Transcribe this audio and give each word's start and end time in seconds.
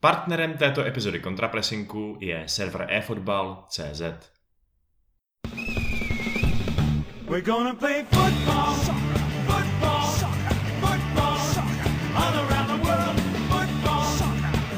Partnerem 0.00 0.56
této 0.56 0.86
epizody 0.86 1.18
kontrapresinku 1.18 2.16
je 2.20 2.42
server 2.46 2.86
eFootball.cz. 2.90 4.02
We're 7.26 7.42
gonna 7.42 7.74
play 7.74 8.04
football, 8.10 8.74
football, 9.46 10.06
football, 10.80 11.38
all 12.14 12.34
around 12.46 12.66
the 12.66 12.78
world. 12.86 13.20
Football, 13.50 14.06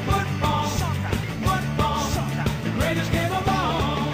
football, 0.09 0.67
football, 1.45 2.05
the 2.65 2.71
greatest 2.79 3.13
game 3.13 3.33
of 3.33 3.49
all. 3.49 4.13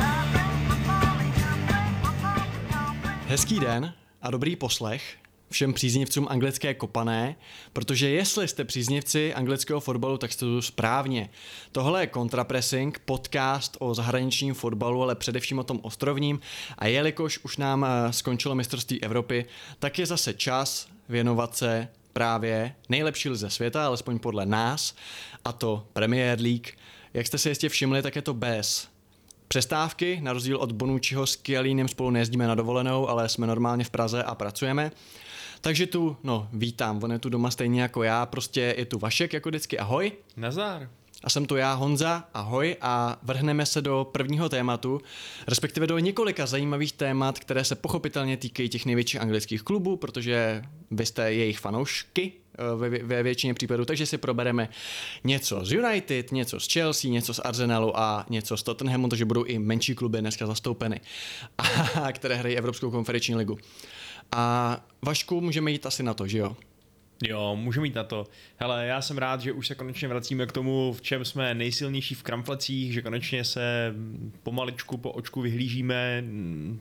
Hezký 3.27 3.61
den 3.61 3.95
a 4.23 4.31
dobrý 4.31 4.57
poslech 4.57 5.19
všem 5.51 5.73
příznivcům 5.73 6.27
anglické 6.31 6.75
kopané, 6.75 7.37
protože 7.73 8.09
jestli 8.09 8.49
jste 8.49 8.65
příznivci 8.65 9.35
anglického 9.35 9.81
fotbalu, 9.81 10.19
tak 10.19 10.33
jste 10.33 10.41
tu 10.41 10.63
správně. 10.63 11.31
Tohle 11.73 12.03
je 12.03 12.11
Contrapressing, 12.15 12.99
podcast 12.99 13.77
o 13.81 13.95
zahraničním 13.95 14.55
fotbalu, 14.55 15.03
ale 15.03 15.15
především 15.15 15.59
o 15.59 15.65
tom 15.65 15.81
ostrovním 15.83 16.41
a 16.79 16.87
jelikož 16.87 17.39
už 17.39 17.57
nám 17.57 17.85
eh, 17.85 18.13
skončilo 18.13 18.55
mistrovství 18.55 19.03
Evropy, 19.03 19.47
tak 19.79 19.99
je 19.99 20.07
zase 20.07 20.35
čas 20.35 20.89
věnovat 21.09 21.57
se 21.57 21.89
právě 22.13 22.75
nejlepší 22.89 23.29
lize 23.29 23.51
světa, 23.51 23.87
alespoň 23.87 24.19
podle 24.19 24.47
nás, 24.47 24.95
a 25.45 25.53
to 25.53 25.87
Premier 25.93 26.41
League. 26.41 26.69
Jak 27.15 27.27
jste 27.27 27.39
si 27.39 27.49
jistě 27.49 27.69
všimli, 27.69 28.03
tak 28.03 28.17
je 28.17 28.23
to 28.23 28.35
bez 28.35 28.89
přestávky, 29.49 30.21
na 30.23 30.33
rozdíl 30.33 30.57
od 30.57 30.73
Bonucciho 30.73 31.27
s 31.27 31.37
Kialínem 31.37 31.89
spolu 31.89 32.11
nejezdíme 32.11 32.47
na 32.47 32.55
dovolenou, 32.55 33.09
ale 33.09 33.29
jsme 33.29 33.47
normálně 33.47 33.85
v 33.85 33.91
Praze 33.91 34.23
a 34.23 34.35
pracujeme. 34.35 34.91
Takže 35.67 35.87
tu, 35.87 36.17
no, 36.23 36.49
vítám, 36.53 37.03
on 37.03 37.13
je 37.13 37.19
tu 37.19 37.29
doma 37.29 37.51
stejně 37.51 37.83
jako 37.83 38.03
já, 38.03 38.27
prostě 38.27 38.75
je 38.79 38.85
tu 38.85 38.99
Vašek 38.99 39.33
jako 39.33 39.49
vždycky, 39.49 39.79
ahoj. 39.79 40.13
Nazar. 40.37 40.91
A 41.25 41.31
jsem 41.31 41.47
tu 41.47 41.57
já, 41.57 41.75
Honza, 41.75 42.25
ahoj 42.35 42.77
a 42.81 43.19
vrhneme 43.23 43.67
se 43.67 43.83
do 43.83 44.09
prvního 44.13 44.49
tématu, 44.49 45.01
respektive 45.49 45.87
do 45.87 45.99
několika 45.99 46.47
zajímavých 46.47 46.93
témat, 46.93 47.39
které 47.39 47.65
se 47.65 47.75
pochopitelně 47.75 48.37
týkají 48.37 48.69
těch 48.69 48.87
největších 48.87 49.21
anglických 49.21 49.63
klubů, 49.63 49.97
protože 49.97 50.63
vy 50.91 51.07
jste 51.07 51.33
jejich 51.33 51.59
fanoušky 51.59 52.33
eh, 52.33 52.77
ve, 52.77 52.89
ve 52.89 53.23
většině 53.23 53.55
případů, 53.55 53.85
takže 53.85 54.07
si 54.07 54.19
probereme 54.19 54.69
něco 55.25 55.65
z 55.65 55.73
United, 55.73 56.33
něco 56.33 56.61
z 56.61 56.73
Chelsea, 56.73 57.11
něco 57.11 57.35
z 57.35 57.41
Arsenalu 57.45 57.99
a 57.99 58.27
něco 58.31 58.57
z 58.57 58.63
Tottenhamu, 58.63 59.09
takže 59.09 59.25
budou 59.25 59.45
i 59.45 59.59
menší 59.59 59.95
kluby 59.95 60.21
dneska 60.21 60.47
zastoupeny, 60.47 61.01
a, 62.03 62.13
které 62.13 62.35
hrají 62.35 62.57
Evropskou 62.57 62.91
konferenční 62.91 63.35
ligu. 63.35 63.59
A 64.33 64.77
Vašku, 65.03 65.41
můžeme 65.41 65.71
jít 65.71 65.87
asi 65.87 66.03
na 66.03 66.15
to, 66.15 66.27
že 66.27 66.39
jo? 66.39 66.57
Jo, 67.23 67.57
můžeme 67.57 67.87
jít 67.87 67.95
na 67.95 68.05
to. 68.05 68.27
Hele, 68.57 68.87
já 68.87 69.03
jsem 69.03 69.19
rád, 69.19 69.41
že 69.41 69.53
už 69.53 69.67
se 69.67 69.75
konečně 69.75 70.09
vracíme 70.09 70.47
k 70.47 70.53
tomu, 70.53 70.93
v 70.93 71.03
čem 71.03 71.25
jsme 71.25 71.55
nejsilnější 71.55 72.15
v 72.15 72.23
kramflecích, 72.23 72.93
že 72.93 73.03
konečně 73.03 73.45
se 73.45 73.95
pomaličku 74.43 74.97
po 74.97 75.13
očku 75.13 75.41
vyhlížíme 75.41 76.25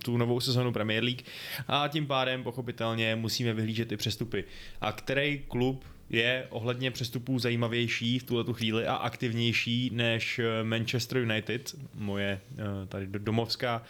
tu 0.04 0.18
novou 0.18 0.40
sezonu 0.40 0.72
Premier 0.72 1.04
League 1.04 1.22
a 1.68 1.88
tím 1.88 2.08
pádem 2.08 2.44
pochopitelně 2.44 3.16
musíme 3.16 3.54
vyhlížet 3.54 3.92
i 3.92 3.98
přestupy. 3.98 4.44
A 4.82 4.92
který 4.92 5.44
klub 5.48 5.86
je 6.10 6.48
ohledně 6.50 6.92
přestupů 6.92 7.40
zajímavější 7.40 8.20
v 8.20 8.24
tuhle 8.24 8.54
chvíli 8.54 8.88
a 8.88 8.96
aktivnější 8.96 9.90
než 9.94 10.40
Manchester 10.64 11.18
United, 11.18 11.76
moje 11.96 12.42
eh, 12.58 12.86
tady 12.88 13.08
domovská 13.08 13.82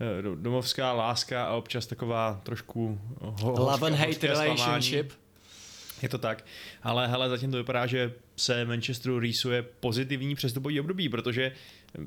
Eh, 0.00 0.22
domovská 0.34 0.92
láska 0.92 1.44
a 1.44 1.54
občas 1.54 1.86
taková 1.86 2.40
trošku 2.42 3.00
ho, 3.20 3.50
Love 3.50 3.86
and 3.86 3.94
hate 3.94 4.26
relationship. 4.26 5.12
Je 6.02 6.08
to 6.08 6.18
tak, 6.18 6.44
ale 6.82 7.08
hele, 7.08 7.28
zatím 7.28 7.50
to 7.50 7.56
vypadá, 7.56 7.86
že 7.86 8.12
se 8.36 8.64
Manchesteru 8.64 9.18
rýsuje 9.18 9.62
pozitivní 9.62 10.34
přestupový 10.34 10.80
období, 10.80 11.08
protože 11.08 11.52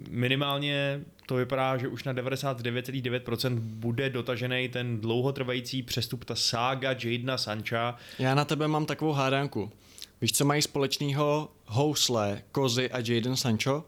minimálně 0.10 1.02
to 1.26 1.36
vypadá, 1.36 1.78
že 1.78 1.88
už 1.88 2.04
na 2.04 2.14
99,9% 2.14 3.60
bude 3.60 4.10
dotažený 4.10 4.70
ten 4.70 5.02
dlouhotrvající 5.02 5.84
přestup, 5.84 6.26
ta 6.26 6.36
sága 6.36 6.90
Jadena 6.90 7.38
Sancha. 7.38 7.98
Já 8.20 8.36
na 8.36 8.46
tebe 8.46 8.68
mám 8.68 8.86
takovou 8.86 9.12
hádanku. 9.12 9.72
Víš, 10.22 10.32
co 10.32 10.46
mají 10.46 10.62
společného 10.62 11.50
housle, 11.66 12.42
kozy 12.52 12.92
a 12.92 12.98
Jaden 12.98 13.36
Sancho? 13.36 13.76
Uh, 13.76 13.86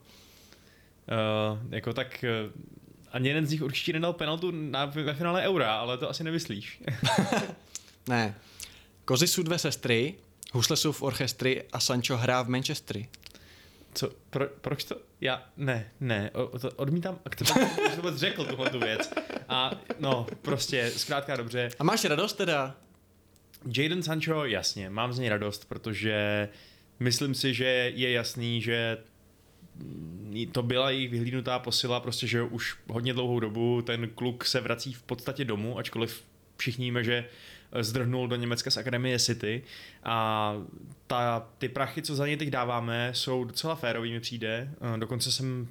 jako 1.69 1.93
tak 1.93 2.25
uh, 2.45 2.61
ani 3.11 3.27
jeden 3.27 3.45
z 3.45 3.51
nich 3.51 3.61
určitě 3.61 3.93
nedal 3.93 4.13
penaltu 4.13 4.51
na, 4.51 4.85
ve 4.85 5.13
finále 5.13 5.41
Eura, 5.41 5.75
ale 5.75 5.97
to 5.97 6.09
asi 6.09 6.23
nemyslíš. 6.23 6.81
ne. 8.07 8.35
Kozy 9.05 9.27
jsou 9.27 9.43
dvě 9.43 9.57
sestry, 9.57 10.15
Husle 10.53 10.77
jsou 10.77 10.91
v 10.91 11.01
orchestry 11.01 11.63
a 11.73 11.79
Sancho 11.79 12.17
hrá 12.17 12.41
v 12.41 12.49
Manchesteru. 12.49 13.05
Co, 13.93 14.09
pro, 14.29 14.45
proč 14.61 14.83
to? 14.83 14.95
Já, 15.25 15.43
ne, 15.57 15.91
ne, 15.99 16.31
odmítám 16.75 17.19
to 17.37 17.45
vůbec 17.95 18.15
řekl 18.15 18.45
tuhle 18.45 18.69
tu 18.69 18.79
věc. 18.79 19.13
A 19.49 19.71
no, 19.99 20.27
prostě, 20.41 20.91
zkrátka 20.95 21.35
dobře. 21.35 21.69
A 21.79 21.83
máš 21.83 22.05
radost 22.05 22.33
teda? 22.33 22.75
Jaden 23.77 24.03
Sancho, 24.03 24.45
jasně, 24.45 24.89
mám 24.89 25.13
z 25.13 25.19
něj 25.19 25.29
radost, 25.29 25.65
protože 25.65 26.49
myslím 26.99 27.35
si, 27.35 27.53
že 27.53 27.65
je 27.95 28.11
jasný, 28.11 28.61
že 28.61 28.97
to 30.51 30.63
byla 30.63 30.89
jejich 30.89 31.11
vyhlídnutá 31.11 31.59
posila, 31.59 31.99
prostě, 31.99 32.27
že 32.27 32.41
už 32.41 32.77
hodně 32.87 33.13
dlouhou 33.13 33.39
dobu 33.39 33.81
ten 33.81 34.09
kluk 34.09 34.45
se 34.45 34.61
vrací 34.61 34.93
v 34.93 35.03
podstatě 35.03 35.45
domů, 35.45 35.77
ačkoliv 35.77 36.23
všichni 36.57 36.85
víme, 36.85 37.03
že 37.03 37.25
zdrhnul 37.79 38.27
do 38.27 38.35
Německa 38.35 38.71
z 38.71 38.77
Akademie 38.77 39.19
City 39.19 39.63
a 40.03 40.53
ta, 41.07 41.47
ty 41.57 41.69
prachy, 41.69 42.01
co 42.01 42.15
za 42.15 42.27
ně 42.27 42.37
teď 42.37 42.49
dáváme, 42.49 43.09
jsou 43.13 43.43
docela 43.43 43.75
férový, 43.75 44.11
mi 44.11 44.19
přijde. 44.19 44.69
Dokonce 44.97 45.31
jsem 45.31 45.67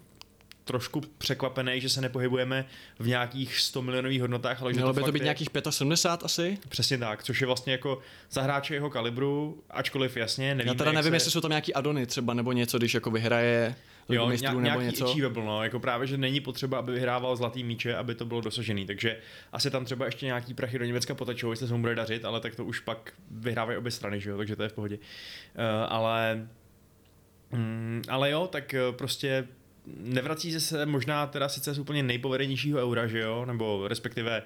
trošku 0.65 1.01
překvapený, 1.19 1.81
že 1.81 1.89
se 1.89 2.01
nepohybujeme 2.01 2.65
v 2.99 3.07
nějakých 3.07 3.59
100 3.59 3.83
milionových 3.83 4.21
hodnotách, 4.21 4.63
ale 4.63 4.73
že 4.73 4.77
Mělo 4.77 4.93
to 4.93 5.01
by 5.01 5.05
to 5.05 5.13
být 5.13 5.19
je... 5.19 5.25
nějakých 5.25 5.49
75 5.71 6.25
asi? 6.25 6.59
Přesně 6.69 6.99
tak, 6.99 7.23
což 7.23 7.41
je 7.41 7.47
vlastně 7.47 7.73
jako 7.73 7.99
za 8.31 8.43
hráče 8.43 8.75
jeho 8.75 8.91
kalibru, 8.91 9.63
ačkoliv 9.71 10.17
jasně, 10.17 10.55
nevím. 10.55 10.69
Já 10.69 10.75
teda 10.75 10.93
nevím, 10.93 11.11
se... 11.11 11.17
jestli 11.17 11.31
jsou 11.31 11.41
tam 11.41 11.51
nějaký 11.51 11.75
adony 11.75 12.07
třeba 12.07 12.35
nebo 12.35 12.53
něco, 12.53 12.79
když 12.79 12.95
jako 12.95 13.11
vyhraje 13.11 13.75
jo, 14.09 14.29
mistrů 14.29 14.61
nebo 14.61 14.81
něco. 14.81 15.11
achievable, 15.11 15.45
no, 15.45 15.65
jako 15.65 15.81
právě, 15.81 16.07
že 16.07 16.17
není 16.17 16.41
potřeba, 16.41 16.79
aby 16.79 16.93
vyhrával 16.93 17.37
zlatý 17.37 17.65
míče, 17.65 17.97
aby 17.97 18.15
to 18.15 18.25
bylo 18.25 18.41
dosažený, 18.41 18.87
takže 18.87 19.17
asi 19.53 19.71
tam 19.71 19.85
třeba 19.85 20.07
ještě 20.07 20.27
nějaký 20.27 20.55
prachy 20.55 20.79
do 20.79 20.85
Německa 20.85 21.15
potečou, 21.15 21.51
jestli 21.51 21.69
se 21.69 21.75
mu 21.75 21.81
bude 21.81 21.95
dařit, 21.95 22.25
ale 22.25 22.41
tak 22.41 22.57
to 22.57 22.65
už 22.65 22.81
pak 22.81 23.13
vyhrávají 23.31 23.79
obě 23.79 23.91
strany, 23.91 24.21
že 24.21 24.31
jo, 24.31 24.37
takže 24.37 24.57
to 24.57 24.63
je 24.63 24.69
v 24.69 24.73
pohodě. 24.73 24.97
Uh, 24.97 25.03
ale 25.89 26.49
mm, 27.53 28.03
ale 28.09 28.31
jo, 28.31 28.49
tak 28.53 28.75
eh, 28.75 28.81
prostě 28.93 29.49
nevrací 29.87 30.61
se 30.61 30.87
možná 30.87 31.27
teda 31.27 31.49
sice 31.49 31.75
z 31.75 31.79
úplně 31.79 32.03
nejpovedenějšího 32.03 32.81
eura, 32.81 33.07
že 33.07 33.21
jo, 33.21 33.45
nebo 33.45 33.89
respektive 33.89 34.43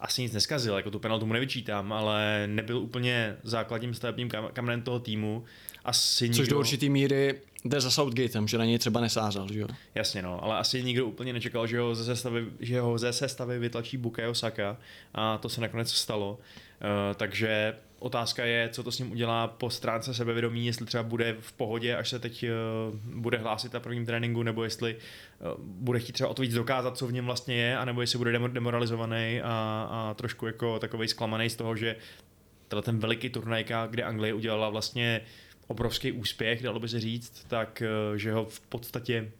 asi 0.00 0.22
nic 0.22 0.32
neskazil, 0.32 0.76
jako 0.76 0.90
tu 0.90 0.98
penaltu 0.98 1.26
mu 1.26 1.32
nevyčítám, 1.32 1.92
ale 1.92 2.42
nebyl 2.46 2.78
úplně 2.78 3.36
základním 3.42 3.94
stavebním 3.94 4.30
kamenem 4.52 4.82
toho 4.82 5.00
týmu. 5.00 5.44
Asi 5.84 6.28
Což 6.28 6.38
nikdo... 6.38 6.54
do 6.54 6.58
určitý 6.58 6.90
míry 6.90 7.40
jde 7.64 7.80
za 7.80 7.90
Southgatem, 7.90 8.48
že 8.48 8.58
na 8.58 8.64
něj 8.64 8.78
třeba 8.78 9.00
nesázel, 9.00 9.52
že 9.52 9.60
jo? 9.60 9.68
Jasně 9.94 10.22
no, 10.22 10.44
ale 10.44 10.56
asi 10.56 10.82
nikdo 10.82 11.06
úplně 11.06 11.32
nečekal, 11.32 11.66
že 11.66 11.80
ho 11.80 11.94
ze 11.94 12.04
sestavy, 12.04 12.46
že 12.60 12.80
ho 12.80 12.98
ze 12.98 13.12
sestavy 13.12 13.58
vytlačí 13.58 13.96
Bukayo 13.96 14.34
Saka 14.34 14.76
a 15.14 15.38
to 15.38 15.48
se 15.48 15.60
nakonec 15.60 15.92
stalo. 15.92 16.32
Uh, 16.32 17.14
takže 17.14 17.76
otázka 17.98 18.44
je, 18.44 18.68
co 18.68 18.82
to 18.82 18.92
s 18.92 18.98
ním 18.98 19.12
udělá 19.12 19.46
po 19.46 19.70
stránce 19.70 20.14
sebevědomí, 20.14 20.66
jestli 20.66 20.86
třeba 20.86 21.02
bude 21.02 21.36
v 21.40 21.52
pohodě, 21.52 21.96
až 21.96 22.08
se 22.08 22.18
teď 22.18 22.44
uh, 22.44 22.98
bude 23.20 23.38
hlásit 23.38 23.72
na 23.72 23.80
prvním 23.80 24.06
tréninku, 24.06 24.42
nebo 24.42 24.64
jestli 24.64 24.96
uh, 24.96 25.64
bude 25.64 25.98
chtít 25.98 26.12
třeba 26.12 26.30
o 26.30 26.34
to 26.34 26.42
víc 26.42 26.54
dokázat, 26.54 26.96
co 26.96 27.06
v 27.06 27.12
něm 27.12 27.24
vlastně 27.24 27.54
je, 27.54 27.78
anebo 27.78 28.00
jestli 28.00 28.18
bude 28.18 28.38
demoralizovaný 28.48 29.40
a, 29.44 29.88
a 29.90 30.14
trošku 30.14 30.46
jako 30.46 30.78
takový 30.78 31.08
zklamaný 31.08 31.50
z 31.50 31.56
toho, 31.56 31.76
že 31.76 31.96
ten 32.82 32.98
veliký 32.98 33.30
turnajka, 33.30 33.86
kde 33.86 34.02
Anglie 34.02 34.34
udělala 34.34 34.70
vlastně 34.70 35.20
obrovský 35.68 36.12
úspěch, 36.12 36.62
dalo 36.62 36.80
by 36.80 36.88
se 36.88 37.00
říct, 37.00 37.44
tak 37.48 37.82
eh, 37.82 38.18
že 38.18 38.32
ho 38.32 38.44
v 38.44 38.60
podstatě 38.60 39.30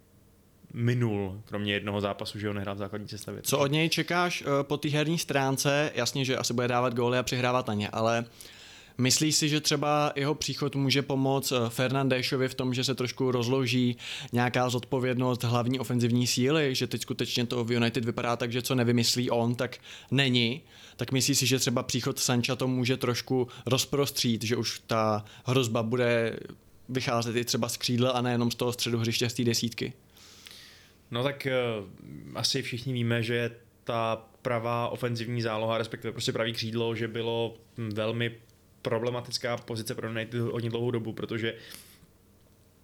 minul, 0.74 1.42
kromě 1.44 1.72
jednoho 1.72 2.00
zápasu, 2.00 2.38
že 2.38 2.48
ho 2.48 2.54
nehrál 2.54 2.74
v 2.74 2.78
základní 2.78 3.08
sestavě. 3.08 3.42
Co 3.42 3.58
od 3.58 3.72
něj 3.72 3.88
čekáš 3.88 4.42
eh, 4.42 4.62
po 4.62 4.76
té 4.76 4.88
herní 4.88 5.18
stránce? 5.18 5.92
Jasně, 5.94 6.24
že 6.24 6.36
asi 6.36 6.54
bude 6.54 6.68
dávat 6.68 6.94
góly 6.94 7.18
a 7.18 7.22
přihrávat 7.22 7.66
na 7.68 7.74
ně, 7.74 7.88
ale 7.88 8.24
Myslíš 9.00 9.36
si, 9.36 9.48
že 9.48 9.60
třeba 9.60 10.12
jeho 10.16 10.34
příchod 10.34 10.76
může 10.76 11.02
pomoct 11.02 11.52
eh, 11.52 11.70
Fernandéšovi 11.70 12.48
v 12.48 12.54
tom, 12.54 12.74
že 12.74 12.84
se 12.84 12.94
trošku 12.94 13.30
rozloží 13.30 13.96
nějaká 14.32 14.70
zodpovědnost 14.70 15.44
hlavní 15.44 15.80
ofenzivní 15.80 16.26
síly, 16.26 16.74
že 16.74 16.86
teď 16.86 17.02
skutečně 17.02 17.46
to 17.46 17.64
v 17.64 17.72
United 17.72 18.04
vypadá 18.04 18.36
tak, 18.36 18.52
že 18.52 18.62
co 18.62 18.74
nevymyslí 18.74 19.30
on, 19.30 19.54
tak 19.54 19.78
není. 20.10 20.62
Tak 20.98 21.12
myslíš 21.12 21.38
si, 21.38 21.46
že 21.46 21.58
třeba 21.58 21.82
příchod 21.82 22.18
Sancha 22.18 22.56
to 22.56 22.68
může 22.68 22.96
trošku 22.96 23.48
rozprostřít, 23.66 24.44
že 24.44 24.56
už 24.56 24.82
ta 24.86 25.24
hrozba 25.44 25.82
bude 25.82 26.38
vycházet 26.88 27.36
i 27.36 27.44
třeba 27.44 27.68
z 27.68 27.76
křídla 27.76 28.10
a 28.10 28.20
nejenom 28.20 28.50
z 28.50 28.54
toho 28.54 28.72
středu 28.72 28.98
hřiště 28.98 29.28
z 29.28 29.34
té 29.34 29.44
desítky? 29.44 29.92
No 31.10 31.22
tak 31.22 31.46
uh, 31.80 31.86
asi 32.34 32.62
všichni 32.62 32.92
víme, 32.92 33.22
že 33.22 33.50
ta 33.84 34.24
pravá 34.42 34.88
ofenzivní 34.88 35.42
záloha, 35.42 35.78
respektive 35.78 36.12
prostě 36.12 36.32
pravý 36.32 36.52
křídlo, 36.52 36.94
že 36.94 37.08
bylo 37.08 37.54
velmi 37.76 38.34
problematická 38.82 39.56
pozice 39.56 39.94
pro 39.94 40.08
United 40.08 40.40
hodně 40.40 40.70
dlouhou 40.70 40.90
dobu, 40.90 41.12
protože 41.12 41.54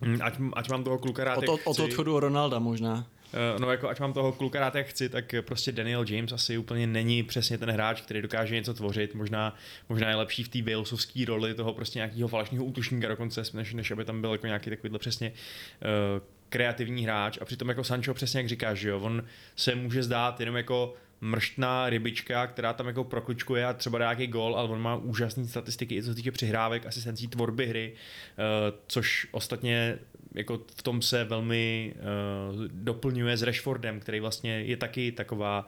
Hm, 0.04 0.18
ať, 0.22 0.34
ať 0.52 0.68
mám 0.68 0.84
toho 0.84 0.98
kluka 0.98 1.24
rád, 1.24 1.38
od, 1.38 1.48
od, 1.48 1.60
od 1.64 1.78
odchodu 1.78 2.20
Ronalda 2.20 2.58
možná. 2.58 3.06
Uh, 3.34 3.60
no 3.60 3.70
jako 3.70 3.88
ať 3.88 4.00
mám 4.00 4.12
toho 4.12 4.32
kluka 4.32 4.60
rád, 4.60 4.74
jak 4.74 4.86
chci, 4.86 5.08
tak 5.08 5.34
prostě 5.40 5.72
Daniel 5.72 6.04
James 6.08 6.32
asi 6.32 6.58
úplně 6.58 6.86
není 6.86 7.22
přesně 7.22 7.58
ten 7.58 7.70
hráč, 7.70 8.00
který 8.00 8.22
dokáže 8.22 8.54
něco 8.54 8.74
tvořit. 8.74 9.14
Možná, 9.14 9.56
možná 9.88 10.08
je 10.08 10.14
lepší 10.16 10.44
v 10.44 10.48
té 10.48 10.62
Walesovské 10.62 11.24
roli 11.24 11.54
toho 11.54 11.74
prostě 11.74 11.98
nějakého 11.98 12.28
falešného 12.28 12.64
útočníka 12.64 13.08
dokonce, 13.08 13.42
než, 13.54 13.74
než 13.74 13.90
aby 13.90 14.04
tam 14.04 14.20
byl 14.20 14.32
jako 14.32 14.46
nějaký 14.46 14.70
takovýhle 14.70 14.98
přesně 14.98 15.32
uh, 15.32 16.22
kreativní 16.48 17.04
hráč. 17.04 17.38
A 17.40 17.44
přitom 17.44 17.68
jako 17.68 17.84
Sancho 17.84 18.14
přesně 18.14 18.40
jak 18.40 18.48
říkáš, 18.48 18.78
že 18.78 18.88
jo, 18.88 19.00
on 19.00 19.24
se 19.56 19.74
může 19.74 20.02
zdát 20.02 20.40
jenom 20.40 20.56
jako 20.56 20.94
mrštná 21.20 21.90
rybička, 21.90 22.46
která 22.46 22.72
tam 22.72 22.86
jako 22.86 23.04
prokličkuje 23.04 23.66
a 23.66 23.72
třeba 23.72 23.98
dá 23.98 24.04
nějaký 24.04 24.26
gol, 24.26 24.56
ale 24.56 24.68
on 24.68 24.80
má 24.80 24.96
úžasné 24.96 25.46
statistiky 25.46 25.96
i 25.96 26.02
co 26.02 26.08
se 26.08 26.14
týče 26.14 26.32
přihrávek, 26.32 26.86
asistencí 26.86 27.28
tvorby 27.28 27.66
hry, 27.66 27.92
uh, 27.92 28.78
což 28.86 29.28
ostatně 29.30 29.98
jako 30.34 30.60
v 30.76 30.82
tom 30.82 31.02
se 31.02 31.24
velmi 31.24 31.94
uh, 31.96 32.64
doplňuje 32.66 33.36
s 33.36 33.42
Rashfordem, 33.42 34.00
který 34.00 34.20
vlastně 34.20 34.62
je 34.62 34.76
taky 34.76 35.12
taková 35.12 35.66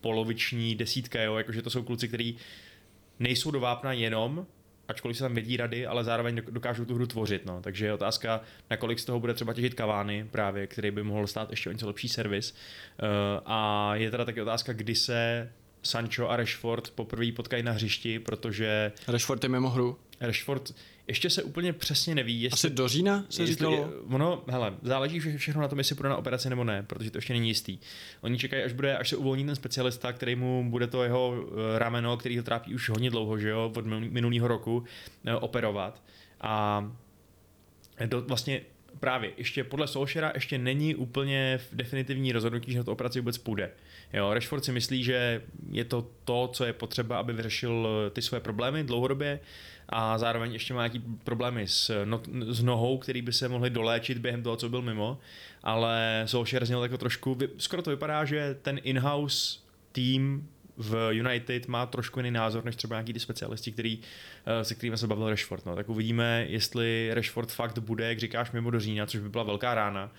poloviční 0.00 0.74
desítka, 0.74 1.22
jo? 1.22 1.36
jakože 1.36 1.62
to 1.62 1.70
jsou 1.70 1.82
kluci, 1.82 2.08
kteří 2.08 2.36
nejsou 3.18 3.50
do 3.50 3.60
vápna 3.60 3.92
jenom, 3.92 4.46
ačkoliv 4.88 5.16
se 5.16 5.24
tam 5.24 5.34
vědí 5.34 5.56
rady, 5.56 5.86
ale 5.86 6.04
zároveň 6.04 6.42
dokážou 6.50 6.84
tu 6.84 6.94
hru 6.94 7.06
tvořit. 7.06 7.46
No. 7.46 7.60
Takže 7.62 7.86
je 7.86 7.92
otázka, 7.92 8.40
nakolik 8.70 8.98
z 8.98 9.04
toho 9.04 9.20
bude 9.20 9.34
třeba 9.34 9.54
těžit 9.54 9.74
Kavány, 9.74 10.28
právě, 10.30 10.66
který 10.66 10.90
by 10.90 11.02
mohl 11.02 11.26
stát 11.26 11.50
ještě 11.50 11.68
o 11.68 11.72
něco 11.72 11.86
lepší 11.86 12.08
servis. 12.08 12.52
Uh, 12.52 13.08
a 13.44 13.90
je 13.94 14.10
teda 14.10 14.24
taky 14.24 14.42
otázka, 14.42 14.72
kdy 14.72 14.94
se 14.94 15.50
Sancho 15.82 16.28
a 16.28 16.36
Rashford 16.36 16.90
poprvé 16.90 17.32
potkají 17.32 17.62
na 17.62 17.72
hřišti, 17.72 18.18
protože... 18.18 18.92
Rashford 19.08 19.42
je 19.42 19.48
mimo 19.48 19.70
hru. 19.70 19.98
Rashford 20.20 20.74
ještě 21.06 21.30
se 21.30 21.42
úplně 21.42 21.72
přesně 21.72 22.14
neví. 22.14 22.42
Jestli, 22.42 22.54
Asi 22.54 22.70
do 22.70 22.88
října 22.88 23.24
se 23.30 23.42
jestli, 23.42 23.54
říkalo? 23.54 23.90
Ono, 24.10 24.42
hele, 24.48 24.74
záleží 24.82 25.20
všechno 25.20 25.62
na 25.62 25.68
tom, 25.68 25.78
jestli 25.78 25.94
půjde 25.94 26.08
na 26.08 26.16
operaci 26.16 26.50
nebo 26.50 26.64
ne, 26.64 26.82
protože 26.82 27.10
to 27.10 27.18
ještě 27.18 27.32
není 27.32 27.48
jistý. 27.48 27.78
Oni 28.20 28.38
čekají, 28.38 28.62
až, 28.62 28.72
bude, 28.72 28.96
až 28.96 29.08
se 29.08 29.16
uvolní 29.16 29.46
ten 29.46 29.56
specialista, 29.56 30.12
který 30.12 30.36
mu 30.36 30.70
bude 30.70 30.86
to 30.86 31.02
jeho 31.02 31.34
eh, 31.34 31.78
rameno, 31.78 32.16
který 32.16 32.36
ho 32.38 32.44
trápí 32.44 32.74
už 32.74 32.88
hodně 32.88 33.10
dlouho, 33.10 33.38
že 33.38 33.48
jo, 33.48 33.72
od 33.76 33.86
minulého 33.86 34.48
roku, 34.48 34.84
eh, 35.24 35.34
operovat. 35.34 36.02
A 36.40 36.84
do, 38.06 38.22
vlastně 38.22 38.60
právě 39.00 39.32
ještě 39.36 39.64
podle 39.64 39.86
Solskjaera 39.86 40.32
ještě 40.34 40.58
není 40.58 40.94
úplně 40.94 41.58
v 41.70 41.74
definitivní 41.76 42.32
rozhodnutí, 42.32 42.72
že 42.72 42.78
na 42.78 42.84
to 42.84 42.92
operaci 42.92 43.20
vůbec 43.20 43.38
půjde. 43.38 43.70
Jo, 44.12 44.34
Rashford 44.34 44.64
si 44.64 44.72
myslí, 44.72 45.04
že 45.04 45.42
je 45.70 45.84
to 45.84 46.08
to, 46.24 46.50
co 46.52 46.64
je 46.64 46.72
potřeba, 46.72 47.18
aby 47.18 47.32
vyřešil 47.32 47.88
eh, 48.06 48.10
ty 48.10 48.22
své 48.22 48.40
problémy 48.40 48.84
dlouhodobě 48.84 49.40
a 49.88 50.18
zároveň 50.18 50.52
ještě 50.52 50.74
má 50.74 50.80
nějaký 50.80 51.02
problémy 51.24 51.68
s, 51.68 52.04
no, 52.04 52.22
s 52.46 52.62
nohou, 52.62 52.98
který 52.98 53.22
by 53.22 53.32
se 53.32 53.48
mohly 53.48 53.70
doléčit 53.70 54.18
během 54.18 54.42
toho, 54.42 54.56
co 54.56 54.68
byl 54.68 54.82
mimo, 54.82 55.18
ale 55.62 56.22
Solskjaer 56.26 56.66
zněl 56.66 56.82
jako 56.82 56.98
trošku, 56.98 57.38
skoro 57.58 57.82
to 57.82 57.90
vypadá, 57.90 58.24
že 58.24 58.56
ten 58.62 58.80
in-house 58.82 59.58
tým 59.92 60.48
v 60.76 61.10
United 61.12 61.68
má 61.68 61.86
trošku 61.86 62.18
jiný 62.18 62.30
názor 62.30 62.64
než 62.64 62.76
třeba 62.76 62.96
nějaký 62.96 63.12
ty 63.12 63.20
specialisti, 63.20 63.72
který, 63.72 64.00
eh, 64.46 64.64
se 64.64 64.74
kterými 64.74 64.98
se 64.98 65.06
bavil 65.06 65.30
Rashford. 65.30 65.66
No. 65.66 65.76
Tak 65.76 65.88
uvidíme, 65.88 66.46
jestli 66.48 67.10
Rashford 67.14 67.52
fakt 67.52 67.78
bude, 67.78 68.08
jak 68.08 68.18
říkáš, 68.18 68.52
mimo 68.52 68.70
do 68.70 68.80
října, 68.80 69.06
což 69.06 69.20
by 69.20 69.28
byla 69.28 69.44
velká 69.44 69.74
rána 69.74 70.10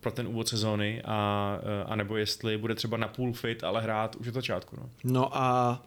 pro 0.00 0.12
ten 0.12 0.26
úvod 0.26 0.48
sezóny, 0.48 1.02
a, 1.04 1.58
eh, 1.62 1.84
a 1.84 1.96
nebo 1.96 2.16
jestli 2.16 2.58
bude 2.58 2.74
třeba 2.74 2.96
na 2.96 3.08
půl 3.08 3.32
fit, 3.32 3.64
ale 3.64 3.82
hrát 3.82 4.16
už 4.16 4.28
od 4.28 4.34
začátku. 4.34 4.76
No, 4.80 4.90
no 5.04 5.36
a 5.36 5.82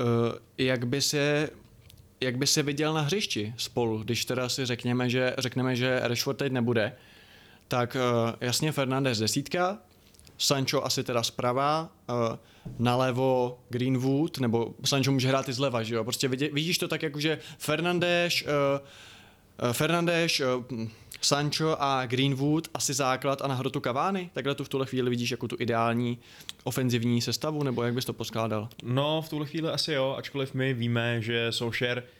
uh, 0.00 0.06
jak 0.58 0.86
by 0.86 1.00
se 1.00 1.50
jak 2.22 2.38
by 2.38 2.46
se 2.46 2.62
viděl 2.62 2.94
na 2.94 3.00
hřišti 3.00 3.54
spolu, 3.56 3.98
když 3.98 4.24
teda 4.24 4.48
si 4.48 4.66
řekněme, 4.66 5.10
že, 5.10 5.34
řekneme, 5.38 5.76
že 5.76 6.00
Rashford 6.02 6.38
teď 6.38 6.52
nebude, 6.52 6.92
tak 7.68 7.96
jasně 8.40 8.72
Fernandez 8.72 9.18
desítka, 9.18 9.78
Sancho 10.40 10.82
asi 10.84 11.04
teda 11.04 11.22
zprava, 11.22 11.90
uh, 12.08 12.36
nalevo 12.78 13.58
Greenwood, 13.68 14.38
nebo 14.38 14.74
Sancho 14.84 15.12
může 15.12 15.28
hrát 15.28 15.48
i 15.48 15.52
zleva, 15.52 15.82
že 15.82 15.94
jo? 15.94 16.04
Prostě 16.04 16.28
vidí, 16.28 16.48
vidíš 16.52 16.78
to 16.78 16.88
tak, 16.88 17.02
jako 17.02 17.20
že 17.20 17.38
Fernandes, 17.58 18.42
uh, 18.42 18.48
uh, 19.66 19.72
Fernandes, 19.72 20.40
uh, 20.40 20.88
Sancho 21.20 21.76
a 21.78 22.06
Greenwood 22.06 22.68
asi 22.74 22.94
základ 22.94 23.42
a 23.42 23.46
na 23.46 23.62
tu 23.62 23.80
Cavani? 23.80 24.30
Takhle 24.32 24.54
tu 24.54 24.64
v 24.64 24.68
tuhle 24.68 24.86
chvíli 24.86 25.10
vidíš 25.10 25.30
jako 25.30 25.48
tu 25.48 25.56
ideální 25.58 26.18
ofenzivní 26.64 27.22
sestavu, 27.22 27.62
nebo 27.62 27.82
jak 27.82 27.94
bys 27.94 28.04
to 28.04 28.12
poskládal? 28.12 28.68
No, 28.82 29.22
v 29.22 29.28
tuhle 29.28 29.46
chvíli 29.46 29.68
asi 29.68 29.92
jo, 29.92 30.14
ačkoliv 30.18 30.54
my 30.54 30.74
víme, 30.74 31.22
že 31.22 31.52
Solskjaer 31.52 32.02
Eh, 32.02 32.19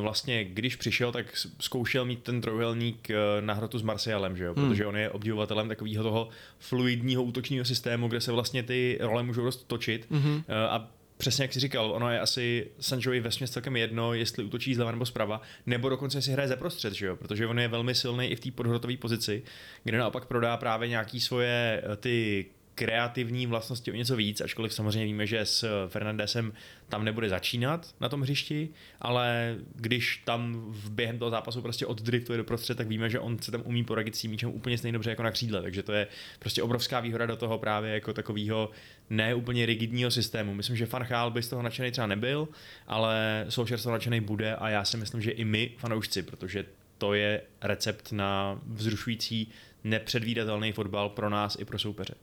vlastně, 0.00 0.44
když 0.44 0.76
přišel, 0.76 1.12
tak 1.12 1.26
zkoušel 1.60 2.04
mít 2.04 2.22
ten 2.22 2.40
trojuhelník 2.40 3.10
eh, 3.10 3.16
na 3.40 3.54
hrotu 3.54 3.78
s 3.78 3.82
Marseillem, 3.82 4.36
že 4.36 4.44
jo? 4.44 4.54
Hmm. 4.56 4.68
protože 4.68 4.86
on 4.86 4.96
je 4.96 5.10
obdivovatelem 5.10 5.68
takového 5.68 6.04
toho 6.04 6.28
fluidního 6.58 7.22
útočního 7.22 7.64
systému, 7.64 8.08
kde 8.08 8.20
se 8.20 8.32
vlastně 8.32 8.62
ty 8.62 8.98
role 9.00 9.22
můžou 9.22 9.44
dost 9.44 9.64
točit 9.66 10.06
hmm. 10.10 10.42
a 10.68 10.90
Přesně 11.18 11.44
jak 11.44 11.52
jsi 11.52 11.60
říkal, 11.60 11.92
ono 11.92 12.10
je 12.10 12.20
asi 12.20 12.66
Sanchovi 12.80 13.20
ve 13.20 13.30
celkem 13.30 13.76
jedno, 13.76 14.14
jestli 14.14 14.44
útočí 14.44 14.74
zleva 14.74 14.90
nebo 14.90 15.06
zprava, 15.06 15.40
nebo 15.66 15.88
dokonce 15.88 16.22
si 16.22 16.32
hraje 16.32 16.48
ze 16.48 16.56
prostřed, 16.56 16.92
že 16.92 17.06
jo? 17.06 17.16
protože 17.16 17.46
on 17.46 17.58
je 17.58 17.68
velmi 17.68 17.94
silný 17.94 18.26
i 18.26 18.36
v 18.36 18.40
té 18.40 18.50
podhrotové 18.50 18.96
pozici, 18.96 19.42
kde 19.84 19.98
naopak 19.98 20.24
prodá 20.24 20.56
právě 20.56 20.88
nějaký 20.88 21.20
svoje 21.20 21.82
ty 22.00 22.46
kreativní 22.76 23.46
vlastnosti 23.46 23.92
o 23.92 23.94
něco 23.94 24.16
víc, 24.16 24.40
ačkoliv 24.40 24.74
samozřejmě 24.74 25.04
víme, 25.04 25.26
že 25.26 25.40
s 25.40 25.86
Fernandesem 25.88 26.52
tam 26.88 27.04
nebude 27.04 27.28
začínat 27.28 27.94
na 28.00 28.08
tom 28.08 28.22
hřišti, 28.22 28.68
ale 29.00 29.56
když 29.74 30.22
tam 30.24 30.64
v 30.68 30.90
během 30.90 31.18
toho 31.18 31.30
zápasu 31.30 31.62
prostě 31.62 31.86
oddriftuje 31.86 32.36
do 32.36 32.44
prostřed, 32.44 32.78
tak 32.78 32.88
víme, 32.88 33.10
že 33.10 33.20
on 33.20 33.38
se 33.38 33.50
tam 33.50 33.62
umí 33.64 33.84
poradit 33.84 34.16
s 34.16 34.20
tím 34.20 34.30
míčem 34.30 34.50
úplně 34.50 34.78
stejně 34.78 34.92
dobře 34.92 35.10
jako 35.10 35.22
na 35.22 35.30
křídle, 35.30 35.62
takže 35.62 35.82
to 35.82 35.92
je 35.92 36.06
prostě 36.38 36.62
obrovská 36.62 37.00
výhoda 37.00 37.26
do 37.26 37.36
toho 37.36 37.58
právě 37.58 37.94
jako 37.94 38.12
takového 38.12 38.70
ne 39.10 39.34
úplně 39.34 39.66
rigidního 39.66 40.10
systému. 40.10 40.54
Myslím, 40.54 40.76
že 40.76 40.86
Fanchal 40.86 41.30
by 41.30 41.42
z 41.42 41.48
toho 41.48 41.62
nadšený 41.62 41.90
třeba 41.90 42.06
nebyl, 42.06 42.48
ale 42.86 43.46
Solskjaer 43.48 43.80
toho 43.80 43.92
nadšený 43.92 44.20
bude 44.20 44.54
a 44.54 44.68
já 44.68 44.84
si 44.84 44.96
myslím, 44.96 45.22
že 45.22 45.30
i 45.30 45.44
my 45.44 45.72
fanoušci, 45.78 46.22
protože 46.22 46.64
to 46.98 47.14
je 47.14 47.42
recept 47.62 48.12
na 48.12 48.60
vzrušující, 48.66 49.50
nepředvídatelný 49.84 50.72
fotbal 50.72 51.08
pro 51.08 51.30
nás 51.30 51.56
i 51.60 51.64
pro 51.64 51.78
soupeře. 51.78 52.14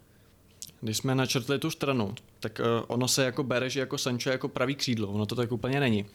Když 0.83 0.97
jsme 0.97 1.15
načrtli 1.15 1.59
tu 1.59 1.71
stranu, 1.71 2.15
tak 2.39 2.59
uh, 2.59 2.83
ono 2.87 3.07
se 3.07 3.25
jako 3.25 3.43
bere, 3.43 3.69
že 3.69 3.79
jako 3.79 3.97
Sancho 3.97 4.29
jako 4.29 4.47
pravý 4.47 4.75
křídlo, 4.75 5.07
ono 5.07 5.25
to 5.25 5.35
tak 5.35 5.51
úplně 5.51 5.79
není. 5.79 6.05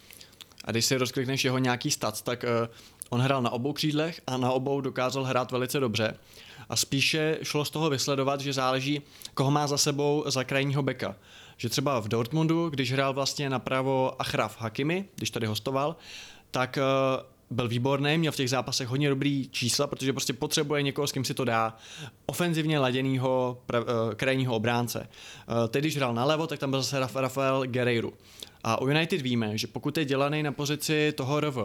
A 0.65 0.70
když 0.70 0.85
si 0.85 0.97
rozklikneš 0.97 1.44
jeho 1.44 1.59
nějaký 1.59 1.91
stat, 1.91 2.23
tak 2.23 2.44
uh, 2.44 2.69
on 3.11 3.20
hrál 3.20 3.43
na 3.43 3.50
obou 3.50 3.73
křídlech 3.73 4.20
a 4.26 4.37
na 4.37 4.50
obou 4.53 4.81
dokázal 4.81 5.25
hrát 5.25 5.53
velice 5.53 5.81
dobře. 5.81 6.15
A 6.69 6.77
spíše 6.77 7.39
šlo 7.43 7.65
z 7.65 7.70
toho 7.70 7.91
vysledovat, 7.91 8.41
že 8.41 8.53
záleží, 8.53 9.03
koho 9.34 9.51
má 9.51 9.67
za 9.67 9.79
sebou 9.79 10.25
za 10.27 10.44
krajního 10.44 10.82
beka. 10.82 11.17
Že 11.56 11.69
třeba 11.69 12.01
v 12.01 12.08
Dortmundu, 12.08 12.69
když 12.70 12.93
hrál 12.93 13.15
vlastně 13.15 13.51
napravo 13.51 14.20
Achraf 14.20 14.60
Hakimi, 14.60 15.05
když 15.17 15.31
tady 15.31 15.46
hostoval, 15.46 15.96
tak 16.51 16.79
uh, 16.79 17.22
byl 17.50 17.69
výborný, 17.69 18.19
měl 18.19 18.32
v 18.32 18.36
těch 18.36 18.50
zápasech 18.50 18.88
hodně 18.88 19.08
dobrý 19.08 19.48
čísla, 19.48 19.86
protože 19.86 20.12
prostě 20.12 20.32
potřebuje 20.32 20.82
někoho, 20.82 21.06
s 21.06 21.12
kým 21.12 21.24
si 21.24 21.34
to 21.34 21.44
dá. 21.44 21.76
Ofenzivně 22.26 22.78
laděnýho 22.78 23.62
uh, 23.74 23.81
krajního 24.14 24.55
obránce. 24.55 24.98
Uh, 24.98 25.69
teď, 25.69 25.82
když 25.82 25.96
hrál 25.96 26.14
nalevo, 26.14 26.46
tak 26.46 26.58
tam 26.58 26.70
byl 26.70 26.82
zase 26.82 27.06
Rafael 27.14 27.67
Guerreiro. 27.67 28.10
A 28.64 28.81
u 28.81 28.86
United 28.86 29.20
víme, 29.20 29.58
že 29.58 29.67
pokud 29.67 29.98
je 29.98 30.05
dělaný 30.05 30.43
na 30.43 30.52
pozici 30.52 31.12
toho 31.17 31.40
RV, 31.40 31.56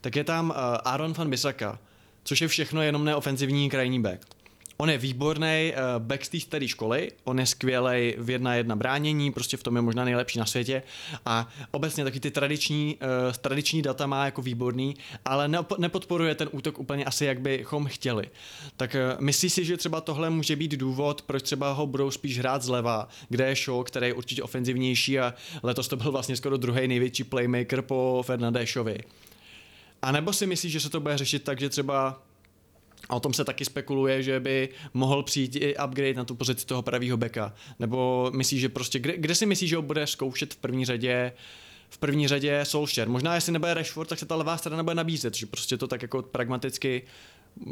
tak 0.00 0.16
je 0.16 0.24
tam 0.24 0.50
uh, 0.50 0.56
Aaron 0.84 1.12
van 1.12 1.30
Bissaka, 1.30 1.78
což 2.24 2.40
je 2.40 2.48
všechno 2.48 2.82
jenom 2.82 3.04
neofenzivní 3.04 3.70
krajní 3.70 4.02
back. 4.02 4.41
On 4.76 4.90
je 4.90 4.98
výborný 4.98 5.72
uh, 5.72 6.02
back 6.02 6.24
z 6.24 6.28
té 6.28 6.40
staré 6.40 6.68
školy, 6.68 7.12
on 7.24 7.40
je 7.40 7.46
skvělý 7.46 8.14
v 8.18 8.30
jedna 8.30 8.54
jedna 8.54 8.76
bránění, 8.76 9.32
prostě 9.32 9.56
v 9.56 9.62
tom 9.62 9.76
je 9.76 9.82
možná 9.82 10.04
nejlepší 10.04 10.38
na 10.38 10.46
světě 10.46 10.82
a 11.26 11.48
obecně 11.70 12.04
taky 12.04 12.20
ty 12.20 12.30
tradiční, 12.30 12.96
uh, 13.02 13.32
tradiční 13.32 13.82
data 13.82 14.06
má 14.06 14.24
jako 14.24 14.42
výborný, 14.42 14.96
ale 15.24 15.50
nepodporuje 15.78 16.34
ten 16.34 16.48
útok 16.52 16.78
úplně 16.78 17.04
asi, 17.04 17.24
jak 17.24 17.40
bychom 17.40 17.86
chtěli. 17.86 18.30
Tak 18.76 18.96
uh, 19.14 19.24
myslíš 19.24 19.52
si, 19.52 19.64
že 19.64 19.76
třeba 19.76 20.00
tohle 20.00 20.30
může 20.30 20.56
být 20.56 20.72
důvod, 20.72 21.22
proč 21.22 21.42
třeba 21.42 21.72
ho 21.72 21.86
budou 21.86 22.10
spíš 22.10 22.38
hrát 22.38 22.62
zleva, 22.62 23.08
kde 23.28 23.48
je 23.48 23.54
show, 23.64 23.84
který 23.84 24.06
je 24.06 24.14
určitě 24.14 24.42
ofenzivnější 24.42 25.18
a 25.18 25.34
letos 25.62 25.88
to 25.88 25.96
byl 25.96 26.12
vlastně 26.12 26.36
skoro 26.36 26.56
druhý 26.56 26.88
největší 26.88 27.24
playmaker 27.24 27.82
po 27.82 28.22
Fernandéšovi. 28.26 28.98
A 30.02 30.12
nebo 30.12 30.32
si 30.32 30.46
myslíš, 30.46 30.72
že 30.72 30.80
se 30.80 30.90
to 30.90 31.00
bude 31.00 31.18
řešit 31.18 31.44
tak, 31.44 31.60
že 31.60 31.68
třeba 31.68 32.22
a 33.08 33.14
o 33.14 33.20
tom 33.20 33.32
se 33.32 33.44
taky 33.44 33.64
spekuluje, 33.64 34.22
že 34.22 34.40
by 34.40 34.68
mohl 34.94 35.22
přijít 35.22 35.56
i 35.56 35.76
upgrade 35.84 36.14
na 36.14 36.24
tu 36.24 36.34
pozici 36.34 36.66
toho 36.66 36.82
pravého 36.82 37.16
beka. 37.16 37.54
Nebo 37.78 38.30
myslíš, 38.34 38.60
že 38.60 38.68
prostě, 38.68 38.98
kde, 38.98 39.16
kde 39.16 39.34
si 39.34 39.46
myslíš, 39.46 39.70
že 39.70 39.76
ho 39.76 39.82
bude 39.82 40.06
zkoušet 40.06 40.54
v 40.54 40.56
první 40.56 40.84
řadě 40.84 41.32
v 41.92 41.98
první 41.98 42.28
řadě 42.28 42.60
Solskjaer. 42.62 43.08
Možná 43.08 43.34
jestli 43.34 43.52
nebude 43.52 43.74
Rashford, 43.74 44.08
tak 44.08 44.18
se 44.18 44.26
ta 44.26 44.36
levá 44.36 44.56
strana 44.56 44.82
bude 44.82 44.94
nabízet, 44.94 45.34
že 45.34 45.46
prostě 45.46 45.76
to 45.76 45.88
tak 45.88 46.02
jako 46.02 46.22
pragmaticky 46.22 47.02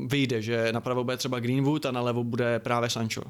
vyjde, 0.07 0.43
že 0.43 0.73
napravo 0.73 1.05
bude 1.05 1.17
třeba 1.17 1.41
Greenwood 1.41 1.87
a 1.87 1.91
nalevo 1.91 2.25
bude 2.25 2.59
právě 2.59 2.91
Sancho. 2.91 3.23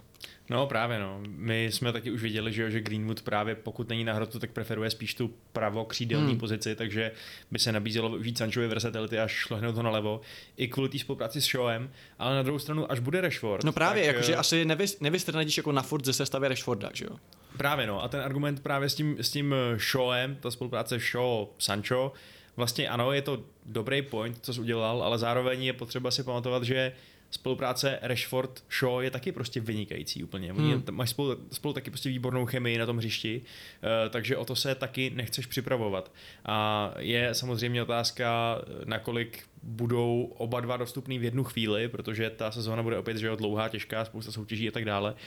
No 0.50 0.66
právě 0.66 0.98
no. 0.98 1.20
My 1.26 1.64
jsme 1.64 1.92
taky 1.92 2.10
už 2.10 2.22
viděli, 2.22 2.52
že, 2.52 2.70
že 2.70 2.80
Greenwood 2.80 3.22
právě 3.22 3.54
pokud 3.54 3.88
není 3.88 4.04
na 4.04 4.12
hrotu, 4.12 4.38
tak 4.38 4.50
preferuje 4.50 4.90
spíš 4.90 5.14
tu 5.14 5.34
pravokřídelní 5.52 6.30
hmm. 6.30 6.38
pozici, 6.38 6.74
takže 6.74 7.12
by 7.50 7.58
se 7.58 7.72
nabízelo 7.72 8.10
využít 8.10 8.38
Sanchovy 8.38 8.68
versatility 8.68 9.18
a 9.18 9.28
šlehnout 9.28 9.76
ho 9.76 9.82
nalevo. 9.82 10.20
I 10.56 10.68
kvůli 10.68 10.88
té 10.88 10.98
spolupráci 10.98 11.40
s 11.40 11.44
Showem, 11.44 11.90
ale 12.18 12.36
na 12.36 12.42
druhou 12.42 12.58
stranu, 12.58 12.92
až 12.92 12.98
bude 12.98 13.20
Rashford. 13.20 13.64
No 13.64 13.72
právě, 13.72 14.06
tak, 14.06 14.14
jakože 14.14 14.36
asi 14.36 14.64
nevy, 14.64 14.84
nevystrnadíš 15.00 15.56
jako 15.56 15.72
na 15.72 15.82
furt 15.82 16.04
ze 16.04 16.12
sestavy 16.12 16.48
Rashforda, 16.48 16.90
že 16.94 17.04
jo? 17.04 17.16
Právě 17.56 17.86
no. 17.86 18.02
A 18.02 18.08
ten 18.08 18.20
argument 18.20 18.62
právě 18.62 18.88
s 18.88 18.94
tím, 18.94 19.16
s 19.20 19.30
tím 19.30 19.54
Showem, 19.76 20.36
ta 20.40 20.50
spolupráce 20.50 20.98
Show 20.98 21.48
Sancho, 21.58 22.12
vlastně 22.56 22.88
ano, 22.88 23.12
je 23.12 23.22
to 23.22 23.42
dobrý 23.66 24.02
point, 24.02 24.38
co 24.42 24.54
jsi 24.54 24.60
udělal, 24.60 25.02
ale 25.02 25.18
zároveň 25.18 25.62
je 25.64 25.72
potřeba 25.72 26.10
si 26.10 26.22
pamatovat, 26.22 26.62
že 26.62 26.92
spolupráce 27.30 27.98
Rashford 28.02 28.64
Shaw 28.78 29.02
je 29.02 29.10
taky 29.10 29.32
prostě 29.32 29.60
vynikající 29.60 30.24
úplně. 30.24 30.52
Oni 30.52 30.72
hmm. 30.72 30.84
mají 30.90 31.08
spolu, 31.08 31.36
spolu 31.52 31.74
taky 31.74 31.90
prostě 31.90 32.08
výbornou 32.08 32.46
chemii 32.46 32.78
na 32.78 32.86
tom 32.86 32.98
hřišti, 32.98 33.42
uh, 33.42 34.10
takže 34.10 34.36
o 34.36 34.44
to 34.44 34.56
se 34.56 34.74
taky 34.74 35.10
nechceš 35.14 35.46
připravovat. 35.46 36.12
A 36.44 36.90
je 36.98 37.34
samozřejmě 37.34 37.82
otázka, 37.82 38.58
nakolik 38.84 39.44
budou 39.62 40.32
oba 40.36 40.60
dva 40.60 40.76
dostupný 40.76 41.18
v 41.18 41.24
jednu 41.24 41.44
chvíli, 41.44 41.88
protože 41.88 42.30
ta 42.30 42.50
sezóna 42.50 42.82
bude 42.82 42.98
opět 42.98 43.16
že 43.16 43.26
jo, 43.26 43.36
dlouhá, 43.36 43.68
těžká, 43.68 44.04
spousta 44.04 44.32
soutěží 44.32 44.68
a 44.68 44.72
tak 44.72 44.84
dále. 44.84 45.12
Uh, 45.12 45.18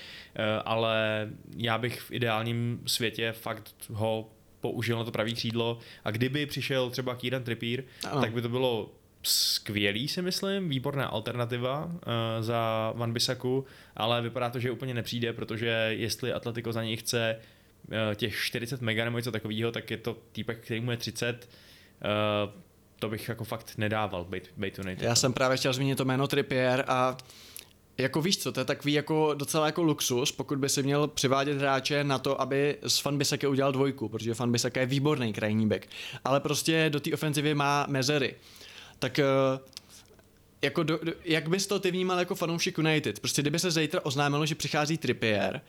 ale 0.66 1.30
já 1.58 1.78
bych 1.78 2.02
v 2.02 2.12
ideálním 2.12 2.82
světě 2.86 3.32
fakt 3.32 3.76
ho 3.90 4.30
použil 4.64 4.98
na 4.98 5.04
to 5.04 5.12
pravý 5.12 5.34
křídlo 5.34 5.80
a 6.04 6.12
kdyby 6.12 6.46
přišel 6.46 6.90
třeba 6.90 7.16
Kieran 7.16 7.44
Trippier, 7.44 7.84
ano. 8.12 8.22
tak 8.22 8.34
by 8.34 8.42
to 8.42 8.50
bylo 8.50 8.92
skvělý, 9.24 10.08
si 10.08 10.22
myslím, 10.22 10.70
výborná 10.70 11.06
alternativa 11.06 11.86
uh, 11.86 11.92
za 12.40 12.94
Van 12.96 13.14
Bisaku, 13.14 13.66
ale 13.96 14.22
vypadá 14.22 14.50
to, 14.50 14.60
že 14.60 14.72
úplně 14.72 14.94
nepřijde, 14.94 15.34
protože 15.34 15.68
jestli 15.90 16.34
Atletico 16.34 16.72
za 16.72 16.84
něj 16.84 16.98
chce 16.98 17.36
uh, 17.88 18.16
těch 18.16 18.36
40 18.36 18.82
mega 18.82 19.06
nebo 19.06 19.18
něco 19.18 19.32
takového, 19.32 19.72
tak 19.72 19.92
je 19.92 19.98
to 19.98 20.18
týpek, 20.32 20.60
který 20.60 20.80
mu 20.80 20.92
je 20.92 20.98
30. 20.98 21.50
Uh, 22.04 22.62
to 23.00 23.10
bych 23.10 23.30
jako 23.30 23.44
fakt 23.44 23.74
nedával 23.78 24.28
United. 24.78 25.02
Já 25.02 25.16
jsem 25.16 25.34
právě 25.34 25.58
chtěl 25.58 25.74
zmínit 25.74 25.98
to 25.98 26.06
jméno 26.06 26.28
Trippier 26.28 26.86
a 26.88 27.18
jako 27.98 28.22
víš 28.22 28.38
co, 28.38 28.52
to 28.52 28.60
je 28.60 28.66
takový 28.66 28.94
jako 28.94 29.34
docela 29.34 29.66
jako 29.66 29.84
luxus, 29.84 30.32
pokud 30.32 30.58
by 30.58 30.70
si 30.70 30.84
měl 30.84 31.08
přivádět 31.08 31.58
hráče 31.58 32.04
na 32.04 32.20
to, 32.20 32.42
aby 32.42 32.78
s 32.82 33.00
Fan 33.00 33.18
Bissaka 33.18 33.50
udělal 33.50 33.72
dvojku, 33.72 34.10
protože 34.10 34.34
Fan 34.34 34.52
Bissaka 34.52 34.80
je 34.80 34.86
výborný 34.86 35.34
krajní 35.34 35.68
back, 35.68 35.88
ale 36.26 36.40
prostě 36.40 36.90
do 36.90 37.00
té 37.00 37.14
ofenzivy 37.14 37.54
má 37.54 37.86
mezery. 37.90 38.36
Tak 39.00 39.20
eh, 39.20 39.26
jako 40.62 40.84
do, 40.84 41.00
jak 41.24 41.50
bys 41.50 41.68
to 41.68 41.80
ty 41.80 41.92
vnímal 41.92 42.20
jako 42.20 42.36
fanoušek 42.36 42.78
United? 42.78 43.20
Prostě 43.20 43.42
kdyby 43.42 43.60
se 43.60 43.72
zítra 43.72 44.06
oznámilo, 44.06 44.46
že 44.46 44.56
přichází 44.56 44.98
Trippier, 44.98 45.62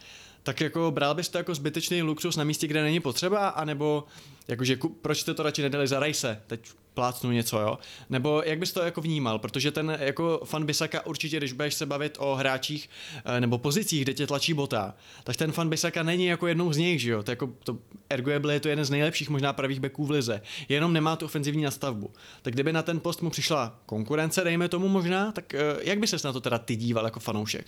tak 0.43 0.61
jako 0.61 0.91
bral 0.91 1.15
bys 1.15 1.29
to 1.29 1.39
jako 1.39 1.55
zbytečný 1.55 2.03
luxus 2.03 2.37
na 2.37 2.45
místě, 2.45 2.67
kde 2.67 2.83
není 2.83 3.01
potřeba, 3.01 3.49
anebo 3.49 4.05
jakože 4.49 4.79
proč 5.03 5.21
jste 5.21 5.35
to 5.35 5.43
radši 5.43 5.63
nedali 5.63 5.87
za 5.87 6.01
Rajse, 6.01 6.43
teď 6.47 6.61
plácnu 6.95 7.31
něco, 7.31 7.61
jo? 7.61 7.79
Nebo 8.11 8.43
jak 8.47 8.59
bys 8.59 8.73
to 8.73 8.83
jako 8.83 9.01
vnímal, 9.01 9.39
protože 9.39 9.71
ten 9.71 9.97
jako 10.01 10.41
fan 10.45 10.67
Bisaka 10.67 11.07
určitě, 11.07 11.37
když 11.37 11.53
budeš 11.53 11.75
se 11.75 11.87
bavit 11.87 12.17
o 12.21 12.35
hráčích 12.35 12.91
eh, 13.25 13.41
nebo 13.41 13.59
pozicích, 13.59 14.03
kde 14.03 14.15
tě 14.15 14.27
tlačí 14.27 14.55
bota, 14.55 14.95
tak 15.25 15.37
ten 15.37 15.53
fan 15.53 15.69
Bisaka 15.69 16.03
není 16.03 16.27
jako 16.27 16.47
jednou 16.47 16.73
z 16.73 16.77
nich, 16.77 17.01
že 17.01 17.11
jo? 17.11 17.23
To 17.23 17.31
jako 17.31 17.53
to 17.65 17.79
Ergoeble 18.11 18.53
je 18.55 18.61
to 18.61 18.69
jeden 18.69 18.85
z 18.85 18.91
nejlepších 18.91 19.31
možná 19.31 19.53
pravých 19.53 19.81
beků 19.81 20.07
v 20.07 20.11
lize, 20.11 20.43
jenom 20.69 20.93
nemá 20.93 21.17
tu 21.17 21.25
ofenzivní 21.25 21.63
nastavbu. 21.63 22.13
Tak 22.43 22.55
kdyby 22.55 22.73
na 22.73 22.83
ten 22.83 23.01
post 23.01 23.23
mu 23.23 23.31
přišla 23.31 23.79
konkurence, 23.87 24.45
dejme 24.45 24.69
tomu 24.69 24.89
možná, 24.89 25.33
tak 25.33 25.55
eh, 25.55 25.61
jak 25.83 25.99
by 25.99 26.07
ses 26.07 26.23
na 26.23 26.33
to 26.33 26.41
teda 26.41 26.59
ty 26.59 26.77
díval 26.77 27.05
jako 27.05 27.21
fanoušek? 27.21 27.67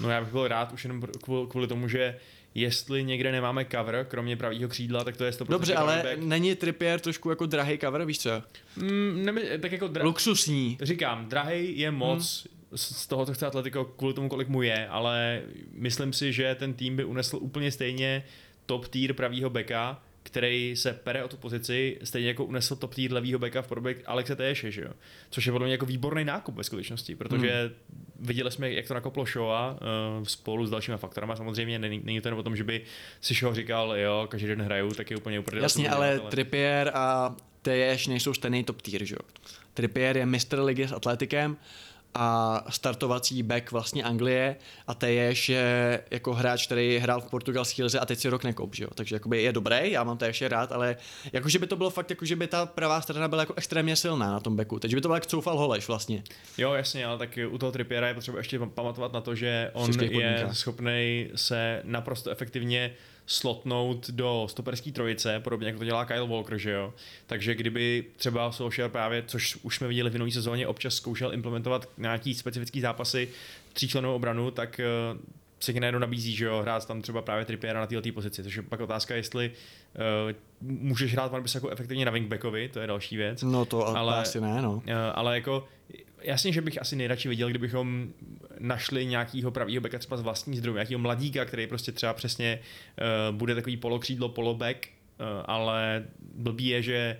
No 0.00 0.10
já 0.10 0.20
bych 0.20 0.32
byl 0.32 0.48
rád 0.48 0.72
už 0.72 0.84
jenom 0.84 1.02
kvůli 1.48 1.66
tomu, 1.66 1.88
že 1.88 2.18
jestli 2.54 3.04
někde 3.04 3.32
nemáme 3.32 3.64
cover, 3.64 4.06
kromě 4.10 4.36
pravého 4.36 4.68
křídla, 4.68 5.04
tak 5.04 5.16
to 5.16 5.24
je 5.24 5.30
100% 5.30 5.46
Dobře, 5.48 5.74
ale 5.74 6.00
back. 6.04 6.18
není 6.18 6.54
Trippier 6.54 7.00
trošku 7.00 7.30
jako 7.30 7.46
drahý 7.46 7.78
cover, 7.78 8.04
víš 8.04 8.18
co? 8.18 8.30
Mm, 8.76 9.22
ne, 9.26 9.58
tak 9.58 9.72
jako 9.72 9.86
dra- 9.86 10.04
Luxusní. 10.04 10.78
Říkám, 10.82 11.28
drahý 11.28 11.78
je 11.78 11.90
moc, 11.90 12.46
hmm 12.50 12.58
z 12.74 13.06
toho, 13.06 13.26
co 13.26 13.34
chce 13.34 13.46
Atletico, 13.46 13.84
kvůli 13.84 14.14
tomu, 14.14 14.28
kolik 14.28 14.48
mu 14.48 14.62
je, 14.62 14.88
ale 14.88 15.42
myslím 15.72 16.12
si, 16.12 16.32
že 16.32 16.54
ten 16.54 16.74
tým 16.74 16.96
by 16.96 17.04
unesl 17.04 17.36
úplně 17.40 17.72
stejně 17.72 18.24
top 18.66 18.88
tier 18.88 19.12
pravýho 19.12 19.50
beka, 19.50 20.02
který 20.28 20.76
se 20.76 20.92
pere 20.92 21.24
o 21.24 21.28
tu 21.28 21.36
pozici, 21.36 21.98
stejně 22.04 22.28
jako 22.28 22.44
unesl 22.44 22.76
top 22.76 22.94
tier 22.94 23.12
levýho 23.12 23.38
beka 23.38 23.62
v 23.62 23.66
podobě 23.66 23.96
Alexe 24.06 24.36
Téše, 24.36 24.70
že 24.70 24.82
jo? 24.82 24.90
Což 25.30 25.46
je 25.46 25.52
podle 25.52 25.66
mě 25.66 25.74
jako 25.74 25.86
výborný 25.86 26.24
nákup 26.24 26.54
ve 26.54 26.64
skutečnosti, 26.64 27.14
protože 27.14 27.62
hmm. 27.62 28.04
viděli 28.20 28.50
jsme, 28.50 28.72
jak 28.72 28.88
to 28.88 28.94
nakoplo 28.94 29.26
Shoa 29.26 29.70
uh, 29.70 30.24
spolu 30.24 30.66
s 30.66 30.70
dalšími 30.70 30.96
faktorama. 30.96 31.36
Samozřejmě 31.36 31.78
není, 31.78 32.00
není 32.04 32.20
to 32.20 32.28
jen 32.28 32.38
o 32.38 32.42
tom, 32.42 32.56
že 32.56 32.64
by 32.64 32.82
si 33.20 33.34
Show 33.34 33.54
říkal, 33.54 33.96
jo, 33.96 34.26
každý 34.30 34.48
den 34.48 34.62
hraju, 34.62 34.90
tak 34.90 35.10
je 35.10 35.16
úplně 35.16 35.40
úplně. 35.40 35.62
Jasně, 35.62 35.90
ale, 35.90 36.18
ale 36.18 36.30
Trippier 36.30 36.90
a 36.94 37.36
Téješ 37.62 38.06
nejsou 38.06 38.34
stejný 38.34 38.64
top 38.64 38.82
tier, 38.82 39.04
že 39.04 39.14
jo? 39.14 39.28
Trippier 39.74 40.16
je 40.16 40.26
mistr 40.26 40.60
ligy 40.60 40.88
s 40.88 40.92
Atletikem, 40.92 41.56
a 42.14 42.64
startovací 42.68 43.42
back 43.42 43.72
vlastně 43.72 44.04
Anglie 44.04 44.56
a 44.86 44.94
Teješ 44.94 45.48
je 45.48 46.00
jako 46.10 46.34
hráč, 46.34 46.66
který 46.66 46.98
hrál 46.98 47.20
v 47.20 47.30
portugalské 47.30 47.82
lize 47.82 47.98
a 47.98 48.06
teď 48.06 48.18
si 48.18 48.28
rok 48.28 48.44
nekoup, 48.44 48.74
že 48.74 48.84
jo? 48.84 48.90
takže 48.94 49.16
jakoby 49.16 49.42
je 49.42 49.52
dobrý, 49.52 49.90
já 49.90 50.04
mám 50.04 50.18
Teješe 50.18 50.48
rád, 50.48 50.72
ale 50.72 50.96
jakože 51.32 51.58
by 51.58 51.66
to 51.66 51.76
bylo 51.76 51.90
fakt, 51.90 52.10
jakože 52.10 52.36
by 52.36 52.46
ta 52.46 52.66
pravá 52.66 53.00
strana 53.00 53.28
byla 53.28 53.42
jako 53.42 53.54
extrémně 53.56 53.96
silná 53.96 54.32
na 54.32 54.40
tom 54.40 54.56
beku, 54.56 54.78
takže 54.78 54.96
by 54.96 55.00
to 55.00 55.08
bylo 55.08 55.16
jak 55.16 55.26
coufal 55.26 55.58
Holeš 55.58 55.88
vlastně. 55.88 56.22
Jo, 56.58 56.72
jasně, 56.72 57.06
ale 57.06 57.18
tak 57.18 57.38
u 57.50 57.58
toho 57.58 57.72
Trippiera 57.72 58.08
je 58.08 58.14
potřeba 58.14 58.38
ještě 58.38 58.58
pamatovat 58.58 59.12
na 59.12 59.20
to, 59.20 59.34
že 59.34 59.70
on 59.72 59.90
je 60.00 60.48
schopný 60.52 61.30
se 61.34 61.82
naprosto 61.84 62.30
efektivně 62.30 62.94
slotnout 63.28 64.10
do 64.10 64.46
stoperské 64.50 64.92
trojice, 64.92 65.40
podobně 65.40 65.66
jako 65.66 65.78
to 65.78 65.84
dělá 65.84 66.04
Kyle 66.04 66.26
Walker, 66.26 66.58
že 66.58 66.70
jo. 66.70 66.94
Takže 67.26 67.54
kdyby 67.54 68.04
třeba 68.16 68.52
Solskjaer 68.52 68.90
právě, 68.90 69.22
což 69.26 69.56
už 69.62 69.76
jsme 69.76 69.88
viděli 69.88 70.10
v 70.10 70.12
minulé 70.12 70.30
sezóně, 70.30 70.66
občas 70.66 70.94
zkoušel 70.94 71.34
implementovat 71.34 71.88
nějaký 71.98 72.34
specifický 72.34 72.80
zápasy 72.80 73.28
tříčlenou 73.72 74.14
obranu, 74.14 74.50
tak 74.50 74.80
eh, 74.80 74.84
se 75.60 75.72
ti 75.72 75.80
najednou 75.80 75.98
nabízí, 75.98 76.36
že 76.36 76.44
jo, 76.44 76.62
hrát 76.62 76.86
tam 76.86 77.02
třeba 77.02 77.22
právě 77.22 77.44
Trippiera 77.44 77.80
na 77.80 77.86
této 77.86 78.12
pozici. 78.12 78.42
Takže 78.42 78.62
pak 78.62 78.80
otázka, 78.80 79.14
jestli 79.14 79.50
uh, 79.50 80.32
můžeš 80.60 81.12
hrát 81.12 81.32
Van 81.32 81.44
jako 81.54 81.70
efektivně 81.70 82.04
na 82.04 82.10
wingbackovi, 82.10 82.68
to 82.68 82.80
je 82.80 82.86
další 82.86 83.16
věc. 83.16 83.42
No 83.42 83.64
to 83.64 83.86
ale, 83.86 84.16
asi 84.16 84.40
ne, 84.40 84.62
no. 84.62 84.72
Uh, 84.72 84.82
ale 85.14 85.34
jako 85.34 85.68
jasně, 86.22 86.52
že 86.52 86.60
bych 86.60 86.80
asi 86.80 86.96
nejradši 86.96 87.28
viděl, 87.28 87.48
kdybychom 87.48 88.08
našli 88.58 89.06
nějakýho 89.06 89.50
pravýho 89.50 89.80
beka 89.80 89.98
třeba 89.98 90.16
z 90.16 90.20
vlastní 90.20 90.56
zdrojů, 90.56 90.76
nějakého 90.76 90.98
mladíka, 90.98 91.44
který 91.44 91.66
prostě 91.66 91.92
třeba 91.92 92.14
přesně 92.14 92.58
uh, 92.60 93.36
bude 93.36 93.54
takový 93.54 93.76
polokřídlo, 93.76 94.28
polobek, 94.28 94.88
uh, 95.20 95.26
ale 95.44 96.04
blbý 96.34 96.66
je, 96.66 96.82
že 96.82 97.18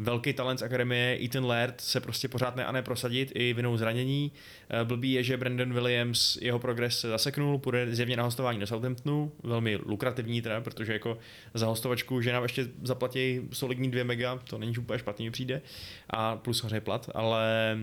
velký 0.00 0.32
talent 0.32 0.58
z 0.58 0.62
akademie 0.62 1.18
Ethan 1.24 1.44
Laird 1.44 1.80
se 1.80 2.00
prostě 2.00 2.28
pořád 2.28 2.56
ne 2.56 2.64
a 2.66 2.72
ne 2.72 2.82
prosadit 2.82 3.32
i 3.34 3.52
vinou 3.52 3.76
zranění. 3.76 4.32
Uh, 4.32 4.88
blbý 4.88 5.12
je, 5.12 5.22
že 5.22 5.36
Brandon 5.36 5.72
Williams 5.72 6.38
jeho 6.40 6.58
progres 6.58 7.00
se 7.00 7.08
zaseknul, 7.08 7.58
půjde 7.58 7.94
zjevně 7.94 8.16
na 8.16 8.22
hostování 8.22 8.60
do 8.60 8.66
Southamptonu, 8.66 9.32
velmi 9.42 9.76
lukrativní 9.76 10.42
teda, 10.42 10.60
protože 10.60 10.92
jako 10.92 11.18
za 11.54 11.66
hostovačku, 11.66 12.20
že 12.20 12.32
nám 12.32 12.42
ještě 12.42 12.68
zaplatí 12.82 13.40
solidní 13.52 13.90
2 13.90 14.04
mega, 14.04 14.36
to 14.36 14.58
není 14.58 14.78
úplně 14.78 14.98
špatný 14.98 15.24
mi 15.24 15.30
přijde, 15.30 15.62
a 16.10 16.36
plus 16.36 16.62
hoře 16.62 16.80
plat, 16.80 17.10
ale 17.14 17.78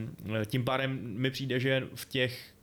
tím 0.45 0.63
pádem 0.63 1.00
mi 1.01 1.31
přijde, 1.31 1.59
že 1.59 1.88
v 1.95 2.05
těch 2.05 2.53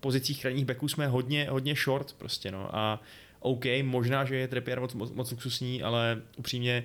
pozicích 0.00 0.40
krajních 0.40 0.64
backů 0.64 0.88
jsme 0.88 1.06
hodně, 1.06 1.46
hodně 1.50 1.74
short 1.74 2.12
prostě, 2.12 2.50
no. 2.50 2.76
A 2.76 3.02
OK, 3.40 3.64
možná, 3.82 4.24
že 4.24 4.36
je 4.36 4.48
Trippier 4.48 4.80
moc, 4.80 4.94
moc, 4.94 5.12
moc 5.12 5.30
luxusní, 5.30 5.82
ale 5.82 6.22
upřímně 6.36 6.84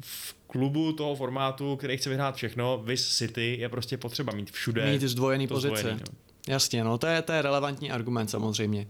v 0.00 0.34
klubu 0.46 0.92
toho 0.92 1.16
formátu, 1.16 1.76
který 1.76 1.96
chce 1.96 2.08
vyhrát 2.08 2.36
všechno, 2.36 2.78
Vis 2.78 3.16
City, 3.16 3.56
je 3.60 3.68
prostě 3.68 3.96
potřeba 3.96 4.32
mít 4.32 4.50
všude. 4.50 4.92
Mít 4.92 5.02
zdvojený 5.02 5.46
pozice. 5.46 5.76
Zdvojený, 5.76 6.00
no. 6.00 6.18
Jasně, 6.48 6.84
no 6.84 6.98
to 6.98 7.06
je, 7.06 7.22
to 7.22 7.32
je 7.32 7.42
relevantní 7.42 7.90
argument 7.90 8.28
samozřejmě. 8.28 8.86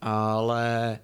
Ale 0.00 0.98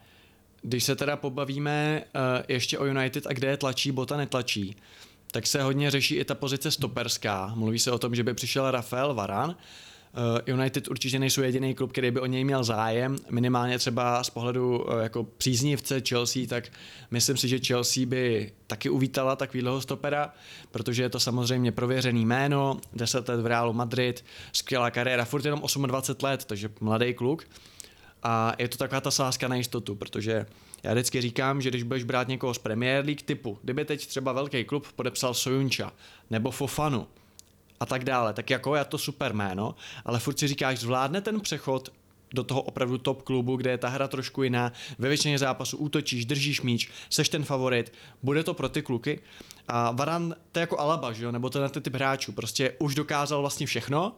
když 0.63 0.85
se 0.85 0.97
teda 0.97 1.17
pobavíme 1.17 2.05
uh, 2.15 2.21
ještě 2.49 2.79
o 2.79 2.85
United 2.85 3.27
a 3.27 3.33
kde 3.33 3.49
je 3.49 3.57
tlačí, 3.57 3.93
bota 3.93 4.17
netlačí, 4.17 4.77
tak 5.31 5.47
se 5.47 5.63
hodně 5.63 5.91
řeší 5.91 6.15
i 6.15 6.25
ta 6.25 6.35
pozice 6.35 6.71
stoperská. 6.71 7.53
Mluví 7.55 7.79
se 7.79 7.93
o 7.93 7.99
tom, 7.99 8.15
že 8.15 8.23
by 8.25 8.35
přišel 8.35 8.71
Rafael 8.71 9.15
Varan, 9.15 9.57
United 10.47 10.89
určitě 10.89 11.19
nejsou 11.19 11.43
jediný 11.43 11.75
klub, 11.75 11.93
který 11.93 12.11
by 12.11 12.21
o 12.21 12.27
něj 12.27 12.45
měl 12.45 12.65
zájem, 12.65 13.17
minimálně 13.31 13.79
třeba 13.79 14.25
z 14.25 14.31
pohledu 14.31 14.93
eh, 14.93 15.03
jako 15.03 15.25
příznivce 15.25 16.03
Chelsea, 16.09 16.47
tak 16.49 16.65
myslím 17.11 17.37
si, 17.37 17.49
že 17.49 17.59
Chelsea 17.59 18.07
by 18.07 18.53
taky 18.67 18.91
uvítala 18.91 19.37
takovýhleho 19.37 19.81
stopera, 19.81 20.33
protože 20.71 21.03
je 21.03 21.09
to 21.09 21.21
samozřejmě 21.21 21.73
prověřený 21.73 22.27
jméno, 22.27 22.81
10 22.93 23.29
let 23.29 23.41
v 23.41 23.47
Realu 23.47 23.73
Madrid, 23.73 24.25
skvělá 24.53 24.91
kariéra, 24.91 25.25
furt 25.25 25.45
jenom 25.45 25.61
28 25.87 26.27
let, 26.27 26.45
takže 26.45 26.71
mladý 26.81 27.15
kluk. 27.15 27.45
A 28.23 28.55
je 28.59 28.69
to 28.69 28.77
taková 28.77 29.01
ta 29.01 29.11
sázka 29.11 29.49
na 29.49 29.57
jistotu, 29.57 29.95
protože 29.95 30.47
já 30.83 30.93
vždycky 30.93 31.21
říkám, 31.21 31.61
že 31.61 31.71
když 31.71 31.83
budeš 31.83 32.05
brát 32.05 32.29
někoho 32.29 32.55
z 32.55 32.59
Premier 32.59 33.05
League 33.05 33.23
typu, 33.23 33.59
kdyby 33.63 33.85
teď 33.85 34.07
třeba 34.07 34.33
velký 34.33 34.65
klub 34.65 34.87
podepsal 34.97 35.35
Sojunča 35.35 35.93
nebo 36.31 36.51
Fofanu, 36.51 37.07
a 37.81 37.87
tak 37.87 38.05
dále, 38.05 38.33
tak 38.33 38.51
jako 38.51 38.77
je 38.77 38.85
to 38.85 38.99
super 38.99 39.33
jméno, 39.33 39.75
ale 40.05 40.19
furt 40.19 40.39
si 40.39 40.49
říkáš, 40.49 40.79
zvládne 40.79 41.21
ten 41.21 41.41
přechod 41.41 41.93
do 42.35 42.45
toho 42.45 42.63
opravdu 42.63 42.99
top 42.99 43.23
klubu, 43.23 43.57
kde 43.57 43.71
je 43.71 43.79
ta 43.79 43.89
hra 43.89 44.09
trošku 44.09 44.43
jiná, 44.43 44.73
ve 44.99 45.09
většině 45.09 45.39
zápasů 45.39 45.77
útočíš, 45.77 46.25
držíš 46.25 46.63
míč, 46.63 46.91
seš 47.11 47.29
ten 47.29 47.45
favorit, 47.45 47.93
bude 48.23 48.45
to 48.45 48.55
pro 48.55 48.69
ty 48.69 48.83
kluky. 48.83 49.21
A 49.69 49.91
Varan, 49.91 50.35
to 50.53 50.59
je 50.59 50.61
jako 50.61 50.81
Alaba, 50.81 51.13
že 51.13 51.25
jo? 51.25 51.33
nebo 51.33 51.51
ten 51.51 51.71
typ 51.81 51.95
hráčů, 51.95 52.33
prostě 52.33 52.75
už 52.79 52.95
dokázal 52.95 53.41
vlastně 53.41 53.67
všechno 53.67 54.17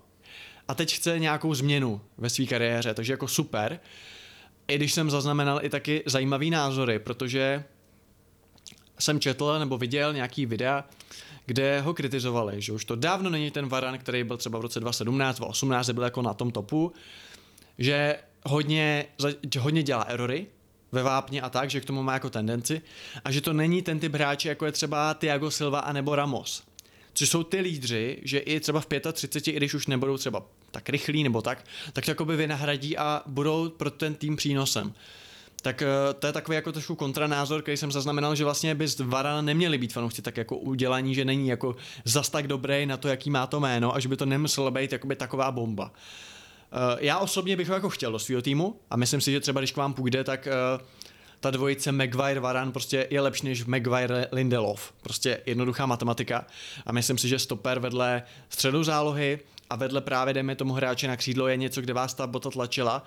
a 0.68 0.74
teď 0.74 0.94
chce 0.94 1.18
nějakou 1.18 1.54
změnu 1.54 2.00
ve 2.18 2.30
své 2.30 2.46
kariéře, 2.46 2.94
takže 2.94 3.12
jako 3.12 3.28
super. 3.28 3.80
I 4.68 4.76
když 4.76 4.92
jsem 4.92 5.10
zaznamenal 5.10 5.60
i 5.62 5.68
taky 5.68 6.02
zajímavý 6.06 6.50
názory, 6.50 6.98
protože 6.98 7.64
jsem 8.98 9.20
četl 9.20 9.58
nebo 9.58 9.78
viděl 9.78 10.12
nějaký 10.12 10.46
videa, 10.46 10.84
kde 11.46 11.80
ho 11.80 11.94
kritizovali, 11.94 12.62
že 12.62 12.72
už 12.72 12.84
to 12.84 12.96
dávno 12.96 13.30
není 13.30 13.50
ten 13.50 13.68
Varan, 13.68 13.98
který 13.98 14.24
byl 14.24 14.36
třeba 14.36 14.58
v 14.58 14.62
roce 14.62 14.80
2017, 14.80 15.36
2018, 15.36 15.90
byl 15.90 16.04
jako 16.04 16.22
na 16.22 16.34
tom 16.34 16.50
topu, 16.50 16.92
že 17.78 18.16
hodně, 18.46 19.06
hodně 19.58 19.82
dělá 19.82 20.02
erory 20.02 20.46
ve 20.92 21.02
vápně 21.02 21.42
a 21.42 21.50
tak, 21.50 21.70
že 21.70 21.80
k 21.80 21.84
tomu 21.84 22.02
má 22.02 22.12
jako 22.12 22.30
tendenci 22.30 22.82
a 23.24 23.32
že 23.32 23.40
to 23.40 23.52
není 23.52 23.82
ten 23.82 24.00
typ 24.00 24.14
hráče, 24.14 24.48
jako 24.48 24.66
je 24.66 24.72
třeba 24.72 25.14
Thiago 25.14 25.50
Silva 25.50 25.80
a 25.80 25.92
nebo 25.92 26.14
Ramos. 26.14 26.62
Což 27.12 27.28
jsou 27.28 27.42
ty 27.42 27.60
lídři, 27.60 28.18
že 28.22 28.38
i 28.38 28.60
třeba 28.60 28.80
v 28.80 28.86
35, 29.12 29.52
i 29.52 29.56
když 29.56 29.74
už 29.74 29.86
nebudou 29.86 30.16
třeba 30.16 30.42
tak 30.70 30.88
rychlí 30.88 31.22
nebo 31.22 31.42
tak, 31.42 31.64
tak 31.92 32.04
to 32.04 32.10
jakoby 32.10 32.36
vynahradí 32.36 32.96
a 32.96 33.22
budou 33.26 33.68
pro 33.68 33.90
ten 33.90 34.14
tým 34.14 34.36
přínosem. 34.36 34.92
Tak 35.62 35.82
eh, 35.82 35.86
to 36.18 36.26
je 36.26 36.32
takový 36.32 36.54
jako 36.54 36.72
trošku 36.72 36.94
kontranázor, 36.94 37.62
který 37.62 37.76
jsem 37.76 37.92
zaznamenal, 37.92 38.34
že 38.34 38.44
vlastně 38.44 38.74
by 38.74 38.88
z 38.88 39.00
Varana 39.00 39.42
neměli 39.42 39.78
být 39.78 39.92
fanoušci 39.92 40.22
tak 40.22 40.36
jako 40.36 40.56
udělaní, 40.56 41.14
že 41.14 41.24
není 41.24 41.48
jako 41.48 41.76
zas 42.04 42.28
tak 42.28 42.46
dobrý 42.46 42.86
na 42.86 42.96
to, 42.96 43.08
jaký 43.08 43.30
má 43.30 43.46
to 43.46 43.60
jméno 43.60 43.94
a 43.94 44.00
že 44.00 44.08
by 44.08 44.16
to 44.16 44.26
nemuselo 44.26 44.70
být 44.70 44.92
jakoby 44.92 45.16
taková 45.16 45.50
bomba. 45.50 45.84
Uh, 46.72 46.98
já 47.00 47.18
osobně 47.18 47.56
bych 47.56 47.68
ho 47.68 47.74
jako 47.74 47.90
chtěl 47.90 48.12
do 48.12 48.18
svého 48.18 48.42
týmu 48.42 48.80
a 48.90 48.96
myslím 48.96 49.20
si, 49.20 49.32
že 49.32 49.40
třeba 49.40 49.60
když 49.60 49.72
k 49.72 49.76
vám 49.76 49.94
půjde, 49.94 50.24
tak 50.24 50.48
uh, 50.76 50.86
ta 51.40 51.50
dvojice 51.50 51.92
Maguire 51.92 52.40
Varan 52.40 52.72
prostě 52.72 53.06
je 53.10 53.20
lepší 53.20 53.46
než 53.46 53.64
Maguire 53.64 54.26
Lindelof. 54.32 54.92
Prostě 55.02 55.40
jednoduchá 55.46 55.86
matematika. 55.86 56.46
A 56.86 56.92
myslím 56.92 57.18
si, 57.18 57.28
že 57.28 57.38
stoper 57.38 57.78
vedle 57.78 58.22
středu 58.48 58.84
zálohy 58.84 59.38
a 59.70 59.76
vedle 59.76 60.00
právě 60.00 60.34
dejme 60.34 60.56
tomu 60.56 60.72
hráče 60.72 61.08
na 61.08 61.16
křídlo 61.16 61.48
je 61.48 61.56
něco, 61.56 61.80
kde 61.80 61.92
vás 61.92 62.14
ta 62.14 62.26
bota 62.26 62.50
tlačila. 62.50 63.02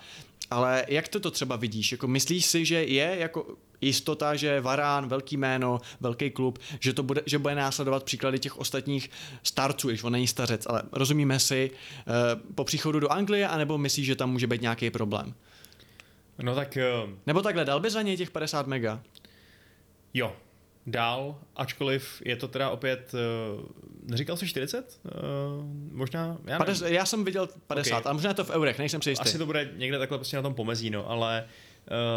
Ale 0.50 0.84
jak 0.88 1.08
to, 1.08 1.20
to 1.20 1.30
třeba 1.30 1.56
vidíš? 1.56 1.92
Jako 1.92 2.06
myslíš 2.06 2.46
si, 2.46 2.64
že 2.64 2.84
je 2.84 3.16
jako 3.18 3.46
jistota, 3.80 4.36
že 4.36 4.60
Varán, 4.60 5.08
velký 5.08 5.36
jméno, 5.36 5.80
velký 6.00 6.30
klub, 6.30 6.58
že, 6.80 6.92
to 6.92 7.02
bude, 7.02 7.22
že 7.26 7.38
bude 7.38 7.54
následovat 7.54 8.04
příklady 8.04 8.38
těch 8.38 8.58
ostatních 8.58 9.10
starců, 9.42 9.88
když 9.88 10.02
on 10.02 10.12
není 10.12 10.26
stařec, 10.26 10.66
ale 10.66 10.82
rozumíme 10.92 11.40
si 11.40 11.70
uh, 11.70 12.14
po 12.54 12.64
příchodu 12.64 13.00
do 13.00 13.12
Anglie, 13.12 13.48
anebo 13.48 13.78
myslíš, 13.78 14.06
že 14.06 14.16
tam 14.16 14.32
může 14.32 14.46
být 14.46 14.62
nějaký 14.62 14.90
problém? 14.90 15.34
No 16.42 16.54
tak... 16.54 16.78
Uh... 17.04 17.10
Nebo 17.26 17.42
takhle, 17.42 17.64
dal 17.64 17.80
by 17.80 17.90
za 17.90 18.02
něj 18.02 18.16
těch 18.16 18.30
50 18.30 18.66
mega? 18.66 19.02
Jo, 20.14 20.36
dál, 20.86 21.38
ačkoliv 21.56 22.22
je 22.24 22.36
to 22.36 22.48
teda 22.48 22.70
opět, 22.70 23.14
uh, 23.14 23.64
neříkal 24.02 24.36
jsi 24.36 24.48
40? 24.48 25.00
Uh, 25.04 25.10
možná, 25.92 26.38
já, 26.46 26.58
50, 26.58 26.88
já 26.88 27.06
jsem 27.06 27.24
viděl 27.24 27.48
50, 27.66 27.96
okay. 27.96 28.02
ale 28.04 28.14
možná 28.14 28.30
je 28.30 28.34
to 28.34 28.44
v 28.44 28.50
eurech, 28.50 28.78
nejsem 28.78 29.02
si 29.02 29.10
jistý. 29.10 29.28
Asi 29.28 29.38
to 29.38 29.46
bude 29.46 29.70
někde 29.76 29.98
takhle 29.98 30.18
prostě 30.18 30.36
na 30.36 30.42
tom 30.42 30.54
pomezí, 30.54 30.90
no, 30.90 31.10
ale 31.10 31.44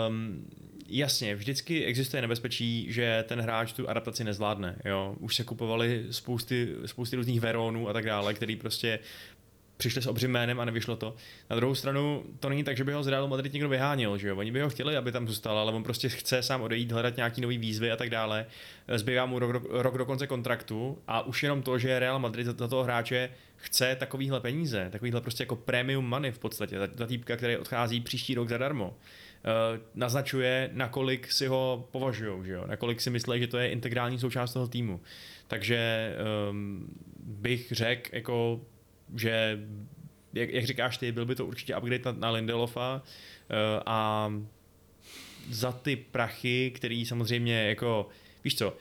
um, 0.08 0.48
jasně, 0.88 1.36
vždycky 1.36 1.86
existuje 1.86 2.22
nebezpečí, 2.22 2.86
že 2.90 3.26
ten 3.28 3.42
hráč 3.42 3.74
tu 3.74 3.90
adaptaci 3.90 4.24
nezvládne. 4.24 4.76
Jo? 4.86 5.16
Už 5.20 5.36
se 5.36 5.44
kupovali 5.44 6.06
spousty, 6.12 6.76
spousty 6.86 7.16
různých 7.16 7.42
Veronů 7.42 7.90
a 7.90 7.94
tak 7.94 8.06
dále, 8.06 8.34
který 8.34 8.56
prostě 8.56 9.00
přišli 9.78 10.02
s 10.02 10.08
obřím 10.08 10.32
jménem 10.32 10.60
a 10.60 10.66
nevyšlo 10.66 10.96
to. 10.96 11.16
Na 11.50 11.56
druhou 11.56 11.76
stranu 11.76 12.24
to 12.40 12.50
není 12.50 12.64
tak, 12.64 12.78
že 12.78 12.84
by 12.84 12.94
ho 12.94 13.04
z 13.04 13.08
Realu 13.08 13.28
Madrid 13.28 13.54
někdo 13.54 13.70
vyháněl, 13.70 14.18
že 14.18 14.28
jo? 14.28 14.38
Oni 14.38 14.52
by 14.52 14.62
ho 14.62 14.70
chtěli, 14.70 14.98
aby 14.98 15.12
tam 15.12 15.28
zůstal, 15.28 15.58
ale 15.58 15.72
on 15.72 15.84
prostě 15.84 16.10
chce 16.10 16.44
sám 16.44 16.62
odejít, 16.62 16.92
hledat 16.92 17.18
nějaký 17.18 17.42
nový 17.42 17.58
výzvy 17.58 17.92
a 17.92 17.96
tak 17.96 18.10
dále. 18.10 18.46
Zbývá 18.96 19.26
mu 19.26 19.40
rok, 19.40 19.66
rok 19.70 19.98
do 19.98 20.06
konce 20.06 20.28
kontraktu 20.28 20.98
a 21.08 21.22
už 21.22 21.44
jenom 21.44 21.62
to, 21.62 21.80
že 21.80 22.00
Real 22.00 22.20
Madrid 22.20 22.48
za 22.48 22.68
toho 22.68 22.84
hráče 22.84 23.30
chce 23.56 23.96
takovýhle 23.96 24.40
peníze, 24.40 24.90
takovýhle 24.92 25.22
prostě 25.22 25.44
jako 25.44 25.56
premium 25.56 26.06
money 26.06 26.32
v 26.32 26.40
podstatě, 26.40 26.80
ta, 26.80 26.88
ta 26.88 27.06
týpka, 27.06 27.38
který 27.38 27.58
odchází 27.58 28.02
příští 28.02 28.36
rok 28.36 28.50
zadarmo, 28.50 28.88
uh, 28.88 28.94
naznačuje, 29.96 30.70
nakolik 30.74 31.32
si 31.32 31.48
ho 31.48 31.88
považují, 31.92 32.46
že 32.46 32.54
jo? 32.54 32.64
nakolik 32.68 33.02
si 33.02 33.10
myslí, 33.10 33.40
že 33.40 33.48
to 33.48 33.58
je 33.58 33.70
integrální 33.70 34.20
součást 34.20 34.54
toho 34.54 34.68
týmu. 34.68 35.02
Takže 35.48 36.12
um, 36.50 36.88
bych 37.20 37.72
řekl, 37.72 38.10
jako 38.16 38.62
že 39.16 39.60
jak, 40.34 40.50
jak 40.50 40.66
říkáš 40.66 40.98
ty, 40.98 41.12
byl 41.12 41.26
by 41.26 41.36
to 41.36 41.46
určitě 41.46 41.78
upgrade 41.78 42.04
na, 42.06 42.12
na 42.12 42.30
Lindelofa 42.30 42.96
uh, 42.96 43.84
a 43.86 44.34
za 45.50 45.72
ty 45.72 45.96
prachy, 45.96 46.72
který 46.76 47.06
samozřejmě 47.06 47.68
jako, 47.68 48.10
víš 48.44 48.56
co, 48.56 48.78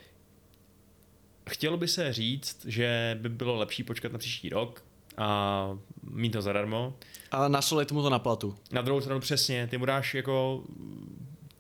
chtělo 1.51 1.77
by 1.77 1.89
se 1.89 2.13
říct, 2.13 2.67
že 2.67 3.19
by 3.21 3.29
bylo 3.29 3.57
lepší 3.57 3.83
počkat 3.83 4.13
na 4.13 4.19
příští 4.19 4.49
rok 4.49 4.85
a 5.17 5.79
mít 6.03 6.31
to 6.31 6.43
zadarmo. 6.43 6.95
A 7.31 7.49
nasolit 7.49 7.93
mu 7.93 8.03
to 8.03 8.11
na 8.11 8.19
platu. 8.19 8.57
Na 8.73 8.83
druhou 8.83 9.01
stranu 9.01 9.21
přesně, 9.21 9.67
ty 9.67 9.79
mu 9.79 9.85
dáš 9.85 10.15
jako 10.15 10.65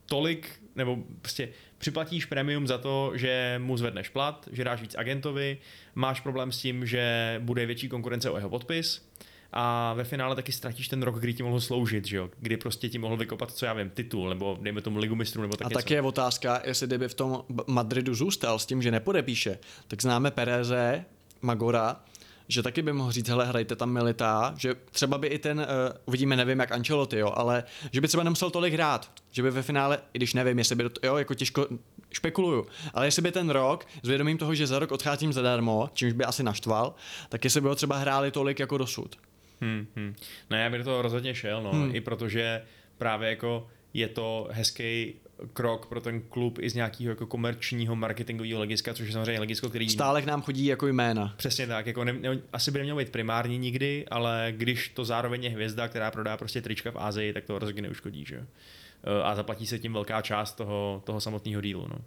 tolik, 0.06 0.62
nebo 0.76 0.98
prostě 1.22 1.48
připlatíš 1.86 2.24
premium 2.24 2.66
za 2.66 2.78
to, 2.78 3.12
že 3.14 3.60
mu 3.62 3.76
zvedneš 3.76 4.08
plat, 4.08 4.48
že 4.52 4.64
dáš 4.64 4.80
víc 4.80 4.94
agentovi, 4.98 5.58
máš 5.94 6.20
problém 6.20 6.52
s 6.52 6.58
tím, 6.58 6.86
že 6.86 7.36
bude 7.44 7.66
větší 7.66 7.88
konkurence 7.88 8.30
o 8.30 8.36
jeho 8.36 8.50
podpis 8.50 9.08
a 9.52 9.94
ve 9.94 10.04
finále 10.04 10.36
taky 10.36 10.52
ztratíš 10.52 10.88
ten 10.88 11.02
rok, 11.02 11.20
kdy 11.20 11.34
ti 11.34 11.42
mohl 11.42 11.60
sloužit, 11.60 12.06
že 12.06 12.16
jo? 12.16 12.30
kdy 12.38 12.56
prostě 12.56 12.88
ti 12.88 12.98
mohl 12.98 13.16
vykopat, 13.16 13.52
co 13.52 13.66
já 13.66 13.72
vím, 13.72 13.90
titul, 13.90 14.28
nebo 14.28 14.58
dejme 14.62 14.80
tomu 14.80 14.98
ligu 14.98 15.14
mistrů, 15.14 15.42
nebo 15.42 15.56
tak 15.56 15.66
A 15.66 15.70
taky 15.70 15.94
je 15.94 16.02
otázka, 16.02 16.62
jestli 16.64 16.86
kdyby 16.86 17.08
v 17.08 17.14
tom 17.14 17.44
Madridu 17.66 18.14
zůstal 18.14 18.58
s 18.58 18.66
tím, 18.66 18.82
že 18.82 18.90
nepodepíše, 18.90 19.58
tak 19.88 20.02
známe 20.02 20.30
Pereze, 20.30 21.04
Magora, 21.42 22.00
že 22.48 22.62
taky 22.62 22.82
by 22.82 22.92
mohl 22.92 23.12
říct, 23.12 23.28
hele, 23.28 23.46
hrajte 23.46 23.76
tam 23.76 23.90
Milita, 23.90 24.54
že 24.58 24.74
třeba 24.90 25.18
by 25.18 25.26
i 25.26 25.38
ten, 25.38 25.58
uh, 25.58 25.64
uvidíme, 26.06 26.36
nevím 26.36 26.58
jak 26.58 26.72
Ancelotti, 26.72 27.18
jo, 27.18 27.32
ale 27.34 27.64
že 27.92 28.00
by 28.00 28.08
třeba 28.08 28.24
nemusel 28.24 28.50
tolik 28.50 28.74
hrát, 28.74 29.10
že 29.32 29.42
by 29.42 29.50
ve 29.50 29.62
finále, 29.62 29.98
i 30.14 30.18
když 30.18 30.34
nevím, 30.34 30.58
jestli 30.58 30.76
by, 30.76 30.90
to, 30.90 31.06
jo, 31.06 31.16
jako 31.16 31.34
těžko 31.34 31.66
špekuluju, 32.12 32.66
ale 32.94 33.06
jestli 33.06 33.22
by 33.22 33.32
ten 33.32 33.50
rok, 33.50 33.86
s 34.02 34.08
vědomím 34.08 34.38
toho, 34.38 34.54
že 34.54 34.66
za 34.66 34.78
rok 34.78 34.92
odcházím 34.92 35.32
zadarmo, 35.32 35.90
čímž 35.92 36.12
by 36.12 36.24
asi 36.24 36.42
naštval, 36.42 36.94
tak 37.28 37.44
jestli 37.44 37.60
by 37.60 37.68
ho 37.68 37.74
třeba 37.74 37.96
hráli 37.96 38.30
tolik 38.30 38.58
jako 38.58 38.78
dosud. 38.78 39.16
Hmm, 39.60 39.86
hmm. 39.96 40.14
No 40.50 40.56
já 40.56 40.70
bych 40.70 40.78
do 40.78 40.84
toho 40.84 41.02
rozhodně 41.02 41.34
šel, 41.34 41.62
no, 41.62 41.70
hmm. 41.70 41.94
i 41.94 42.00
protože 42.00 42.62
právě 42.98 43.30
jako 43.30 43.68
je 43.94 44.08
to 44.08 44.48
hezký 44.50 45.14
krok 45.52 45.86
pro 45.86 46.00
ten 46.00 46.20
klub 46.20 46.58
i 46.60 46.70
z 46.70 46.74
nějakého 46.74 47.10
jako 47.10 47.26
komerčního 47.26 47.96
marketingového 47.96 48.60
legiska, 48.60 48.94
což 48.94 49.06
je 49.06 49.12
samozřejmě 49.12 49.40
legisko, 49.40 49.68
který... 49.68 49.90
Stále 49.90 50.22
k 50.22 50.26
nám 50.26 50.42
chodí 50.42 50.66
jako 50.66 50.86
jména. 50.86 51.34
Přesně 51.36 51.66
tak, 51.66 51.86
jako 51.86 52.04
ne, 52.04 52.12
ne, 52.12 52.38
asi 52.52 52.70
by 52.70 52.78
nemělo 52.78 52.98
být 52.98 53.10
primární 53.10 53.58
nikdy, 53.58 54.04
ale 54.10 54.52
když 54.56 54.88
to 54.88 55.04
zároveň 55.04 55.44
je 55.44 55.50
hvězda, 55.50 55.88
která 55.88 56.10
prodá 56.10 56.36
prostě 56.36 56.62
trička 56.62 56.90
v 56.90 56.98
Ázii, 56.98 57.32
tak 57.32 57.44
to 57.44 57.58
rozhodně 57.58 57.82
neuškodí, 57.82 58.24
že? 58.24 58.36
Eh, 58.36 59.22
a 59.22 59.34
zaplatí 59.34 59.66
se 59.66 59.78
tím 59.78 59.92
velká 59.92 60.22
část 60.22 60.54
toho, 60.54 61.02
toho 61.04 61.20
samotného 61.20 61.60
dílu, 61.60 61.86
no. 61.90 61.98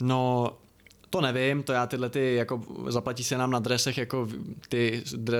No, 0.00 0.52
to 1.10 1.20
nevím, 1.20 1.62
to 1.62 1.72
já 1.72 1.86
tyhle 1.86 2.10
ty, 2.10 2.34
jako 2.34 2.62
zaplatí 2.88 3.24
se 3.24 3.38
nám 3.38 3.50
na 3.50 3.58
dresech 3.58 3.98
jako 3.98 4.28
ty 4.68 5.02
dr, 5.16 5.34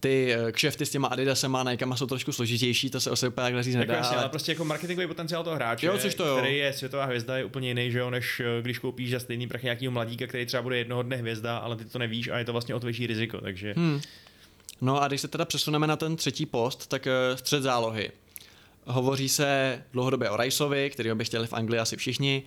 ty 0.00 0.34
eh, 0.34 0.52
kšefty 0.52 0.86
s 0.86 0.90
těma 0.90 1.08
Adidasem 1.08 1.56
a 1.56 1.70
Nikama 1.70 1.96
jsou 1.96 2.06
trošku 2.06 2.32
složitější, 2.32 2.90
to 2.90 3.00
se 3.00 3.10
asi 3.10 3.28
úplně 3.28 3.44
takhle 3.44 3.62
říct 3.62 3.74
nedá. 3.74 3.94
Jako 3.94 4.04
jasně, 4.04 4.16
ale... 4.16 4.22
ale 4.22 4.30
prostě 4.30 4.52
jako 4.52 4.64
marketingový 4.64 5.06
potenciál 5.06 5.44
toho 5.44 5.56
hráče, 5.56 5.86
jo, 5.86 5.98
což 5.98 6.14
to 6.14 6.26
jo. 6.26 6.36
který 6.38 6.56
je 6.56 6.72
světová 6.72 7.04
hvězda, 7.04 7.36
je 7.36 7.44
úplně 7.44 7.68
jiný, 7.68 7.90
že 7.90 7.98
jo, 7.98 8.10
než 8.10 8.40
eh, 8.40 8.62
když 8.62 8.78
koupíš 8.78 9.10
za 9.10 9.20
stejný 9.20 9.46
prach 9.46 9.62
nějakého 9.62 9.92
mladíka, 9.92 10.26
který 10.26 10.46
třeba 10.46 10.62
bude 10.62 10.78
jednoho 10.78 11.02
dne 11.02 11.16
hvězda, 11.16 11.58
ale 11.58 11.76
ty 11.76 11.84
to 11.84 11.98
nevíš 11.98 12.28
a 12.28 12.38
je 12.38 12.44
to 12.44 12.52
vlastně 12.52 12.74
o 12.74 12.78
větší 12.78 13.06
riziko, 13.06 13.40
takže... 13.40 13.74
Hmm. 13.76 14.00
No 14.80 15.02
a 15.02 15.08
když 15.08 15.20
se 15.20 15.28
teda 15.28 15.44
přesuneme 15.44 15.86
na 15.86 15.96
ten 15.96 16.16
třetí 16.16 16.46
post, 16.46 16.86
tak 16.86 17.06
uh, 17.06 17.36
střed 17.36 17.62
zálohy. 17.62 18.10
Hovoří 18.86 19.28
se 19.28 19.82
dlouhodobě 19.92 20.30
o 20.30 20.36
Riceovi, 20.36 20.90
který 20.90 21.10
by 21.14 21.24
chtěli 21.24 21.46
v 21.46 21.52
Anglii 21.52 21.80
asi 21.80 21.96
všichni. 21.96 22.42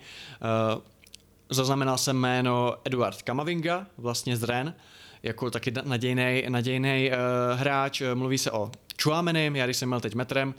Zaznamenal 1.50 1.98
jsem 1.98 2.16
jméno 2.16 2.76
Eduard 2.84 3.22
Kamavinga, 3.22 3.86
vlastně 3.98 4.36
z 4.36 4.42
Ren, 4.42 4.74
jako 5.22 5.50
taky 5.50 5.72
nadějný, 5.84 6.44
nadějný 6.48 7.10
uh, 7.10 7.60
hráč. 7.60 8.02
Mluví 8.14 8.38
se 8.38 8.50
o 8.50 8.70
Chuamenim, 9.02 9.56
já 9.56 9.64
když 9.64 9.76
jsem 9.76 9.88
měl 9.88 10.00
teď 10.00 10.14
metrem, 10.14 10.48
uh, 10.48 10.54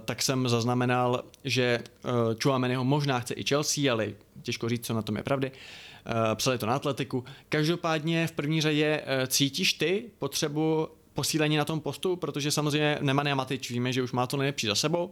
tak 0.00 0.22
jsem 0.22 0.48
zaznamenal, 0.48 1.24
že 1.44 1.80
uh, 2.04 2.10
Chuameni 2.42 2.74
ho 2.74 2.84
možná 2.84 3.20
chce 3.20 3.34
i 3.34 3.44
Chelsea, 3.44 3.92
ale 3.92 4.08
těžko 4.42 4.68
říct, 4.68 4.86
co 4.86 4.94
na 4.94 5.02
tom 5.02 5.16
je 5.16 5.22
pravdy. 5.22 5.50
Uh, 5.50 6.34
psali 6.34 6.58
to 6.58 6.66
na 6.66 6.74
atletiku. 6.74 7.24
Každopádně 7.48 8.26
v 8.26 8.32
první 8.32 8.60
řadě 8.60 9.02
uh, 9.02 9.26
cítíš 9.26 9.72
ty 9.72 10.04
potřebu 10.18 10.88
posílení 11.14 11.56
na 11.56 11.64
tom 11.64 11.80
postu, 11.80 12.16
protože 12.16 12.50
samozřejmě 12.50 12.98
Nemanja 13.00 13.34
Matič 13.34 13.70
víme, 13.70 13.92
že 13.92 14.02
už 14.02 14.12
má 14.12 14.26
to 14.26 14.36
nejlepší 14.36 14.66
za 14.66 14.74
sebou. 14.74 15.10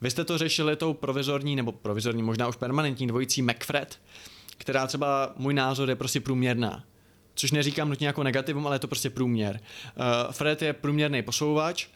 Vy 0.00 0.10
jste 0.10 0.24
to 0.24 0.38
řešili 0.38 0.76
tou 0.76 0.94
provizorní, 0.94 1.56
nebo 1.56 1.72
provizorní, 1.72 2.22
možná 2.22 2.48
už 2.48 2.56
permanentní 2.56 3.06
dvojicí 3.06 3.42
McFred, 3.42 3.98
která 4.58 4.86
třeba, 4.86 5.32
můj 5.36 5.54
názor 5.54 5.88
je 5.88 5.96
prostě 5.96 6.20
průměrná. 6.20 6.84
Což 7.36 7.50
neříkám 7.50 7.88
nutně 7.88 8.06
jako 8.06 8.22
negativum, 8.22 8.66
ale 8.66 8.76
je 8.76 8.80
to 8.80 8.88
prostě 8.88 9.10
průměr. 9.10 9.60
Uh, 9.96 10.32
Fred 10.32 10.62
je 10.62 10.72
průměrný 10.72 11.22
posouvač, 11.22 11.86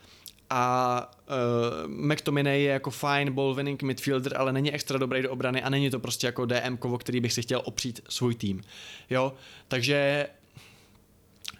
a 0.50 1.10
uh, 1.26 1.90
McTominay 1.90 2.62
je 2.62 2.72
jako 2.72 2.90
fine 2.90 3.30
ball 3.30 3.54
winning 3.54 3.82
midfielder, 3.82 4.36
ale 4.36 4.52
není 4.52 4.72
extra 4.72 4.98
dobrý 4.98 5.22
do 5.22 5.30
obrany 5.30 5.62
a 5.62 5.70
není 5.70 5.90
to 5.90 6.00
prostě 6.00 6.26
jako 6.26 6.46
DM, 6.46 6.78
o 6.80 6.98
který 6.98 7.20
bych 7.20 7.32
si 7.32 7.42
chtěl 7.42 7.62
opřít 7.64 8.00
svůj 8.08 8.34
tým. 8.34 8.62
Jo, 9.10 9.32
takže 9.68 10.26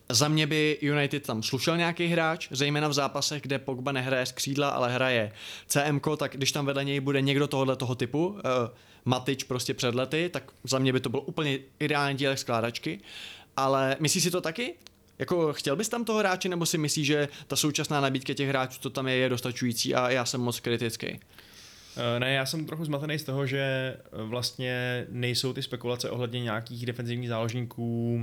za 0.08 0.28
mě 0.28 0.46
by 0.46 0.78
United 0.80 1.26
tam 1.26 1.42
slušel 1.42 1.76
nějaký 1.76 2.06
hráč, 2.06 2.48
zejména 2.50 2.88
v 2.88 2.92
zápasech, 2.92 3.42
kde 3.42 3.58
Pogba 3.58 3.92
nehraje 3.92 4.26
z 4.26 4.32
křídla, 4.32 4.68
ale 4.68 4.92
hraje 4.92 5.32
CM, 5.66 6.00
tak 6.16 6.36
když 6.36 6.52
tam 6.52 6.66
vedle 6.66 6.84
něj 6.84 7.00
bude 7.00 7.20
někdo 7.20 7.46
tohohle 7.46 7.76
toho 7.76 7.94
typu, 7.94 8.26
uh, 8.26 8.38
Matič 9.04 9.44
prostě 9.44 9.74
před 9.74 9.94
lety, 9.94 10.30
tak 10.32 10.52
za 10.64 10.78
mě 10.78 10.92
by 10.92 11.00
to 11.00 11.08
byl 11.08 11.22
úplně 11.26 11.58
ideální 11.80 12.18
dílek 12.18 12.38
skládačky. 12.38 13.00
Ale 13.60 13.96
myslíš 14.00 14.24
si 14.24 14.30
to 14.30 14.40
taky? 14.40 14.74
Jako 15.18 15.52
chtěl 15.52 15.76
bys 15.76 15.88
tam 15.88 16.04
toho 16.04 16.18
hráče, 16.18 16.48
nebo 16.48 16.66
si 16.66 16.78
myslíš, 16.78 17.06
že 17.06 17.28
ta 17.46 17.56
současná 17.56 18.00
nabídka 18.00 18.34
těch 18.34 18.48
hráčů, 18.48 18.80
to 18.80 18.90
tam 18.90 19.08
je, 19.08 19.14
je 19.14 19.28
dostačující 19.28 19.94
a 19.94 20.10
já 20.10 20.24
jsem 20.24 20.40
moc 20.40 20.60
kritický? 20.60 21.20
Eh, 21.96 22.20
ne, 22.20 22.32
já 22.32 22.46
jsem 22.46 22.66
trochu 22.66 22.84
zmatený 22.84 23.18
z 23.18 23.24
toho, 23.24 23.46
že 23.46 23.58
eh, 23.58 23.98
vlastně 24.12 25.06
nejsou 25.08 25.52
ty 25.52 25.62
spekulace 25.62 26.10
ohledně 26.10 26.40
nějakých 26.40 26.86
defenzivních 26.86 27.28
záložníků 27.28 28.20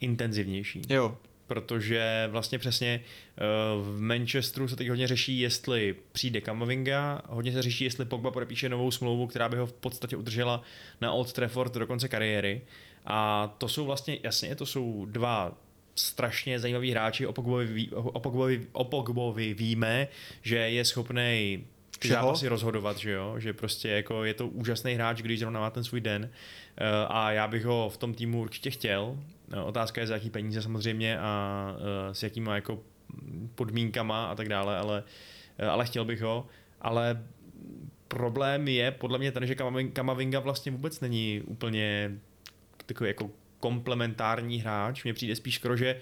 intenzivnější. 0.00 0.82
Jo. 0.88 1.16
Protože 1.46 2.28
vlastně 2.30 2.58
přesně 2.58 3.00
eh, 3.00 3.42
v 3.82 4.00
Manchesteru 4.00 4.68
se 4.68 4.76
teď 4.76 4.88
hodně 4.88 5.08
řeší, 5.08 5.40
jestli 5.40 5.94
přijde 6.12 6.40
Kamavinga, 6.40 7.22
hodně 7.28 7.52
se 7.52 7.62
řeší, 7.62 7.84
jestli 7.84 8.04
Pogba 8.04 8.30
podepíše 8.30 8.68
novou 8.68 8.90
smlouvu, 8.90 9.26
která 9.26 9.48
by 9.48 9.56
ho 9.56 9.66
v 9.66 9.72
podstatě 9.72 10.16
udržela 10.16 10.62
na 11.00 11.12
Old 11.12 11.32
Trafford 11.32 11.74
do 11.74 11.86
konce 11.86 12.08
kariéry. 12.08 12.62
A 13.06 13.48
to 13.58 13.68
jsou 13.68 13.84
vlastně, 13.86 14.18
jasně, 14.22 14.56
to 14.56 14.66
jsou 14.66 15.06
dva 15.06 15.52
strašně 15.94 16.60
zajímaví 16.60 16.90
hráči. 16.90 17.26
O 17.26 17.32
Pogbovi, 17.32 17.88
o 17.92 18.20
Pogbovi, 18.20 18.66
o 18.72 18.84
Pogbovi 18.84 19.54
víme, 19.54 20.08
že 20.42 20.56
je 20.56 20.84
schopný 20.84 21.64
ty 21.98 22.08
Všeho? 22.08 22.22
zápasy 22.22 22.48
rozhodovat, 22.48 22.96
že 22.96 23.10
jo, 23.10 23.34
že 23.38 23.52
prostě 23.52 23.88
jako 23.88 24.24
je 24.24 24.34
to 24.34 24.48
úžasný 24.48 24.94
hráč, 24.94 25.22
když 25.22 25.38
zrovna 25.38 25.60
má 25.60 25.70
ten 25.70 25.84
svůj 25.84 26.00
den 26.00 26.30
eh, 26.76 26.84
a 27.08 27.32
já 27.32 27.48
bych 27.48 27.64
ho 27.64 27.90
v 27.90 27.96
tom 27.96 28.14
týmu 28.14 28.40
určitě 28.40 28.70
chtěl. 28.70 29.16
Eh, 29.52 29.60
otázka 29.60 30.00
je, 30.00 30.06
za 30.06 30.14
jaký 30.14 30.30
peníze 30.30 30.62
samozřejmě 30.62 31.18
a 31.18 31.74
eh, 32.10 32.14
s 32.14 32.22
jakýma 32.22 32.54
jako 32.54 32.78
podmínkama 33.54 34.26
a 34.26 34.34
tak 34.34 34.48
dále, 34.48 34.78
ale, 34.78 35.02
ale 35.70 35.84
chtěl 35.84 36.04
bych 36.04 36.22
ho, 36.22 36.46
ale 36.80 37.24
problém 38.08 38.68
je 38.68 38.90
podle 38.90 39.18
mě 39.18 39.32
ten, 39.32 39.46
že 39.46 39.54
Kamavinga 39.92 40.40
vlastně 40.40 40.72
vůbec 40.72 41.00
není 41.00 41.42
úplně 41.46 42.18
takový 42.94 43.08
jako 43.08 43.30
komplementární 43.60 44.58
hráč. 44.58 45.04
Mně 45.04 45.14
přijde 45.14 45.36
spíš 45.36 45.54
skoro, 45.54 45.76
že 45.76 46.00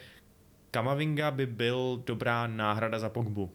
Kamavinga 0.71 1.31
by 1.31 1.47
byl 1.47 2.03
dobrá 2.07 2.47
náhrada 2.47 2.99
za 2.99 3.09
Pogbu. 3.09 3.53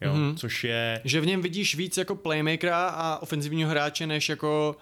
Jo, 0.00 0.14
mm-hmm. 0.14 0.36
což 0.36 0.64
je... 0.64 1.00
Že 1.04 1.20
v 1.20 1.26
něm 1.26 1.42
vidíš 1.42 1.74
víc 1.74 1.96
jako 1.96 2.14
playmakera 2.14 2.88
a 2.88 3.22
ofenzivního 3.22 3.70
hráče, 3.70 4.06
než 4.06 4.28
jako 4.28 4.76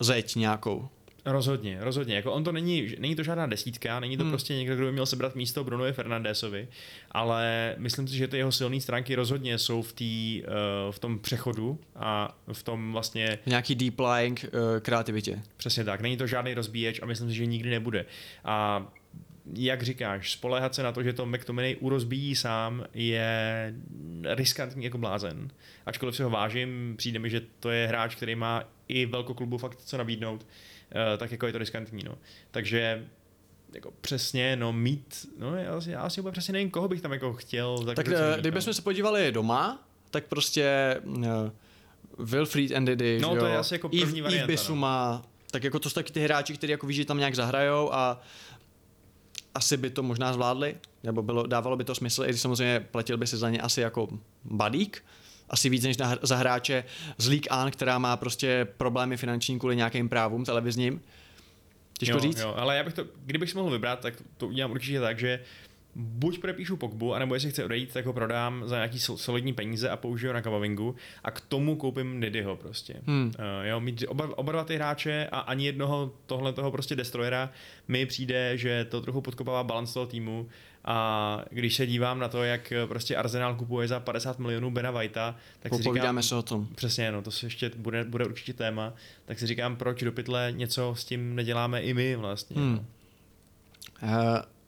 zeď 0.00 0.36
nějakou. 0.36 0.88
Rozhodně, 1.26 1.78
rozhodně. 1.80 2.16
Jako 2.16 2.32
on 2.32 2.44
to 2.44 2.52
není, 2.52 2.94
není 2.98 3.16
to 3.16 3.22
žádná 3.22 3.46
desítka, 3.46 4.00
není 4.00 4.16
to 4.16 4.22
hmm. 4.22 4.32
prostě 4.32 4.54
někdo, 4.54 4.76
kdo 4.76 4.86
by 4.86 4.92
měl 4.92 5.06
sebrat 5.06 5.34
místo 5.34 5.64
Brunovi 5.64 5.92
Fernandesovi, 5.92 6.68
ale 7.10 7.74
myslím 7.78 8.08
si, 8.08 8.16
že 8.16 8.28
ty 8.28 8.36
jeho 8.36 8.52
silné 8.52 8.80
stránky 8.80 9.14
rozhodně 9.14 9.58
jsou 9.58 9.82
v, 9.82 9.92
tý, 9.92 10.42
uh, 10.42 10.92
v 10.92 10.98
tom 10.98 11.18
přechodu 11.18 11.78
a 11.96 12.38
v 12.52 12.62
tom 12.62 12.92
vlastně... 12.92 13.38
Nějaký 13.46 13.74
deep 13.74 14.00
lying 14.00 14.44
uh, 14.44 14.80
kreativitě. 14.80 15.42
Přesně 15.56 15.84
tak, 15.84 16.00
není 16.00 16.16
to 16.16 16.26
žádný 16.26 16.54
rozbíječ 16.54 17.00
a 17.02 17.06
myslím 17.06 17.28
si, 17.28 17.34
že 17.34 17.46
nikdy 17.46 17.70
nebude. 17.70 18.06
A 18.44 18.86
jak 19.54 19.82
říkáš, 19.82 20.32
spolehat 20.32 20.74
se 20.74 20.82
na 20.82 20.92
to, 20.92 21.02
že 21.02 21.12
to 21.12 21.26
McTominay 21.26 21.76
urozbíjí 21.80 22.34
sám, 22.34 22.84
je 22.94 23.74
riskantní 24.24 24.84
jako 24.84 24.98
blázen. 24.98 25.50
Ačkoliv 25.86 26.16
si 26.16 26.22
ho 26.22 26.30
vážím, 26.30 26.94
přijde 26.98 27.18
mi, 27.18 27.30
že 27.30 27.40
to 27.60 27.70
je 27.70 27.86
hráč, 27.86 28.14
který 28.14 28.34
má 28.34 28.64
i 28.88 29.06
velkoklubu 29.06 29.58
fakt 29.58 29.80
co 29.80 29.98
nabídnout 29.98 30.46
tak 31.18 31.32
jako 31.32 31.46
je 31.46 31.52
to 31.52 31.58
riskantní, 31.58 32.02
no. 32.04 32.18
Takže 32.50 33.06
jako 33.72 33.92
přesně, 34.00 34.56
no 34.56 34.72
mít, 34.72 35.26
no 35.38 35.56
já, 35.56 35.80
já 35.86 36.00
asi 36.00 36.20
úplně 36.20 36.32
přesně 36.32 36.52
nevím, 36.52 36.70
koho 36.70 36.88
bych 36.88 37.00
tam 37.00 37.12
jako 37.12 37.32
chtěl. 37.32 37.84
Tak, 37.84 37.96
tak 37.96 38.08
eh, 38.08 38.40
kdybychom 38.40 38.74
se 38.74 38.82
podívali 38.82 39.32
doma, 39.32 39.88
tak 40.10 40.24
prostě 40.24 40.96
uh, 41.04 41.24
Wilfried 42.18 42.80
Ndidi, 42.80 43.18
no, 43.22 43.28
to 43.28 43.36
jo, 43.36 43.44
je 43.44 43.58
asi 43.58 43.74
jako 43.74 43.88
první 43.88 44.20
Eve, 44.20 44.22
varianta, 44.22 44.46
Bisuma, 44.46 45.22
no. 45.22 45.30
tak 45.50 45.64
jako 45.64 45.78
to 45.78 45.90
jsou 45.90 45.94
taky 45.94 46.12
ty 46.12 46.20
hráči, 46.20 46.54
kteří 46.54 46.70
jako 46.70 46.86
ví, 46.86 46.94
že 46.94 47.04
tam 47.04 47.18
nějak 47.18 47.34
zahrajou 47.34 47.94
a 47.94 48.20
asi 49.54 49.76
by 49.76 49.90
to 49.90 50.02
možná 50.02 50.32
zvládli, 50.32 50.76
nebo 51.02 51.22
bylo, 51.22 51.46
dávalo 51.46 51.76
by 51.76 51.84
to 51.84 51.94
smysl, 51.94 52.24
i 52.24 52.28
když 52.28 52.40
samozřejmě 52.40 52.80
platil 52.80 53.16
by 53.16 53.26
si 53.26 53.36
za 53.36 53.50
ně 53.50 53.60
asi 53.60 53.80
jako 53.80 54.08
badík, 54.44 55.04
asi 55.50 55.68
víc 55.68 55.84
než 55.84 55.96
na, 55.96 56.18
za 56.22 56.36
hráče 56.36 56.84
z 57.18 57.28
League 57.28 57.46
An, 57.50 57.70
která 57.70 57.98
má 57.98 58.16
prostě 58.16 58.68
problémy 58.76 59.16
finanční 59.16 59.58
kvůli 59.58 59.76
nějakým 59.76 60.08
právům 60.08 60.44
televizním. 60.44 61.00
Těžko 61.98 62.16
jo, 62.16 62.20
říct. 62.20 62.40
Jo, 62.40 62.54
ale 62.56 62.76
já 62.76 62.84
bych 62.84 62.94
to, 62.94 63.04
kdybych 63.26 63.50
si 63.50 63.56
mohl 63.56 63.70
vybrat, 63.70 64.00
tak 64.00 64.14
to 64.36 64.48
udělám 64.48 64.70
určitě 64.70 65.00
tak, 65.00 65.18
že 65.18 65.40
buď 65.96 66.40
podepíšu 66.40 66.76
Pogbu, 66.76 67.14
anebo 67.14 67.34
jestli 67.34 67.50
chce 67.50 67.64
odejít, 67.64 67.92
tak 67.92 68.06
ho 68.06 68.12
prodám 68.12 68.62
za 68.66 68.76
nějaký 68.76 68.98
solidní 68.98 69.52
peníze 69.52 69.90
a 69.90 69.96
použiju 69.96 70.32
na 70.32 70.42
Kamavingu 70.42 70.94
a 71.24 71.30
k 71.30 71.40
tomu 71.40 71.76
koupím 71.76 72.20
Didyho 72.20 72.56
prostě. 72.56 72.94
Hmm. 73.06 73.32
Uh, 73.38 73.66
jo, 73.66 73.80
mít 73.80 74.04
oba, 74.08 74.38
oba 74.38 74.52
dva 74.52 74.64
ty 74.64 74.76
hráče 74.76 75.28
a 75.32 75.38
ani 75.38 75.66
jednoho 75.66 76.12
tohle 76.26 76.52
toho 76.52 76.70
prostě 76.70 76.96
destroyera 76.96 77.50
mi 77.88 78.06
přijde, 78.06 78.58
že 78.58 78.84
to 78.84 79.00
trochu 79.00 79.20
podkopává 79.20 79.64
balans 79.64 79.92
toho 79.92 80.06
týmu 80.06 80.48
a 80.86 81.44
když 81.50 81.76
se 81.76 81.86
dívám 81.86 82.18
na 82.18 82.28
to, 82.28 82.44
jak 82.44 82.72
prostě 82.88 83.16
Arsenal 83.16 83.54
kupuje 83.54 83.88
za 83.88 84.00
50 84.00 84.38
milionů 84.38 84.70
Bena 84.70 84.90
Whitea, 84.90 85.36
tak 85.60 85.74
si 85.74 85.82
říkám... 85.82 86.22
se 86.22 86.34
o 86.34 86.42
tom. 86.42 86.68
Přesně, 86.74 87.12
no, 87.12 87.22
to 87.22 87.30
se 87.30 87.46
ještě 87.46 87.70
bude, 87.76 88.04
bude 88.04 88.24
určitě 88.24 88.52
téma. 88.52 88.92
Tak 89.24 89.38
si 89.38 89.46
říkám, 89.46 89.76
proč 89.76 90.02
do 90.02 90.12
pytle 90.12 90.52
něco 90.56 90.94
s 90.98 91.04
tím 91.04 91.34
neděláme 91.34 91.82
i 91.82 91.94
my 91.94 92.16
vlastně. 92.16 92.56
Hmm. 92.56 92.86
Uh, 94.02 94.08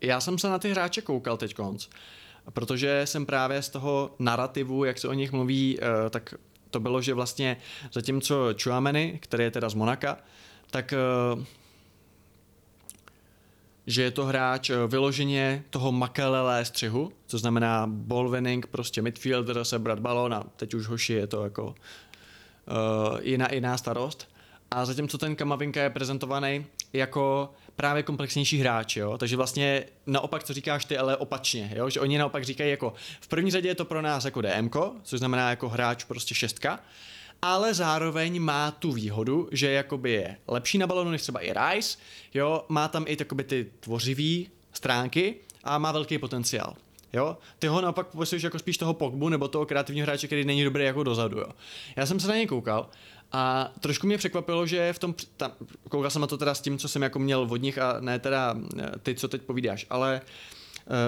já 0.01 0.21
jsem 0.21 0.39
se 0.39 0.49
na 0.49 0.59
ty 0.59 0.71
hráče 0.71 1.03
koukal 1.03 1.37
teď 1.37 1.55
konc, 1.55 1.89
protože 2.53 3.03
jsem 3.05 3.27
právě 3.27 3.63
z 3.63 3.69
toho 3.69 4.15
narrativu, 4.19 4.85
jak 4.85 4.99
se 4.99 5.09
o 5.09 5.13
nich 5.13 5.33
mluví, 5.33 5.79
uh, 5.79 5.87
tak 6.11 6.35
to 6.71 6.81
bylo, 6.81 7.03
že 7.03 7.15
vlastně 7.15 7.57
zatímco 7.93 8.55
Chuameni, 8.63 9.19
který 9.23 9.45
je 9.45 9.51
teda 9.51 9.69
z 9.69 9.75
Monaka, 9.75 10.19
tak 10.71 10.95
uh, 11.37 11.45
že 13.88 14.03
je 14.03 14.11
to 14.11 14.24
hráč 14.24 14.70
eh, 14.70 14.87
vyloženě 14.87 15.64
toho 15.70 15.92
makelele 15.92 16.64
střihu, 16.64 17.12
co 17.27 17.38
znamená 17.38 17.87
ball 17.87 18.31
winning, 18.31 18.66
prostě 18.66 19.03
midfielder, 19.03 19.64
sebrat 19.64 19.98
balón 19.98 20.35
a 20.35 20.44
teď 20.57 20.74
už 20.74 20.87
hoši 20.87 21.12
je 21.12 21.27
to 21.27 21.44
jako 21.44 21.64
uh, 21.66 21.74
jiná, 23.22 23.48
jiná 23.53 23.77
starost. 23.79 24.29
A 24.70 24.85
zatímco 24.85 25.18
ten 25.18 25.37
Kamavinka 25.37 25.83
je 25.83 25.90
prezentovaný 25.90 26.66
jako 26.92 27.55
právě 27.77 28.03
komplexnější 28.03 28.59
hráč, 28.59 28.96
jo? 28.96 29.18
takže 29.18 29.37
vlastně 29.37 29.85
naopak, 30.07 30.44
co 30.44 30.53
říkáš 30.53 30.85
ty, 30.85 30.98
ale 30.98 31.16
opačně, 31.16 31.72
jo? 31.77 31.90
že 31.90 32.01
oni 32.01 32.18
naopak 32.18 32.44
říkají 32.44 32.70
jako 32.70 32.92
v 33.20 33.29
první 33.29 33.51
řadě 33.51 33.68
je 33.68 33.74
to 33.74 33.85
pro 33.85 34.03
nás 34.03 34.24
jako 34.24 34.40
DMK, 34.42 34.77
což 35.03 35.18
znamená 35.18 35.51
jako 35.51 35.68
hráč 35.68 36.05
prostě 36.05 36.35
šestka, 36.35 36.81
ale 37.42 37.74
zároveň 37.74 38.42
má 38.42 38.70
tu 38.70 38.92
výhodu, 38.92 39.48
že 39.53 39.70
jakoby 39.70 40.12
je 40.12 40.37
lepší 40.48 40.79
na 40.79 40.87
balonu 40.87 41.11
než 41.11 41.22
třeba 41.22 41.40
i 41.40 41.53
Rice, 41.53 41.98
jo, 42.35 42.64
má 42.68 42.88
tam 42.88 43.05
i 43.09 43.16
takoby 43.16 43.44
ty 43.44 43.70
tvořivý 43.81 44.48
stránky 44.72 45.35
a 45.64 45.79
má 45.79 45.92
velký 45.92 46.18
potenciál. 46.18 46.74
Jo? 47.12 47.38
Ty 47.59 47.66
ho 47.66 47.81
naopak 47.81 48.07
popisuješ 48.07 48.42
jako 48.42 48.59
spíš 48.59 48.79
toho 48.79 48.94
Pogbu 48.94 49.29
nebo 49.29 49.48
toho 49.48 49.66
kreativního 49.66 50.05
hráče, 50.05 50.27
který 50.27 50.44
není 50.44 50.64
dobrý 50.64 50.85
jako 50.85 51.03
dozadu. 51.03 51.38
Jo? 51.38 51.48
Já 51.96 52.07
jsem 52.07 52.20
se 52.20 52.29
na 52.29 52.35
něj 52.35 52.46
koukal 52.46 52.90
a 53.33 53.72
trošku 53.81 54.07
mě 54.07 54.18
překvapilo, 54.18 54.66
že 54.66 54.92
v 54.92 54.98
tom, 54.98 55.14
tam, 55.37 55.53
koukal 55.88 56.11
jsem 56.11 56.20
na 56.20 56.27
to 56.27 56.38
teda 56.38 56.55
s 56.55 56.61
tím, 56.61 56.79
co 56.79 56.88
jsem 56.88 57.03
jako 57.03 57.18
měl 57.18 57.46
od 57.51 57.57
nich 57.57 57.79
a 57.79 58.01
ne 58.01 58.18
teda 58.18 58.57
eh, 58.79 58.90
ty, 59.03 59.14
co 59.14 59.29
teď 59.29 59.42
povídáš, 59.42 59.87
ale 59.90 60.20
uh, 60.24 60.58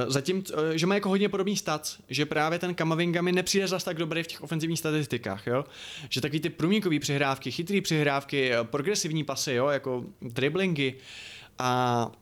zatím, 0.08 0.44
eh, 0.52 0.78
že 0.78 0.86
má 0.86 0.94
jako 0.94 1.08
hodně 1.08 1.28
podobný 1.28 1.56
stat, 1.56 1.96
že 2.08 2.26
právě 2.26 2.58
ten 2.58 2.74
Kamavinga 2.74 3.22
mi 3.22 3.32
nepřijde 3.32 3.68
zase 3.68 3.84
tak 3.84 3.96
dobrý 3.96 4.22
v 4.22 4.26
těch 4.26 4.42
ofenzivních 4.42 4.78
statistikách, 4.78 5.46
jo? 5.46 5.64
Že 6.08 6.20
takový 6.20 6.40
ty 6.40 6.50
průmíkové 6.50 6.98
přihrávky, 6.98 7.50
chytré 7.50 7.80
přihrávky, 7.80 8.52
eh, 8.52 8.64
progresivní 8.64 9.24
pasy, 9.24 9.52
jo? 9.52 9.68
Jako 9.68 10.04
driblingy 10.22 10.94
a 11.58 12.12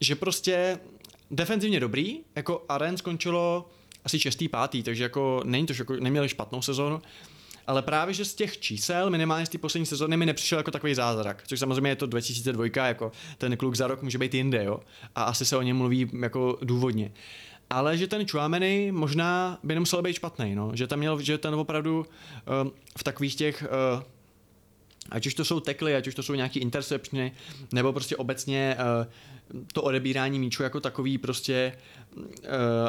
že 0.00 0.14
prostě 0.14 0.78
defenzivně 1.30 1.80
dobrý, 1.80 2.20
jako 2.36 2.64
Aren 2.68 2.96
skončilo 2.96 3.68
asi 4.04 4.18
čestý, 4.18 4.48
pátý, 4.48 4.82
takže 4.82 5.02
jako 5.02 5.42
není 5.44 5.66
to, 5.66 5.72
že 5.72 5.80
jako 5.80 5.96
neměli 5.96 6.28
špatnou 6.28 6.62
sezónu, 6.62 7.02
ale 7.68 7.82
právě, 7.82 8.14
že 8.14 8.24
z 8.24 8.34
těch 8.34 8.58
čísel, 8.58 9.10
minimálně 9.10 9.46
z 9.46 9.48
té 9.48 9.58
poslední 9.58 9.86
sezóny, 9.86 10.16
mi 10.16 10.26
nepřišel 10.26 10.58
jako 10.58 10.70
takový 10.70 10.94
zázrak. 10.94 11.42
Což 11.46 11.60
samozřejmě 11.60 11.90
je 11.90 11.96
to 11.96 12.06
2002, 12.06 12.86
jako 12.86 13.12
ten 13.38 13.56
kluk 13.56 13.76
za 13.76 13.86
rok 13.86 14.02
může 14.02 14.18
být 14.18 14.34
jinde, 14.34 14.64
jo. 14.64 14.80
A 15.14 15.22
asi 15.22 15.46
se 15.46 15.56
o 15.56 15.62
něm 15.62 15.76
mluví 15.76 16.10
jako 16.20 16.58
důvodně. 16.62 17.12
Ale 17.70 17.96
že 17.96 18.06
ten 18.06 18.28
Chouameni 18.28 18.92
možná 18.92 19.58
by 19.62 19.74
nemusel 19.74 20.02
být 20.02 20.14
špatný, 20.14 20.54
no. 20.54 20.70
Že 20.74 20.86
tam 20.86 20.98
měl, 20.98 21.20
že 21.20 21.38
ten 21.38 21.54
opravdu 21.54 21.98
uh, 21.98 22.70
v 22.98 23.04
takových 23.04 23.34
těch 23.34 23.66
uh, 23.96 24.02
ať 25.10 25.26
už 25.26 25.34
to 25.34 25.44
jsou 25.44 25.60
tekly, 25.60 25.96
ať 25.96 26.06
už 26.06 26.14
to 26.14 26.22
jsou 26.22 26.34
nějaký 26.34 26.60
intercepčny, 26.60 27.32
nebo 27.72 27.92
prostě 27.92 28.16
obecně 28.16 28.76
uh, 28.78 29.62
to 29.72 29.82
odebírání 29.82 30.38
míču 30.38 30.62
jako 30.62 30.80
takový 30.80 31.18
prostě 31.18 31.72
uh, 32.16 32.22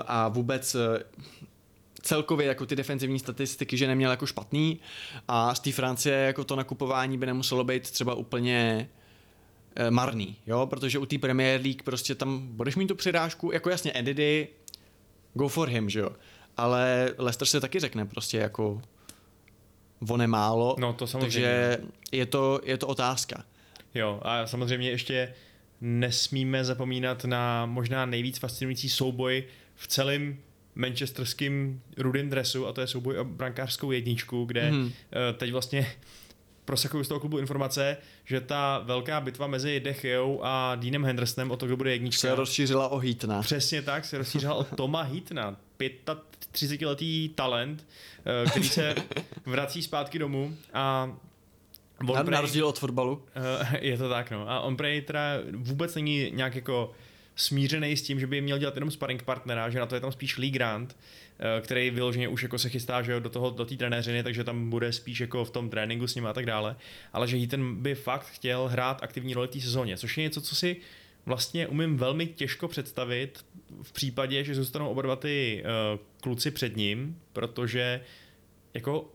a 0.07 0.27
vůbec 0.27 0.75
uh, 0.75 0.81
celkově 2.01 2.47
jako 2.47 2.65
ty 2.65 2.75
defenzivní 2.75 3.19
statistiky, 3.19 3.77
že 3.77 3.87
neměl 3.87 4.11
jako 4.11 4.25
špatný 4.25 4.79
a 5.27 5.55
z 5.55 5.59
té 5.59 5.71
Francie 5.71 6.15
jako 6.15 6.43
to 6.43 6.55
nakupování 6.55 7.17
by 7.17 7.25
nemuselo 7.25 7.63
být 7.63 7.91
třeba 7.91 8.13
úplně 8.13 8.89
uh, 9.79 9.91
marný, 9.91 10.35
jo, 10.47 10.67
protože 10.69 10.99
u 10.99 11.05
té 11.05 11.17
Premier 11.17 11.61
League 11.61 11.83
prostě 11.83 12.15
tam 12.15 12.47
budeš 12.47 12.75
mít 12.75 12.87
tu 12.87 12.95
přirážku, 12.95 13.51
jako 13.51 13.69
jasně 13.69 13.91
Edidy, 13.95 14.47
go 15.33 15.47
for 15.47 15.69
him, 15.69 15.89
že 15.89 15.99
jo, 15.99 16.09
ale 16.57 17.13
Leicester 17.17 17.47
se 17.47 17.61
taky 17.61 17.79
řekne 17.79 18.05
prostě 18.05 18.37
jako 18.37 18.81
on 20.09 20.27
málo, 20.27 20.75
No 20.79 20.93
to 20.93 21.07
samozřejmě. 21.07 21.25
takže 21.25 21.77
je 22.11 22.25
to, 22.25 22.61
je 22.63 22.77
to 22.77 22.87
otázka. 22.87 23.43
Jo, 23.95 24.19
a 24.23 24.47
samozřejmě 24.47 24.89
ještě 24.89 25.33
nesmíme 25.81 26.65
zapomínat 26.65 27.25
na 27.25 27.65
možná 27.65 28.05
nejvíc 28.05 28.37
fascinující 28.37 28.89
souboj 28.89 29.43
v 29.75 29.87
celém 29.87 30.37
manchesterském 30.75 31.81
rudým 31.97 32.29
dresu 32.29 32.67
a 32.67 32.73
to 32.73 32.81
je 32.81 32.87
souboj 32.87 33.17
o 33.17 33.23
brankářskou 33.23 33.91
jedničku, 33.91 34.45
kde 34.45 34.69
hmm. 34.69 34.91
teď 35.37 35.51
vlastně 35.51 35.87
prosakuju 36.69 37.03
z 37.03 37.07
toho 37.07 37.19
klubu 37.19 37.37
informace, 37.37 37.97
že 38.25 38.41
ta 38.41 38.79
velká 38.85 39.21
bitva 39.21 39.47
mezi 39.47 39.79
Dechejou 39.79 40.39
a 40.43 40.75
Deanem 40.75 41.05
Hendersonem 41.05 41.51
o 41.51 41.57
to, 41.57 41.65
kdo 41.65 41.77
bude 41.77 41.91
jednička. 41.91 42.21
Se 42.21 42.35
rozšířila 42.35 42.87
o 42.87 42.99
Heatna. 42.99 43.41
Přesně 43.41 43.81
tak, 43.81 44.05
se 44.05 44.17
rozšířil 44.17 44.53
od 44.53 44.67
Toma 44.75 45.01
Hitna, 45.01 45.57
35-letý 46.53 47.29
talent, 47.29 47.87
eh, 48.45 48.49
který 48.49 48.69
se 48.69 48.95
vrací 49.45 49.83
zpátky 49.83 50.19
domů 50.19 50.55
a 50.73 51.11
on 51.99 52.15
Na, 52.15 52.23
prej- 52.23 52.29
na 52.31 52.41
rozdíl 52.41 52.67
od 52.67 52.79
fotbalu. 52.79 53.23
Eh, 53.35 53.77
Je 53.81 53.97
to 53.97 54.09
tak, 54.09 54.31
no. 54.31 54.49
A 54.49 54.59
on 54.59 54.77
prej 54.77 55.01
teda 55.01 55.21
vůbec 55.51 55.95
není 55.95 56.31
nějak 56.31 56.55
jako 56.55 56.91
smířený 57.39 57.97
s 57.97 58.01
tím, 58.01 58.19
že 58.19 58.27
by 58.27 58.41
měl 58.41 58.57
dělat 58.57 58.75
jenom 58.75 58.91
sparring 58.91 59.23
partnera, 59.23 59.69
že 59.69 59.79
na 59.79 59.85
to 59.85 59.95
je 59.95 60.01
tam 60.01 60.11
spíš 60.11 60.37
Lee 60.37 60.51
Grant, 60.51 60.97
eh, 61.39 61.61
který 61.61 61.89
vyloženě 61.89 62.27
už 62.27 62.43
jako 62.43 62.59
se 62.59 62.69
chystá 62.69 63.01
že 63.01 63.19
do 63.19 63.29
toho 63.29 63.49
do 63.49 63.65
té 63.65 63.75
trenéřiny, 63.75 64.23
takže 64.23 64.43
tam 64.43 64.69
bude 64.69 64.93
spíš 64.93 65.19
jako 65.19 65.45
v 65.45 65.51
tom 65.51 65.69
tréninku 65.69 66.07
s 66.07 66.15
ním 66.15 66.25
a 66.25 66.33
tak 66.33 66.45
dále. 66.45 66.75
Ale 67.13 67.27
že 67.27 67.47
ten 67.47 67.75
by 67.75 67.95
fakt 67.95 68.27
chtěl 68.27 68.67
hrát 68.67 69.03
aktivní 69.03 69.33
roli 69.33 69.47
v 69.47 69.51
té 69.51 69.59
sezóně, 69.59 69.97
což 69.97 70.17
je 70.17 70.23
něco, 70.23 70.41
co 70.41 70.55
si 70.55 70.77
vlastně 71.25 71.67
umím 71.67 71.97
velmi 71.97 72.27
těžko 72.27 72.67
představit 72.67 73.45
v 73.81 73.91
případě, 73.91 74.43
že 74.43 74.55
zůstanou 74.55 74.89
oba 74.89 75.01
dva 75.01 75.15
ty 75.15 75.63
uh, 75.63 75.99
kluci 76.21 76.51
před 76.51 76.77
ním, 76.77 77.19
protože 77.33 78.01
jako 78.73 79.09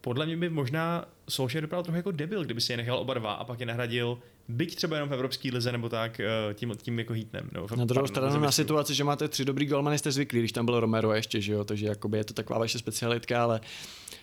podle 0.00 0.26
mě 0.26 0.36
by 0.36 0.48
možná 0.48 1.04
Solskjaer 1.28 1.64
vypadal 1.64 1.82
trochu 1.82 1.96
jako 1.96 2.10
debil, 2.10 2.44
kdyby 2.44 2.60
si 2.60 2.72
je 2.72 2.76
nechal 2.76 2.98
oba 2.98 3.14
dva 3.14 3.32
a 3.32 3.44
pak 3.44 3.60
je 3.60 3.66
nahradil 3.66 4.18
byť 4.48 4.76
třeba 4.76 4.96
jenom 4.96 5.08
v 5.08 5.12
Evropské 5.14 5.48
lize 5.52 5.72
nebo 5.72 5.88
tak 5.88 6.20
eh, 6.20 6.26
tím, 6.54 6.72
tím 6.82 6.98
jako 6.98 7.12
hítnem. 7.12 7.50
V, 7.66 7.76
Na 7.76 7.84
druhou 7.84 8.06
stranu 8.06 8.40
na 8.40 8.52
situaci, 8.52 8.94
že 8.94 9.04
máte 9.04 9.28
tři 9.28 9.44
dobrý 9.44 9.66
golmany, 9.66 9.98
jste 9.98 10.12
zvyklí, 10.12 10.38
když 10.38 10.52
tam 10.52 10.64
byl 10.66 10.80
Romero 10.80 11.12
ještě, 11.12 11.40
že 11.40 11.52
jo, 11.52 11.64
takže 11.64 11.86
jakoby 11.86 12.18
je 12.18 12.24
to 12.24 12.34
taková 12.34 12.58
vaše 12.58 12.78
specialitka, 12.78 13.42
ale 13.42 13.60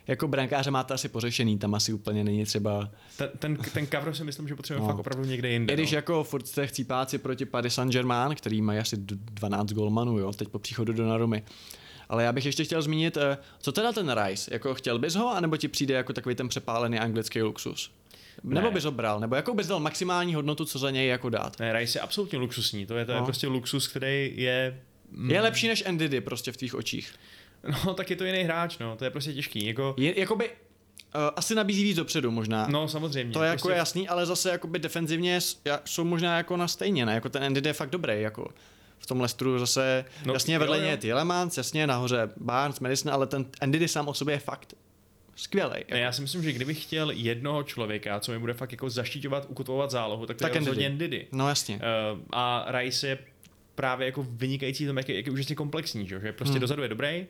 jako 0.08 0.28
brankáře 0.28 0.72
máte 0.72 0.94
asi 0.94 1.10
pořešený, 1.10 1.58
tam 1.58 1.76
asi 1.76 1.94
úplně 1.94 2.24
není 2.24 2.46
třeba, 2.46 2.90
Ten, 3.18 3.30
ten, 3.40 3.58
ten 3.74 3.88
cover 3.88 4.16
si 4.16 4.24
myslím, 4.24 4.48
že 4.48 4.56
potřebujeme 4.56 4.84
No. 4.88 4.94
fakt 4.94 5.00
opravdu 5.00 5.26
někde 5.26 5.50
jinde. 5.50 5.74
i 5.74 5.78
když 5.78 5.92
no. 5.92 5.96
jako 5.96 6.24
furt 6.24 6.48
jste 6.48 6.68
chcípáci 6.68 7.18
proti 7.18 7.46
Paris 7.46 7.74
Saint-Germain, 7.74 8.36
který 8.36 8.62
mají 8.62 8.80
asi 8.80 8.98
d- 8.98 9.16
12 9.16 9.72
golmanů, 9.74 10.20
jo, 10.20 10.34
teď 10.34 10.48
po 10.48 10.60
příchodu 10.60 10.94
do 10.94 11.06
Narumy. 11.08 11.44
Ale 12.10 12.24
já 12.24 12.32
bych 12.34 12.46
ještě 12.46 12.64
chtěl 12.64 12.82
zmínit, 12.82 13.18
eh, 13.18 13.38
co 13.60 13.72
teda 13.72 13.92
ten 13.94 14.16
Rice, 14.24 14.54
jako 14.54 14.74
chtěl 14.76 15.00
bys 15.00 15.16
ho, 15.16 15.30
anebo 15.36 15.58
ti 15.58 15.68
přijde 15.68 15.94
jako 15.96 16.14
takový 16.14 16.36
ten 16.36 16.48
přepálený 16.48 17.00
anglický 17.00 17.42
luxus? 17.42 17.92
Nebo 18.44 18.68
Ne. 18.68 18.72
bys 18.74 18.84
ho 18.84 18.92
bral, 18.92 19.20
nebo 19.20 19.36
jako 19.36 19.54
bys 19.54 19.68
dal 19.68 19.80
maximální 19.80 20.36
hodnotu, 20.36 20.66
co 20.66 20.80
za 20.80 20.92
něj 20.92 21.08
jako 21.08 21.30
dát? 21.30 21.60
Ne, 21.60 21.74
Rice 21.74 21.98
je 21.98 22.02
absolutně 22.02 22.38
luxusní, 22.40 22.86
to 22.86 22.98
je, 22.98 23.06
to 23.06 23.12
je 23.12 23.18
No. 23.18 23.26
prostě 23.26 23.48
luxus, 23.48 23.88
který 23.88 24.34
je... 24.36 24.80
mm, 25.12 25.32
Je 25.32 25.42
lepší 25.42 25.68
než 25.68 25.84
Ndidi 25.92 26.22
prostě 26.22 26.52
v 26.52 26.58
tvých 26.58 26.76
očích. 26.76 27.14
No, 27.86 27.94
tak 27.94 28.10
je 28.10 28.16
to 28.16 28.24
jiný 28.26 28.44
hráč, 28.44 28.78
no, 28.78 28.96
to 28.96 29.04
je 29.04 29.10
prostě 29.10 29.34
těžký. 29.34 29.66
Jako, 29.66 29.96
Je, 29.98 30.20
jakoby, 30.20 30.50
uh, 30.50 30.54
asi 31.36 31.56
nabízí 31.56 31.84
víc 31.84 31.98
dopředu 31.98 32.32
možná. 32.32 32.68
no, 32.68 32.88
samozřejmě. 32.88 33.34
to 33.34 33.44
je 33.44 33.50
jako 33.50 33.62
prostě, 33.62 33.78
jasný, 33.78 34.08
ale 34.08 34.26
zase 34.26 34.50
jakoby 34.50 34.80
defenzivně 34.80 35.40
jsou 35.86 36.04
možná 36.04 36.38
jako 36.38 36.58
na 36.58 36.68
stejně, 36.68 37.06
ne? 37.06 37.14
Jako 37.14 37.30
ten 37.30 37.52
Ndidi 37.52 37.70
je 37.70 37.74
fakt 37.74 37.90
dobrý, 37.90 38.22
jako 38.22 38.48
v 39.00 39.06
tom 39.08 39.22
Lestru 39.22 39.60
zase, 39.60 40.06
No, 40.26 40.34
jasně 40.34 40.60
vedle 40.60 40.80
něj 40.80 40.90
je 40.90 40.98
Tielemans, 40.98 41.58
jasně 41.58 41.88
nahoře 41.88 42.30
Barnes, 42.38 42.80
Madison, 42.80 43.14
ale 43.14 43.28
ten 43.28 43.46
Ndidi 43.66 43.88
sám 43.88 44.08
o 44.08 44.14
sobě 44.14 44.36
je 44.36 44.40
fakt 44.40 44.74
skvělý. 45.36 45.86
Ne, 45.92 46.00
já 46.00 46.12
si 46.12 46.22
myslím, 46.22 46.44
že 46.44 46.54
kdybych 46.54 46.84
chtěl 46.84 47.12
jednoho 47.12 47.64
člověka, 47.64 48.20
co 48.20 48.32
mi 48.32 48.40
bude 48.40 48.54
fakt 48.54 48.72
jako 48.72 48.90
zaštiťovat, 48.90 49.46
ukotvovat 49.50 49.92
zálohu, 49.92 50.26
tak 50.26 50.38
to 50.38 50.44
Tak 50.44 50.54
je 50.54 50.60
rozhodně 50.60 50.90
Ndidi. 50.90 51.28
No 51.32 51.50
jasně. 51.50 51.76
Uh, 51.76 52.20
a 52.32 52.66
Rice 52.80 53.08
je 53.08 53.18
právě 53.76 54.06
jako 54.06 54.28
vynikající 54.30 54.86
v 54.86 54.88
tom, 54.88 54.98
jak 54.98 55.10
je, 55.10 55.16
jak 55.16 55.26
je 55.26 55.32
úžasně 55.32 55.56
komplexní, 55.56 56.08
že, 56.08 56.20
že 56.20 56.32
prostě 56.32 56.54
hmm. 56.54 56.62
dozadu 56.62 56.84
je 56.84 56.90
dobrý, 56.90 57.26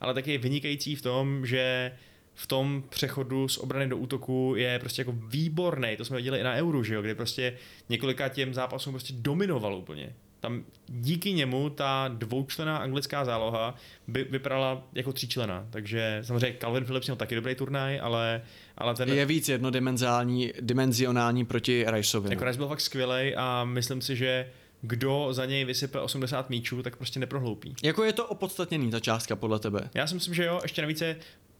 ale 0.00 0.14
taky 0.14 0.32
je 0.32 0.38
vynikající 0.38 0.96
v 0.96 1.02
tom, 1.02 1.46
že 1.46 1.92
v 2.34 2.46
tom 2.46 2.84
přechodu 2.88 3.48
z 3.48 3.58
obrany 3.58 3.88
do 3.88 3.96
útoku 3.96 4.54
je 4.56 4.78
prostě 4.78 5.00
jako 5.00 5.12
výborný. 5.12 5.96
To 5.96 6.04
jsme 6.04 6.16
viděli 6.16 6.40
i 6.40 6.42
na 6.42 6.54
Euru, 6.54 6.84
že 6.84 6.94
jo, 6.94 7.02
kde 7.02 7.14
prostě 7.14 7.56
několika 7.88 8.28
těm 8.28 8.54
zápasům 8.54 8.92
prostě 8.92 9.12
dominoval 9.16 9.74
úplně. 9.74 10.12
Tam 10.40 10.64
díky 10.86 11.32
němu 11.32 11.70
ta 11.70 12.10
dvoučlená 12.14 12.76
anglická 12.76 13.24
záloha 13.24 13.74
by 14.08 14.24
vypadala 14.24 14.82
jako 14.94 15.12
tříčlená. 15.12 15.66
Takže 15.70 16.18
samozřejmě 16.22 16.56
Calvin 16.60 16.84
Phillips 16.84 17.06
měl 17.06 17.16
taky 17.16 17.34
dobrý 17.34 17.54
turnaj, 17.54 18.00
ale, 18.00 18.42
ale 18.78 18.94
ten 18.94 19.08
Je 19.08 19.26
víc 19.26 19.48
jednodimenzionální 19.48 20.52
dimenzionální 20.60 21.44
proti 21.44 21.84
Riceovi. 21.88 22.30
jako. 22.30 22.44
Rice 22.44 22.56
byl 22.56 22.68
fakt 22.68 22.80
skvělej 22.80 23.34
a 23.38 23.64
myslím 23.64 24.00
si, 24.00 24.16
že 24.16 24.50
kdo 24.82 25.28
za 25.30 25.46
něj 25.46 25.64
vysype 25.64 26.00
80 26.00 26.50
míčů, 26.50 26.82
tak 26.82 26.96
prostě 26.96 27.20
neprohloupí. 27.20 27.74
Jako 27.82 28.04
je 28.04 28.12
to 28.12 28.26
opodstatněný 28.26 28.90
ta 28.90 29.00
částka 29.00 29.36
podle 29.36 29.58
tebe. 29.58 29.90
Já 29.94 30.06
si 30.06 30.14
myslím, 30.14 30.34
že 30.34 30.44
jo, 30.44 30.60
ještě 30.62 30.82
navíc 30.82 31.00
je 31.00 31.16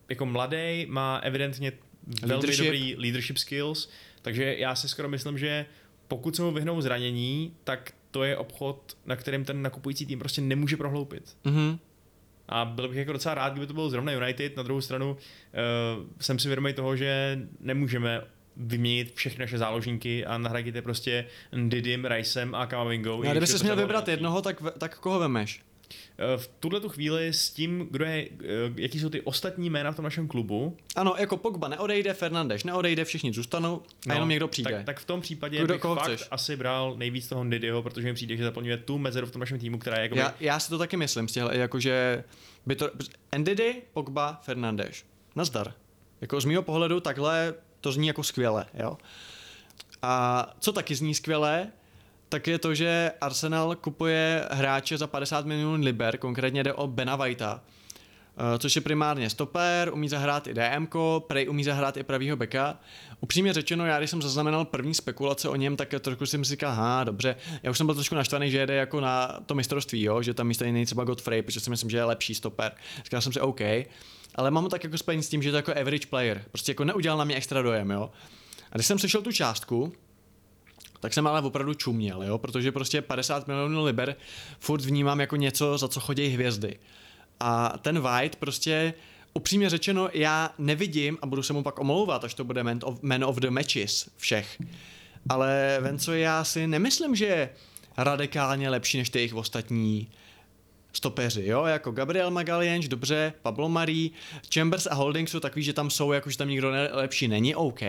jako 0.08 0.26
mladý, 0.26 0.86
má 0.88 1.16
evidentně 1.16 1.72
velmi 2.22 2.34
Leadership. 2.34 2.64
dobrý 2.64 2.94
leadership 2.96 3.38
skills, 3.38 3.90
takže 4.22 4.54
já 4.58 4.74
si 4.74 4.88
skoro 4.88 5.08
myslím, 5.08 5.38
že 5.38 5.66
pokud 6.08 6.36
se 6.36 6.42
mu 6.42 6.52
vyhnou 6.52 6.80
zranění, 6.80 7.54
tak 7.64 7.92
to 8.10 8.24
je 8.24 8.36
obchod, 8.36 8.96
na 9.06 9.16
kterém 9.16 9.44
ten 9.44 9.62
nakupující 9.62 10.06
tým 10.06 10.18
prostě 10.18 10.40
nemůže 10.40 10.76
prohloupit. 10.76 11.36
Mhm. 11.44 11.78
A 12.48 12.64
byl 12.64 12.88
bych 12.88 12.98
jako 12.98 13.12
docela 13.12 13.34
rád, 13.34 13.52
kdyby 13.52 13.66
to 13.66 13.74
byl 13.74 13.90
zrovna 13.90 14.12
United. 14.12 14.56
Na 14.56 14.62
druhou 14.62 14.80
stranu 14.80 15.10
uh, 15.10 16.06
jsem 16.20 16.38
si 16.38 16.48
vědomý 16.48 16.72
toho, 16.72 16.96
že 16.96 17.38
nemůžeme 17.60 18.22
vyměnit 18.56 19.14
všechny 19.14 19.42
naše 19.42 19.58
záložníky 19.58 20.26
a 20.26 20.38
nahradit 20.38 20.74
je 20.74 20.82
prostě 20.82 21.26
Didim, 21.68 22.04
Ricem 22.04 22.54
a 22.54 22.66
Kamavingou. 22.66 23.22
No, 23.22 23.30
a 23.30 23.32
kdyby 23.32 23.46
jsi 23.46 23.64
měl 23.64 23.76
vybrat 23.76 24.08
jednoho, 24.08 24.42
tak, 24.42 24.62
tak 24.78 24.98
koho 24.98 25.18
vemeš? 25.18 25.62
Eh, 26.18 26.36
V 26.38 26.50
tuhle 26.60 26.80
tu 26.80 26.88
chvíli 26.88 27.28
s 27.32 27.50
tím, 27.50 27.88
kdo 27.90 28.04
je, 28.04 28.28
eh, 28.40 28.46
jaký 28.76 29.00
jsou 29.00 29.08
ty 29.08 29.20
ostatní 29.20 29.70
jména 29.70 29.92
v 29.92 29.96
tom 29.96 30.02
našem 30.02 30.28
klubu, 30.28 30.76
Ano, 30.96 31.14
jako 31.18 31.36
Pogba 31.36 31.68
neodejde, 31.68 32.14
Fernandeš 32.14 32.64
neodejde, 32.64 33.04
všichni 33.04 33.32
zůstanou 33.32 33.82
a 34.08 34.12
jenom 34.12 34.28
někdo 34.28 34.48
přijde. 34.48 34.70
No, 34.70 34.76
Tak, 34.76 34.86
tak 34.86 35.00
v 35.00 35.04
tom 35.04 35.20
případě 35.20 35.58
Kdo- 35.58 35.74
bych 35.74 35.80
koho 35.82 35.94
fakt 35.94 36.04
chceš? 36.04 36.28
asi 36.30 36.56
bral 36.56 36.94
nejvíc 36.96 37.28
toho 37.28 37.44
Didyho, 37.44 37.82
protože 37.82 38.06
mi 38.06 38.14
přijde, 38.14 38.36
že 38.36 38.44
zaplňuje 38.44 38.76
tu 38.76 38.98
mezeru 38.98 39.26
v 39.26 39.30
tom 39.30 39.40
našem 39.40 39.58
týmu, 39.58 39.78
která 39.78 39.96
je 39.96 40.02
jako 40.02 40.18
Já, 40.18 40.34
já 40.40 40.60
si 40.60 40.70
to 40.70 40.78
taky 40.78 40.96
myslím, 40.96 41.26
těchto, 41.26 41.52
jakože 41.52 42.24
by 42.66 42.76
to, 42.76 42.90
Ndidi, 43.38 43.82
Pogba, 43.92 44.40
Fernandes. 44.42 45.04
Nazdar. 45.36 45.74
Jako 46.20 46.40
z 46.40 46.44
mýho 46.44 46.62
pohledu 46.62 47.00
takhle 47.00 47.54
to 47.80 47.92
zní 47.92 48.06
jako 48.06 48.22
skvěle, 48.22 48.66
jo. 48.74 48.98
A 50.02 50.46
co 50.60 50.72
taky 50.72 50.94
zní 50.94 51.14
skvěle, 51.14 51.68
tak 52.30 52.46
je 52.46 52.58
to, 52.58 52.74
že 52.74 53.12
Arsenal 53.20 53.76
kupuje 53.76 54.44
hráče 54.50 54.98
za 54.98 55.06
50 55.06 55.46
milionů 55.46 55.84
liber, 55.84 56.18
konkrétně 56.18 56.62
jde 56.62 56.72
o 56.72 56.86
Bena 56.86 57.16
Whitea, 57.16 57.60
Eh, 58.40 58.58
což 58.58 58.76
je 58.76 58.82
primárně 58.82 59.30
stoper, 59.30 59.90
umí 59.92 60.08
zahrát 60.08 60.46
i 60.46 60.54
DMK, 60.54 60.94
prej 61.26 61.48
umí 61.48 61.64
zahrát 61.64 61.96
i 61.96 62.02
pravýho 62.02 62.36
beka. 62.36 62.80
Upřímně 63.20 63.52
řečeno, 63.52 63.86
já 63.86 63.98
když 63.98 64.10
jsem 64.10 64.22
zaznamenal 64.22 64.64
první 64.64 64.94
spekulace 64.94 65.48
o 65.48 65.56
něm, 65.56 65.76
tak 65.76 65.94
trošku 66.00 66.26
jsem 66.26 66.44
si 66.44 66.50
říkal, 66.50 66.74
ha, 66.74 67.04
dobře, 67.04 67.36
já 67.62 67.70
už 67.70 67.78
jsem 67.78 67.86
byl 67.86 67.94
trošku 67.94 68.14
naštvaný, 68.14 68.50
že 68.50 68.58
jede 68.58 68.74
jako 68.74 69.00
na 69.00 69.40
to 69.46 69.54
mistrovství, 69.54 70.02
jo? 70.02 70.22
že 70.22 70.34
tam 70.34 70.46
místo 70.46 70.64
jiný 70.64 70.86
třeba 70.86 71.04
Godfrey, 71.04 71.42
protože 71.42 71.60
si 71.60 71.70
myslím, 71.70 71.90
že 71.90 71.96
je 71.96 72.04
lepší 72.04 72.34
stoper. 72.34 72.72
Říkal 73.04 73.20
jsem 73.20 73.32
si, 73.32 73.40
OK, 73.40 73.60
ale 74.34 74.50
mám 74.50 74.64
ho 74.64 74.70
tak 74.70 74.84
jako 74.84 74.98
spojený 74.98 75.22
s 75.22 75.28
tím, 75.28 75.42
že 75.42 75.48
je 75.48 75.50
to 75.50 75.56
jako 75.56 75.80
average 75.80 76.06
player, 76.06 76.44
prostě 76.50 76.70
jako 76.70 76.84
neudělal 76.84 77.18
na 77.18 77.24
mě 77.24 77.34
extra 77.34 77.62
dojem, 77.62 77.90
jo. 77.90 78.10
A 78.72 78.76
když 78.76 78.86
jsem 78.86 78.98
slyšel 78.98 79.22
tu 79.22 79.32
částku, 79.32 79.92
tak 81.00 81.14
jsem 81.14 81.26
ale 81.26 81.40
opravdu 81.42 81.74
čuměl, 81.74 82.22
jo? 82.22 82.38
protože 82.38 82.72
prostě 82.72 83.02
50 83.02 83.48
milionů 83.48 83.84
liber 83.84 84.16
furt 84.58 84.80
vnímám 84.80 85.20
jako 85.20 85.36
něco, 85.36 85.78
za 85.78 85.88
co 85.88 86.00
chodí 86.00 86.26
hvězdy. 86.26 86.78
A 87.40 87.78
ten 87.78 88.00
White 88.00 88.36
prostě 88.36 88.94
upřímně 89.34 89.70
řečeno, 89.70 90.08
já 90.12 90.54
nevidím 90.58 91.18
a 91.22 91.26
budu 91.26 91.42
se 91.42 91.52
mu 91.52 91.62
pak 91.62 91.78
omlouvat, 91.78 92.24
až 92.24 92.34
to 92.34 92.44
bude 92.44 92.62
man 92.62 92.78
of, 92.82 93.02
man 93.02 93.24
of 93.24 93.36
the 93.36 93.50
matches 93.50 94.10
všech. 94.16 94.62
Ale 95.28 95.78
Venco, 95.80 96.12
já 96.12 96.44
si 96.44 96.66
nemyslím, 96.66 97.16
že 97.16 97.24
je 97.24 97.50
radikálně 97.96 98.70
lepší 98.70 98.98
než 98.98 99.10
ty 99.10 99.18
jejich 99.18 99.34
ostatní 99.34 100.08
stopeři, 100.92 101.42
jo, 101.46 101.64
jako 101.64 101.90
Gabriel 101.90 102.30
Magalienč, 102.30 102.88
dobře, 102.88 103.32
Pablo 103.42 103.68
Marí, 103.68 104.12
Chambers 104.54 104.86
a 104.86 104.94
Holding 104.94 105.28
jsou 105.28 105.40
takový, 105.40 105.62
že 105.62 105.72
tam 105.72 105.90
jsou, 105.90 106.12
jakože 106.12 106.38
tam 106.38 106.48
nikdo 106.48 106.72
lepší 106.90 107.28
není, 107.28 107.54
OK, 107.54 107.80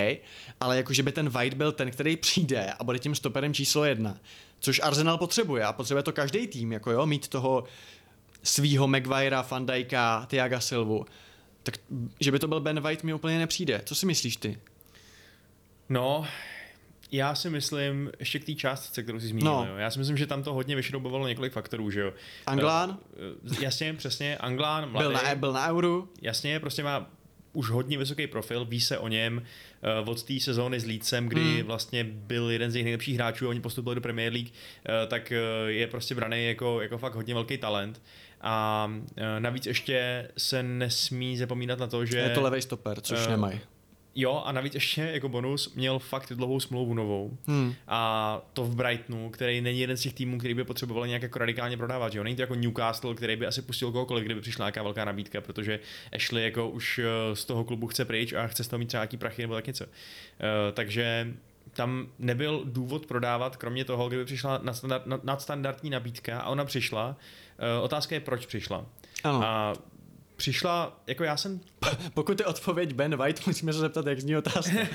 ale 0.59 0.77
jakože 0.77 1.03
by 1.03 1.11
ten 1.11 1.29
White 1.29 1.53
byl 1.53 1.71
ten, 1.71 1.91
který 1.91 2.17
přijde 2.17 2.73
a 2.79 2.83
bude 2.83 2.99
tím 2.99 3.15
stoperem 3.15 3.53
číslo 3.53 3.85
jedna, 3.85 4.17
což 4.59 4.81
Arsenal 4.83 5.17
potřebuje 5.17 5.63
a 5.63 5.73
potřebuje 5.73 6.03
to 6.03 6.11
každý 6.11 6.47
tým, 6.47 6.71
jako 6.71 6.91
jo, 6.91 7.05
mít 7.05 7.27
toho 7.27 7.63
svýho 8.43 8.87
Maguirea, 8.87 9.41
Van 9.41 9.65
Dijka, 9.65 10.25
Thiaga 10.29 10.59
Silvu, 10.59 11.05
tak 11.63 11.77
že 12.19 12.31
by 12.31 12.39
to 12.39 12.47
byl 12.47 12.59
Ben 12.59 12.79
White 12.79 13.03
mi 13.03 13.13
úplně 13.13 13.39
nepřijde. 13.39 13.81
Co 13.85 13.95
si 13.95 14.05
myslíš 14.05 14.35
ty? 14.35 14.59
No, 15.89 16.27
já 17.11 17.35
si 17.35 17.49
myslím, 17.49 18.11
ještě 18.19 18.39
k 18.39 18.45
té 18.45 18.53
částce, 18.53 19.03
kterou 19.03 19.19
jsi 19.19 19.27
zmínil, 19.27 19.51
no. 19.51 19.67
jo. 19.69 19.75
já 19.75 19.91
si 19.91 19.99
myslím, 19.99 20.17
že 20.17 20.27
tam 20.27 20.43
to 20.43 20.53
hodně 20.53 20.75
vyšroubovalo 20.75 21.27
několik 21.27 21.53
faktorů, 21.53 21.91
že 21.91 21.99
jo. 21.99 22.13
Anglán? 22.45 22.97
Eh, 23.51 23.63
jasně, 23.63 23.93
přesně, 23.93 24.37
Anglán, 24.37 24.91
mladý. 24.91 25.07
Byl 25.07 25.13
na, 25.13 25.35
byl 25.35 25.53
na 25.53 25.69
euru? 25.69 26.09
Jasně, 26.21 26.59
prostě 26.59 26.83
má 26.83 27.09
už 27.53 27.69
hodně 27.69 27.97
vysoký 27.97 28.27
profil, 28.27 28.65
ví 28.65 28.81
se 28.81 28.97
o 28.97 29.07
něm 29.07 29.43
uh, 30.03 30.09
od 30.09 30.23
té 30.23 30.39
sezóny 30.39 30.79
s 30.79 30.85
Lícem, 30.85 31.27
kdy 31.27 31.41
hmm. 31.41 31.63
vlastně 31.63 32.03
byl 32.03 32.49
jeden 32.49 32.71
z 32.71 32.75
jejich 32.75 32.85
nejlepších 32.85 33.15
hráčů, 33.15 33.49
oni 33.49 33.61
postupili 33.61 33.95
do 33.95 34.01
Premier 34.01 34.33
League, 34.33 34.47
uh, 34.49 35.09
tak 35.09 35.33
uh, 35.63 35.69
je 35.69 35.87
prostě 35.87 36.15
braný 36.15 36.45
jako, 36.45 36.81
jako 36.81 36.97
fakt 36.97 37.15
hodně 37.15 37.33
velký 37.33 37.57
talent. 37.57 38.01
A 38.41 38.87
uh, 38.91 39.23
navíc 39.39 39.65
ještě 39.65 40.27
se 40.37 40.63
nesmí 40.63 41.37
zapomínat 41.37 41.79
na 41.79 41.87
to, 41.87 42.05
že... 42.05 42.17
Je 42.17 42.29
to 42.29 42.41
levý 42.41 42.61
stoper, 42.61 43.01
což 43.01 43.19
uh, 43.19 43.29
nemají. 43.29 43.59
Jo, 44.15 44.43
a 44.45 44.51
navíc 44.51 44.73
ještě 44.73 45.01
jako 45.01 45.29
bonus 45.29 45.73
měl 45.75 45.99
fakt 45.99 46.33
dlouhou 46.33 46.59
smlouvu 46.59 46.93
novou. 46.93 47.37
Hmm. 47.47 47.73
A 47.87 48.41
to 48.53 48.63
v 48.63 48.75
Brightonu, 48.75 49.29
který 49.29 49.61
není 49.61 49.79
jeden 49.79 49.97
z 49.97 50.01
těch 50.01 50.13
týmů, 50.13 50.39
který 50.39 50.53
by 50.53 50.63
potřeboval 50.63 51.07
nějak 51.07 51.21
jako 51.21 51.39
radikálně 51.39 51.77
prodávat. 51.77 52.15
Jo? 52.15 52.23
Není 52.23 52.35
to 52.35 52.41
jako 52.41 52.55
Newcastle, 52.55 53.15
který 53.15 53.35
by 53.35 53.47
asi 53.47 53.61
pustil 53.61 53.91
kohokoliv, 53.91 54.25
kdyby 54.25 54.41
přišla 54.41 54.65
nějaká 54.65 54.83
velká 54.83 55.05
nabídka, 55.05 55.41
protože 55.41 55.79
Ashley 56.15 56.43
jako 56.43 56.69
už 56.69 56.99
eh, 56.99 57.35
z 57.35 57.45
toho 57.45 57.63
klubu 57.63 57.87
chce 57.87 58.05
pryč 58.05 58.33
a 58.33 58.47
chce 58.47 58.63
z 58.63 58.67
toho 58.67 58.77
mít 58.79 58.85
třeba 58.85 59.01
nějaký 59.01 59.17
prachy 59.17 59.41
nebo 59.41 59.55
tak 59.55 59.67
něco. 59.67 59.85
Uh, 59.85 59.91
takže 60.73 61.33
tam 61.73 62.07
nebyl 62.19 62.61
důvod 62.65 63.05
prodávat, 63.05 63.57
kromě 63.57 63.85
toho, 63.85 64.07
kdyby 64.07 64.25
přišla 64.25 64.61
nadstandardní 65.23 65.89
nabídka 65.89 66.39
a 66.39 66.49
ona 66.49 66.65
přišla. 66.65 67.07
Uh, 67.07 67.83
otázka 67.83 68.15
je, 68.15 68.21
proč 68.21 68.45
přišla. 68.45 68.85
Ano. 69.23 69.43
A 69.43 69.73
přišla, 70.41 71.01
jako 71.07 71.23
já 71.23 71.37
jsem... 71.37 71.59
Pokud 72.13 72.39
je 72.39 72.45
odpověď 72.45 72.93
Ben 72.93 73.15
White, 73.15 73.47
musíme 73.47 73.73
se 73.73 73.79
zeptat, 73.79 74.07
jak 74.07 74.19
zní 74.19 74.37
otázka. 74.37 74.77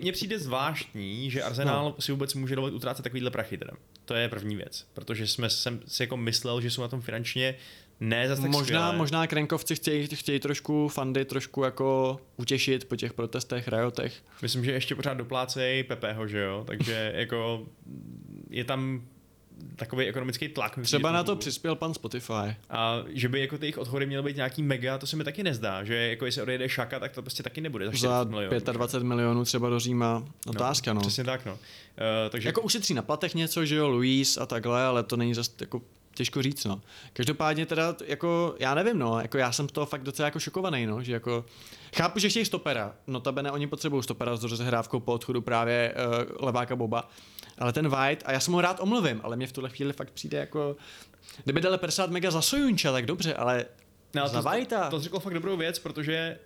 Mně 0.00 0.12
přijde 0.12 0.38
zvláštní, 0.38 1.30
že 1.30 1.42
Arsenal 1.42 1.84
no. 1.84 1.94
si 1.98 2.12
vůbec 2.12 2.34
může 2.34 2.54
dovolit 2.54 2.74
utrácet 2.74 3.02
takovýhle 3.02 3.30
prachy 3.30 3.58
teda. 3.58 3.72
To 4.04 4.14
je 4.14 4.28
první 4.28 4.56
věc, 4.56 4.86
protože 4.94 5.26
jsme 5.26 5.50
jsem 5.50 5.80
si 5.86 6.02
jako 6.02 6.16
myslel, 6.16 6.60
že 6.60 6.70
jsou 6.70 6.82
na 6.82 6.88
tom 6.88 7.00
finančně 7.00 7.54
ne 8.00 8.28
zase 8.28 8.42
tak 8.42 8.50
možná, 8.50 8.64
skvěle. 8.64 8.96
možná 8.96 9.26
Krenkovci 9.26 9.74
chtějí, 9.74 10.06
chtějí 10.06 10.40
trošku 10.40 10.88
fandy 10.88 11.24
trošku 11.24 11.64
jako 11.64 12.20
utěšit 12.36 12.84
po 12.84 12.96
těch 12.96 13.12
protestech, 13.12 13.68
rajotech. 13.68 14.22
Myslím, 14.42 14.64
že 14.64 14.72
ještě 14.72 14.94
pořád 14.94 15.14
doplácejí 15.14 15.82
Pepeho, 15.82 16.28
že 16.28 16.40
jo, 16.40 16.64
takže 16.66 17.12
jako 17.14 17.66
je 18.50 18.64
tam 18.64 19.02
takový 19.76 20.06
ekonomický 20.06 20.48
tlak. 20.48 20.78
Třeba 20.82 21.12
na 21.12 21.24
to 21.24 21.36
přispěl 21.36 21.74
pan 21.74 21.94
Spotify. 21.94 22.56
A 22.70 23.02
že 23.08 23.28
by 23.28 23.40
jako 23.40 23.58
ty 23.58 23.66
jejich 23.66 23.78
odchody 23.78 24.06
měly 24.06 24.22
být 24.22 24.36
nějaký 24.36 24.62
mega, 24.62 24.98
to 24.98 25.06
se 25.06 25.16
mi 25.16 25.24
taky 25.24 25.42
nezdá, 25.42 25.84
že 25.84 25.94
jako 25.94 26.26
jestli 26.26 26.42
odejde 26.42 26.68
Šaka, 26.68 27.00
tak 27.00 27.12
to 27.12 27.22
prostě 27.22 27.42
taky 27.42 27.60
nebude 27.60 27.86
za, 27.86 28.24
za 28.24 28.24
milionů, 28.24 28.60
25 28.72 29.06
milionů 29.06 29.44
třeba 29.44 29.68
do 29.68 29.80
Říma. 29.80 30.24
Otázka, 30.46 30.92
no. 30.92 30.94
no. 30.94 31.00
Přesně 31.00 31.24
tak, 31.24 31.46
no. 31.46 31.52
Uh, 31.52 31.58
takže... 32.30 32.48
Jako 32.48 32.60
ušetří 32.60 32.94
na 32.94 33.02
platech 33.02 33.34
něco, 33.34 33.64
že 33.64 33.76
jo, 33.76 33.88
Luis 33.88 34.36
a 34.36 34.46
takhle, 34.46 34.84
ale 34.84 35.02
to 35.02 35.16
není 35.16 35.34
zase 35.34 35.50
jako 35.60 35.82
těžko 36.18 36.42
říct, 36.42 36.64
no. 36.64 36.80
Každopádně 37.12 37.66
teda, 37.66 37.94
jako, 38.06 38.54
já 38.58 38.74
nevím, 38.74 38.98
no, 38.98 39.20
jako 39.20 39.38
já 39.38 39.52
jsem 39.52 39.68
z 39.68 39.72
toho 39.72 39.86
fakt 39.86 40.02
docela 40.02 40.26
jako 40.26 40.38
šokovaný, 40.38 40.86
no, 40.86 41.02
že 41.02 41.12
jako, 41.12 41.44
chápu, 41.96 42.18
že 42.18 42.28
chtějí 42.28 42.44
stopera, 42.44 42.94
notabene 43.06 43.50
oni 43.50 43.66
potřebují 43.66 44.02
stopera 44.02 44.36
s 44.36 44.44
rozehrávkou 44.44 45.00
po 45.00 45.12
odchodu 45.12 45.40
právě 45.40 45.94
uh, 45.94 46.46
leváka 46.46 46.76
Boba, 46.76 47.10
ale 47.58 47.72
ten 47.72 47.88
White, 47.88 48.22
a 48.26 48.32
já 48.32 48.40
jsem 48.40 48.54
ho 48.54 48.60
rád 48.60 48.80
omluvím, 48.80 49.20
ale 49.22 49.36
mě 49.36 49.46
v 49.46 49.52
tuhle 49.52 49.70
chvíli 49.70 49.92
fakt 49.92 50.10
přijde 50.10 50.38
jako, 50.38 50.76
kdyby 51.44 51.60
dali 51.60 51.78
50 51.78 52.10
mega 52.10 52.30
za 52.30 52.42
Sojunča, 52.42 52.92
tak 52.92 53.06
dobře, 53.06 53.34
ale 53.34 53.66
no, 54.14 54.28
za 54.28 54.42
to, 54.42 54.48
Whitea. 54.48 54.84
To, 54.84 54.96
to 54.96 55.02
řekl 55.02 55.20
fakt 55.20 55.34
dobrou 55.34 55.56
věc, 55.56 55.78
protože 55.78 56.38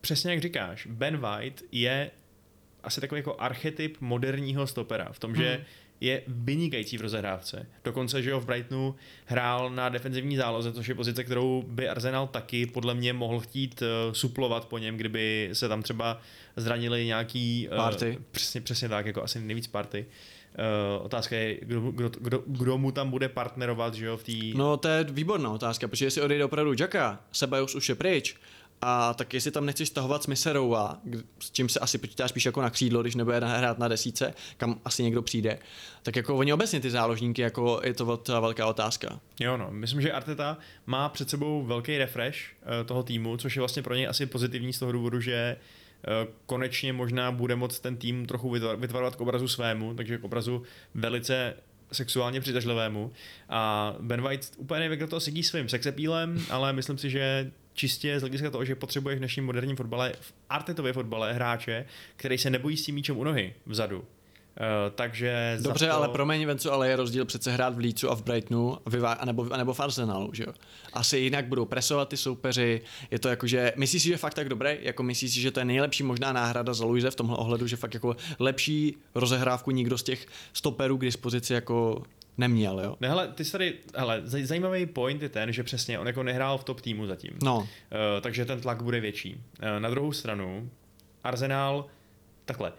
přesně 0.00 0.30
jak 0.30 0.40
říkáš, 0.40 0.86
Ben 0.86 1.16
White 1.16 1.62
je 1.72 2.10
asi 2.82 3.00
takový 3.00 3.18
jako 3.18 3.36
archetyp 3.38 3.96
moderního 4.00 4.66
stopera, 4.66 5.08
v 5.12 5.18
tom, 5.18 5.32
hmm. 5.32 5.64
Je 6.00 6.22
vynikající 6.26 6.98
v 6.98 7.00
rozehrávce. 7.00 7.66
Dokonce, 7.84 8.22
že 8.22 8.30
jo, 8.30 8.40
v 8.40 8.46
Brightonu 8.46 8.94
hrál 9.26 9.70
na 9.70 9.88
defenzivní 9.88 10.36
záloze, 10.36 10.72
což 10.72 10.88
je 10.88 10.94
pozice, 10.94 11.24
kterou 11.24 11.64
by 11.68 11.88
Arsenal 11.88 12.26
taky 12.26 12.66
podle 12.66 12.94
mě 12.94 13.12
mohl 13.12 13.40
chtít 13.40 13.82
uh, 13.82 14.12
suplovat 14.12 14.64
po 14.64 14.78
něm, 14.78 14.96
kdyby 14.96 15.50
se 15.52 15.68
tam 15.68 15.82
třeba 15.82 16.20
zranili 16.56 17.06
nějaký... 17.06 17.68
Uh, 17.70 17.76
party. 17.76 18.18
Přesně, 18.30 18.60
přesně 18.60 18.88
tak, 18.88 19.06
jako 19.06 19.22
asi 19.22 19.40
nejvíc 19.40 19.66
party. 19.66 20.06
Uh, 20.98 21.04
otázka 21.04 21.36
je, 21.36 21.58
kdo, 21.62 21.80
kdo, 21.80 22.08
kdo, 22.08 22.42
kdo 22.46 22.78
mu 22.78 22.92
tam 22.92 23.10
bude 23.10 23.28
partnerovat, 23.28 23.94
že 23.94 24.06
jo, 24.06 24.16
v 24.16 24.24
té... 24.24 24.58
No 24.58 24.76
to 24.76 24.88
je 24.88 25.04
výborná 25.04 25.50
otázka, 25.50 25.88
protože 25.88 26.04
jestli 26.04 26.22
odejde 26.22 26.44
opravdu 26.44 26.74
Jacka, 26.80 27.20
Sebajos 27.32 27.74
už 27.74 27.88
je 27.88 27.94
pryč, 27.94 28.36
a 28.84 29.14
tak 29.14 29.34
jestli 29.34 29.50
tam 29.50 29.66
nechceš 29.66 29.88
stahovat 29.88 30.22
Smyserova, 30.22 31.00
s 31.38 31.50
čím 31.50 31.68
se 31.68 31.80
asi 31.80 31.98
počítáš 31.98 32.30
spíš 32.30 32.46
jako 32.46 32.62
na 32.62 32.70
křídlo, 32.70 33.02
když 33.02 33.14
nebude 33.14 33.38
hrát 33.38 33.78
na 33.78 33.88
desíce, 33.88 34.34
kam 34.56 34.80
asi 34.84 35.02
někdo 35.02 35.22
přijde, 35.22 35.58
tak 36.02 36.16
jako 36.16 36.36
oni 36.36 36.52
obecně 36.52 36.80
ty 36.80 36.90
záložníky, 36.90 37.42
jako 37.42 37.80
je 37.84 37.94
to 37.94 38.20
velká 38.40 38.66
otázka. 38.66 39.20
Jo 39.40 39.56
no, 39.56 39.68
myslím, 39.70 40.00
že 40.00 40.12
Arteta 40.12 40.58
má 40.86 41.08
před 41.08 41.30
sebou 41.30 41.64
velký 41.64 41.98
refresh 41.98 42.38
uh, 42.38 42.86
toho 42.86 43.02
týmu, 43.02 43.36
což 43.36 43.56
je 43.56 43.60
vlastně 43.60 43.82
pro 43.82 43.94
něj 43.94 44.08
asi 44.08 44.26
pozitivní 44.26 44.72
z 44.72 44.78
toho 44.78 44.92
důvodu, 44.92 45.20
že 45.20 45.56
uh, 45.56 46.32
konečně 46.46 46.92
možná 46.92 47.32
bude 47.32 47.56
moct 47.56 47.80
ten 47.80 47.96
tým 47.96 48.26
trochu 48.26 48.50
vytvarovat 48.76 49.16
k 49.16 49.20
obrazu 49.20 49.48
svému, 49.48 49.94
takže 49.94 50.18
k 50.18 50.24
obrazu 50.24 50.62
velice 50.94 51.54
sexuálně 51.92 52.40
přitažlivému. 52.40 53.12
A 53.48 53.94
Ben 54.00 54.22
White 54.22 54.52
úplně 54.56 54.96
do 54.96 55.06
toho 55.06 55.20
sedí 55.20 55.42
svým 55.42 55.68
sexepílem, 55.68 56.46
ale 56.50 56.72
myslím 56.72 56.98
si, 56.98 57.10
že 57.10 57.50
čistě 57.74 58.18
z 58.18 58.22
hlediska 58.22 58.50
toho, 58.50 58.64
že 58.64 58.74
potřebuješ 58.74 59.16
v 59.16 59.18
dnešním 59.18 59.46
moderním 59.46 59.76
fotbale, 59.76 60.12
v 60.20 60.34
artetově 60.50 60.92
fotbale 60.92 61.32
hráče, 61.32 61.86
který 62.16 62.38
se 62.38 62.50
nebojí 62.50 62.76
s 62.76 62.84
tím 62.84 62.94
míčem 62.94 63.18
u 63.18 63.24
nohy 63.24 63.54
vzadu. 63.66 63.98
Uh, 63.98 64.94
takže 64.94 65.58
Dobře, 65.60 65.86
to... 65.86 65.92
ale 65.92 66.08
promiň, 66.08 66.46
Vencu, 66.46 66.72
ale 66.72 66.88
je 66.88 66.96
rozdíl 66.96 67.24
přece 67.24 67.52
hrát 67.52 67.74
v 67.74 67.78
Lícu 67.78 68.10
a 68.10 68.14
v 68.14 68.22
Brightonu, 68.22 68.78
a 69.06 69.24
nebo, 69.24 69.44
nebo 69.56 69.74
v 69.74 69.80
Arsenalu, 69.80 70.30
že 70.32 70.44
jo? 70.46 70.52
Asi 70.92 71.18
jinak 71.18 71.46
budou 71.46 71.64
presovat 71.64 72.08
ty 72.08 72.16
soupeři, 72.16 72.80
je 73.10 73.18
to 73.18 73.28
jako, 73.28 73.46
že 73.46 73.72
myslíš 73.76 74.02
si, 74.02 74.08
že 74.08 74.16
fakt 74.16 74.34
tak 74.34 74.48
dobré, 74.48 74.78
jako 74.80 75.02
myslíš 75.02 75.34
si, 75.34 75.40
že 75.40 75.50
to 75.50 75.60
je 75.60 75.64
nejlepší 75.64 76.02
možná 76.02 76.32
náhrada 76.32 76.74
za 76.74 76.84
Luise 76.84 77.10
v 77.10 77.14
tomhle 77.14 77.36
ohledu, 77.36 77.66
že 77.66 77.76
fakt 77.76 77.94
jako 77.94 78.16
lepší 78.38 78.96
rozehrávku 79.14 79.70
nikdo 79.70 79.98
z 79.98 80.02
těch 80.02 80.26
stoperů 80.52 80.98
k 80.98 81.04
dispozici 81.04 81.54
jako 81.54 82.02
neměl, 82.38 82.80
jo. 82.80 82.96
Ne, 83.00 83.08
hele, 83.08 83.28
ty 83.28 83.44
jsi 83.44 83.52
tady, 83.52 83.74
hele, 83.96 84.22
zajímavý 84.24 84.86
point 84.86 85.22
je 85.22 85.28
ten, 85.28 85.52
že 85.52 85.62
přesně 85.62 85.98
on 85.98 86.06
jako 86.06 86.22
nehrál 86.22 86.58
v 86.58 86.64
top 86.64 86.80
týmu 86.80 87.06
zatím. 87.06 87.32
No. 87.42 87.58
Uh, 87.58 87.66
takže 88.20 88.44
ten 88.44 88.60
tlak 88.60 88.82
bude 88.82 89.00
větší. 89.00 89.34
Uh, 89.34 89.40
na 89.78 89.90
druhou 89.90 90.12
stranu, 90.12 90.70
Arsenal, 91.24 91.86
takhle, 92.44 92.72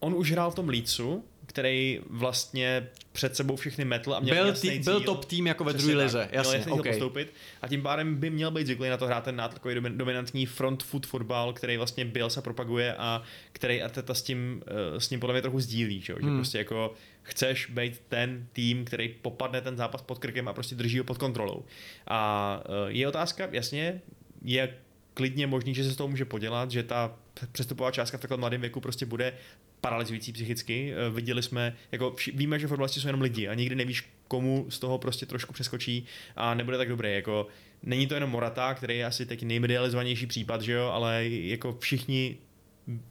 on 0.00 0.14
už 0.14 0.32
hrál 0.32 0.50
v 0.50 0.54
tom 0.54 0.68
Lícu, 0.68 1.24
který 1.48 2.00
vlastně 2.10 2.88
před 3.12 3.36
sebou 3.36 3.56
všechny 3.56 3.84
metl 3.84 4.14
a 4.14 4.20
měl 4.20 4.36
byl, 4.36 4.46
jasný 4.46 4.70
tý, 4.70 4.78
byl 4.78 5.00
top 5.00 5.24
tým 5.24 5.46
jako 5.46 5.64
ve 5.64 5.72
druhé 5.72 5.94
lize, 5.94 6.28
jasně, 6.32 6.58
měl 6.58 6.74
okay. 6.74 6.92
postoupit 6.92 7.32
a 7.62 7.68
tím 7.68 7.82
pádem 7.82 8.16
by 8.16 8.30
měl 8.30 8.50
být 8.50 8.66
zvyklý 8.66 8.88
na 8.88 8.96
to 8.96 9.06
hrát 9.06 9.24
ten 9.24 9.36
nátlakový 9.36 9.74
dominantní 9.74 10.46
front 10.46 10.82
foot 10.82 11.06
fotbal, 11.06 11.52
který 11.52 11.76
vlastně 11.76 12.04
byl 12.04 12.30
se 12.30 12.42
propaguje 12.42 12.94
a 12.94 13.22
který 13.52 13.82
Arteta 13.82 14.14
s 14.14 14.22
tím, 14.22 14.62
eh, 14.66 15.00
s 15.00 15.10
ním 15.10 15.20
podle 15.20 15.34
mě 15.34 15.42
trochu 15.42 15.60
sdílí, 15.60 16.00
že, 16.00 16.14
hmm. 16.14 16.30
že 16.30 16.34
prostě 16.36 16.58
jako 16.58 16.94
chceš 17.22 17.66
být 17.66 18.02
ten 18.08 18.46
tým, 18.52 18.84
který 18.84 19.08
popadne 19.08 19.60
ten 19.60 19.76
zápas 19.76 20.02
pod 20.02 20.18
krkem 20.18 20.48
a 20.48 20.52
prostě 20.52 20.74
drží 20.74 20.98
ho 20.98 21.04
pod 21.04 21.18
kontrolou. 21.18 21.64
A 22.06 22.62
eh, 22.64 22.92
je 22.92 23.08
otázka, 23.08 23.48
jasně, 23.52 24.00
je 24.42 24.74
klidně 25.14 25.46
možný, 25.46 25.74
že 25.74 25.84
se 25.84 25.90
z 25.90 25.96
toho 25.96 26.08
může 26.08 26.24
podělat, 26.24 26.70
že 26.70 26.82
ta 26.82 27.16
přestupová 27.52 27.90
částka 27.90 28.18
v 28.18 28.20
takhle 28.20 28.38
mladém 28.38 28.60
věku 28.60 28.80
prostě 28.80 29.06
bude 29.06 29.32
paralyzující 29.80 30.32
psychicky. 30.32 30.92
Eh, 30.92 31.10
viděli 31.10 31.42
jsme, 31.42 31.76
jako 31.92 32.12
vši, 32.16 32.32
víme, 32.32 32.58
že 32.58 32.66
fotbalisti 32.66 33.00
jsou 33.00 33.08
jenom 33.08 33.20
lidi 33.20 33.48
a 33.48 33.54
nikdy 33.54 33.74
nevíš, 33.74 34.08
komu 34.28 34.66
z 34.68 34.78
toho 34.78 34.98
prostě 34.98 35.26
trošku 35.26 35.52
přeskočí 35.52 36.06
a 36.36 36.54
nebude 36.54 36.78
tak 36.78 36.88
dobrý. 36.88 37.14
Jako, 37.14 37.46
není 37.82 38.06
to 38.06 38.14
jenom 38.14 38.30
Morata, 38.30 38.74
který 38.74 38.98
je 38.98 39.04
asi 39.04 39.26
teď 39.26 39.42
nejmedializovanější 39.42 40.26
případ, 40.26 40.62
že 40.62 40.72
jo, 40.72 40.86
ale 40.86 41.28
jako 41.28 41.76
všichni 41.80 42.36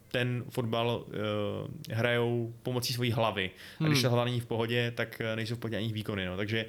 ten 0.08 0.44
fotbal 0.50 1.04
uh, 1.06 1.14
hrajou 1.90 2.54
pomocí 2.62 2.92
své 2.92 3.12
hlavy. 3.12 3.50
A 3.80 3.84
když 3.84 3.98
hmm. 3.98 4.02
ta 4.02 4.08
hlava 4.08 4.24
není 4.24 4.40
v 4.40 4.46
pohodě, 4.46 4.92
tak 4.94 5.20
eh, 5.20 5.36
nejsou 5.36 5.54
v 5.54 5.58
pohodě 5.58 5.76
ani 5.76 5.92
výkony. 5.92 6.26
No. 6.26 6.36
Takže 6.36 6.66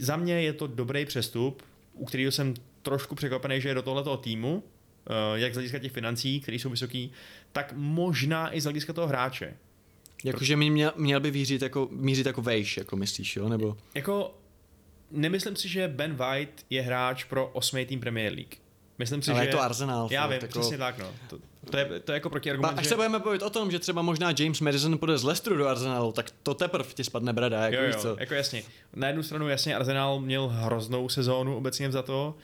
za 0.00 0.16
mě 0.16 0.42
je 0.42 0.52
to 0.52 0.66
dobrý 0.66 1.04
přestup, 1.04 1.62
u 1.94 2.04
kterého 2.04 2.32
jsem 2.32 2.54
trošku 2.82 3.14
překvapený, 3.14 3.60
že 3.60 3.68
je 3.68 3.74
do 3.74 3.82
tohoto 3.82 4.16
týmu, 4.16 4.54
uh, 4.54 4.62
jak 5.34 5.52
z 5.52 5.56
hlediska 5.56 5.78
těch 5.78 5.92
financí, 5.92 6.40
které 6.40 6.56
jsou 6.56 6.70
vysoký, 6.70 7.12
tak 7.52 7.72
možná 7.76 8.54
i 8.54 8.60
z 8.60 8.64
hlediska 8.64 8.92
toho 8.92 9.06
hráče. 9.06 9.54
Jakože 10.24 10.56
měl, 10.56 10.92
měl 10.96 11.20
by 11.20 11.30
vířit 11.30 11.62
jako, 11.62 11.88
mířit 11.90 12.26
jako 12.26 12.42
vejš, 12.42 12.76
jako 12.76 12.96
myslíš, 12.96 13.36
jo? 13.36 13.48
Nebo... 13.48 13.76
Jako 13.94 14.34
nemyslím 15.10 15.56
si, 15.56 15.68
že 15.68 15.88
Ben 15.88 16.14
White 16.14 16.64
je 16.70 16.82
hráč 16.82 17.24
pro 17.24 17.46
osmý 17.46 17.86
tým 17.86 18.00
Premier 18.00 18.32
League. 18.32 18.54
Myslím 18.98 19.22
si, 19.22 19.30
Ale 19.30 19.40
že... 19.40 19.48
je 19.48 19.52
to 19.52 19.60
Arsenal. 19.62 20.08
Já 20.10 20.26
vím, 20.26 20.32
jako- 20.32 20.46
přesně 20.46 20.78
tak, 20.78 20.98
no. 20.98 21.06
To, 21.28 21.38
to, 21.70 21.76
je, 21.76 22.00
to 22.00 22.12
je 22.12 22.14
jako 22.14 22.30
protiargument, 22.30 22.78
až 22.78 22.84
že... 22.84 22.88
se 22.88 22.94
budeme 22.94 23.18
bavit 23.18 23.42
o 23.42 23.50
tom, 23.50 23.70
že 23.70 23.78
třeba 23.78 24.02
možná 24.02 24.34
James 24.38 24.60
Madison 24.60 24.98
půjde 24.98 25.18
z 25.18 25.24
Leicesteru 25.24 25.56
do 25.56 25.68
Arsenalu, 25.68 26.12
tak 26.12 26.30
to 26.42 26.54
teprve 26.54 26.88
ti 26.94 27.04
spadne 27.04 27.32
brada, 27.32 27.64
jako 27.64 27.76
Jo, 27.76 27.86
víš 27.86 27.94
jo, 27.94 28.00
co. 28.02 28.16
jako 28.20 28.34
jasně. 28.34 28.62
Na 28.94 29.06
jednu 29.06 29.22
stranu 29.22 29.48
jasně 29.48 29.76
Arsenal 29.76 30.20
měl 30.20 30.48
hroznou 30.48 31.08
sezónu 31.08 31.56
obecně 31.56 31.92
za 31.92 32.02
to, 32.02 32.34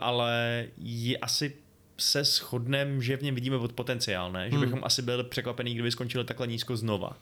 ale 0.00 0.66
je 0.78 1.18
asi 1.18 1.56
se 2.00 2.24
shodnem, 2.24 3.02
že 3.02 3.16
v 3.16 3.22
něm 3.22 3.34
vidíme 3.34 3.58
pod 3.58 3.72
potenciál, 3.72 4.32
ne? 4.32 4.50
Že 4.50 4.56
Hmm. 4.56 4.64
bychom 4.64 4.80
asi 4.82 5.02
byli 5.02 5.24
překvapený, 5.24 5.74
kdyby 5.74 5.90
skončili 5.90 6.24
takhle 6.24 6.46
nízko 6.46 6.76
znova. 6.76 7.16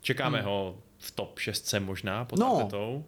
Čekáme 0.00 0.38
Hmm. 0.38 0.46
ho 0.48 0.76
v 0.98 1.10
top 1.10 1.38
6 1.38 1.74
možná 1.80 2.24
pod 2.24 2.38
No. 2.38 2.56
Artetou. 2.56 3.04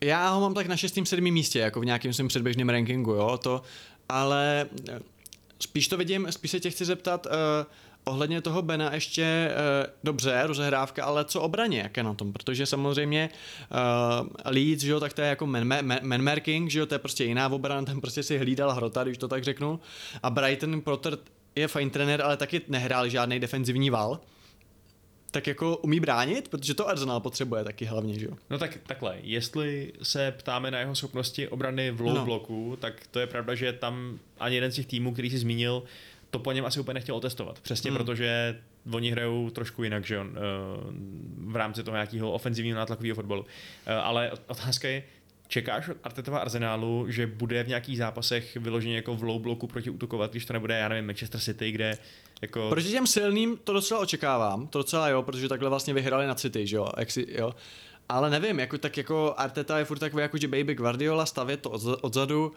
Já 0.00 0.30
ho 0.30 0.40
mám 0.40 0.54
tak 0.54 0.66
na 0.66 0.76
šestém, 0.76 1.06
sedmém 1.06 1.34
místě, 1.34 1.58
jako 1.58 1.80
v 1.80 1.84
nějakém 1.84 2.12
svém 2.12 2.28
předběžném 2.28 2.68
rankingu, 2.68 3.10
jo, 3.12 3.38
to, 3.42 3.62
ale 4.08 4.66
eh, 4.88 5.00
spíš 5.60 5.88
to 5.88 5.96
vidím, 5.96 6.26
spíš 6.30 6.50
se 6.50 6.60
tě 6.60 6.70
chci 6.70 6.84
zeptat, 6.84 7.26
uh, 7.26 7.32
ohledně 8.04 8.40
toho 8.40 8.62
Bena 8.62 8.94
ještě, 8.94 9.50
uh, 9.50 9.92
dobře, 10.04 10.42
rozehrávka, 10.46 11.04
ale 11.04 11.24
co 11.24 11.40
obraně, 11.40 11.78
jak 11.78 11.96
je 11.96 12.02
na 12.02 12.14
tom, 12.14 12.32
protože 12.32 12.66
samozřejmě 12.66 13.28
uh, 14.22 14.28
Leeds, 14.44 14.82
že 14.82 14.92
jo, 14.92 15.00
tak 15.00 15.12
to 15.12 15.20
je 15.22 15.28
jako 15.28 15.46
man, 15.46 15.64
man, 15.66 16.00
man 16.02 16.30
že 16.66 16.78
jo, 16.78 16.86
to 16.86 16.94
je 16.94 16.98
prostě 16.98 17.24
jiná 17.24 17.48
obrana, 17.48 17.82
ten 17.82 18.00
prostě 18.00 18.22
si 18.22 18.38
hlídal 18.38 18.72
hrota, 18.72 19.04
když 19.04 19.18
to 19.18 19.28
tak 19.28 19.44
řeknu, 19.44 19.80
a 20.22 20.30
Brighton 20.30 20.80
Potter 20.80 21.18
je 21.56 21.68
fajn 21.68 21.90
trenér, 21.90 22.22
ale 22.22 22.36
taky 22.36 22.60
nehrál 22.68 23.08
žádný 23.08 23.40
defenzivní 23.40 23.90
val, 23.90 24.20
tak 25.30 25.46
jako 25.46 25.76
umí 25.76 26.00
bránit, 26.00 26.48
protože 26.48 26.74
to 26.74 26.88
Arsenal 26.88 27.20
potřebuje 27.20 27.64
taky 27.64 27.84
hlavně, 27.84 28.18
že 28.18 28.26
jo. 28.26 28.32
No 28.50 28.58
tak 28.58 28.78
takhle, 28.86 29.16
jestli 29.22 29.92
se 30.02 30.34
ptáme 30.38 30.70
na 30.70 30.78
jeho 30.78 30.94
schopnosti 30.94 31.48
obrany 31.48 31.90
v 31.90 32.00
low 32.00 32.14
No. 32.14 32.24
bloku, 32.24 32.78
tak 32.80 33.06
to 33.10 33.20
je 33.20 33.26
pravda, 33.26 33.54
že 33.54 33.72
tam 33.72 34.18
ani 34.40 34.54
jeden 34.54 34.72
z 34.72 34.74
těch 34.74 34.86
týmů, 34.86 35.12
který 35.12 35.30
si 35.30 35.38
zmínil, 35.38 35.82
to 36.34 36.38
po 36.38 36.52
něm 36.52 36.64
asi 36.64 36.80
úplně 36.80 36.94
nechtěl 36.94 37.14
otestovat. 37.16 37.60
Přesně 37.60 37.90
Hmm. 37.90 37.98
protože 37.98 38.60
oni 38.92 39.10
hrajou 39.10 39.50
trošku 39.50 39.84
jinak, 39.84 40.04
že 40.04 40.18
on, 40.18 40.34
eh, 40.36 40.40
v 41.36 41.56
rámci 41.56 41.82
toho 41.82 41.94
nějakého 41.94 42.32
ofenzivního 42.32 42.78
nátlakového 42.78 43.14
fotbalu. 43.14 43.46
Eh, 43.86 43.94
Ale 43.94 44.32
otázka 44.46 44.88
je, 44.88 45.02
čekáš 45.48 45.88
od 45.88 45.96
Artetova 46.04 46.38
Arsenálu, 46.38 47.06
že 47.08 47.26
bude 47.26 47.62
v 47.64 47.68
nějakých 47.68 47.98
zápasech 47.98 48.56
vyloženě 48.56 48.96
jako 48.96 49.14
v 49.14 49.22
low 49.22 49.40
bloku 49.42 49.66
proti 49.66 49.90
útokovat, 49.90 50.30
když 50.30 50.44
to 50.44 50.52
nebude, 50.52 50.78
já 50.78 50.88
nevím, 50.88 51.06
Manchester 51.06 51.40
City, 51.40 51.70
kde 51.70 51.98
jako... 52.42 52.68
Proti 52.68 52.88
těm 52.90 53.06
silným 53.06 53.56
to 53.64 53.72
docela 53.72 54.00
očekávám, 54.00 54.66
to 54.66 54.78
docela 54.78 55.08
jo, 55.08 55.22
protože 55.22 55.48
takhle 55.48 55.68
vlastně 55.68 55.94
vyhrali 55.94 56.26
na 56.26 56.34
City, 56.34 56.66
že 56.66 56.76
jo, 56.76 56.88
jak 56.98 57.10
si, 57.10 57.26
jo. 57.28 57.54
Ale 58.08 58.30
nevím, 58.30 58.60
jako, 58.60 58.78
tak 58.78 58.96
jako 58.96 59.34
Arteta 59.36 59.78
je 59.78 59.84
furt 59.84 59.98
takový 59.98 60.22
jako, 60.22 60.38
že 60.38 60.48
baby 60.48 60.74
Guardiola 60.74 61.26
stavět 61.26 61.60
to 61.60 61.70
od, 61.70 61.82
odzadu, 62.02 62.52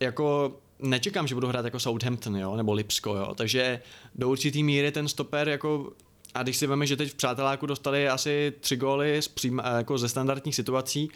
jako 0.00 0.56
nečekám, 0.80 1.26
že 1.26 1.34
budu 1.34 1.48
hrát 1.48 1.64
jako 1.64 1.80
Southampton, 1.80 2.36
jo, 2.36 2.56
nebo 2.56 2.72
Lipsko, 2.72 3.14
jo, 3.14 3.34
takže 3.34 3.80
do 4.14 4.28
určitý 4.28 4.62
míry 4.62 4.92
ten 4.92 5.08
stoper 5.08 5.48
jako 5.48 5.92
a 6.34 6.42
když 6.42 6.56
si 6.56 6.66
veme, 6.66 6.86
že 6.86 6.96
teď 6.96 7.10
v 7.10 7.14
přáteláku 7.14 7.66
dostali 7.66 8.08
asi 8.08 8.52
tři 8.60 8.76
góly 8.76 9.22
z 9.22 9.28
přím, 9.28 9.62
jako 9.76 9.98
ze 9.98 10.08
standardních 10.08 10.54
situací, 10.54 11.10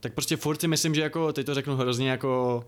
tak 0.00 0.14
prostě 0.14 0.36
furt 0.36 0.60
si 0.60 0.68
myslím, 0.68 0.94
že 0.94 1.00
jako, 1.00 1.32
teď 1.32 1.46
to 1.46 1.54
řeknu 1.54 1.76
hrozně 1.76 2.10
jako 2.10 2.64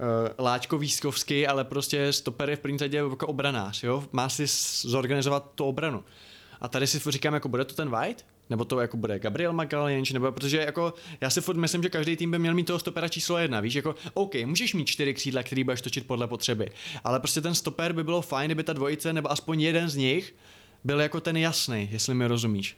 uh, 0.00 0.44
Láčko 0.44 0.78
Výskovský, 0.78 1.46
ale 1.46 1.64
prostě 1.64 2.12
stoper 2.12 2.50
je 2.50 2.56
v 2.56 2.60
první 2.60 2.78
řadě 2.78 2.96
jako 2.96 3.26
obranář, 3.26 3.82
jo? 3.82 4.04
Má 4.12 4.28
si 4.28 4.44
zorganizovat 4.88 5.50
tu 5.54 5.64
obranu. 5.64 6.04
A 6.60 6.68
tady 6.68 6.86
si 6.86 7.00
říkám, 7.10 7.34
jako 7.34 7.48
bude 7.48 7.64
to 7.64 7.74
ten 7.74 7.90
White? 7.90 8.24
Nebo 8.50 8.64
to 8.64 8.80
jako 8.80 8.96
bude 8.96 9.18
Gabriel 9.18 9.52
Magalhães, 9.52 10.12
nebo 10.12 10.32
protože 10.32 10.58
jako 10.58 10.94
já 11.20 11.30
si 11.30 11.40
furt 11.40 11.56
myslím, 11.56 11.82
že 11.82 11.88
každý 11.88 12.16
tým 12.16 12.30
by 12.30 12.38
měl 12.38 12.54
mít 12.54 12.64
toho 12.64 12.78
stopera 12.78 13.08
číslo 13.08 13.38
jedna, 13.38 13.60
víš, 13.60 13.74
jako 13.74 13.94
OK, 14.14 14.34
můžeš 14.44 14.74
mít 14.74 14.84
čtyři 14.84 15.14
křídla, 15.14 15.42
který 15.42 15.64
budeš 15.64 15.80
točit 15.80 16.06
podle 16.06 16.26
potřeby, 16.26 16.70
ale 17.04 17.20
prostě 17.20 17.40
ten 17.40 17.54
stoper 17.54 17.92
by 17.92 18.04
bylo 18.04 18.22
fajn, 18.22 18.48
kdyby 18.48 18.64
ta 18.64 18.72
dvojice, 18.72 19.12
nebo 19.12 19.32
aspoň 19.32 19.60
jeden 19.60 19.88
z 19.88 19.96
nich 19.96 20.34
byl 20.84 21.00
jako 21.00 21.20
ten 21.20 21.36
jasný, 21.36 21.88
jestli 21.92 22.14
mi 22.14 22.26
rozumíš. 22.26 22.76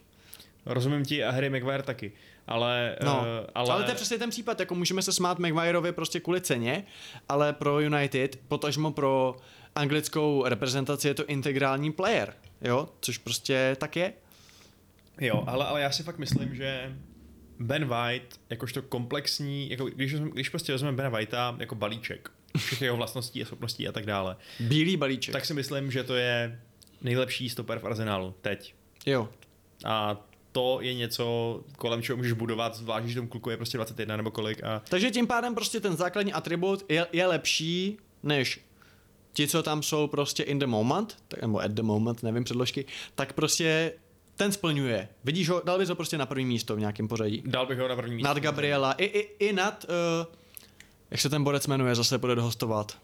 Rozumím 0.66 1.05
ti 1.05 1.25
a 1.25 1.31
Harry 1.31 1.51
Maguire 1.51 1.83
taky, 1.83 2.12
ale... 2.47 2.97
No, 3.05 3.25
eh, 3.27 3.51
ale... 3.55 3.73
ale 3.73 3.85
to 3.85 3.91
je 3.91 3.95
přesně 3.95 4.18
ten 4.18 4.31
případ, 4.31 4.61
jako 4.61 4.75
můžeme 4.75 5.03
se 5.03 5.12
smát 5.12 5.39
Maguireovi 5.39 5.93
prostě 5.93 6.21
kvůli 6.21 6.41
ceně, 6.41 6.85
ale 7.29 7.53
pro 7.53 7.81
United, 7.81 8.39
potažmo 8.49 8.91
pro 8.91 9.37
anglickou 9.75 10.45
reprezentaci 10.47 11.09
je 11.09 11.14
to 11.14 11.27
integrální 11.27 11.93
player, 11.93 12.35
jo, 12.62 12.89
což 13.01 13.18
prostě 13.18 13.77
tak 13.81 13.97
je. 13.97 14.12
Jo, 15.21 15.45
ale, 15.47 15.66
ale 15.66 15.81
já 15.81 15.91
si 15.91 16.03
fakt 16.03 16.18
myslím, 16.18 16.55
že 16.55 16.97
Ben 17.59 17.85
White, 17.85 18.41
jakožto 18.51 18.83
komplexní, 18.83 19.71
jako 19.71 19.85
když, 19.85 20.14
když 20.14 20.49
prostě 20.49 20.73
vezmeme 20.73 20.97
Bena 20.97 21.09
Whitea 21.09 21.57
jako 21.59 21.75
balíček, 21.75 22.31
všech 22.57 22.83
jeho 22.83 22.97
vlastností 22.97 23.43
a 23.43 23.45
schopností 23.45 23.89
a 23.89 23.93
tak 23.93 24.07
dále, 24.07 24.37
Bílý 24.61 24.97
balíček. 24.97 25.33
tak 25.33 25.45
si 25.45 25.55
myslím, 25.55 25.91
že 25.91 26.05
to 26.05 26.14
je 26.14 26.61
nejlepší 27.03 27.49
stoper 27.51 27.79
v 27.79 27.85
Arsenálu 27.85 28.35
teď. 28.41 28.75
Jo, 29.07 29.29
A 29.85 30.16
to 30.53 30.79
je 30.81 30.95
něco, 30.95 31.61
kolem 31.77 32.03
čeho 32.03 32.16
můžeš 32.16 32.33
budovat, 32.33 32.75
zvlášť, 32.75 33.05
když 33.05 33.14
tomu 33.14 33.29
kluku 33.29 33.51
je 33.51 33.57
prostě 33.57 33.79
21 33.79 34.16
nebo 34.16 34.31
kolik. 34.31 34.64
A 34.64 34.83
takže 34.89 35.11
tím 35.11 35.27
pádem 35.27 35.55
prostě 35.55 35.81
ten 35.81 35.97
základní 35.97 36.33
atribut 36.33 36.85
je, 36.89 37.07
je 37.12 37.27
lepší 37.27 37.99
než 38.23 38.61
ti, 39.33 39.49
co 39.49 39.62
tam 39.62 39.83
jsou 39.83 40.07
prostě 40.07 40.43
in 40.43 40.59
the 40.59 40.66
moment, 40.66 41.16
tak, 41.29 41.43
nebo 41.43 41.61
at 41.61 41.71
the 41.71 41.83
moment, 41.83 42.23
nevím 42.23 42.45
předložky, 42.45 42.85
tak 43.14 43.33
prostě 43.33 43.93
ten 44.41 44.53
splňuje. 44.53 45.09
Vidíš 45.24 45.49
ho, 45.49 45.62
dal 45.64 45.78
bys 45.78 45.88
ho 45.88 45.95
prostě 45.95 46.18
na 46.18 46.26
první 46.26 46.45
místo 46.45 46.76
v 46.76 46.80
nějakém 46.80 47.09
pořadí. 47.09 47.43
dal 47.47 47.66
bych 47.66 47.78
ho 47.78 47.88
na 47.88 47.97
první 47.97 48.14
místo. 48.14 48.28
Nad 48.28 48.38
Gabriela, 48.38 48.93
i, 48.93 49.05
i, 49.05 49.49
i 49.49 49.53
nad, 49.53 49.84
uh, 49.88 50.34
jak 51.11 51.20
se 51.20 51.28
ten 51.28 51.45
borec 51.45 51.66
jmenuje, 51.66 51.95
zase 51.95 52.18
bude 52.18 52.34
dohostovat. 52.34 52.97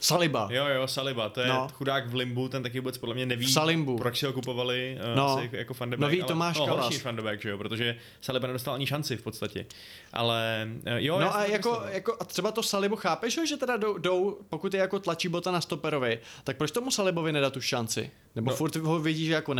Saliba. 0.00 0.48
Jo, 0.52 0.66
jo, 0.66 0.86
Saliba, 0.88 1.28
to 1.28 1.40
je 1.40 1.46
No. 1.48 1.68
chudák 1.74 2.06
v 2.08 2.14
limbu, 2.14 2.48
ten 2.48 2.62
taky 2.62 2.80
vůbec 2.80 2.98
podle 2.98 3.14
mě 3.14 3.26
neví, 3.26 3.46
V 3.46 3.52
Salimbu. 3.52 3.96
proč 3.98 4.18
si 4.18 4.26
ho 4.26 4.32
kupovali, 4.32 4.98
uh, 5.10 5.16
No. 5.16 5.28
asi 5.28 5.42
jako, 5.42 5.56
jako 5.56 5.74
Van 5.80 5.90
de 5.90 5.96
Beek, 5.96 6.00
Nový 6.00 6.20
ale, 6.22 6.28
Tomáš 6.28 6.58
no, 6.58 6.66
Kalas. 6.66 6.84
horší 6.84 6.98
Van 7.04 7.16
de 7.16 7.22
Beek, 7.22 7.42
že 7.42 7.50
jo, 7.50 7.58
protože 7.58 7.96
Saliba 8.20 8.46
nedostal 8.46 8.74
ani 8.74 8.86
šanci 8.86 9.16
v 9.16 9.22
podstatě. 9.22 9.66
Ale 10.12 10.68
uh, 10.86 10.92
jo, 10.96 11.18
No 11.20 11.36
a 11.36 11.44
jako, 11.44 11.82
jako, 11.92 12.16
a 12.20 12.24
třeba 12.24 12.52
to 12.52 12.62
Salibu 12.62 12.96
chápeš, 12.96 13.36
jo, 13.36 13.46
že 13.46 13.56
teda 13.56 13.76
jdou, 13.76 13.98
jdou, 13.98 14.38
pokud 14.48 14.74
je 14.74 14.80
jako 14.80 14.98
tlačí 14.98 15.28
bota 15.28 15.50
na 15.50 15.60
stoperovi, 15.60 16.18
tak 16.44 16.56
proč 16.56 16.70
tomu 16.70 16.90
Salibovi 16.90 17.32
nedat 17.32 17.52
tu 17.52 17.60
šanci? 17.60 18.10
Nebo 18.36 18.50
no. 18.50 18.56
Furt 18.56 18.76
ho 18.76 18.98
vidí, 18.98 19.26
že 19.26 19.32
jako 19.32 19.52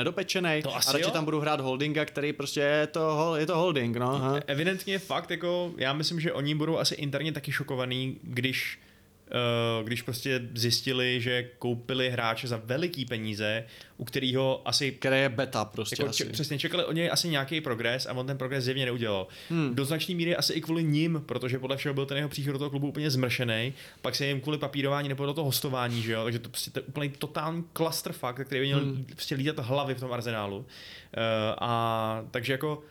asi 0.74 0.88
a 0.88 0.92
radši 0.92 1.04
jo. 1.04 1.10
tam 1.10 1.24
budu 1.24 1.40
hrát 1.40 1.60
holdinga, 1.60 2.04
který 2.04 2.32
prostě 2.32 2.60
je 2.60 2.86
to, 2.86 3.00
hol- 3.00 3.34
je 3.34 3.46
to 3.46 3.56
holding, 3.56 3.96
no. 3.96 4.14
Aha. 4.14 4.40
Evidentně 4.46 4.98
fakt, 4.98 5.30
jako 5.30 5.70
já 5.76 5.92
myslím, 5.92 6.20
že 6.20 6.32
oni 6.32 6.54
budou 6.54 6.78
asi 6.78 6.94
interně 6.94 7.32
taky 7.32 7.52
šokovaný, 7.52 8.18
když 8.22 8.78
když 9.84 10.02
prostě 10.02 10.40
zjistili, 10.54 11.20
že 11.20 11.42
koupili 11.58 12.10
hráče 12.10 12.48
za 12.48 12.60
veliký 12.64 13.04
peníze, 13.04 13.64
u 13.96 14.04
kterého 14.04 14.68
asi 14.68 14.92
Které 14.92 15.18
je 15.18 15.28
beta 15.28 15.64
prostě 15.64 15.96
jako 15.98 16.10
asi. 16.10 16.24
přesně 16.24 16.58
čekali 16.58 16.84
od 16.84 16.92
něj 16.92 17.10
asi 17.12 17.28
nějaký 17.28 17.60
progres 17.60 18.06
a 18.06 18.12
on 18.12 18.26
ten 18.26 18.38
progres 18.38 18.64
zjevně 18.64 18.84
neudělal. 18.84 19.26
Hmm. 19.50 19.74
Do 19.74 19.84
značné 19.84 20.14
míry 20.14 20.36
asi 20.36 20.52
i 20.52 20.60
kvůli 20.60 20.84
ním, 20.84 21.22
protože 21.26 21.58
podle 21.58 21.76
všeho 21.76 21.94
byl 21.94 22.06
ten 22.06 22.16
jeho 22.16 22.28
příchod 22.28 22.52
do 22.52 22.58
toho 22.58 22.70
klubu 22.70 22.88
úplně 22.88 23.10
zmršený, 23.10 23.72
pak 24.02 24.14
se 24.14 24.26
jim 24.26 24.40
kvůli 24.40 24.58
papírování 24.58 25.08
nebo 25.08 25.26
do 25.26 25.34
toho 25.34 25.44
hostování, 25.44 26.02
že 26.02 26.12
jo, 26.12 26.24
takže 26.24 26.38
to 26.38 26.48
prostě 26.48 26.70
to 26.70 26.78
je 26.78 26.82
úplný 26.82 27.08
totální 27.08 27.64
clusterfuck, 27.76 28.40
který 28.44 28.60
by 28.60 28.66
měl 28.66 28.80
hmm. 28.80 29.04
prostě 29.04 29.34
lítat 29.34 29.58
hlavy 29.58 29.94
v 29.94 30.00
tom 30.00 30.12
arzenálu. 30.12 30.58
Uh, 30.58 30.64
a 31.58 32.24
takže 32.30 32.52
jako 32.52 32.82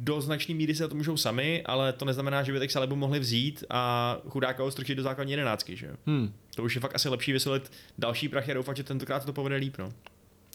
do 0.00 0.20
značné 0.20 0.54
míry 0.54 0.74
se 0.74 0.88
to 0.88 0.94
můžou 0.94 1.16
sami, 1.16 1.62
ale 1.66 1.92
to 1.92 2.04
neznamená, 2.04 2.42
že 2.42 2.52
by 2.52 2.58
tak 2.58 2.70
Salibu 2.70 2.96
mohli 2.96 3.18
vzít 3.18 3.64
a 3.70 4.16
chudáka 4.28 4.62
ho 4.62 4.70
strčit 4.70 4.94
do 4.94 5.02
základní 5.02 5.32
jedenáctky, 5.32 5.76
že. 5.76 5.90
Hmm. 6.06 6.32
To 6.54 6.62
už 6.62 6.74
je 6.74 6.80
fakt 6.80 6.94
asi 6.94 7.08
lepší 7.08 7.32
vysolit 7.32 7.72
další 7.98 8.28
prachy 8.28 8.50
a 8.50 8.54
doufat, 8.54 8.76
že 8.76 8.82
tentokrát 8.82 9.24
to 9.24 9.32
povede 9.32 9.56
líp, 9.56 9.78
no. 9.78 9.92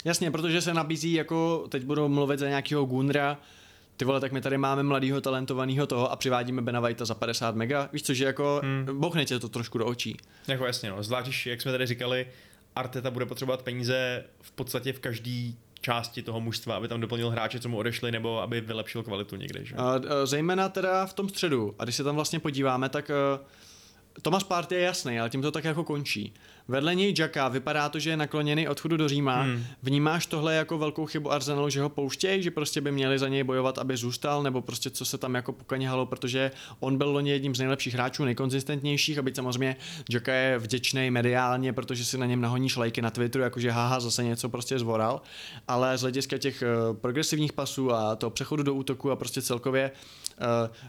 Jasně, 0.05 0.31
protože 0.31 0.61
se 0.61 0.73
nabízí 0.73 1.13
jako, 1.13 1.65
teď 1.69 1.83
budu 1.83 2.09
mluvit 2.09 2.39
za 2.39 2.49
nějakého 2.49 2.85
Gunra, 2.85 3.37
ty 3.97 4.05
vole, 4.05 4.19
tak 4.19 4.31
my 4.31 4.41
tady 4.41 4.57
máme 4.57 4.83
mladýho 4.83 5.21
talentovaného 5.21 5.87
toho 5.87 6.11
a 6.11 6.15
přivádíme 6.15 6.61
Bena 6.61 6.79
Whitea 6.79 7.05
za 7.05 7.15
50 7.15 7.55
mega, 7.55 7.89
víš 7.93 8.03
co, 8.03 8.13
že 8.13 8.25
jako 8.25 8.61
hmm. 8.63 8.99
bochne 8.99 9.25
tě 9.25 9.39
to 9.39 9.49
trošku 9.49 9.77
do 9.77 9.85
očí. 9.85 10.17
Jako 10.47 10.65
jasně, 10.65 10.89
no. 10.89 11.03
Zvlášť, 11.03 11.45
jak 11.45 11.61
jsme 11.61 11.71
tady 11.71 11.85
říkali, 11.85 12.27
Arteta 12.75 13.11
bude 13.11 13.25
potřebovat 13.25 13.61
peníze 13.61 14.23
v 14.41 14.51
podstatě 14.51 14.93
v 14.93 14.99
každý 14.99 15.57
části 15.85 16.21
toho 16.21 16.41
mužstva, 16.41 16.75
aby 16.75 16.87
tam 16.87 17.01
doplnil 17.01 17.29
hráče, 17.29 17.59
co 17.59 17.69
mu 17.69 17.77
odešli, 17.77 18.11
nebo 18.11 18.41
aby 18.41 18.61
vylepšil 18.61 19.03
kvalitu 19.03 19.35
někde, 19.35 19.65
že? 19.65 19.75
A, 19.75 20.01
zejména 20.25 20.69
teda 20.69 21.05
v 21.05 21.13
tom 21.13 21.29
středu. 21.29 21.75
A 21.79 21.83
když 21.83 21.95
se 21.95 22.03
tam 22.03 22.15
vlastně 22.15 22.39
podíváme, 22.39 22.89
tak 22.89 23.11
uh, 23.39 23.45
Thomas 24.21 24.43
Partey 24.43 24.77
je 24.77 24.83
jasný, 24.83 25.19
ale 25.19 25.29
tím 25.29 25.41
to 25.41 25.51
tak 25.51 25.63
jako 25.63 25.83
končí. 25.83 26.33
Vedle 26.67 26.95
něj 26.95 27.13
Jacka, 27.19 27.47
vypadá 27.47 27.89
to, 27.89 27.99
že 27.99 28.09
je 28.09 28.17
nakloněný 28.17 28.67
odchodu 28.67 28.97
do 28.97 29.07
Říma. 29.07 29.41
Hmm. 29.41 29.63
Vnímáš 29.83 30.25
tohle 30.25 30.55
jako 30.55 30.77
velkou 30.77 31.05
chybu 31.05 31.31
Arsenalu, 31.31 31.69
že 31.69 31.81
ho 31.81 31.89
pouštějí, 31.89 32.43
že 32.43 32.51
prostě 32.51 32.81
by 32.81 32.91
měli 32.91 33.19
za 33.19 33.27
něj 33.27 33.43
bojovat, 33.43 33.77
aby 33.77 33.97
zůstal, 33.97 34.43
nebo 34.43 34.61
prostě 34.61 34.89
co 34.89 35.05
se 35.05 35.17
tam 35.17 35.35
jako 35.35 35.51
pokaněhalo, 35.51 36.05
protože 36.05 36.51
on 36.79 36.97
byl 36.97 37.09
loni 37.09 37.31
jedním 37.31 37.55
z 37.55 37.59
nejlepších 37.59 37.93
hráčů, 37.93 38.25
nejkonzistentnějších, 38.25 39.17
aby 39.17 39.35
samozřejmě 39.35 39.75
Jacka 40.09 40.33
je 40.33 40.57
vděčný 40.57 41.11
mediálně, 41.11 41.73
protože 41.73 42.05
si 42.05 42.17
na 42.17 42.25
něm 42.25 42.41
nahoní 42.41 42.69
šlejky 42.69 43.01
na 43.01 43.11
Twitteru, 43.11 43.43
jakože 43.43 43.71
haha, 43.71 43.99
zase 43.99 44.23
něco 44.23 44.49
prostě 44.49 44.79
zvoral, 44.79 45.21
ale 45.67 45.97
z 45.97 46.01
hlediska 46.01 46.37
těch 46.37 46.63
uh, 46.89 46.97
progresivních 46.97 47.53
pasů 47.53 47.93
a 47.93 48.15
toho 48.15 48.29
přechodu 48.29 48.63
do 48.63 48.73
útoku 48.73 49.11
a 49.11 49.15
prostě 49.15 49.41
celkově 49.41 49.91
uh, 49.91 50.45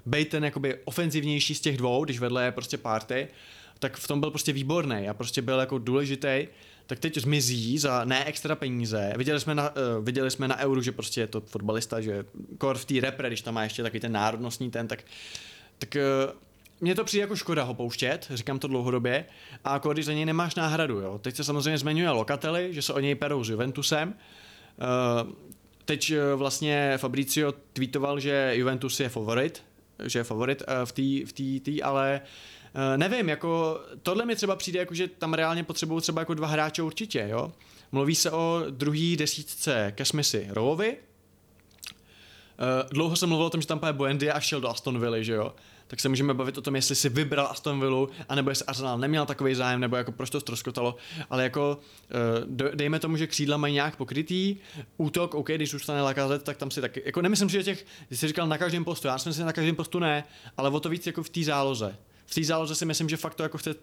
bejt 0.06 0.28
ten 0.28 0.44
jakoby 0.44 0.78
ofenzivnější 0.84 1.54
z 1.54 1.60
těch 1.60 1.76
dvou, 1.76 2.04
když 2.04 2.18
vedle 2.18 2.44
je 2.44 2.52
prostě 2.52 2.78
party, 2.78 3.28
tak 3.78 3.96
v 3.96 4.08
tom 4.08 4.20
byl 4.20 4.30
prostě 4.30 4.52
výborný 4.52 5.08
a 5.08 5.14
prostě 5.14 5.42
byl 5.42 5.58
jako 5.58 5.78
důležitý 5.78 6.46
tak 6.86 6.98
teď 6.98 7.16
zmizí 7.16 7.78
za 7.78 8.04
ne 8.04 8.24
extra 8.24 8.54
peníze. 8.54 9.12
Viděli 9.16 9.40
jsme 9.40 9.54
na, 9.54 9.70
uh, 9.70 10.04
viděli 10.04 10.30
jsme 10.30 10.48
na 10.48 10.58
Euro, 10.58 10.82
že 10.82 10.92
prostě 10.92 11.20
je 11.20 11.26
to 11.26 11.40
fotbalista, 11.40 12.00
že 12.00 12.24
kor 12.58 12.78
v 12.78 12.84
té 12.84 13.00
repre, 13.00 13.28
když 13.28 13.40
tam 13.40 13.54
má 13.54 13.62
ještě 13.62 13.82
takový 13.82 14.00
ten 14.00 14.12
národnostní 14.12 14.70
ten, 14.70 14.88
tak, 14.88 15.04
tak 15.78 15.96
uh, 15.96 16.32
mně 16.80 16.94
to 16.94 17.04
přijde 17.04 17.20
jako 17.20 17.36
škoda 17.36 17.62
ho 17.62 17.74
pouštět, 17.74 18.26
říkám 18.30 18.58
to 18.58 18.68
dlouhodobě, 18.68 19.24
a 19.64 19.72
jako 19.72 19.92
když 19.92 20.06
za 20.06 20.12
něj 20.12 20.24
nemáš 20.24 20.54
náhradu, 20.54 21.00
jo. 21.00 21.18
Teď 21.18 21.36
se 21.36 21.44
samozřejmě 21.44 21.78
zmiňuje 21.78 22.10
Lokateli, 22.10 22.68
že 22.74 22.82
se 22.82 22.92
o 22.92 23.00
něj 23.00 23.14
perou 23.14 23.44
s 23.44 23.48
Juventusem. 23.48 24.08
Uh, 25.28 25.32
teď 25.84 26.12
vlastně 26.36 26.94
Fabricio 26.96 27.54
tweetoval, 27.72 28.20
že 28.20 28.52
Juventus 28.54 29.00
je 29.00 29.08
favorit, 29.08 29.62
že 30.04 30.18
je 30.18 30.24
favorit 30.24 30.62
v 30.84 30.92
té, 30.92 31.26
v 31.26 31.60
tý, 31.60 31.82
ale 31.82 32.20
uh, 32.22 32.28
Uh, 32.28 32.55
nevím, 32.96 33.28
jako 33.28 33.80
tohle 34.02 34.24
mi 34.24 34.36
třeba 34.36 34.56
přijde, 34.56 34.78
jako, 34.78 34.94
že 34.94 35.08
tam 35.08 35.34
reálně 35.34 35.64
potřebují 35.64 36.00
třeba 36.00 36.22
jako 36.22 36.34
dva 36.34 36.48
hráče 36.48 36.82
určitě, 36.82 37.26
jo. 37.30 37.52
Mluví 37.92 38.14
se 38.14 38.30
o 38.30 38.62
druhý 38.70 39.16
desítce 39.16 39.92
ke 39.96 40.04
Smithy 40.04 40.46
Rowovi. 40.50 40.96
Uh, 42.58 42.90
dlouho 42.90 43.16
jsem 43.16 43.28
mluvil 43.28 43.46
o 43.46 43.50
tom, 43.50 43.60
že 43.60 43.66
tam 43.66 43.78
půjde 43.78 43.92
Buendia 43.92 44.34
a 44.34 44.40
šel 44.40 44.60
do 44.60 44.68
Aston 44.68 45.00
Villa, 45.00 45.22
že 45.22 45.32
jo. 45.32 45.54
Tak 45.86 46.00
se 46.00 46.08
můžeme 46.08 46.34
bavit 46.34 46.58
o 46.58 46.62
tom, 46.62 46.76
jestli 46.76 46.94
si 46.94 47.08
vybral 47.08 47.46
Aston 47.46 47.80
Villa, 47.80 48.06
anebo 48.28 48.50
jestli 48.50 48.66
Arsenal 48.66 48.98
neměl 48.98 49.26
takový 49.26 49.54
zájem, 49.54 49.80
nebo 49.80 49.96
jako 49.96 50.12
proč 50.12 50.30
to 50.30 50.40
ztroskotalo. 50.40 50.96
Ale 51.30 51.42
jako 51.42 51.80
uh, 52.48 52.70
dejme 52.74 52.98
tomu, 52.98 53.16
že 53.16 53.26
křídla 53.26 53.56
mají 53.56 53.74
nějak 53.74 53.96
pokrytý, 53.96 54.56
útok, 54.96 55.34
OK, 55.34 55.50
když 55.50 55.70
zůstane 55.70 56.02
Lacazette, 56.02 56.44
tak 56.44 56.56
tam 56.56 56.70
si 56.70 56.80
taky, 56.80 57.02
jako 57.06 57.22
nemyslím 57.22 57.50
si, 57.50 57.56
že 57.56 57.64
těch, 57.64 57.86
když 58.08 58.20
jsi 58.20 58.28
říkal 58.28 58.46
na 58.46 58.58
každém 58.58 58.84
postu, 58.84 59.08
já 59.08 59.18
si 59.18 59.28
myslím, 59.28 59.42
že 59.42 59.46
na 59.46 59.52
každém 59.52 59.76
postu 59.76 59.98
ne, 59.98 60.24
ale 60.56 60.70
o 60.70 60.80
to 60.80 60.88
víc 60.88 61.06
jako 61.06 61.22
v 61.22 61.28
té 61.28 61.42
záloze 61.42 61.96
v 62.26 62.34
té 62.34 62.44
záloze 62.44 62.74
si 62.74 62.84
myslím, 62.84 63.08
že 63.08 63.16
fakt 63.16 63.34
to 63.34 63.42
jako 63.42 63.58
chce 63.58 63.74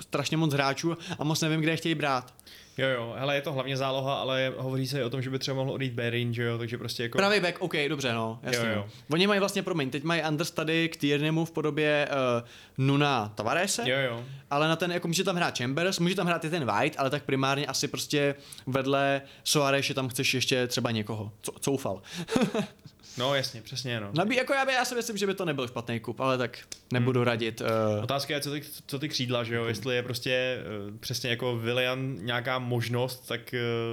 strašně 0.00 0.36
moc 0.36 0.52
hráčů 0.54 0.96
a 1.18 1.24
moc 1.24 1.40
nevím, 1.40 1.60
kde 1.60 1.72
je 1.72 1.76
chtějí 1.76 1.94
brát. 1.94 2.34
Jo, 2.78 2.88
jo, 2.88 3.14
hele, 3.18 3.34
je 3.34 3.42
to 3.42 3.52
hlavně 3.52 3.76
záloha, 3.76 4.14
ale 4.14 4.52
hovoří 4.56 4.86
se 4.86 5.00
i 5.00 5.02
o 5.02 5.10
tom, 5.10 5.22
že 5.22 5.30
by 5.30 5.38
třeba 5.38 5.54
mohl 5.54 5.70
odejít 5.70 5.92
Berin, 5.92 6.34
že 6.34 6.42
jo, 6.42 6.58
takže 6.58 6.78
prostě 6.78 7.02
jako... 7.02 7.18
Pravý 7.18 7.40
back, 7.40 7.56
OK, 7.60 7.72
dobře, 7.88 8.12
no, 8.12 8.38
jasně. 8.42 8.68
Jo, 8.68 8.74
jo. 8.74 8.88
Oni 9.10 9.26
mají 9.26 9.40
vlastně, 9.40 9.62
promiň, 9.62 9.90
teď 9.90 10.02
mají 10.02 10.22
understudy 10.28 10.88
k 10.88 10.96
Tierneymu 10.96 11.44
v 11.44 11.50
podobě 11.50 12.08
uh, 12.10 12.48
Nuna 12.86 13.32
Tavarese, 13.34 13.90
jo, 13.90 13.98
jo. 13.98 14.24
ale 14.50 14.68
na 14.68 14.76
ten, 14.76 14.92
jako 14.92 15.08
může 15.08 15.24
tam 15.24 15.36
hrát 15.36 15.58
Chambers, 15.58 15.98
může 15.98 16.14
tam 16.14 16.26
hrát 16.26 16.44
i 16.44 16.50
ten 16.50 16.64
White, 16.64 16.94
ale 16.98 17.10
tak 17.10 17.22
primárně 17.22 17.66
asi 17.66 17.88
prostě 17.88 18.34
vedle 18.66 19.22
Soareše 19.44 19.94
tam 19.94 20.08
chceš 20.08 20.34
ještě 20.34 20.66
třeba 20.66 20.90
někoho, 20.90 21.32
co, 21.42 21.52
coufal. 21.52 22.02
No 23.18 23.34
jasně, 23.34 23.62
přesně 23.62 24.00
no. 24.00 24.10
Nabí, 24.14 24.36
jako 24.36 24.52
já, 24.52 24.64
by, 24.64 24.72
já 24.72 24.84
si 24.84 24.94
myslím, 24.94 25.16
že 25.16 25.26
by 25.26 25.34
to 25.34 25.44
nebyl 25.44 25.68
špatný 25.68 26.00
kup, 26.00 26.20
ale 26.20 26.38
tak 26.38 26.58
nebudu 26.92 27.20
hmm. 27.20 27.26
radit. 27.26 27.60
Uh... 27.60 28.04
Otázka 28.04 28.34
je, 28.34 28.40
co 28.40 28.50
ty, 28.50 28.62
co 28.86 28.98
ty 28.98 29.08
křídla, 29.08 29.44
že 29.44 29.54
jo, 29.54 29.60
hmm. 29.60 29.68
jestli 29.68 29.96
je 29.96 30.02
prostě 30.02 30.58
uh, 30.88 30.96
přesně 30.96 31.30
jako 31.30 31.56
Willian 31.56 32.16
nějaká 32.20 32.58
možnost, 32.58 33.28
tak 33.28 33.40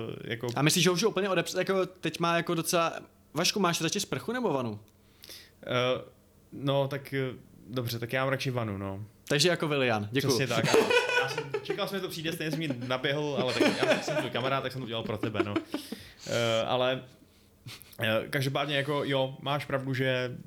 uh, 0.08 0.16
jako... 0.24 0.48
A 0.56 0.62
myslíš, 0.62 0.84
že 0.84 0.90
už 0.90 1.02
je 1.02 1.08
úplně 1.08 1.30
odepřed, 1.30 1.58
jako 1.58 1.86
teď 1.86 2.20
má 2.20 2.38
jako 2.38 2.56
docela... 2.56 2.94
Vašku, 3.34 3.60
máš 3.60 3.82
radši 3.82 4.00
sprchu 4.00 4.32
nebo 4.32 4.54
vanu? 4.54 4.72
Uh, 4.72 4.80
no, 6.52 6.88
tak 6.88 7.14
uh, 7.32 7.38
dobře, 7.68 8.00
tak 8.00 8.14
já 8.14 8.24
mám 8.24 8.30
radši 8.30 8.52
vanu, 8.52 8.78
no. 8.78 9.06
Takže 9.28 9.50
jako 9.50 9.68
Willian, 9.68 10.10
děkuji. 10.12 10.28
Přesně 10.28 10.48
tak. 10.48 10.66
Já 11.22 11.30
jsem, 11.30 11.44
čekal 11.64 11.88
jsem, 11.88 11.98
že 11.98 12.02
to 12.02 12.10
přijde, 12.10 12.32
stejně 12.32 12.52
jsem 12.52 12.60
mi 12.60 12.70
naběhl, 12.88 13.38
ale 13.42 13.54
tak 13.54 13.88
já 13.88 14.02
jsem 14.02 14.16
tvůj 14.16 14.30
kamarád, 14.30 14.64
tak 14.64 14.72
jsem 14.72 14.82
to 14.82 14.86
udělal 14.86 15.04
pro 15.04 15.18
tebe, 15.18 15.44
no. 15.44 15.54
Uh, 15.54 16.32
ale 16.66 17.04
každopádně 18.30 18.76
jako 18.76 19.04
jo, 19.04 19.38
máš 19.42 19.66
pravdu, 19.66 19.94
že 19.94 20.38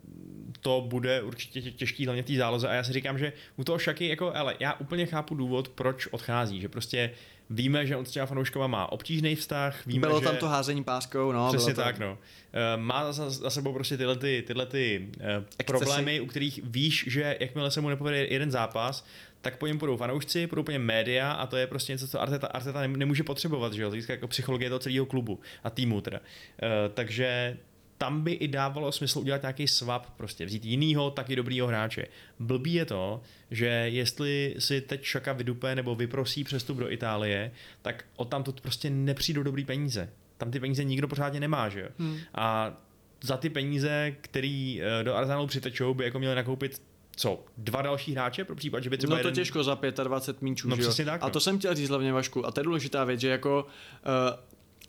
to 0.61 0.85
bude 0.89 1.23
určitě 1.23 1.63
těžký 1.63 2.07
hlavně 2.07 2.23
v 2.23 2.27
té 2.27 2.37
záloze 2.37 2.69
a 2.69 2.75
já 2.75 2.85
si 2.85 2.93
říkám, 2.93 3.19
že 3.19 3.33
u 3.57 3.65
toho 3.65 3.79
Šaky, 3.79 4.09
jako, 4.09 4.33
ale 4.35 4.55
já 4.61 4.73
úplně 4.75 5.07
chápu 5.07 5.35
důvod, 5.35 5.69
proč 5.69 6.07
odchází, 6.07 6.61
že 6.61 6.69
prostě 6.69 7.11
víme, 7.51 7.87
že 7.87 7.97
on 7.97 8.05
s 8.05 8.11
těma 8.11 8.27
fanouškama 8.27 8.67
má 8.67 8.93
obtížný 8.93 9.37
vztah. 9.37 9.87
Víme, 9.87 10.07
bylo 10.07 10.21
že... 10.21 10.25
tam 10.25 10.37
to 10.37 10.49
házení 10.49 10.85
páskou, 10.85 11.33
no. 11.33 11.49
Přesně 11.49 11.75
bylo 11.75 11.85
tak, 11.85 11.99
no. 11.99 12.19
Eh, 12.53 12.77
má 12.77 13.13
za, 13.13 13.31
za 13.31 13.51
sebou 13.51 13.73
prostě 13.73 13.97
tyhle, 13.97 14.17
ty, 14.17 14.45
tyhle 14.47 14.67
ty, 14.67 15.09
uh, 15.39 15.45
problémy, 15.67 16.21
u 16.21 16.27
kterých 16.27 16.61
víš, 16.65 17.05
že 17.09 17.37
jakmile 17.41 17.71
se 17.71 17.81
mu 17.81 17.89
nepovede 17.89 18.27
jeden 18.27 18.51
zápas, 18.51 19.07
tak 19.47 19.57
po 19.57 19.67
něm 19.67 19.79
půjdou 19.79 19.97
fanoušci, 19.97 20.47
půjdou 20.47 20.63
po 20.63 20.71
něm 20.71 20.83
média 20.83 21.33
a 21.33 21.47
to 21.47 21.57
je 21.57 21.67
prostě 21.67 21.93
něco, 21.93 22.09
co 22.09 22.23
Arteta, 22.23 22.47
Arteta 22.47 22.87
nemůže 22.87 23.23
potřebovat, 23.23 23.73
že 23.73 23.83
jo, 23.83 23.91
z 23.91 24.09
jako 24.09 24.29
psychologie 24.29 24.71
toho 24.71 24.79
celého 24.79 25.07
klubu 25.07 25.41
a 25.65 25.71
týmu 25.71 26.01
teda. 26.01 26.19
Uh, 26.19 26.95
takže 26.95 27.57
tam 27.99 28.23
by 28.25 28.33
i 28.33 28.49
dávalo 28.49 28.93
smysl 28.93 29.19
udělat 29.19 29.43
nějaký 29.43 29.69
swap, 29.69 30.07
prostě 30.17 30.47
vzít 30.47 30.65
jinýho, 30.65 31.11
taky 31.11 31.37
dobrýho 31.37 31.67
hráče. 31.67 32.07
Blbý 32.39 32.75
je 32.75 32.85
to, 32.85 33.23
že 33.51 33.67
jestli 33.67 34.55
si 34.59 34.81
teď 34.81 35.03
Šaka 35.03 35.33
vydupe 35.33 35.75
nebo 35.75 35.95
vyprosí 35.95 36.45
přestup 36.45 36.79
do 36.79 36.91
Itálie, 36.91 37.51
tak 37.83 38.05
od 38.17 38.29
tam 38.29 38.43
to 38.43 38.53
prostě 38.53 38.91
nepřijdou 38.91 39.43
dobrý 39.43 39.65
peníze. 39.65 40.11
Tam 40.37 40.51
ty 40.51 40.61
peníze 40.61 40.85
nikdo 40.85 41.09
pořádně 41.09 41.41
nemá, 41.41 41.69
že 41.69 41.81
jo. 41.81 41.89
Hmm. 41.99 42.19
A 42.35 42.77
za 43.23 43.37
ty 43.37 43.51
peníze, 43.51 44.17
který 44.21 44.83
eh, 44.83 45.05
do 45.05 45.15
Arsenalu 45.15 45.47
přitečou, 45.47 45.95
by 45.95 46.05
jako 46.05 46.19
měli 46.19 46.35
nakoupit 46.35 46.83
co, 47.17 47.45
dva 47.57 47.83
další 47.83 48.13
hráče 48.13 48.45
pro 48.45 48.57
případ, 48.57 48.83
že 48.83 48.91
by 48.91 48.99
třeba 48.99 49.17
No 49.17 49.23
to 49.23 49.29
jeden... 49.29 49.35
těžko 49.35 49.65
za 49.65 49.79
25 50.05 50.43
míčů, 50.43 50.69
no, 50.69 50.77
že 50.77 50.83
jo? 50.83 50.93
Tak, 51.05 51.21
no. 51.21 51.27
A 51.27 51.31
to 51.31 51.41
jsem 51.41 51.59
chtěl 51.59 51.75
říct 51.75 51.89
hlavně 51.89 52.13
Vašku. 52.13 52.47
A 52.47 52.51
to 52.51 52.61
je 52.61 52.65
důležitá 52.65 53.05
věc, 53.05 53.21
že 53.21 53.29
jako 53.29 53.67
uh, 53.67 54.39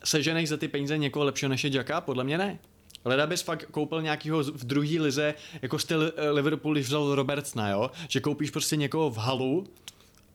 seženeš 0.04 0.48
za 0.48 0.56
ty 0.56 0.68
peníze 0.68 0.98
někoho 0.98 1.24
lepšího 1.24 1.48
než 1.48 1.64
je 1.64 1.70
Jacka? 1.74 2.00
Podle 2.00 2.24
mě 2.24 2.38
ne. 2.38 2.58
Leda 3.04 3.26
bys 3.26 3.42
fakt 3.42 3.66
koupil 3.70 4.02
nějakýho 4.02 4.42
v 4.42 4.64
druhé 4.64 5.00
lize, 5.00 5.34
jako 5.62 5.78
styl 5.78 6.12
eh, 6.16 6.30
Liverpool, 6.30 6.74
když 6.74 6.86
vzal 6.86 7.14
Robertsna, 7.14 7.70
jo? 7.70 7.90
Že 8.08 8.20
koupíš 8.20 8.50
prostě 8.50 8.76
někoho 8.76 9.10
v 9.10 9.16
halu, 9.16 9.66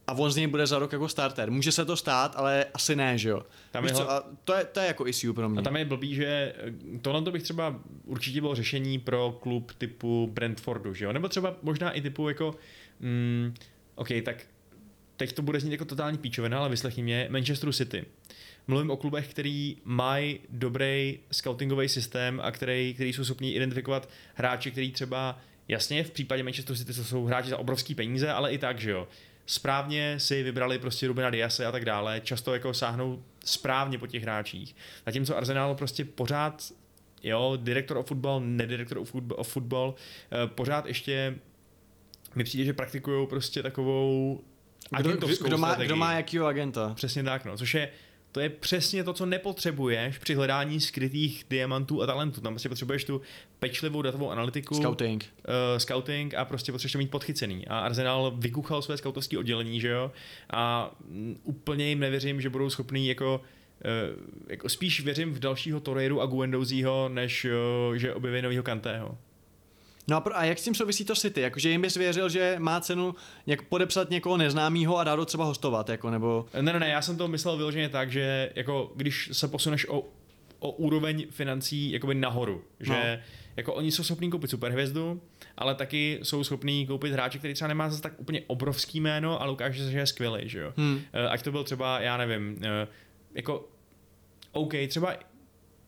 a 0.07 0.13
on 0.13 0.31
z 0.31 0.35
něj 0.35 0.47
bude 0.47 0.67
za 0.67 0.79
rok 0.79 0.91
jako 0.91 1.09
starter. 1.09 1.51
Může 1.51 1.71
se 1.71 1.85
to 1.85 1.97
stát, 1.97 2.35
ale 2.35 2.65
asi 2.73 2.95
ne, 2.95 3.17
že 3.17 3.29
jo. 3.29 3.43
Tam 3.71 3.85
je 3.85 3.93
co, 3.93 4.11
a 4.11 4.23
to, 4.43 4.53
je, 4.53 4.65
to 4.65 4.79
je 4.79 4.87
jako 4.87 5.07
issue 5.07 5.33
pro 5.33 5.49
mě. 5.49 5.59
A 5.59 5.63
tam 5.63 5.75
je 5.75 5.85
blbý, 5.85 6.15
že 6.15 6.25
eh, 6.25 6.99
tohle 7.01 7.21
to 7.21 7.31
bych 7.31 7.43
třeba 7.43 7.79
určitě 8.05 8.41
bylo 8.41 8.55
řešení 8.55 8.99
pro 8.99 9.37
klub 9.41 9.71
typu 9.77 10.29
Brentfordu, 10.33 10.93
že 10.93 11.05
jo? 11.05 11.13
Nebo 11.13 11.29
třeba 11.29 11.55
možná 11.61 11.91
i 11.91 12.01
typu 12.01 12.29
jako, 12.29 12.55
mm, 12.99 13.53
OK, 13.95 14.07
tak 14.25 14.45
teď 15.17 15.33
to 15.33 15.41
bude 15.41 15.59
znít 15.59 15.71
jako 15.71 15.85
totální 15.85 16.17
píčovina, 16.17 16.59
ale 16.59 16.69
vyslechni 16.69 17.03
mě, 17.03 17.27
Manchester 17.31 17.73
City. 17.73 18.05
Mluvím 18.67 18.91
o 18.91 18.97
klubech, 18.97 19.27
který 19.27 19.77
mají 19.83 20.39
dobrý 20.49 21.19
scoutingový 21.31 21.89
systém 21.89 22.41
a 22.43 22.51
který, 22.51 22.93
který 22.93 23.13
jsou 23.13 23.25
schopni 23.25 23.51
identifikovat 23.51 24.09
hráče, 24.35 24.71
který 24.71 24.91
třeba 24.91 25.39
Jasně, 25.67 26.03
v 26.03 26.11
případě 26.11 26.43
Manchester 26.43 26.77
City 26.77 26.93
to 26.93 27.03
jsou 27.03 27.25
hráči 27.25 27.49
za 27.49 27.57
obrovský 27.57 27.95
peníze, 27.95 28.31
ale 28.31 28.51
i 28.51 28.57
tak, 28.57 28.79
že 28.79 28.91
jo 28.91 29.07
správně 29.45 30.19
si 30.19 30.43
vybrali 30.43 30.79
prostě 30.79 31.07
Rubina 31.07 31.29
Diase 31.29 31.65
a 31.65 31.71
tak 31.71 31.85
dále, 31.85 32.21
často 32.23 32.53
jako 32.53 32.73
sáhnou 32.73 33.23
správně 33.45 33.97
po 33.97 34.07
těch 34.07 34.23
hráčích. 34.23 34.75
Zatímco 35.05 35.37
Arsenal 35.37 35.75
prostě 35.75 36.05
pořád, 36.05 36.71
jo, 37.23 37.57
direktor 37.61 37.97
o 37.97 38.03
fotbal, 38.03 38.39
nedirektor 38.39 38.97
o 38.97 39.05
fotbal, 39.05 39.43
fotbal 39.43 39.95
pořád 40.47 40.85
ještě 40.85 41.35
mi 42.35 42.43
přijde, 42.43 42.65
že 42.65 42.73
praktikují 42.73 43.27
prostě 43.27 43.63
takovou 43.63 44.41
kdo, 44.97 45.27
kdo, 45.43 45.57
má, 45.57 45.75
kdo 45.75 45.95
má 45.95 46.13
jakýho 46.13 46.45
agenta. 46.45 46.93
Přesně 46.93 47.23
tak, 47.23 47.45
no, 47.45 47.57
což 47.57 47.73
je 47.73 47.89
to 48.33 48.39
je 48.39 48.49
přesně 48.49 49.03
to, 49.03 49.13
co 49.13 49.25
nepotřebuješ 49.25 50.17
při 50.17 50.35
hledání 50.35 50.79
skrytých 50.79 51.45
diamantů 51.49 52.01
a 52.01 52.05
talentů. 52.05 52.41
Tam 52.41 52.53
prostě 52.53 52.69
potřebuješ 52.69 53.03
tu 53.03 53.21
pečlivou 53.59 54.01
datovou 54.01 54.31
analytiku, 54.31 54.75
scouting, 54.75 55.25
uh, 55.47 55.77
scouting 55.77 56.33
a 56.33 56.45
prostě 56.45 56.71
potřebuješ 56.71 56.91
to 56.91 56.97
mít 56.97 57.11
podchycený. 57.11 57.67
A 57.67 57.79
Arsenal 57.79 58.33
vykuchal 58.35 58.81
své 58.81 58.97
scoutovské 58.97 59.37
oddělení, 59.37 59.81
že 59.81 59.87
jo? 59.87 60.11
A 60.49 60.91
m, 61.11 61.37
úplně 61.43 61.89
jim 61.89 61.99
nevěřím, 61.99 62.41
že 62.41 62.49
budou 62.49 62.69
schopní 62.69 63.07
jako 63.07 63.41
Uh, 63.85 64.19
jako 64.49 64.69
spíš 64.69 65.01
věřím 65.01 65.33
v 65.33 65.39
dalšího 65.39 65.79
Torreiru 65.79 66.21
a 66.21 66.25
Guendouziho, 66.25 67.09
než 67.09 67.45
uh, 67.45 67.95
že 67.95 68.13
objeví 68.13 68.41
novýho 68.41 68.63
Kantého. 68.63 69.17
No 70.07 70.17
a, 70.17 70.21
pro, 70.21 70.37
a 70.37 70.43
jak 70.43 70.59
s 70.59 70.63
tím 70.63 70.75
souvisí 70.75 71.05
to 71.05 71.15
City? 71.15 71.41
Jakože 71.41 71.69
jim 71.69 71.81
bys 71.81 71.97
věřil, 71.97 72.29
že 72.29 72.55
má 72.59 72.81
cenu 72.81 73.15
něk, 73.47 73.61
podepsat 73.61 74.09
někoho 74.09 74.37
neznámého 74.37 74.97
a 74.97 75.03
dát 75.03 75.19
ho 75.19 75.25
třeba 75.25 75.45
hostovat, 75.45 75.89
jako 75.89 76.09
nebo... 76.09 76.45
Ne, 76.53 76.73
ne, 76.73 76.79
ne, 76.79 76.89
já 76.89 77.01
jsem 77.01 77.17
to 77.17 77.27
myslel 77.27 77.57
vyloženě 77.57 77.89
tak, 77.89 78.11
že 78.11 78.51
jako 78.55 78.91
když 78.95 79.29
se 79.31 79.47
posuneš 79.47 79.89
o 79.89 80.03
o 80.63 80.71
úroveň 80.71 81.25
financí 81.29 81.91
jakoby 81.91 82.15
nahoru. 82.15 82.63
Že 82.79 82.91
no. 82.93 83.23
jako 83.57 83.73
oni 83.73 83.91
jsou 83.91 84.03
schopní 84.03 84.31
koupit 84.31 84.49
superhvězdu, 84.49 85.21
ale 85.57 85.75
taky 85.75 86.19
jsou 86.23 86.43
schopní 86.43 86.87
koupit 86.87 87.13
hráče, 87.13 87.37
který 87.37 87.53
třeba 87.53 87.67
nemá 87.67 87.89
zase 87.89 88.01
tak 88.01 88.13
úplně 88.17 88.41
obrovský 88.47 88.99
jméno, 88.99 89.41
ale 89.41 89.51
ukáže 89.51 89.83
se, 89.83 89.91
že 89.91 89.97
je 89.97 90.07
skvělý, 90.07 90.49
že 90.49 90.59
jo. 90.59 90.73
Hmm. 90.77 91.01
Ať 91.29 91.43
to 91.43 91.51
byl 91.51 91.63
třeba, 91.63 91.99
já 91.99 92.17
nevím, 92.17 92.61
jako 93.33 93.69
OK, 94.51 94.73
třeba 94.87 95.15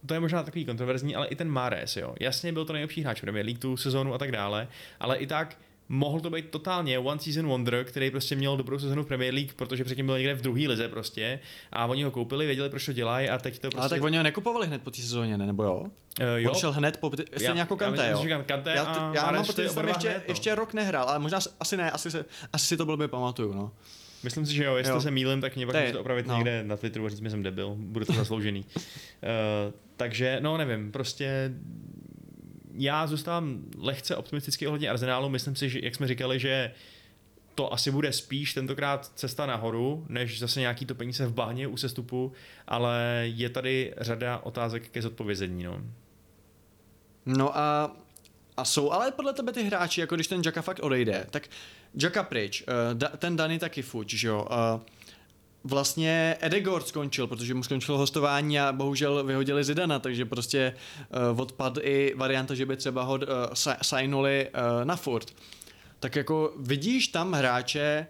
to 0.06 0.14
je 0.14 0.20
možná 0.20 0.43
takový 0.43 0.66
kontroverzní, 0.66 1.16
ale 1.16 1.28
i 1.28 1.36
ten 1.36 1.49
Mares, 1.49 1.97
jo. 1.97 2.16
Jasně 2.20 2.53
byl 2.53 2.66
to 2.66 2.74
nejlepší 2.74 3.01
hráč 3.01 3.18
v 3.18 3.22
Premier 3.22 3.45
League 3.45 3.60
tu 3.60 3.78
sezónu 3.78 4.14
a 4.14 4.18
tak 4.18 4.32
dále, 4.32 4.68
ale 4.99 5.18
i 5.18 5.28
tak 5.28 5.58
mohl 5.89 6.20
to 6.20 6.30
být 6.30 6.49
totálně 6.49 6.99
one 6.99 7.20
season 7.20 7.47
wonder, 7.47 7.84
který 7.84 8.12
prostě 8.12 8.36
měl 8.36 8.58
dobrou 8.58 8.80
sezonu 8.80 9.03
v 9.03 9.08
Premier 9.08 9.34
League, 9.34 9.53
protože 9.53 9.84
předtím 9.84 10.06
byl 10.06 10.18
někde 10.18 10.34
v 10.34 10.41
druhé 10.41 10.68
lize 10.68 10.88
prostě 10.88 11.39
a 11.72 11.86
oni 11.86 12.03
ho 12.03 12.12
koupili, 12.12 12.45
věděli, 12.45 12.70
proč 12.70 12.86
to 12.86 12.93
dělají 12.93 13.30
a 13.30 13.38
teď 13.38 13.53
to 13.53 13.60
prostě... 13.62 13.80
Ale 13.80 13.89
tak 13.89 14.03
oni 14.03 14.18
ho 14.18 14.24
nekupovali 14.24 14.68
hned 14.68 14.82
po 14.82 14.91
té 14.91 15.01
sezóně, 15.01 15.38
ne? 15.38 15.45
nebo 15.45 15.64
jo? 15.64 15.80
Uh, 15.80 15.89
jo. 16.36 16.51
On 16.51 16.56
šel 16.56 16.72
hned 16.72 16.97
po, 16.97 17.12
stejně 17.38 17.60
jako 17.60 17.78
Kante, 17.78 18.10
jo? 18.12 18.24
Já, 18.28 18.43
Kante 18.43 18.70
já, 18.70 18.76
já, 18.76 19.12
já 19.16 19.32
mám 19.32 19.45
pocit, 19.45 19.64
že 19.64 19.70
jsem 19.70 19.88
ještě, 19.88 20.10
hned, 20.10 20.24
no. 20.28 20.32
ještě 20.32 20.56
rok 20.56 20.74
nehrál, 20.74 21.10
ale 21.10 21.20
možná 21.20 21.39
asi 21.60 21.78
ne, 21.78 21.91
asi, 21.91 22.12
se, 22.12 22.26
asi 22.53 22.66
si 22.66 22.78
to 22.78 22.86
blbě 22.86 23.08
pamatuju, 23.08 23.53
no. 23.53 23.72
Myslím 24.24 24.45
si, 24.45 24.53
že 24.53 24.63
jo, 24.63 24.76
jestli 24.76 24.93
jo. 24.93 25.01
se 25.01 25.11
mýlím, 25.11 25.41
tak 25.41 25.55
mě 25.55 25.66
pak 25.66 25.76
můžete 25.76 25.99
opravit 25.99 26.28
no. 26.28 26.36
někde 26.36 26.63
na 26.63 26.78
Twitteru 26.78 27.05
a 27.05 27.09
říct, 27.09 27.24
že 27.24 27.30
jsem 27.30 27.43
debil, 27.43 27.76
bude 27.78 28.05
to 28.05 28.13
zasloužený. 28.13 28.66
uh, 28.76 28.84
takže, 29.97 30.38
no 30.41 30.57
nevím, 30.57 30.91
prostě 30.91 31.51
já 32.78 33.07
zůstávám 33.07 33.63
lehce 33.78 34.16
optimistický 34.16 34.68
ohledně 34.68 34.89
Arsenálu, 34.89 35.30
myslím 35.30 35.55
si, 35.55 35.70
že 35.70 35.80
jak 35.84 35.95
jsme 35.95 36.07
říkali, 36.07 36.39
že 36.39 36.72
to 37.55 37.74
asi 37.74 37.91
bude 37.91 38.13
spíš 38.13 38.53
tentokrát 38.53 39.11
cesta 39.16 39.45
nahoru, 39.45 40.05
než 40.09 40.39
zase 40.39 40.59
nějaký 40.59 40.86
to 40.86 40.95
peníze 40.95 41.26
v 41.26 41.34
báně 41.34 41.68
u 41.68 41.78
sestupu, 41.78 42.32
ale 42.68 43.24
je 43.26 43.49
tady 43.49 43.93
řada 43.97 44.38
otázek 44.38 44.89
ke 44.89 45.01
zodpovězení. 45.01 45.63
No, 45.63 45.82
no 47.26 47.57
a, 47.57 47.95
a 48.57 48.66
jsou 48.66 48.91
ale 48.91 49.11
podle 49.11 49.34
tebe 49.34 49.51
ty 49.51 49.63
hráči, 49.63 50.01
jako 50.01 50.16
když 50.16 50.28
ten 50.28 50.41
Jacka 50.45 50.61
fakt 50.61 50.80
odejde, 50.80 51.26
tak 51.30 51.47
Jacka 52.02 52.24
pryč, 52.24 52.64
uh, 52.93 53.18
ten 53.18 53.36
Dany 53.36 53.60
taky 53.60 53.82
fuč, 53.82 54.14
že 54.14 54.28
jo, 54.28 54.48
uh, 54.52 54.82
vlastně 55.64 56.38
Edegord 56.39 56.88
skončil, 56.88 57.28
protože 57.28 57.54
mu 57.54 57.64
skončilo 57.64 57.98
hostování 57.98 58.60
a 58.60 58.72
bohužel 58.72 59.24
vyhodili 59.24 59.64
Zidana, 59.64 60.00
takže 60.00 60.26
prostě 60.26 60.76
uh, 61.34 61.39
odpad 61.41 61.78
i 61.82 62.14
varianta, 62.16 62.56
že 62.56 62.66
by 62.66 62.78
třeba 62.78 63.04
ho 63.04 63.14
uh, 63.14 63.22
signuli 63.82 64.48
uh, 64.50 64.86
na 64.86 64.96
furt. 64.96 65.34
Tak 66.00 66.16
jako 66.16 66.54
vidíš 66.60 67.08
tam 67.08 67.34
hráče, 67.34 68.08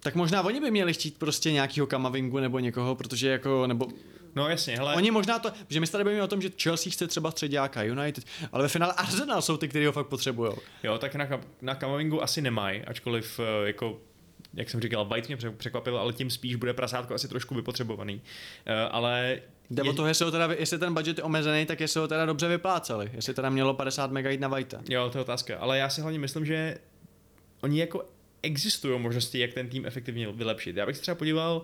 tak 0.00 0.14
možná 0.14 0.42
oni 0.42 0.60
by 0.60 0.70
měli 0.70 0.92
chtít 0.92 1.18
prostě 1.18 1.52
nějakýho 1.52 1.86
Kamavingu 1.86 2.38
nebo 2.38 2.58
někoho, 2.58 2.94
protože 2.94 3.28
jako, 3.28 3.66
nebo 3.66 3.88
No 4.34 4.48
jasně, 4.48 4.76
hele. 4.76 4.94
Oni 4.94 5.10
možná 5.10 5.38
to, 5.38 5.52
že 5.68 5.80
my 5.80 5.86
se 5.86 5.92
tady 5.92 6.04
bavíme 6.04 6.22
o 6.22 6.28
tom, 6.28 6.42
že 6.42 6.50
Chelsea 6.62 6.92
chce 6.92 7.06
třeba 7.06 7.30
středáka 7.30 7.82
United, 7.82 8.24
ale 8.52 8.62
ve 8.62 8.68
finále 8.68 8.92
Arsenal 8.92 9.42
jsou 9.42 9.56
ty, 9.56 9.68
kteří 9.68 9.86
ho 9.86 9.92
fakt 9.92 10.06
potřebují. 10.06 10.52
Jo, 10.82 10.98
tak 10.98 11.14
na, 11.14 11.28
na 11.62 11.74
Kamavingu 11.74 12.22
asi 12.22 12.42
nemají, 12.42 12.82
ačkoliv 12.82 13.40
jako 13.64 14.00
jak 14.54 14.70
jsem 14.70 14.80
říkal, 14.80 15.04
White 15.04 15.28
mě 15.28 15.36
překvapil, 15.56 15.98
ale 15.98 16.12
tím 16.12 16.30
spíš 16.30 16.56
bude 16.56 16.74
prasátko 16.74 17.14
asi 17.14 17.28
trošku 17.28 17.54
vypotřebovaný. 17.54 18.14
Uh, 18.14 18.20
ale 18.90 19.40
Jde 19.70 19.82
je... 19.84 19.90
o 19.90 19.92
to, 19.92 20.06
jestli, 20.06 20.24
ho 20.24 20.30
teda, 20.30 20.48
jestli 20.58 20.78
ten 20.78 20.94
budget 20.94 21.18
je 21.18 21.24
omezený, 21.24 21.66
tak 21.66 21.80
jestli 21.80 22.00
ho 22.00 22.08
teda 22.08 22.26
dobře 22.26 22.48
vypláceli. 22.48 23.10
Jestli 23.12 23.34
teda 23.34 23.50
mělo 23.50 23.74
50 23.74 24.10
mega 24.10 24.30
jít 24.30 24.40
na 24.40 24.48
Vajta. 24.48 24.80
Jo, 24.88 25.10
to 25.10 25.18
je 25.18 25.22
otázka. 25.22 25.58
Ale 25.58 25.78
já 25.78 25.88
si 25.88 26.00
hlavně 26.00 26.18
myslím, 26.18 26.46
že 26.46 26.78
oni 27.60 27.80
jako 27.80 28.04
existují 28.42 29.00
možnosti, 29.00 29.38
jak 29.38 29.54
ten 29.54 29.68
tým 29.68 29.86
efektivně 29.86 30.32
vylepšit. 30.32 30.76
Já 30.76 30.86
bych 30.86 30.96
se 30.96 31.02
třeba 31.02 31.14
podíval 31.14 31.62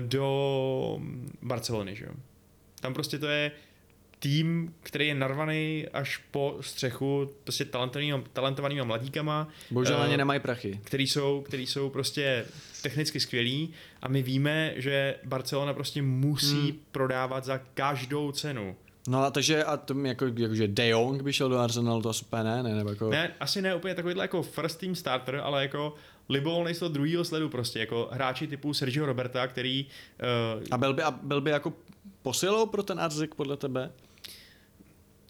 do 0.00 1.00
Barcelony, 1.42 1.96
že 1.96 2.04
jo. 2.04 2.12
Tam 2.80 2.94
prostě 2.94 3.18
to 3.18 3.26
je 3.26 3.52
tým, 4.18 4.74
který 4.82 5.06
je 5.06 5.14
narvaný 5.14 5.86
až 5.92 6.16
po 6.16 6.56
střechu 6.60 7.30
prostě 7.44 7.64
talentovanýma, 7.64 8.22
talentovanýma 8.32 8.84
mladíkama. 8.84 9.48
Bohužel 9.70 9.96
uh, 9.96 10.02
na 10.02 10.08
ně 10.08 10.16
nemají 10.16 10.40
prachy. 10.40 10.80
Který 10.84 11.06
jsou, 11.06 11.40
který 11.40 11.66
jsou 11.66 11.90
prostě 11.90 12.44
technicky 12.82 13.20
skvělí 13.20 13.70
a 14.02 14.08
my 14.08 14.22
víme, 14.22 14.72
že 14.76 15.14
Barcelona 15.24 15.74
prostě 15.74 16.02
musí 16.02 16.70
hmm. 16.70 16.78
prodávat 16.92 17.44
za 17.44 17.58
každou 17.74 18.32
cenu. 18.32 18.76
No 19.08 19.24
a 19.24 19.30
takže 19.30 19.64
a 19.64 19.76
to 19.76 19.98
jako, 19.98 20.26
jakože 20.36 20.68
De 20.68 20.88
Jong 20.88 21.22
by 21.22 21.32
šel 21.32 21.48
do 21.48 21.58
Arsenalu, 21.58 22.02
to 22.02 22.08
asi 22.08 22.24
ne, 22.42 22.62
ne, 22.62 22.74
nebo 22.74 22.90
jako... 22.90 23.10
Ne, 23.10 23.34
asi 23.40 23.62
ne 23.62 23.74
úplně 23.74 23.94
takovýhle 23.94 24.24
jako 24.24 24.42
first 24.42 24.80
team 24.80 24.94
starter, 24.94 25.36
ale 25.36 25.62
jako 25.62 25.94
libovolný 26.28 26.74
toho 26.74 26.88
druhého 26.88 27.24
sledu 27.24 27.48
prostě, 27.48 27.78
jako 27.78 28.08
hráči 28.12 28.46
typu 28.46 28.74
Sergio 28.74 29.06
Roberta, 29.06 29.46
který... 29.46 29.86
Uh... 30.56 30.62
A 30.70 30.78
byl 30.78 30.94
by, 30.94 31.02
a 31.02 31.10
byl 31.10 31.40
by 31.40 31.50
jako 31.50 31.72
posilou 32.22 32.66
pro 32.66 32.82
ten 32.82 33.00
Arzik 33.00 33.34
podle 33.34 33.56
tebe? 33.56 33.90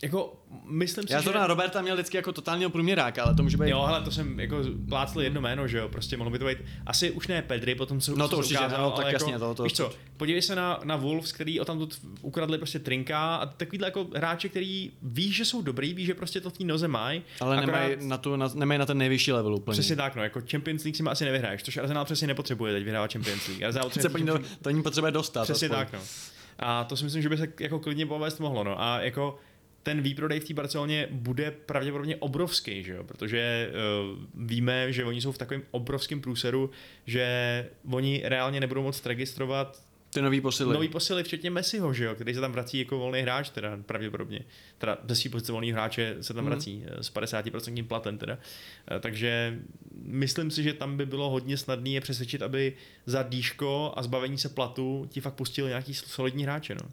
Jako, 0.03 0.43
myslím 0.67 1.07
si, 1.07 1.13
Já 1.13 1.23
to 1.23 1.33
že... 1.33 1.39
na 1.39 1.47
Roberta 1.47 1.83
měl 1.83 1.95
vždycky 1.95 2.17
jako 2.17 2.33
totálního 2.33 2.71
průměráka, 2.71 3.23
ale 3.23 3.35
to 3.35 3.43
může 3.43 3.57
být... 3.57 3.69
Jo, 3.69 3.83
hele, 3.83 4.03
to 4.03 4.11
jsem 4.11 4.41
jako 4.41 4.63
plácl 4.89 5.21
jedno 5.21 5.41
jméno, 5.41 5.69
že 5.69 5.79
jo, 5.79 5.89
prostě 5.89 6.17
mohlo 6.17 6.31
by 6.31 6.39
to 6.39 6.47
být, 6.47 6.59
asi 6.87 7.11
už 7.11 7.27
ne 7.27 7.43
Pedri, 7.43 7.75
potom 7.75 8.01
se 8.01 8.13
No 8.17 8.29
to 8.29 8.39
určitě, 8.39 8.59
ukázal, 8.59 8.83
no, 8.83 8.91
tak 8.91 9.05
ale 9.05 9.13
jasně, 9.13 9.33
jako, 9.33 9.45
to, 9.45 9.55
to, 9.55 9.63
víš 9.63 9.73
co, 9.73 9.93
podívej 10.17 10.43
se 10.43 10.55
na, 10.55 10.81
na 10.85 10.97
Wolves, 10.97 11.33
který 11.33 11.61
o 11.61 11.65
tam 11.65 11.89
ukradli 12.21 12.59
prostě 12.59 12.79
trinka 12.79 13.37
a 13.37 13.47
takovýhle 13.47 13.87
jako 13.87 14.07
hráči, 14.17 14.49
který 14.49 14.93
ví, 15.03 15.33
že 15.33 15.45
jsou 15.45 15.63
dobrý, 15.63 15.95
ví, 15.95 16.07
že 16.07 16.15
prostě 16.15 16.41
to 16.41 16.51
v 16.51 16.59
té 16.59 16.65
noze 16.65 16.89
mají. 16.89 17.23
Ale 17.41 17.57
akorát... 17.59 17.81
nemají 17.81 17.97
na, 18.09 18.19
tu, 18.19 18.37
na, 18.37 18.51
nemají 18.55 18.79
na 18.79 18.87
ten 18.87 18.99
nejvyšší 18.99 19.33
level 19.33 19.55
úplně. 19.55 19.73
Přesně 19.73 19.97
tak, 19.97 20.17
no, 20.17 20.23
jako 20.23 20.41
Champions 20.51 20.85
League 20.85 20.97
si 20.97 21.03
asi 21.03 21.25
nevyhraješ, 21.25 21.63
což 21.63 21.77
Arsenal 21.77 22.05
přesně 22.05 22.27
nepotřebuje 22.27 22.73
teď 22.73 22.85
vyhrávat 22.85 23.13
Champions 23.13 23.49
League. 23.49 23.65
Arsenal 23.65 23.91
to, 24.27 24.39
to 24.63 24.71
ní 24.71 24.83
potřebuje 24.83 25.13
dostat. 25.13 25.43
Přesně 25.43 25.69
aspoň. 25.69 25.79
tak, 25.79 25.93
no. 25.93 26.01
A 26.59 26.85
to 26.85 26.97
si 26.97 27.05
myslím, 27.05 27.23
že 27.23 27.29
by 27.29 27.37
se 27.37 27.49
jako 27.61 27.79
klidně 27.79 28.07
povést 28.07 28.41
mohlo, 28.41 28.65
no. 28.65 28.83
A 28.83 29.01
jako 29.01 29.39
ten 29.83 30.01
výprodej 30.03 30.41
v 30.41 30.45
té 30.45 30.55
Barceloně 30.55 31.09
bude 31.11 31.51
pravděpodobně 31.51 32.17
obrovský, 32.17 32.85
že 32.85 32.93
jo? 32.93 33.05
protože 33.05 33.71
uh, 33.71 34.47
víme, 34.47 34.93
že 34.93 35.05
oni 35.05 35.21
jsou 35.21 35.33
v 35.33 35.39
takovém 35.39 35.63
obrovském 35.71 36.21
průseru, 36.21 36.71
že 37.07 37.69
oni 37.91 38.23
reálně 38.25 38.61
nebudou 38.61 38.83
moct 38.83 39.07
registrovat 39.07 39.83
ty 40.15 40.23
nový 40.23 40.41
posily. 40.41 40.75
Nový 40.75 40.89
posily, 40.89 41.23
včetně 41.25 41.51
Messiho, 41.51 41.95
že 41.95 42.05
jo, 42.05 42.15
který 42.15 42.35
se 42.35 42.41
tam 42.41 42.53
vrací 42.53 42.79
jako 42.79 42.99
volný 42.99 43.21
hráč, 43.21 43.51
teda 43.51 43.79
pravděpodobně. 43.87 44.45
Teda 44.79 44.99
ze 45.09 45.15
svý 45.15 45.31
pozice 45.31 45.53
volný 45.53 45.73
hráče 45.73 46.17
se 46.21 46.35
tam 46.35 46.45
mm. 46.45 46.51
vrací 46.51 46.85
s 47.01 47.13
50% 47.13 47.87
platem 47.87 48.19
teda. 48.19 48.39
Eh, 48.91 49.01
takže 49.01 49.59
myslím 50.03 50.51
si, 50.51 50.63
že 50.63 50.73
tam 50.73 50.97
by 50.97 51.07
bylo 51.07 51.31
hodně 51.31 51.57
snadné 51.57 51.91
je 51.91 52.01
přesvědčit, 52.01 52.43
aby 52.43 52.77
za 53.07 53.23
dýško 53.23 53.93
a 53.97 54.03
zbavení 54.03 54.39
se 54.39 54.49
platu 54.49 55.07
ti 55.11 55.21
fakt 55.21 55.35
pustili 55.35 55.69
nějaký 55.69 55.95
solidní 55.95 56.43
hráče, 56.43 56.75
no. 56.75 56.91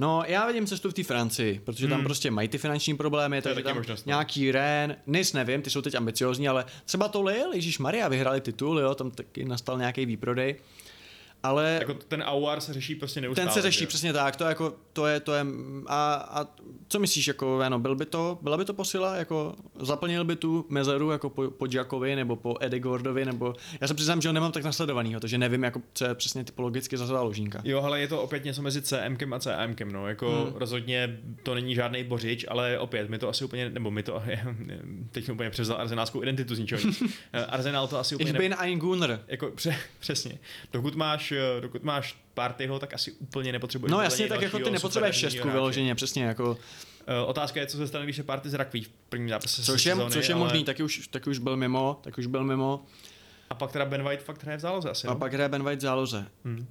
No, 0.00 0.22
já 0.26 0.46
vidím 0.46 0.66
cestu 0.66 0.90
v 0.90 0.94
té 0.94 1.04
Francii, 1.04 1.60
protože 1.64 1.86
hmm. 1.86 1.96
tam 1.96 2.04
prostě 2.04 2.30
mají 2.30 2.48
ty 2.48 2.58
finanční 2.58 2.96
problémy, 2.96 3.42
takže 3.42 3.62
tam 3.62 3.76
možnost, 3.76 4.06
no. 4.06 4.10
nějaký 4.10 4.52
Ren, 4.52 4.96
Nis 5.06 5.32
nevím, 5.32 5.62
ty 5.62 5.70
jsou 5.70 5.82
teď 5.82 5.94
ambiciozní, 5.94 6.48
ale 6.48 6.64
třeba 6.84 7.08
to 7.08 7.22
Lille, 7.22 7.56
Ježíš 7.56 7.78
Maria, 7.78 8.08
vyhrali 8.08 8.40
titul, 8.40 8.80
jo, 8.80 8.94
tam 8.94 9.10
taky 9.10 9.44
nastal 9.44 9.78
nějaký 9.78 10.06
výprodej. 10.06 10.56
Ale 11.42 11.78
jako 11.80 11.94
ten 11.94 12.24
AUR 12.26 12.60
se 12.60 12.72
řeší 12.72 12.94
prostě 12.94 13.20
neustále. 13.20 13.46
Ten 13.46 13.54
se 13.54 13.62
řeší, 13.62 13.80
že? 13.80 13.86
přesně 13.86 14.12
tak, 14.12 14.36
to, 14.36 14.44
jako, 14.44 14.74
to 14.92 15.06
je, 15.06 15.20
to 15.20 15.34
je, 15.34 15.46
a, 15.86 16.14
a 16.14 16.46
co 16.88 16.98
myslíš, 16.98 17.26
jako, 17.26 17.60
ano, 17.60 17.78
byl 17.78 17.96
by 17.96 18.06
to, 18.06 18.38
byla 18.42 18.56
by 18.56 18.64
to 18.64 18.74
posila, 18.74 19.16
jako, 19.16 19.54
zaplnil 19.80 20.24
by 20.24 20.36
tu 20.36 20.66
mezeru, 20.68 21.10
jako 21.10 21.30
po, 21.30 21.50
po 21.50 21.66
Jackovi, 21.70 22.16
nebo 22.16 22.36
po 22.36 22.56
Edigordovi, 22.60 23.24
nebo, 23.24 23.54
já 23.80 23.88
se 23.88 23.94
přiznám, 23.94 24.20
že 24.20 24.28
ho 24.28 24.32
nemám 24.32 24.52
tak 24.52 24.64
nasledovanýho, 24.64 25.20
takže 25.20 25.38
nevím, 25.38 25.62
jako, 25.62 25.82
co 25.92 26.04
je 26.04 26.14
přesně 26.14 26.44
typologicky 26.44 26.96
za 26.96 27.06
záložníka. 27.06 27.60
Jo, 27.64 27.82
ale 27.82 28.00
je 28.00 28.08
to 28.08 28.22
opět 28.22 28.44
něco 28.44 28.62
mezi 28.62 28.82
CM 28.82 29.32
a 29.32 29.38
CM, 29.38 29.92
no, 29.92 30.08
jako 30.08 30.44
hmm. 30.44 30.54
rozhodně 30.54 31.20
to 31.42 31.54
není 31.54 31.74
žádný 31.74 32.04
bořič, 32.04 32.46
ale 32.48 32.78
opět, 32.78 33.10
my 33.10 33.18
to 33.18 33.28
asi 33.28 33.44
úplně, 33.44 33.70
nebo 33.70 33.90
my 33.90 34.02
to, 34.02 34.22
teď 35.10 35.30
úplně 35.30 35.50
převzal 35.50 35.76
arzenářskou 35.80 36.22
identitu 36.22 36.54
z 36.54 36.58
ničeho 36.58 36.82
Arzenál 37.48 37.88
to 37.88 37.98
asi 37.98 38.14
úplně... 38.14 38.30
Ich 38.30 38.36
bin 38.36 38.54
ein 38.58 38.78
Gunner. 38.78 39.24
Jako, 39.28 39.50
pře, 39.50 39.76
přesně. 40.00 40.38
Dokud 40.72 40.94
máš 40.94 41.29
Eh, 41.32 41.60
dokud 41.60 41.82
máš 41.82 42.16
partyho, 42.34 42.78
tak 42.78 42.94
asi 42.94 43.12
úplně 43.12 43.52
nepotřebuješ. 43.52 43.92
No 43.92 44.00
jasně, 44.00 44.28
tak 44.28 44.42
jako 44.42 44.58
ty 44.58 44.70
nepotřebuješ 44.70 45.16
šestku 45.16 45.50
vyloženě, 45.50 45.94
přesně 45.94 46.24
jako. 46.24 46.50
Uh, 46.50 46.56
otázka 47.26 47.60
je, 47.60 47.66
co 47.66 47.76
se 47.76 47.86
stane, 47.86 48.04
když 48.04 48.16
je 48.16 48.24
party 48.24 48.50
z 48.50 48.54
rakví 48.54 48.84
v 48.84 48.90
prvním 49.08 49.28
zápase 49.28 49.62
což 49.62 49.86
je, 49.86 49.92
sezóny, 49.92 50.10
což 50.10 50.28
je 50.28 50.34
ale... 50.34 50.44
možný, 50.44 50.64
taky 50.64 50.82
už, 50.82 51.08
taky 51.08 51.30
už 51.30 51.38
byl 51.38 51.56
mimo, 51.56 52.00
tak 52.02 52.18
už 52.18 52.26
byl 52.26 52.44
mimo. 52.44 52.84
A 53.50 53.54
pak 53.54 53.72
teda 53.72 53.84
Ben 53.84 54.02
White 54.02 54.22
fakt 54.22 54.42
hraje 54.42 54.58
v 54.58 54.60
záloze 54.60 54.90
asi. 54.90 55.06
A 55.06 55.10
no? 55.10 55.18
pak 55.18 55.32
hraje 55.32 55.48
Ben 55.48 55.62
White 55.62 55.78
v 55.78 55.82
záloze. 55.82 56.26
Hmm. 56.44 56.66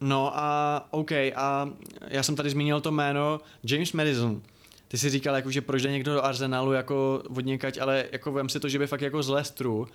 No 0.00 0.38
a 0.38 0.88
OK, 0.90 1.12
a 1.12 1.70
já 2.08 2.22
jsem 2.22 2.36
tady 2.36 2.50
zmínil 2.50 2.80
to 2.80 2.90
jméno 2.90 3.40
James 3.64 3.92
Madison. 3.92 4.42
Ty 4.88 4.98
si 4.98 5.10
říkal, 5.10 5.34
jako, 5.34 5.50
že 5.50 5.60
proč 5.60 5.82
jde 5.82 5.90
někdo 5.90 6.14
do 6.14 6.24
Arsenalu 6.24 6.72
jako 6.72 7.22
vodněkať, 7.28 7.78
ale 7.78 8.04
jako 8.12 8.32
vem 8.32 8.48
si 8.48 8.60
to, 8.60 8.68
že 8.68 8.78
by 8.78 8.86
fakt 8.86 9.00
jako 9.00 9.22
z 9.22 9.28
Lestru, 9.28 9.88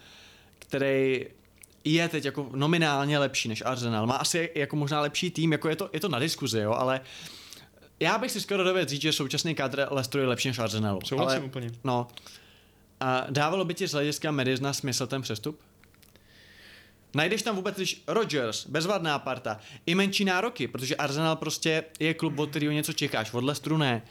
který 0.59 1.26
je 1.84 2.09
teď 2.09 2.25
jako 2.25 2.49
nominálně 2.55 3.19
lepší 3.19 3.49
než 3.49 3.63
Arsenal. 3.65 4.07
Má 4.07 4.15
asi 4.15 4.49
jako 4.55 4.75
možná 4.75 5.01
lepší 5.01 5.32
tým, 5.32 5.51
jako 5.51 5.69
je 5.69 5.75
to, 5.75 5.89
je 5.93 5.99
to 5.99 6.09
na 6.09 6.19
diskuzi, 6.19 6.59
jo, 6.59 6.71
ale 6.71 7.01
já 7.99 8.17
bych 8.17 8.32
si 8.32 8.41
skoro 8.41 8.63
dovedl 8.63 8.89
říct, 8.89 9.01
že 9.01 9.13
současný 9.13 9.55
kádr 9.55 9.88
Leicesteru 9.91 10.21
je 10.21 10.27
lepší 10.27 10.47
než 10.47 10.59
Arsenalu. 10.59 10.99
Souhlasím 11.05 11.39
ale, 11.39 11.45
úplně. 11.45 11.71
No. 11.84 12.07
A 12.99 13.25
dávalo 13.29 13.65
by 13.65 13.73
ti 13.73 13.88
z 13.88 13.91
hlediska 13.91 14.32
Medizna 14.32 14.73
smysl 14.73 15.07
ten 15.07 15.21
přestup? 15.21 15.59
Najdeš 17.13 17.41
tam 17.41 17.55
vůbec, 17.55 17.75
když 17.75 18.03
Rodgers, 18.07 18.67
bezvadná 18.67 19.19
parta, 19.19 19.59
i 19.86 19.95
menší 19.95 20.25
nároky, 20.25 20.67
protože 20.67 20.95
Arsenal 20.95 21.36
prostě 21.36 21.84
je 21.99 22.13
klub, 22.13 22.39
od 22.39 22.49
kterého 22.49 22.71
něco 22.71 22.93
čekáš, 22.93 23.34
od 23.34 23.43
Leicesteru 23.43 23.77
ne. 23.77 24.01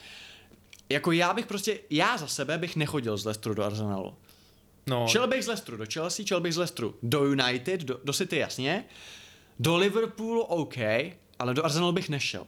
Jako 0.89 1.13
já 1.13 1.35
bych 1.35 1.47
prostě, 1.47 1.79
já 1.91 2.17
za 2.17 2.27
sebe 2.27 2.59
bych 2.59 2.77
nechodil 2.77 3.17
z 3.17 3.25
Leicesteru 3.25 3.55
do 3.55 3.65
Arsenalu. 3.65 4.15
No, 4.91 5.09
Šel 5.09 5.27
bych 5.27 5.45
z 5.45 5.47
Leicesteru 5.47 5.77
do 5.77 5.85
Chelsea, 5.93 6.27
šel 6.27 6.41
bych 6.41 6.55
z 6.55 6.57
Leicesteru 6.57 6.95
do 7.03 7.25
United, 7.25 7.81
do, 7.81 8.01
do 8.05 8.13
City 8.13 8.37
jasně, 8.37 8.85
do 9.59 9.77
Liverpoolu 9.77 10.43
OK, 10.43 10.77
ale 11.39 11.55
do 11.55 11.65
Arsenalu 11.65 11.93
bych 11.93 12.09
nešel. 12.09 12.47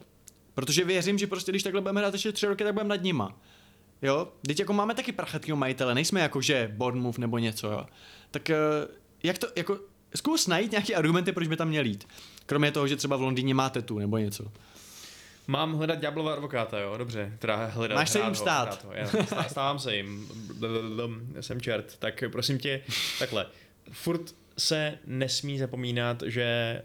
Protože 0.55 0.85
věřím, 0.85 1.19
že 1.19 1.27
prostě 1.27 1.53
když 1.53 1.63
takhle 1.63 1.81
budeme 1.81 2.01
hrát 2.01 2.15
ještě 2.15 2.33
tři 2.33 2.47
roky, 2.47 2.65
tak 2.65 2.73
budeme 2.73 2.89
nad 2.89 3.03
nima. 3.03 3.41
Jo? 4.03 4.29
Teď 4.47 4.59
jako 4.59 4.73
máme 4.73 4.95
taky 4.95 5.13
prachatkýho 5.13 5.57
majitele, 5.57 5.95
nejsme 5.95 6.21
jako 6.21 6.41
že 6.41 6.73
Bournemouth 6.77 7.19
nebo 7.19 7.39
něco, 7.39 7.71
jo. 7.71 7.87
Tak 8.31 8.51
eh, 8.51 8.57
jak 9.23 9.39
to, 9.39 9.47
jako, 9.57 9.79
zkus 10.15 10.47
najít 10.47 10.71
nějaké 10.71 10.95
argumenty, 10.95 11.33
proč 11.33 11.49
by 11.49 11.57
tam 11.57 11.69
měl 11.69 11.85
jít. 11.85 12.09
Kromě 12.47 12.73
toho, 12.73 12.87
že 12.87 12.97
třeba 12.97 13.17
v 13.17 13.23
Londýně 13.23 13.55
máte 13.55 13.83
tu 13.83 13.99
nebo 13.99 14.19
něco. 14.19 14.45
Mám 15.47 15.75
hledat 15.75 15.99
ďáblova 15.99 16.33
advokáta, 16.33 16.79
jo, 16.81 16.97
dobře. 16.97 17.33
Teda 17.39 17.67
hledat 17.67 17.95
Máš 17.95 18.11
se 18.11 18.19
jim 18.21 18.35
stát. 18.35 18.85
ho, 18.85 18.93
já, 18.93 19.05
stá- 19.07 19.49
Stávám 19.49 19.79
se 19.79 19.97
jim. 19.97 20.29
Jsem 21.41 21.61
čert. 21.61 21.97
Tak 21.99 22.25
prosím 22.33 22.59
tě, 22.59 22.81
takhle. 23.19 23.47
Furt 23.93 24.35
se 24.59 24.99
nesmí 25.07 25.59
zapomínat, 25.59 26.23
že 26.27 26.83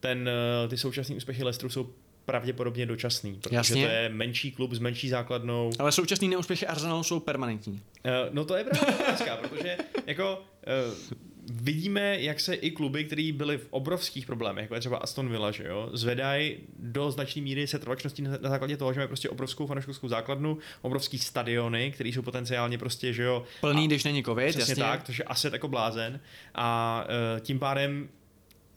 ten, 0.00 0.30
ty 0.68 0.76
současné 0.78 1.16
úspěchy 1.16 1.44
Leicesteru 1.44 1.70
jsou 1.70 1.90
pravděpodobně 2.24 2.86
dočasný, 2.86 3.34
protože 3.42 3.56
Jasně. 3.56 3.86
to 3.86 3.92
je 3.92 4.08
menší 4.08 4.52
klub 4.52 4.72
s 4.72 4.78
menší 4.78 5.08
základnou. 5.08 5.70
Ale 5.78 5.92
současný 5.92 6.28
neúspěchy 6.28 6.66
Arsenalu 6.66 7.02
jsou 7.02 7.20
permanentní. 7.20 7.82
Eh, 8.04 8.10
No 8.32 8.44
to 8.44 8.56
je 8.56 8.64
otázka, 8.64 9.36
protože 9.36 9.76
jako 10.06 10.42
eh, 10.66 11.16
vidíme, 11.50 12.20
jak 12.20 12.40
se 12.40 12.54
i 12.54 12.70
kluby, 12.70 13.04
které 13.04 13.30
byly 13.32 13.58
v 13.58 13.66
obrovských 13.70 14.26
problémech, 14.26 14.62
jako 14.62 14.74
je 14.74 14.80
třeba 14.80 14.96
Aston 14.96 15.28
Villa, 15.28 15.50
že 15.50 15.64
jo, 15.66 15.90
zvedají 15.92 16.56
do 16.78 17.10
značné 17.10 17.42
míry 17.42 17.66
setrvačnosti 17.66 18.22
na 18.22 18.38
na 18.40 18.50
základě 18.50 18.76
toho, 18.76 18.92
že 18.92 19.00
mají 19.00 19.08
prostě 19.08 19.28
obrovskou 19.28 19.66
fanouškovskou 19.66 20.08
základnu, 20.08 20.58
obrovský 20.82 21.18
stadiony, 21.18 21.90
které 21.92 22.08
jsou 22.08 22.22
potenciálně 22.22 22.78
prostě, 22.78 23.12
že 23.12 23.22
jo, 23.22 23.44
Plný, 23.60 23.86
když 23.86 24.04
není 24.04 24.24
covid, 24.24 24.48
přesně 24.48 24.72
jasně. 24.72 24.84
tak, 24.84 25.02
takže 25.02 25.24
asi 25.24 25.48
jako 25.52 25.68
blázen 25.68 26.20
a 26.54 27.04
eh, 27.36 27.40
tím 27.40 27.58
pádem 27.58 28.08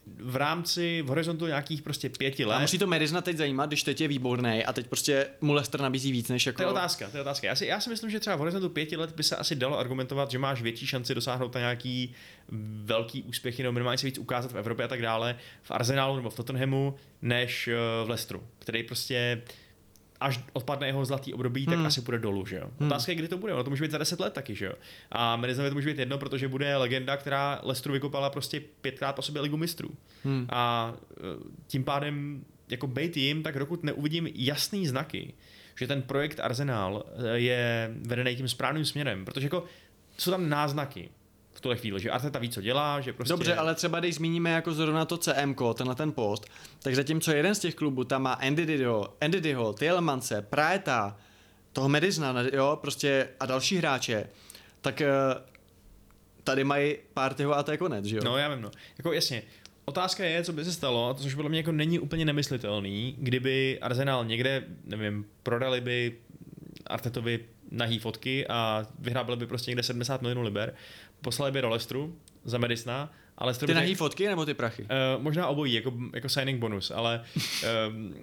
v 0.07 0.35
rámci 0.35 1.01
v 1.01 1.07
horizontu 1.07 1.47
nějakých 1.47 1.81
prostě 1.81 2.09
pěti 2.09 2.43
A 2.43 2.47
let. 2.47 2.59
musí 2.59 2.77
to 2.77 2.87
Medizna 2.87 3.21
teď 3.21 3.37
zajímat, 3.37 3.65
když 3.65 3.83
teď 3.83 4.01
je 4.01 4.07
výborný 4.07 4.65
a 4.65 4.73
teď 4.73 4.87
prostě 4.87 5.27
mu 5.41 5.53
Leicester 5.53 5.81
nabízí 5.81 6.11
víc 6.11 6.29
než 6.29 6.45
jako... 6.45 6.57
To 6.57 6.63
je 6.63 6.67
otázka, 6.67 7.09
to 7.09 7.17
je 7.17 7.21
otázka. 7.21 7.47
Já 7.47 7.55
si, 7.55 7.65
já 7.65 7.79
si 7.79 7.89
myslím, 7.89 8.09
že 8.09 8.19
třeba 8.19 8.35
v 8.35 8.39
horizontu 8.39 8.69
pěti 8.69 8.97
let 8.97 9.11
by 9.15 9.23
se 9.23 9.35
asi 9.35 9.55
dalo 9.55 9.79
argumentovat, 9.79 10.31
že 10.31 10.39
máš 10.39 10.61
větší 10.61 10.87
šanci 10.87 11.15
dosáhnout 11.15 11.53
na 11.55 11.59
nějaký 11.59 12.13
velký 12.83 13.23
úspěchy 13.23 13.63
nebo 13.63 13.73
minimálně 13.73 13.97
se 13.97 14.05
víc 14.05 14.17
ukázat 14.17 14.51
v 14.51 14.57
Evropě 14.57 14.85
a 14.85 14.87
tak 14.87 15.01
dále, 15.01 15.35
v 15.63 15.71
Arsenalu 15.71 16.15
nebo 16.15 16.29
v 16.29 16.35
Tottenhamu, 16.35 16.95
než 17.21 17.67
eh, 17.67 17.75
v 18.05 18.09
Leicesteru, 18.09 18.43
který 18.59 18.83
prostě 18.83 19.41
až 20.21 20.39
odpadne 20.53 20.87
jeho 20.87 21.05
zlatý 21.05 21.33
období, 21.33 21.65
tak 21.65 21.75
Hmm. 21.75 21.85
asi 21.85 22.01
půjde 22.01 22.19
dolů, 22.19 22.45
že 22.45 22.55
jo. 22.55 22.69
Otázka 22.87 23.11
je, 23.11 23.15
kdy 23.15 23.27
to 23.27 23.37
bude, 23.37 23.53
ono 23.53 23.63
to 23.63 23.69
může 23.69 23.83
být 23.83 23.91
za 23.91 23.97
10 23.97 24.19
let 24.19 24.33
taky, 24.33 24.55
že 24.55 24.65
jo. 24.65 24.73
A 25.11 25.35
Medizovi 25.35 25.69
to 25.69 25.75
může 25.75 25.89
být 25.89 25.99
jedno, 25.99 26.17
protože 26.17 26.47
bude 26.47 26.77
legenda, 26.77 27.17
která 27.17 27.59
Leicesteru 27.63 27.93
vykopala 27.93 28.29
prostě 28.29 28.59
pětkrát 28.81 29.15
po 29.15 29.21
sobě 29.21 29.41
ligu 29.41 29.57
mistrů. 29.57 29.89
Hmm. 30.23 30.45
A 30.49 30.93
eh, 31.11 31.17
tím 31.67 31.83
pádem 31.83 32.45
jako 32.69 32.87
bejt 32.87 33.17
jim, 33.17 33.43
tak 33.43 33.59
dokud 33.59 33.83
neuvidím 33.83 34.27
jasný 34.35 34.87
znaky, 34.87 35.33
že 35.75 35.87
ten 35.87 36.01
projekt 36.01 36.39
Arsenal 36.39 37.03
eh, 37.05 37.37
je 37.39 37.91
vedený 38.01 38.35
tím 38.35 38.47
správným 38.47 38.85
směrem, 38.85 39.25
protože 39.25 39.45
jako 39.45 39.63
jsou 40.17 40.31
tam 40.31 40.49
náznaky 40.49 41.09
v 41.61 41.63
tuhle 41.63 41.77
chvíli, 41.77 41.99
že 41.99 42.11
Arteta 42.11 42.39
ví, 42.39 42.49
co 42.49 42.61
dělá, 42.61 43.01
že 43.01 43.13
prostě... 43.13 43.33
Dobře, 43.33 43.55
ale 43.55 43.75
třeba 43.75 43.99
když 43.99 44.15
zmíníme 44.15 44.51
jako 44.51 44.73
zrovna 44.73 45.05
to 45.05 45.17
CM, 45.17 45.55
tenhle 45.73 45.95
ten 45.95 46.11
post, 46.11 46.45
tak 46.83 46.95
zatímco 46.95 47.31
jeden 47.31 47.55
z 47.55 47.59
těch 47.59 47.75
klubů 47.75 48.03
tam 48.03 48.21
má 48.21 48.33
Andy 49.21 49.41
Diho, 49.41 49.73
Tielemance, 49.73 50.41
Praeta, 50.41 51.17
toho 51.73 51.89
Medizna, 51.89 52.35
jo, 52.53 52.77
prostě 52.81 53.27
a 53.39 53.45
další 53.45 53.77
hráče, 53.77 54.29
tak 54.81 55.01
eh, 55.01 55.09
tady 56.43 56.63
mají 56.63 56.95
Partyho 57.13 57.57
a 57.57 57.63
to 57.63 57.71
je 57.71 57.77
konec, 57.77 58.05
že 58.05 58.15
jo? 58.15 58.21
No, 58.25 58.37
já 58.37 58.49
vím, 58.49 58.61
no. 58.61 58.71
Jako 58.97 59.13
jasně, 59.13 59.43
Otázka 59.85 60.25
je, 60.25 60.43
co 60.43 60.53
by 60.53 60.65
se 60.65 60.73
stalo, 60.73 61.13
což 61.13 61.35
podle 61.35 61.49
mě 61.49 61.59
jako 61.59 61.71
není 61.71 61.99
úplně 61.99 62.25
nemyslitelný, 62.25 63.15
kdyby 63.17 63.79
Arsenal 63.81 64.25
někde, 64.25 64.63
nevím, 64.85 65.25
prodali 65.43 65.81
by 65.81 66.17
Artetovi 66.87 67.39
nahý 67.71 67.99
fotky 67.99 68.47
a 68.47 68.87
vyhrábili 68.99 69.37
by 69.37 69.47
prostě 69.47 69.71
někde 69.71 69.83
70 69.83 70.21
milionů 70.21 70.41
liber, 70.41 70.73
poslali 71.21 71.51
by 71.51 71.61
do 71.61 71.69
Leicesteru 71.69 72.15
za 72.43 72.57
Medicna, 72.57 73.09
ale 73.41 73.53
Ty 73.53 73.73
nahý 73.73 73.95
fotky 73.95 74.27
nebo 74.27 74.45
ty 74.45 74.53
prachy? 74.53 74.83
Uh, 74.83 75.23
možná 75.23 75.47
obojí, 75.47 75.73
jako, 75.73 75.93
jako 76.13 76.29
signing 76.29 76.59
bonus, 76.59 76.91
ale, 76.91 77.23
um, 77.87 78.13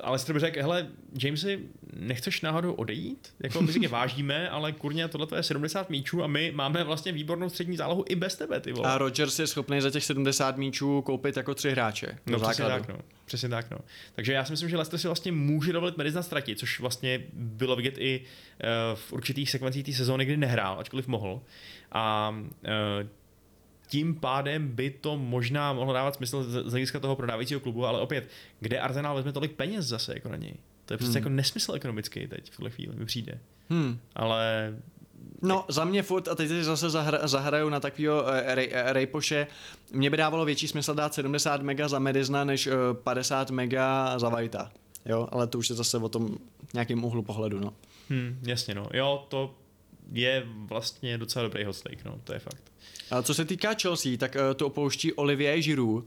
ale 0.00 0.18
Str 0.18 0.32
by 0.32 0.40
řekl, 0.40 0.60
hele, 0.60 0.88
Jamesy, 1.22 1.60
nechceš 1.92 2.40
náhodou 2.40 2.72
odejít? 2.72 3.34
Jako 3.42 3.62
my 3.62 3.72
si 3.72 3.80
tě 3.80 3.88
vážíme, 3.88 4.48
ale 4.50 4.72
kurně, 4.72 5.08
tohle 5.08 5.26
je 5.36 5.42
70 5.42 5.90
míčů 5.90 6.22
a 6.22 6.26
my 6.26 6.52
máme 6.54 6.84
vlastně 6.84 7.12
výbornou 7.12 7.48
střední 7.48 7.76
zálohu 7.76 8.04
i 8.08 8.14
bez 8.14 8.36
tebe, 8.36 8.60
ty 8.60 8.72
vole. 8.72 8.90
A 8.90 8.98
Rodgers 8.98 9.38
je 9.38 9.46
schopný 9.46 9.80
za 9.80 9.90
těch 9.90 10.04
70 10.04 10.56
míčů 10.56 11.02
koupit 11.02 11.36
jako 11.36 11.54
tři 11.54 11.70
hráče. 11.70 12.18
No 12.26 12.40
přesně 12.40 12.64
tak, 12.64 12.88
no. 12.88 12.98
Přesně 13.24 13.48
tak, 13.48 13.70
no. 13.70 13.78
Takže 14.14 14.32
já 14.32 14.44
si 14.44 14.52
myslím, 14.52 14.68
že 14.68 14.76
Leicester 14.76 15.00
si 15.00 15.08
vlastně 15.08 15.32
může 15.32 15.72
dovolit 15.72 15.96
Medizna 15.96 16.22
ztratit, 16.22 16.58
což 16.58 16.80
vlastně 16.80 17.20
bylo 17.32 17.76
vidět 17.76 17.94
i 17.98 18.20
uh, 18.20 18.98
v 18.98 19.12
určitých 19.12 19.50
sekvencích 19.50 19.84
té 19.84 19.92
sezóny, 19.92 20.24
kdy 20.24 20.36
nehrál, 20.36 20.80
ačkoliv 20.80 21.08
mohl. 21.08 21.40
A 21.92 22.34
uh, 22.38 23.08
tím 23.86 24.14
pádem 24.14 24.68
by 24.68 24.90
to 24.90 25.16
možná 25.16 25.72
mohlo 25.72 25.92
dávat 25.92 26.14
smysl 26.14 26.44
z 26.44 26.70
hlediska 26.70 27.00
toho 27.00 27.16
prodávajícího 27.16 27.60
klubu, 27.60 27.86
ale 27.86 28.00
opět, 28.00 28.28
kde 28.60 28.80
Arsenal 28.80 29.16
vezme 29.16 29.32
tolik 29.32 29.52
peněz 29.52 29.84
zase 29.86 30.14
jako 30.14 30.28
na 30.28 30.36
něj? 30.36 30.54
To 30.84 30.94
je 30.94 30.98
prostě 30.98 31.18
Hmm. 31.18 31.24
jako 31.24 31.28
nesmysl 31.28 31.74
ekonomický 31.74 32.26
teď 32.26 32.50
v 32.50 32.56
tuhle 32.56 32.70
chvíli, 32.70 32.96
mi 32.96 33.06
přijde. 33.06 33.38
Hmm. 33.70 33.98
Ale 34.14 34.74
No, 35.42 35.64
za 35.68 35.84
mě 35.84 36.02
furt, 36.02 36.28
a 36.28 36.34
teď 36.34 36.48
si 36.48 36.64
zase 36.64 36.90
zahra, 36.90 37.26
zahraju 37.28 37.68
na 37.68 37.80
takového 37.80 38.24
rej, 38.44 38.70
eh, 38.72 38.92
Rejpoše, 38.92 39.46
mě 39.92 40.10
by 40.10 40.16
dávalo 40.16 40.44
větší 40.44 40.68
smysl 40.68 40.94
dát 40.94 41.14
70 41.14 41.62
mega 41.62 41.88
za 41.88 41.98
Medizna, 41.98 42.44
než 42.44 42.66
eh, 42.66 42.72
50 42.92 43.50
mega 43.50 44.18
za 44.18 44.28
Vajta. 44.28 44.72
Jo, 45.06 45.28
ale 45.30 45.46
to 45.46 45.58
už 45.58 45.70
je 45.70 45.76
zase 45.76 45.98
o 45.98 46.08
tom 46.08 46.38
nějakým 46.74 47.04
úhlu 47.04 47.22
pohledu, 47.22 47.60
no. 47.60 47.72
hm, 48.10 48.38
jasně, 48.42 48.74
no. 48.74 48.86
Jo, 48.94 49.26
to 49.28 49.54
je 50.12 50.42
vlastně 50.46 51.18
docela 51.18 51.42
dobrý 51.42 51.64
hot 51.64 51.76
no, 52.04 52.20
to 52.24 52.32
je 52.32 52.38
fakt. 52.38 52.72
A 53.10 53.22
co 53.22 53.34
se 53.34 53.44
týká 53.44 53.74
Chelsea, 53.82 54.16
tak 54.16 54.36
eh, 54.36 54.54
to 54.54 54.66
opouští 54.66 55.12
Olivier 55.12 55.58
Giroud. 55.60 56.04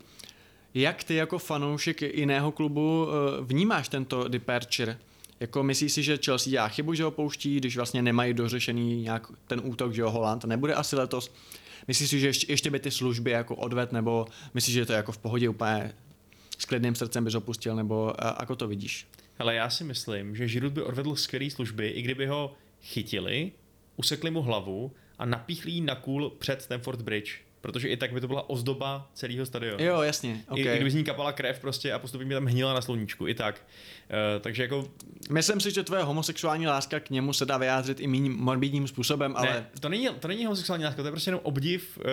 Jak 0.74 1.04
ty 1.04 1.16
jako 1.16 1.39
fanoušek 1.39 2.02
jiného 2.02 2.52
klubu 2.52 3.08
eh, 3.08 3.41
vnímáš 3.41 3.89
tento 3.89 4.28
departure? 4.28 4.97
Jako 5.39 5.64
myslíš 5.64 5.91
si, 5.91 6.04
že 6.04 6.20
Chelsea 6.26 6.52
dělá 6.52 6.68
chybu, 6.68 6.93
že 6.93 7.04
ho 7.04 7.12
pouští, 7.12 7.58
když 7.58 7.76
vlastně 7.76 8.02
nemají 8.02 8.34
dořešený 8.34 9.02
nějak 9.02 9.28
ten 9.47 9.62
útok, 9.64 9.93
že 9.93 10.02
jo, 10.02 10.10
Holand 10.10 10.45
nebude 10.45 10.74
asi 10.74 10.95
letos? 10.95 11.32
Myslíš 11.88 12.10
si, 12.10 12.20
že 12.20 12.28
ještě, 12.28 12.54
ještě 12.54 12.72
by 12.72 12.80
ty 12.80 12.91
služby 12.91 13.32
jako 13.32 13.56
odved, 13.56 13.91
nebo 13.91 14.28
myslíš, 14.54 14.74
že 14.74 14.86
to 14.86 14.93
je 14.93 14.97
jako 14.97 15.12
v 15.12 15.18
pohodě 15.18 15.50
úplně 15.50 15.93
s 16.58 16.66
klidným 16.66 16.95
srdcem 16.95 17.24
bys 17.24 17.34
ho 17.34 17.41
pustil, 17.41 17.76
nebo 17.76 18.14
jako 18.39 18.56
to 18.56 18.68
vidíš? 18.68 19.08
Ale 19.39 19.56
já 19.56 19.70
si 19.70 19.84
myslím, 19.84 20.36
že 20.36 20.47
Giroud 20.47 20.74
by 20.74 20.82
odvedl 20.82 21.16
skvělé 21.16 21.50
služby, 21.50 21.88
i 21.88 22.02
kdyby 22.02 22.28
ho 22.28 22.54
chytili, 22.82 23.52
usekli 23.97 24.32
mu 24.32 24.41
hlavu 24.41 24.91
a 25.20 25.26
napíchli 25.26 25.72
ji 25.72 25.82
na 25.82 25.95
kůl 25.95 26.30
před 26.39 26.61
Stamford 26.61 27.01
Bridge. 27.01 27.32
Protože 27.61 27.88
i 27.88 27.97
tak 27.97 28.13
by 28.13 28.22
to 28.22 28.28
byla 28.28 28.49
ozdoba 28.49 29.09
celého 29.13 29.45
stadionu. 29.45 29.84
Jo, 29.84 30.01
jasně, 30.01 30.32
I, 30.32 30.59
I 30.59 30.63
okay. 30.63 30.76
kdyby 30.76 30.91
z 30.91 30.93
ní 30.93 31.03
kapala 31.03 31.32
krev 31.32 31.59
prostě 31.59 31.93
a 31.93 31.99
postupně 31.99 32.28
by 32.28 32.34
tam 32.34 32.45
hnila 32.45 32.74
na 32.74 32.82
sluníčku, 32.82 33.28
i 33.28 33.34
tak. 33.34 33.61
Uh, 34.09 34.41
takže 34.41 34.61
jako, 34.63 34.88
Myslím 35.30 35.59
si, 35.59 35.72
že 35.72 35.84
tvoje 35.84 36.03
homosexuální 36.03 36.67
láska 36.67 36.99
k 36.99 37.09
němu 37.09 37.34
se 37.34 37.45
dá 37.45 37.57
vyjádřit 37.57 37.99
i 37.99 38.07
méně 38.07 38.30
morbidním 38.30 38.88
způsobem, 38.88 39.34
ale 39.38 39.47
ne, 39.49 39.65
to 39.80 39.89
není, 39.89 40.09
to 40.20 40.28
není 40.28 40.45
homosexuální 40.45 40.86
láska, 40.86 41.01
to 41.01 41.07
je 41.07 41.11
prostě 41.11 41.30
jenom 41.30 41.41
obdiv 41.43 41.97
uh, 41.97 42.03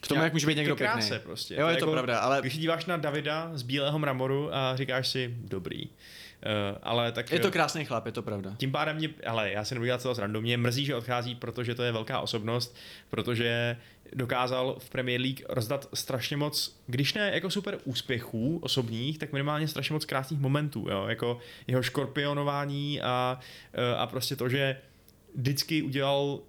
K 0.00 0.08
tomu, 0.08 0.22
jak 0.22 0.32
může 0.32 0.46
být 0.46 0.56
někdo 0.56 0.76
kráse 0.76 1.08
pěkný. 1.08 1.24
prostě. 1.26 1.54
Jo, 1.54 1.68
je 1.68 1.76
to 1.76 1.84
jako, 1.84 1.92
pravda, 1.92 2.18
ale- 2.18 2.40
Když 2.40 2.54
se 2.54 2.60
díváš 2.60 2.86
na 2.86 2.96
Davida 2.96 3.50
z 3.54 3.62
bílého 3.62 3.98
mramoru 3.98 4.54
a 4.54 4.76
říkáš 4.76 5.08
si, 5.08 5.34
dobrý. 5.38 5.84
Uh, 6.46 6.78
ale 6.82 7.12
tak 7.12 7.32
je 7.32 7.38
to 7.38 7.50
krásný 7.50 7.84
chlap, 7.84 8.06
je 8.06 8.12
to 8.12 8.22
pravda. 8.22 8.54
Tím 8.56 8.72
pádem 8.72 8.96
mě, 8.96 9.08
ale 9.26 9.50
já 9.50 9.64
si 9.64 9.74
nebudu 9.74 9.86
dělat 9.86 10.00
celou 10.00 10.14
srandu, 10.14 10.40
mě 10.40 10.56
mrzí, 10.56 10.84
že 10.84 10.94
odchází, 10.94 11.34
protože 11.34 11.74
to 11.74 11.82
je 11.82 11.92
velká 11.92 12.20
osobnost, 12.20 12.76
protože 13.10 13.76
dokázal 14.12 14.76
v 14.78 14.90
Premier 14.90 15.20
League 15.20 15.40
rozdat 15.48 15.88
strašně 15.94 16.36
moc, 16.36 16.80
když 16.86 17.14
ne 17.14 17.30
jako 17.34 17.50
super 17.50 17.78
úspěchů 17.84 18.58
osobních, 18.62 19.18
tak 19.18 19.32
minimálně 19.32 19.68
strašně 19.68 19.92
moc 19.92 20.04
krásných 20.04 20.40
momentů, 20.40 20.86
jo? 20.90 21.06
jako 21.08 21.38
jeho 21.66 21.82
škorpionování 21.82 23.00
a, 23.00 23.40
a 23.96 24.06
prostě 24.06 24.36
to, 24.36 24.48
že 24.48 24.76
vždycky 25.34 25.82
udělal 25.82 26.40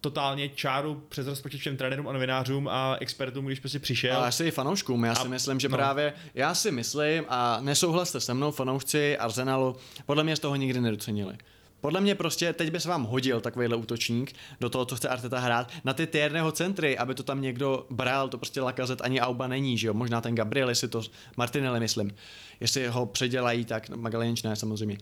totálně 0.00 0.48
čáru 0.48 1.02
přes 1.08 1.26
rozpočet 1.26 1.58
všem 1.58 1.76
trenérům 1.76 2.08
a 2.08 2.12
novinářům 2.12 2.68
a 2.68 2.96
expertům, 3.00 3.46
když 3.46 3.60
prostě 3.60 3.78
přišel. 3.78 4.16
Ale 4.16 4.28
asi 4.28 4.44
i 4.44 4.50
fanouškům, 4.50 5.04
já 5.04 5.14
si 5.14 5.26
A- 5.26 5.28
myslím, 5.28 5.60
že 5.60 5.68
no. 5.68 5.76
právě, 5.76 6.12
já 6.34 6.54
si 6.54 6.70
myslím 6.70 7.24
a 7.28 7.58
nesouhlaste 7.60 8.20
se 8.20 8.34
mnou 8.34 8.50
fanoušci 8.50 9.18
Arsenalu, 9.18 9.76
podle 10.06 10.24
mě 10.24 10.36
z 10.36 10.40
toho 10.40 10.56
nikdy 10.56 10.80
nedocenili. 10.80 11.34
Podle 11.80 12.00
mě 12.00 12.14
prostě 12.14 12.52
teď 12.52 12.70
by 12.70 12.80
se 12.80 12.88
vám 12.88 13.04
hodil 13.04 13.40
takovýhle 13.40 13.76
útočník 13.76 14.32
do 14.60 14.70
toho, 14.70 14.84
co 14.84 14.96
chce 14.96 15.08
Arteta 15.08 15.38
hrát, 15.38 15.72
na 15.84 15.92
ty 15.92 16.06
tierného 16.06 16.52
centry, 16.52 16.98
aby 16.98 17.14
to 17.14 17.22
tam 17.22 17.40
někdo 17.40 17.86
bral, 17.90 18.28
to 18.28 18.38
prostě 18.38 18.60
Lakazet 18.60 19.00
ani 19.00 19.20
Auba 19.20 19.46
není, 19.46 19.78
že 19.78 19.86
jo, 19.86 19.94
možná 19.94 20.20
ten 20.20 20.34
Gabriel, 20.34 20.68
jestli 20.68 20.88
to 20.88 21.02
Martinelli 21.36 21.80
myslím, 21.80 22.14
jestli 22.60 22.86
ho 22.86 23.06
předělají, 23.06 23.64
tak 23.64 23.88
no, 23.88 23.96
Magalenč 23.96 24.42
ne 24.42 24.56
samozřejmě. 24.56 24.98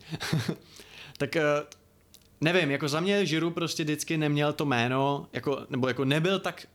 tak 1.17 1.35
eh, 1.35 1.43
nevím, 2.41 2.71
jako 2.71 2.87
za 2.87 2.99
mě 2.99 3.25
Žiru 3.25 3.51
prostě 3.51 3.83
vždycky 3.83 4.17
neměl 4.17 4.53
to 4.53 4.65
jméno, 4.65 5.27
jako, 5.33 5.65
nebo 5.69 5.87
jako 5.87 6.05
nebyl 6.05 6.39
tak 6.39 6.67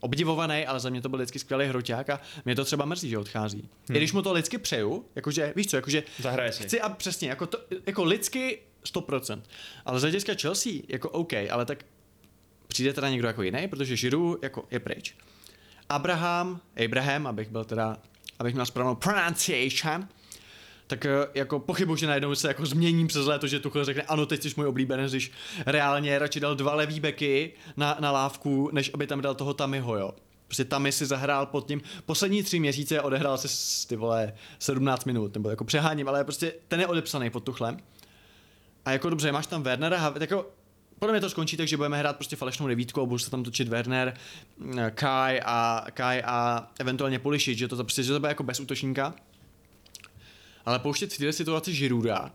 obdivovaný, 0.00 0.66
ale 0.66 0.80
za 0.80 0.90
mě 0.90 1.00
to 1.00 1.08
byl 1.08 1.18
vždycky 1.18 1.38
skvělý 1.38 1.66
hroťák 1.66 2.10
a 2.10 2.20
mě 2.44 2.54
to 2.54 2.64
třeba 2.64 2.84
mrzí, 2.84 3.08
že 3.08 3.18
odchází. 3.18 3.68
Hmm. 3.88 3.96
I 3.96 3.98
když 3.98 4.12
mu 4.12 4.22
to 4.22 4.32
lidsky 4.32 4.58
přeju, 4.58 5.04
jakože, 5.14 5.52
víš 5.56 5.66
co, 5.66 5.76
jakože 5.76 6.02
Zahraje 6.18 6.52
si. 6.52 6.62
chci 6.62 6.80
a 6.80 6.88
přesně, 6.88 7.28
jako, 7.28 7.46
to, 7.46 7.58
jako 7.86 8.04
lidsky 8.04 8.58
100%. 8.94 9.42
Ale 9.84 9.98
z 10.00 10.02
hlediska 10.02 10.32
Chelsea, 10.40 10.72
jako 10.88 11.10
OK, 11.10 11.32
ale 11.50 11.64
tak 11.64 11.84
přijde 12.66 12.92
teda 12.92 13.08
někdo 13.08 13.28
jako 13.28 13.42
jiný, 13.42 13.68
protože 13.68 13.96
Žiru 13.96 14.38
jako 14.42 14.64
je 14.70 14.80
pryč. 14.80 15.14
Abraham, 15.88 16.60
Abraham, 16.84 17.26
abych 17.26 17.48
byl 17.48 17.64
teda, 17.64 17.96
abych 18.38 18.54
měl 18.54 18.66
správnou 18.66 18.94
pronunciation, 18.94 20.08
tak 20.90 21.06
eh, 21.06 21.26
jako 21.34 21.58
pochybuji, 21.58 21.96
že 21.96 22.06
najednou 22.06 22.34
se 22.34 22.48
jako 22.48 22.66
změním 22.66 23.06
přes 23.06 23.26
léto, 23.26 23.46
že 23.46 23.60
Tuchel 23.60 23.84
řekne, 23.84 24.02
ano, 24.02 24.26
teď 24.26 24.42
jsi 24.42 24.54
můj 24.56 24.66
oblíbenec, 24.66 25.12
když 25.12 25.32
reálně 25.66 26.18
radši 26.18 26.40
dal 26.40 26.54
dva 26.54 26.74
levý 26.74 27.00
beky 27.00 27.52
na, 27.76 27.96
na 28.00 28.10
lávku, 28.10 28.70
než 28.72 28.90
aby 28.94 29.06
tam 29.06 29.20
dal 29.20 29.34
toho 29.34 29.54
Tamiho, 29.54 29.96
jo. 29.96 30.12
Prostě 30.46 30.64
Tami 30.64 30.92
si 30.92 31.06
zahrál 31.06 31.46
pod 31.46 31.66
tím, 31.68 31.82
poslední 32.06 32.42
tři 32.42 32.60
měsíce 32.60 33.00
odehrál 33.00 33.38
se 33.38 33.48
ty 33.88 33.96
vole 33.96 34.32
17 34.58 35.04
minut, 35.04 35.34
nebo 35.34 35.50
jako 35.50 35.64
přeháním, 35.64 36.08
ale 36.08 36.24
prostě 36.24 36.52
ten 36.68 36.80
je 36.80 36.86
odepsaný 36.86 37.30
pod 37.30 37.44
Tuchlem. 37.44 37.76
A 38.84 38.92
jako 38.92 39.10
dobře, 39.10 39.32
máš 39.32 39.46
tam 39.46 39.62
Wernera, 39.62 40.14
jako 40.20 40.46
podle 40.98 41.12
mě 41.12 41.20
to 41.20 41.30
skončí 41.30 41.56
tak, 41.56 41.68
že 41.68 41.76
budeme 41.76 41.98
hrát 41.98 42.16
prostě 42.16 42.36
falešnou 42.36 42.68
devítku 42.68 43.14
a 43.14 43.18
se 43.18 43.30
tam 43.30 43.42
točit 43.42 43.68
Werner, 43.68 44.14
Kai 44.94 45.40
a, 45.44 45.86
Kai 45.94 46.22
a 46.22 46.68
eventuálně 46.78 47.18
Pulišič, 47.18 47.58
že 47.58 47.68
to, 47.68 47.76
prostě, 47.76 48.02
že 48.02 48.12
to 48.12 48.20
bude 48.20 48.28
jako 48.28 48.42
bez 48.42 48.60
útočníka. 48.60 49.14
Ale 50.64 50.78
pouštět 50.78 51.12
v 51.12 51.18
této 51.18 51.32
situaci 51.32 51.74
Žiruda, 51.74 52.34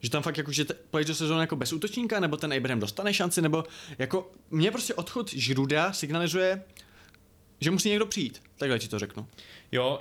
že 0.00 0.10
tam 0.10 0.22
fakt 0.22 0.38
jako, 0.38 0.52
že 0.52 0.64
pojď 0.90 1.08
do 1.08 1.14
sezóny 1.14 1.40
jako 1.40 1.56
bez 1.56 1.72
útočníka, 1.72 2.20
nebo 2.20 2.36
ten 2.36 2.52
Abraham 2.52 2.80
dostane 2.80 3.14
šanci, 3.14 3.42
nebo 3.42 3.64
jako 3.98 4.32
mě 4.50 4.70
prostě 4.70 4.94
odchod 4.94 5.32
Žiruda 5.32 5.92
signalizuje, 5.92 6.62
že 7.60 7.70
musí 7.70 7.88
někdo 7.88 8.06
přijít. 8.06 8.42
Takhle 8.56 8.78
ti 8.78 8.88
to 8.88 8.98
řeknu. 8.98 9.26
Jo, 9.72 10.00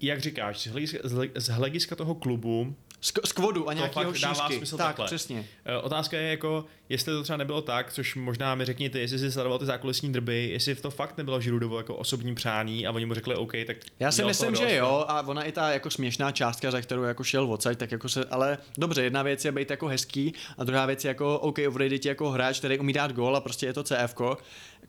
jak 0.00 0.20
říkáš, 0.20 0.62
z 0.62 0.66
hlediska, 0.66 0.98
z 1.34 1.48
hlediska 1.48 1.96
toho 1.96 2.14
klubu 2.14 2.76
z, 3.04 3.12
z 3.24 3.32
kvodu 3.32 3.68
a 3.68 3.72
nějakého 3.72 4.14
šířky. 4.14 4.56
smysl 4.56 4.76
tak, 4.76 4.86
takhle. 4.86 5.06
přesně. 5.06 5.46
Eh, 5.64 5.76
Otázka 5.76 6.18
je 6.18 6.28
jako, 6.28 6.64
jestli 6.88 7.12
to 7.12 7.22
třeba 7.22 7.36
nebylo 7.36 7.62
tak, 7.62 7.92
což 7.92 8.14
možná 8.14 8.54
mi 8.54 8.64
řekněte, 8.64 8.98
jestli 8.98 9.18
jsi 9.18 9.32
sledoval 9.32 9.58
ty 9.58 9.64
zákulisní 9.64 10.12
drby, 10.12 10.48
jestli 10.52 10.74
to 10.74 10.90
fakt 10.90 11.16
nebylo 11.18 11.40
Žirudovo 11.40 11.76
jako 11.76 11.94
osobní 11.96 12.34
přání 12.34 12.86
a 12.86 12.92
oni 12.92 13.06
mu 13.06 13.14
řekli 13.14 13.34
OK, 13.34 13.52
tak 13.66 13.76
Já 14.00 14.12
si 14.12 14.24
myslím, 14.24 14.54
že 14.54 14.74
jo, 14.74 15.04
a 15.08 15.26
ona 15.26 15.44
i 15.44 15.52
ta 15.52 15.70
jako 15.70 15.90
směšná 15.90 16.32
částka, 16.32 16.70
za 16.70 16.80
kterou 16.80 17.02
jako 17.02 17.24
šel 17.24 17.52
odsaď, 17.52 17.78
tak 17.78 17.92
jako 17.92 18.08
se, 18.08 18.24
ale 18.24 18.58
dobře, 18.78 19.02
jedna 19.02 19.22
věc 19.22 19.44
je 19.44 19.52
být 19.52 19.70
jako 19.70 19.86
hezký 19.86 20.34
a 20.58 20.64
druhá 20.64 20.86
věc 20.86 21.04
je 21.04 21.08
jako 21.08 21.38
OK, 21.38 21.58
ti 21.98 22.08
jako 22.08 22.30
hráč, 22.30 22.58
který 22.58 22.78
umí 22.78 22.92
dát 22.92 23.12
gól 23.12 23.36
a 23.36 23.40
prostě 23.40 23.66
je 23.66 23.72
to 23.72 23.82
CF, 23.82 24.14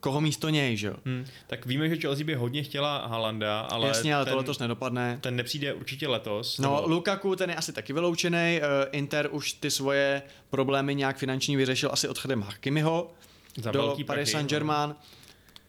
koho 0.04 0.22
místo 0.22 0.50
něj, 0.50 0.78
že 0.78 0.88
jo. 0.88 0.96
Hmm, 1.06 1.26
tak 1.48 1.66
víme, 1.66 1.90
že 1.90 1.96
Chelsea 1.98 2.26
by 2.26 2.36
hodně 2.36 2.64
chtěla 2.64 3.08
Halanda, 3.08 3.60
ale, 3.60 3.88
Jasně, 3.88 4.16
ale 4.16 4.26
ten, 4.26 4.32
to 4.32 4.38
letos 4.38 4.60
nedopadne. 4.60 5.18
ten 5.22 5.36
nepřijde 5.36 5.74
určitě 5.74 6.08
letos. 6.08 6.58
No, 6.58 6.76
nebo- 6.76 6.88
Lukaku, 6.88 7.36
ten 7.36 7.50
je 7.50 7.56
asi 7.56 7.74
taky 7.74 7.94
vyloučený, 7.94 8.60
uh, 8.62 8.68
Inter 8.92 9.30
už 9.32 9.54
ty 9.54 9.72
svoje 9.72 10.22
problémy 10.50 10.96
nějak 10.96 11.18
finanční 11.18 11.56
vyřešil 11.56 11.90
asi 11.94 12.08
odchodem 12.08 12.42
Hakimiho 12.42 13.12
Za 13.58 13.72
do 13.72 13.82
velký 13.82 14.04
Paris 14.04 14.32
prachy, 14.32 14.34
no. 14.34 14.40
Saint-Germain. 14.50 14.96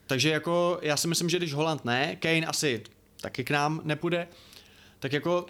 Takže 0.06 0.30
jako, 0.30 0.78
já 0.82 0.96
si 0.96 1.08
myslím, 1.08 1.28
že 1.30 1.36
když 1.36 1.52
Holland 1.54 1.84
ne, 1.84 2.16
Kane 2.16 2.46
asi 2.46 2.82
taky 3.20 3.44
k 3.44 3.50
nám 3.50 3.80
nepůjde, 3.84 4.28
tak 4.98 5.12
jako 5.12 5.46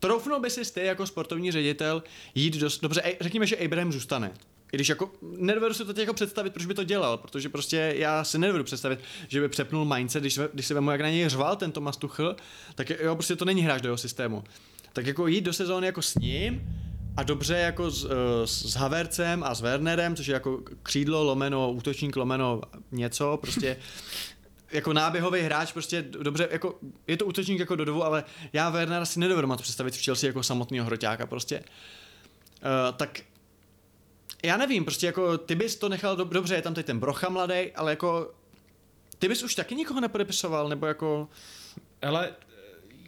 troufnul 0.00 0.40
by 0.40 0.50
si 0.50 0.72
ty 0.72 0.84
jako 0.84 1.06
sportovní 1.06 1.52
ředitel 1.52 2.02
jít 2.34 2.56
do... 2.56 2.68
Dobře, 2.82 3.02
řekněme, 3.20 3.46
že 3.46 3.56
Abraham 3.56 3.92
zůstane. 3.92 4.32
I 4.72 4.76
když 4.76 4.88
jako 4.88 5.12
nedovedu 5.22 5.74
si 5.74 5.84
to 5.84 5.94
teď 5.94 6.02
jako 6.02 6.14
představit, 6.14 6.52
proč 6.52 6.66
by 6.66 6.74
to 6.74 6.84
dělal, 6.84 7.18
protože 7.18 7.48
prostě 7.48 7.94
já 7.96 8.24
si 8.24 8.38
nedovedu 8.38 8.64
představit, 8.64 9.00
že 9.28 9.40
by 9.40 9.48
přepnul 9.48 9.84
mindset, 9.84 10.22
když, 10.22 10.38
když 10.52 10.66
si 10.66 10.74
vemu, 10.74 10.90
jak 10.90 11.00
na 11.00 11.08
něj 11.08 11.28
řval 11.28 11.56
ten 11.56 11.72
Tomas 11.72 11.96
Tuchl, 11.96 12.36
tak 12.74 12.90
jo, 12.90 13.14
prostě 13.14 13.36
to 13.36 13.44
není 13.44 13.62
hráč 13.62 13.82
do 13.82 13.88
jeho 13.88 13.98
systému. 13.98 14.44
Tak 14.92 15.06
jako 15.06 15.26
jít 15.26 15.40
do 15.40 15.52
sezóny 15.52 15.86
jako 15.86 16.02
s 16.02 16.14
ním 16.14 16.62
a 17.16 17.22
dobře 17.22 17.58
jako 17.58 17.90
s, 17.90 18.04
eh, 18.04 18.46
s 18.46 18.74
Havercem 18.74 19.42
a 19.42 19.54
s 19.54 19.60
Wernerem, 19.60 20.16
což 20.16 20.26
je 20.26 20.34
jako 20.34 20.60
křídlo, 20.82 21.24
lomeno, 21.24 21.72
útočník, 21.72 22.16
lomeno 22.16 22.60
něco, 22.92 23.38
prostě 23.40 23.76
jako 24.72 24.92
náběhový 24.92 25.40
hráč, 25.40 25.72
prostě 25.72 26.02
dobře, 26.02 26.48
jako 26.50 26.78
je 27.06 27.16
to 27.16 27.26
útočník 27.26 27.58
jako 27.58 27.76
do 27.76 27.84
dovu, 27.84 28.04
ale 28.04 28.24
já 28.52 28.70
Wernera 28.70 29.04
si 29.04 29.20
nedovedu 29.20 29.48
moc 29.48 29.62
představit 29.62 29.94
v 29.94 30.04
Chelsea 30.04 30.28
jako 30.28 30.42
samotného 30.42 30.86
hroťáka 30.86 31.26
prostě. 31.26 31.58
Uh, 31.58 32.96
tak 32.96 33.20
já 34.44 34.56
nevím, 34.56 34.84
prostě 34.84 35.06
jako 35.06 35.38
ty 35.38 35.54
bys 35.54 35.76
to 35.76 35.88
nechal, 35.88 36.16
dob- 36.16 36.28
dobře, 36.32 36.54
je 36.54 36.62
tam 36.62 36.74
teď 36.74 36.86
ten 36.86 36.98
Brocha 36.98 37.28
mladý, 37.28 37.72
ale 37.74 37.92
jako 37.92 38.30
ty 39.18 39.28
bys 39.28 39.42
už 39.42 39.54
taky 39.54 39.74
nikoho 39.74 40.00
nepodepisoval, 40.00 40.68
nebo 40.68 40.86
jako, 40.86 41.28
Ale 42.02 42.30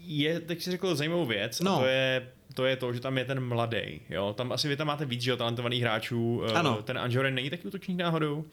je, 0.00 0.40
teď 0.40 0.62
si 0.62 0.70
řekl 0.70 0.94
zajímavou 0.94 1.26
věc 1.26 1.60
No. 1.60 1.76
a 1.76 1.78
to 1.80 1.86
je, 1.86 2.32
to 2.54 2.64
je 2.64 2.76
to, 2.76 2.92
že 2.92 3.00
tam 3.00 3.18
je 3.18 3.24
ten 3.24 3.40
mladý. 3.48 4.00
Jo? 4.10 4.34
Tam 4.36 4.52
asi 4.52 4.68
vy 4.68 4.76
tam 4.76 4.86
máte 4.86 5.04
víc 5.04 5.22
že 5.22 5.30
jo, 5.30 5.36
talentovaných 5.36 5.82
hráčů. 5.82 6.42
Eh, 6.48 6.52
Ano. 6.52 6.82
Ten 6.82 6.98
Anjoren 6.98 7.34
není 7.34 7.50
taky 7.50 7.68
útočník 7.68 7.98
náhodou. 7.98 8.44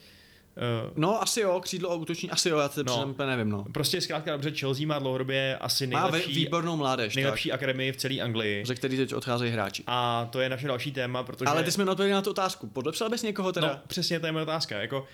Eh, 0.58 0.92
no 0.96 1.22
asi 1.22 1.42
jo, 1.42 1.60
křídlo 1.60 1.98
útoční, 1.98 2.30
asi 2.32 2.50
jo, 2.50 2.58
já 2.58 2.70
to 2.70 2.84
No. 2.84 3.08
úplně 3.08 3.30
nevím, 3.30 3.50
no. 3.50 3.66
Prostě 3.74 4.02
zkrátka 4.02 4.32
dobře, 4.32 4.52
Chelsea 4.52 4.88
má 4.88 5.00
dlouhodobě 5.00 5.58
asi 5.58 5.88
Má 5.88 6.04
nejlepší, 6.04 6.34
výbornou 6.36 6.76
mládež, 6.78 7.16
nejlepší 7.16 7.52
akademii 7.52 7.92
v 7.92 7.98
celé 7.98 8.20
Anglii. 8.20 8.62
tak, 8.62 8.68
ze 8.68 8.76
který 8.76 8.98
teď 8.98 9.14
odcházejí 9.14 9.52
hráči. 9.52 9.84
A 9.88 10.28
to 10.32 10.42
je 10.42 10.50
naše 10.50 10.68
další 10.68 10.92
téma, 10.92 11.24
protože... 11.24 11.46
Ale 11.50 11.64
ty 11.64 11.72
jsme 11.72 11.86
neodpověděli 11.86 12.14
na 12.16 12.22
tu 12.22 12.30
otázku, 12.30 12.68
podepsal 12.68 13.10
bys 13.10 13.24
někoho 13.24 13.52
teda? 13.52 13.68
No, 13.68 13.80
přesně 13.88 14.20
to 14.20 14.26
je 14.26 14.32
moje 14.32 14.44
otázka. 14.44 14.82
Jako, 14.82 15.06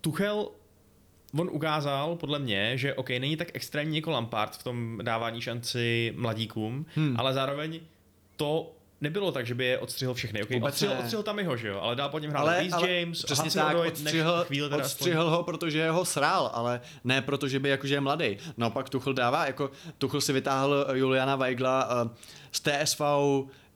Tuchel, 0.00 0.48
on 1.38 1.48
ukázal, 1.52 2.16
podle 2.16 2.38
mě, 2.38 2.78
že 2.78 2.94
OK, 2.94 3.08
není 3.08 3.36
tak 3.36 3.48
extrémní 3.54 3.96
jako 3.96 4.10
Lampard 4.10 4.56
v 4.56 4.62
tom 4.62 4.98
dávání 5.02 5.40
šanci 5.40 6.14
mladíkům, 6.16 6.86
hmm. 6.94 7.14
ale 7.18 7.34
zároveň 7.34 7.80
to 8.36 8.75
nebylo 9.00 9.32
tak, 9.32 9.46
že 9.46 9.54
by 9.54 9.64
je 9.64 9.78
odstřihl 9.78 10.14
všechny. 10.14 10.42
Okay, 10.42 10.56
Vůbec 10.58 10.72
odstřihl, 10.72 10.92
ne. 10.94 10.98
odstřihl 10.98 11.22
tam 11.22 11.38
jeho, 11.38 11.56
že 11.56 11.68
jo, 11.68 11.80
ale 11.80 11.96
dál 11.96 12.08
pod 12.08 12.18
něm 12.18 12.30
hrál 12.30 12.48
ale 12.48 12.68
James, 12.88 13.22
přesně 13.22 13.50
tak, 13.50 13.76
Hudson-Odoi, 13.76 13.88
odstřihl, 13.88 14.44
chvíli 14.44 14.68
teda 14.68 14.84
aspoň- 14.84 14.86
odstřihl 14.86 15.30
ho, 15.30 15.42
protože 15.42 15.90
ho 15.90 16.04
srál, 16.04 16.50
ale 16.54 16.80
ne 17.04 17.22
protože 17.22 17.60
by 17.60 17.68
jakože 17.68 17.94
je 17.94 18.00
mladý. 18.00 18.36
Naopak 18.56 18.88
Tuchl 18.88 19.12
dává, 19.12 19.46
jako 19.46 19.70
Tuchl 19.98 20.20
si 20.20 20.32
vytáhl 20.32 20.86
Juliana 20.92 21.36
Weigla 21.36 22.02
uh, 22.04 22.10
z 22.52 22.60
TSV 22.60 23.00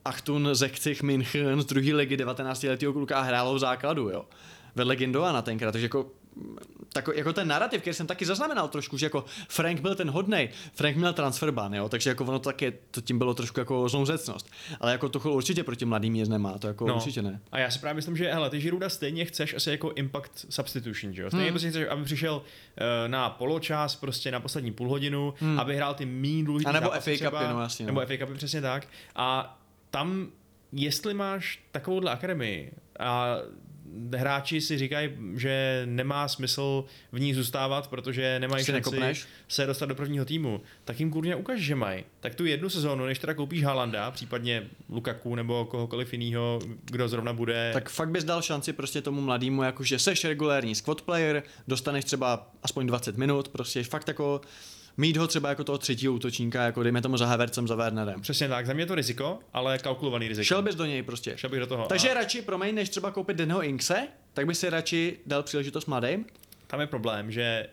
Achtun 0.05 0.49
Zechcich 0.53 1.03
München 1.03 1.61
z 1.61 1.65
druhé 1.65 1.95
ligy 1.95 2.17
19 2.17 2.63
letého 2.63 2.93
kluka 2.93 3.19
a 3.19 3.23
hrálo 3.23 3.55
v 3.55 3.59
základu, 3.59 4.09
jo. 4.09 4.25
Vedle 4.75 4.97
Gindoana 4.97 5.43
tenkrát, 5.43 5.73
takže 5.73 5.85
jako 5.85 6.07
tak 6.93 7.09
jako 7.15 7.33
ten 7.33 7.49
narrativ, 7.49 7.81
který 7.81 7.95
jsem 7.95 8.07
taky 8.07 8.27
zaznamenal 8.27 8.69
trošku, 8.69 8.97
že 8.97 9.07
jako 9.07 9.25
Frank 9.49 9.81
byl 9.81 9.95
ten 9.95 10.11
hodnej, 10.11 10.49
Frank 10.75 10.97
měl 10.97 11.13
transferban, 11.13 11.75
jo, 11.75 11.89
takže 11.89 12.11
jako 12.11 12.25
ono 12.25 12.39
taky, 12.39 12.73
to 12.91 13.01
tím 13.01 13.19
bylo 13.19 13.35
trošku 13.35 13.61
jako 13.61 13.89
zouzecnost. 13.89 14.51
Ale 14.81 14.93
jako 14.93 15.09
Tuchel 15.09 15.33
určitě 15.33 15.65
proti 15.65 15.85
mladým 15.85 16.15
nic 16.15 16.29
nemá, 16.29 16.59
to 16.59 16.67
jako 16.67 16.87
no. 16.87 16.95
určitě 16.95 17.23
ne. 17.23 17.41
A 17.53 17.59
já 17.59 17.71
si 17.71 17.79
právě 17.79 17.95
myslím, 17.95 18.17
že 18.17 18.33
hele, 18.33 18.51
ty 18.51 18.61
Žiruda 18.61 18.89
stejně 18.89 19.25
chceš 19.25 19.55
asi 19.55 19.71
jako 19.71 19.91
impact 19.91 20.47
substitution, 20.51 21.15
že 21.15 21.23
jo? 21.23 21.31
Stejně 21.31 21.45
hmm. 21.45 21.53
prostě 21.53 21.71
chceš, 21.71 21.87
aby 21.91 22.05
přišel 22.05 22.35
uh, 22.35 22.43
na 23.07 23.31
poločas, 23.31 23.97
prostě 23.97 24.31
na 24.31 24.41
poslední 24.41 24.73
půl 24.73 24.89
hodinu, 24.89 25.35
hmm. 25.41 25.61
aby 25.61 25.77
hrál 25.77 25.95
ty 25.95 26.07
méně 26.07 26.45
důležitý 26.45 26.69
A 26.69 26.73
nebo 26.73 26.91
FA 26.91 26.99
Cupy, 27.01 27.17
třeba, 27.17 27.53
no 27.53 27.63
jasně, 27.63 27.87
no. 27.87 27.93
Nebo 27.93 28.01
FA 28.01 28.27
Cupy, 28.27 28.35
přesně 28.35 28.61
tak. 28.61 28.87
A 29.17 29.59
tam, 29.91 30.29
jestli 30.73 31.15
máš 31.15 31.63
takovouhle 31.73 32.13
akademii 32.13 32.73
a 32.99 33.37
hráči 34.17 34.61
si 34.61 34.79
říkají, 34.79 35.11
že 35.37 35.83
nemá 35.85 36.29
smysl 36.29 36.85
v 37.13 37.21
ní 37.21 37.35
zůstávat, 37.35 37.89
protože 37.89 38.39
nemají 38.39 38.65
Si 38.65 38.73
šanci 38.73 38.91
nekopneš? 38.91 39.27
se 39.49 39.67
dostat 39.67 39.87
do 39.87 39.95
prvního 39.95 40.25
týmu, 40.25 40.61
tak 40.85 41.01
jim 41.01 41.11
kurně 41.11 41.37
ukáž, 41.37 41.61
že 41.61 41.75
mají. 41.75 42.05
Tak 42.21 42.35
tu 42.35 42.47
jednu 42.47 42.69
sezónu, 42.69 43.07
než 43.07 43.19
teda 43.19 43.35
koupíš 43.35 43.65
Halanda, 43.65 44.11
případně 44.11 44.67
Lukaku 44.89 45.35
nebo 45.35 45.65
kohokoliv 45.65 46.13
jiného, 46.13 46.61
kdo 46.85 47.09
zrovna 47.09 47.33
bude 47.33 47.71
Tak 47.73 47.89
fakt 47.89 48.11
bys 48.11 48.25
dal 48.25 48.43
šanci 48.43 48.73
prostě 48.73 49.03
tomu 49.03 49.21
mladému, 49.21 49.63
jakože 49.63 49.99
seš 49.99 50.25
regulérní 50.25 50.75
squad 50.75 51.03
player, 51.03 51.43
dostaneš 51.69 52.05
třeba 52.05 52.51
aspoň 52.63 52.87
20 52.87 53.17
minut, 53.17 53.49
prostě 53.49 53.85
fakt 53.85 54.09
jako 54.09 54.41
mít 55.01 55.17
ho 55.17 55.27
třeba 55.27 55.49
jako 55.49 55.65
toho 55.65 55.79
třetího 55.79 56.15
útočníka, 56.15 56.63
jako 56.63 56.83
dejme 56.83 57.03
tomu 57.03 57.17
za 57.17 57.27
Havercem, 57.27 57.69
za 57.69 57.75
Wernerem. 57.75 58.21
Přesně 58.21 58.49
tak, 58.49 58.67
za 58.67 58.73
mě 58.73 58.83
je 58.83 58.87
to 58.87 58.95
riziko, 58.95 59.39
ale 59.53 59.79
kalkulovaný 59.79 60.29
riziko. 60.29 60.45
Šel 60.45 60.63
bys 60.63 60.75
do 60.75 60.85
něj 60.87 61.03
prostě. 61.03 61.33
Šel 61.37 61.51
bych 61.51 61.61
do 61.61 61.67
toho. 61.67 61.87
Takže 61.87 62.11
a 62.11 62.15
radši, 62.15 62.43
promiň, 62.43 62.75
než 62.75 62.89
třeba 62.89 63.11
koupit 63.11 63.37
Denho 63.37 63.63
Inkse, 63.63 64.09
tak 64.35 64.47
by 64.47 64.55
si 64.55 64.71
radši 64.71 65.19
dal 65.27 65.43
příležitost 65.43 65.87
mladým. 65.87 66.27
tam 66.67 66.81
je 66.81 66.87
problém, 66.87 67.33
že 67.33 67.67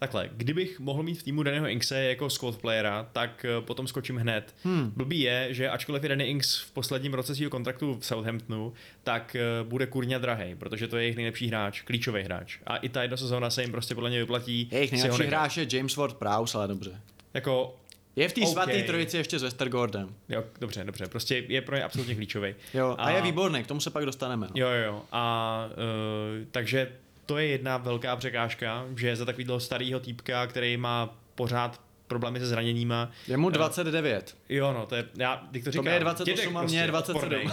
takhle, 0.00 0.30
kdybych 0.32 0.80
mohl 0.80 1.02
mít 1.02 1.14
v 1.14 1.22
týmu 1.22 1.42
Dannyho 1.42 1.68
Inkse 1.68 2.02
jako 2.04 2.30
squad 2.30 2.56
playera, 2.56 3.08
tak 3.12 3.44
eh, 3.44 3.60
potom 3.60 3.86
skočím 3.86 4.16
hned. 4.16 4.54
Hmm. 4.64 4.92
Blbý 4.96 5.20
je, 5.20 5.54
že 5.54 5.68
ačkoliv 5.70 6.02
je 6.02 6.08
Danny 6.08 6.24
Inks 6.24 6.58
v 6.58 6.70
posledním 6.70 7.14
roce 7.14 7.34
svého 7.34 7.50
kontraktu 7.50 7.98
v 8.00 8.06
Southamptonu, 8.06 8.72
tak 9.04 9.36
eh, 9.36 9.40
bude 9.62 9.86
kurňa 9.86 10.18
drahej, 10.18 10.54
protože 10.54 10.88
to 10.88 10.96
je 10.96 11.02
jejich 11.02 11.16
nejlepší 11.16 11.48
hráč, 11.48 11.82
klíčový 11.82 12.22
hráč. 12.22 12.58
A 12.66 12.76
i 12.76 12.88
ta 12.88 13.02
jedna 13.02 13.16
sezóna 13.16 13.50
se 13.50 13.62
jim 13.62 13.70
prostě 13.72 13.94
podle 13.94 14.10
mě 14.10 14.18
vyplatí. 14.18 14.68
Jejich 14.72 14.92
nejlepší 14.92 15.22
hráč 15.22 15.56
je 15.56 15.66
James 15.72 15.96
Ward 15.96 16.14
Prowse, 16.16 16.58
ale 16.58 16.68
dobře. 16.68 17.00
Jako, 17.34 17.76
Je 18.16 18.28
v 18.28 18.32
té 18.32 18.40
OK. 18.40 18.48
svaté 18.48 18.82
trojici 18.82 19.16
ještě 19.16 19.38
s 19.38 19.42
Westergaardem. 19.42 20.14
jo, 20.28 20.44
dobře, 20.60 20.84
dobře, 20.84 21.06
prostě 21.06 21.44
je 21.48 21.60
pro 21.62 21.76
ně 21.76 21.84
absolutně 21.84 22.14
klíčový. 22.14 22.54
Jo, 22.74 22.96
a, 22.98 23.04
a 23.04 23.10
je 23.10 23.22
výborný, 23.22 23.62
k 23.64 23.66
tomu 23.66 23.80
se 23.80 23.90
pak 23.90 24.04
dostaneme. 24.04 24.46
No. 24.46 24.52
Jo, 24.54 24.68
jo, 24.68 24.84
jo. 24.86 25.02
A 25.12 25.66
uh, 25.70 26.46
takže 26.50 26.92
to 27.30 27.38
je 27.38 27.46
jedna 27.46 27.76
velká 27.76 28.16
překážka, 28.16 28.86
že 28.96 29.16
za 29.16 29.24
takového 29.24 29.60
starého 29.60 30.00
týpka, 30.00 30.46
který 30.46 30.76
má 30.76 31.18
pořád 31.34 31.80
problémy 32.06 32.40
se 32.40 32.46
zraněníma. 32.46 33.10
Je 33.28 33.36
mu 33.36 33.48
Eh, 33.48 33.52
29. 33.52 34.36
Jo, 34.48 34.72
no, 34.72 34.86
to 34.86 34.94
je, 34.96 35.04
já, 35.16 35.36
teď 35.52 35.64
to 35.64 35.70
říkám. 35.70 35.84
Tobě 35.84 35.92
je 35.94 36.00
28 36.00 36.36
dědek 36.36 36.56
a 36.56 36.62
mně 36.62 36.80
je 36.80 36.88
prostě, 36.88 37.12
27. 37.12 37.46
odpornej. 37.46 37.48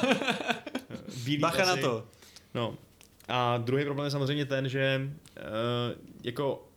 Bílý 1.23 1.37
Bacha 1.37 1.65
na 1.65 1.77
to. 1.77 2.05
No. 2.53 2.75
A 3.27 3.57
druhý 3.57 3.83
problém 3.85 4.05
je 4.05 4.11
samozřejmě 4.11 4.45
ten, 4.45 4.69
že 4.69 5.01
uh, 5.37 5.43
jako 6.23 6.67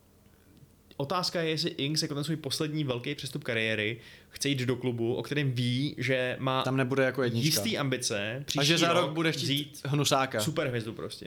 otázka 0.97 1.41
je, 1.41 1.49
jestli 1.49 1.69
Ings 1.69 2.01
jako 2.01 2.15
ten 2.15 2.23
svůj 2.23 2.35
poslední 2.35 2.83
velký 2.83 3.15
přestup 3.15 3.43
kariéry 3.43 3.97
chce 4.29 4.49
jít 4.49 4.59
do 4.59 4.75
klubu, 4.75 5.15
o 5.15 5.23
kterém 5.23 5.51
ví, 5.51 5.95
že 5.97 6.35
má 6.39 6.63
Tam 6.63 6.77
nebude 6.77 7.03
jako 7.03 7.23
jednička. 7.23 7.45
jistý 7.45 7.77
ambice, 7.77 8.45
a 8.59 8.63
že 8.63 8.77
za 8.77 8.93
rok 8.93 9.11
bude 9.11 9.29
vzít 9.31 9.67
chtít 9.77 9.81
hnusáka. 9.85 10.39
super 10.39 10.67
hvězdu 10.67 10.93
prostě. 10.93 11.25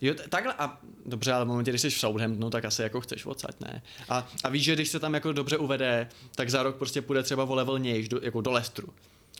Jo, 0.00 0.14
takhle 0.28 0.54
a 0.58 0.78
dobře, 1.06 1.32
ale 1.32 1.44
v 1.44 1.48
momentě, 1.48 1.70
když 1.70 1.80
jsi 1.80 1.90
v 1.90 1.98
Southamptonu, 1.98 2.50
tak 2.50 2.64
asi 2.64 2.82
jako 2.82 3.00
chceš 3.00 3.26
odsaď, 3.26 3.60
ne? 3.60 3.82
A, 4.08 4.28
a 4.44 4.48
víš, 4.48 4.64
že 4.64 4.74
když 4.74 4.88
se 4.88 5.00
tam 5.00 5.14
jako 5.14 5.32
dobře 5.32 5.58
uvede, 5.58 6.08
tak 6.34 6.50
za 6.50 6.62
rok 6.62 6.76
prostě 6.76 7.02
půjde 7.02 7.22
třeba 7.22 7.44
o 7.44 7.54
level 7.54 7.78
nějž, 7.78 8.08
do, 8.08 8.20
jako 8.22 8.40
do 8.40 8.50
Lestru. 8.52 8.88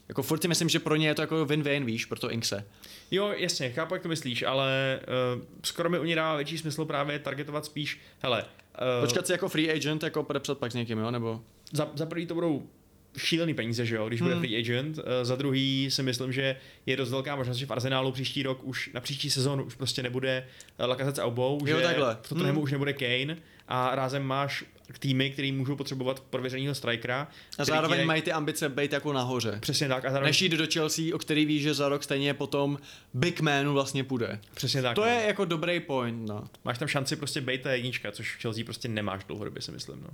Jako 0.09 0.23
furt 0.23 0.43
si 0.43 0.49
myslím, 0.49 0.69
že 0.69 0.79
pro 0.79 0.97
ně 0.97 1.07
je 1.07 1.15
to 1.15 1.23
jako 1.23 1.45
win-win, 1.45 1.85
víš, 1.85 2.05
pro 2.05 2.19
to 2.19 2.31
Inkse. 2.31 2.65
Jo, 3.11 3.33
jasně, 3.37 3.71
chápu, 3.71 3.95
jak 3.95 4.03
to 4.03 4.09
myslíš, 4.09 4.43
ale 4.43 5.01
uh, 5.37 5.43
skoro 5.63 5.91
mi 5.91 5.99
u 5.99 6.05
ní 6.05 6.15
dává 6.15 6.37
větší 6.37 6.59
smysl 6.59 6.85
právě 6.85 7.19
targetovat 7.19 7.65
spíš, 7.65 8.01
hele, 8.19 8.43
uh, 8.45 9.05
Počkat 9.05 9.27
si 9.27 9.33
jako 9.33 9.49
free 9.49 9.73
agent, 9.73 10.03
jako 10.03 10.23
podepsat 10.23 10.59
pak 10.59 10.73
s 10.73 10.75
někým, 10.75 10.99
jo, 10.99 11.11
nebo? 11.11 11.41
za, 11.73 11.91
za 11.95 12.07
prvý 12.07 12.27
to 12.27 12.35
budou 12.35 12.69
šílený 13.17 13.55
peníze, 13.55 13.87
že 13.87 13.97
jo, 13.97 14.09
když 14.09 14.21
bude 14.21 14.35
Hmm. 14.35 14.43
free 14.43 14.57
agent. 14.59 14.99
Eh, 14.99 15.25
Za 15.25 15.37
druhý 15.37 15.89
si 15.91 16.03
myslím, 16.03 16.33
že 16.33 16.57
je 16.87 16.97
dost 16.97 17.11
velká 17.11 17.37
možnost, 17.37 17.57
že 17.57 17.67
v 17.67 17.71
Arsenálu 17.71 18.13
příští 18.13 18.43
rok 18.43 18.61
už 18.65 18.91
na 18.95 19.01
příští 19.01 19.31
sezónu 19.31 19.65
už 19.65 19.75
prostě 19.75 20.03
nebude 20.03 20.47
eh, 20.79 20.87
Lacazette 20.87 21.17
s 21.21 21.25
Aubou, 21.25 21.59
Jo, 21.67 21.77
že 21.77 21.83
takhle. 21.83 22.15
v 22.23 22.29
Tottenhamu 22.29 22.53
Hmm. 22.59 22.63
už 22.65 22.73
nebude 22.73 22.93
Kane 22.93 23.37
a 23.69 23.95
rázem 23.95 24.23
máš 24.23 24.65
týmy, 24.99 25.31
který 25.31 25.53
můžou 25.53 25.77
potřebovat 25.77 26.21
prověřeného 26.21 26.75
strikera. 26.75 27.29
A 27.59 27.65
zároveň 27.65 28.01
ti- 28.01 28.05
mají 28.07 28.23
ty 28.23 28.33
ambice 28.33 28.69
být 28.69 28.93
jako 28.93 29.13
nahoře. 29.13 29.59
Přesně 29.61 29.89
tak. 29.89 30.05
A 30.05 30.11
zároveň, 30.11 30.29
Než 30.29 30.43
jít 30.43 30.53
do 30.53 30.67
Chelsea, 30.73 31.05
o 31.15 31.19
který 31.19 31.47
ví, 31.47 31.61
že 31.61 31.75
za 31.75 31.89
rok 31.89 32.03
stejně 32.03 32.35
potom 32.35 32.79
Big 33.15 33.41
Manu 33.41 33.73
vlastně 33.73 34.05
půjde. 34.05 34.41
přesně 34.55 34.83
tak. 34.83 34.95
To 34.95 35.01
no. 35.01 35.07
je 35.07 35.23
jako 35.27 35.45
dobrý 35.45 35.81
point, 35.81 36.29
no. 36.29 36.45
Máš 36.65 36.79
tam 36.79 36.89
šanci 36.89 37.17
prostě 37.17 37.41
být 37.41 37.63
ta 37.63 37.73
jednička, 37.73 38.13
což 38.13 38.37
v 38.37 38.41
Chelsea 38.43 38.65
prostě 38.65 38.89
nemáš 38.89 39.25
dlouhodobě, 39.25 39.63
si 39.63 39.73
myslím. 39.73 40.01
No. 40.03 40.09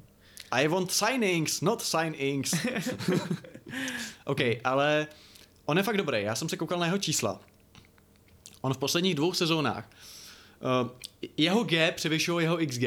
I 0.53 0.69
want 0.69 0.91
signings, 0.91 1.63
not 1.63 1.83
signings. 1.83 2.55
OK, 4.25 4.41
ale 4.65 5.07
on 5.65 5.77
je 5.77 5.83
fakt 5.83 5.97
dobrý. 5.97 6.23
Já 6.23 6.35
jsem 6.35 6.49
se 6.49 6.57
koukal 6.57 6.79
na 6.79 6.87
jeho 6.87 6.99
čísla. 6.99 7.41
On 8.61 8.75
v 8.75 8.79
posledních 8.79 9.15
dvou 9.15 9.33
sezónách 9.33 9.91
uh, 10.83 10.89
jeho 11.37 11.65
G 11.65 11.93
převyšuje 11.93 12.45
jeho 12.45 12.57
XG, 12.57 12.85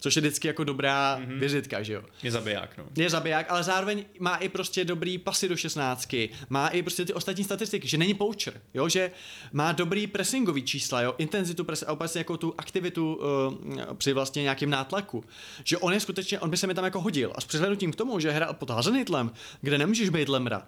což 0.00 0.16
je 0.16 0.20
vždycky 0.20 0.48
jako 0.48 0.64
dobrá 0.64 1.18
mm-hmm. 1.18 1.38
vizitka, 1.38 1.82
že 1.82 1.92
jo. 1.92 2.02
Je 2.22 2.30
zabiják, 2.30 2.78
no. 2.78 2.84
Je 2.96 3.10
zabiják, 3.10 3.46
ale 3.50 3.62
zároveň 3.62 4.04
má 4.18 4.36
i 4.36 4.48
prostě 4.48 4.84
dobrý 4.84 5.18
pasy 5.18 5.48
do 5.48 5.56
šestnáctky, 5.56 6.30
má 6.48 6.68
i 6.68 6.82
prostě 6.82 7.04
ty 7.04 7.12
ostatní 7.12 7.44
statistiky, 7.44 7.88
že 7.88 7.98
není 7.98 8.14
poucher, 8.14 8.60
jo, 8.74 8.88
že 8.88 9.10
má 9.52 9.72
dobrý 9.72 10.06
pressingový 10.06 10.62
čísla, 10.62 11.02
jo, 11.02 11.14
intenzitu 11.18 11.64
pres 11.64 11.84
a 11.86 11.92
vlastně 11.92 12.18
jako 12.18 12.36
tu 12.36 12.54
aktivitu 12.58 13.14
uh, 13.14 13.94
při 13.94 14.12
vlastně 14.12 14.42
nějakým 14.42 14.70
nátlaku, 14.70 15.24
že 15.64 15.78
on 15.78 15.92
je 15.92 16.00
skutečně, 16.00 16.40
on 16.40 16.50
by 16.50 16.56
se 16.56 16.66
mi 16.66 16.74
tam 16.74 16.84
jako 16.84 17.00
hodil 17.00 17.32
a 17.34 17.40
s 17.40 17.44
přihlednutím 17.44 17.92
k 17.92 17.96
tomu, 17.96 18.20
že 18.20 18.30
hrál 18.30 18.54
pod 18.54 18.70
Hazenhitlem, 18.70 19.30
kde 19.60 19.78
nemůžeš 19.78 20.08
být 20.08 20.28
lemra, 20.28 20.66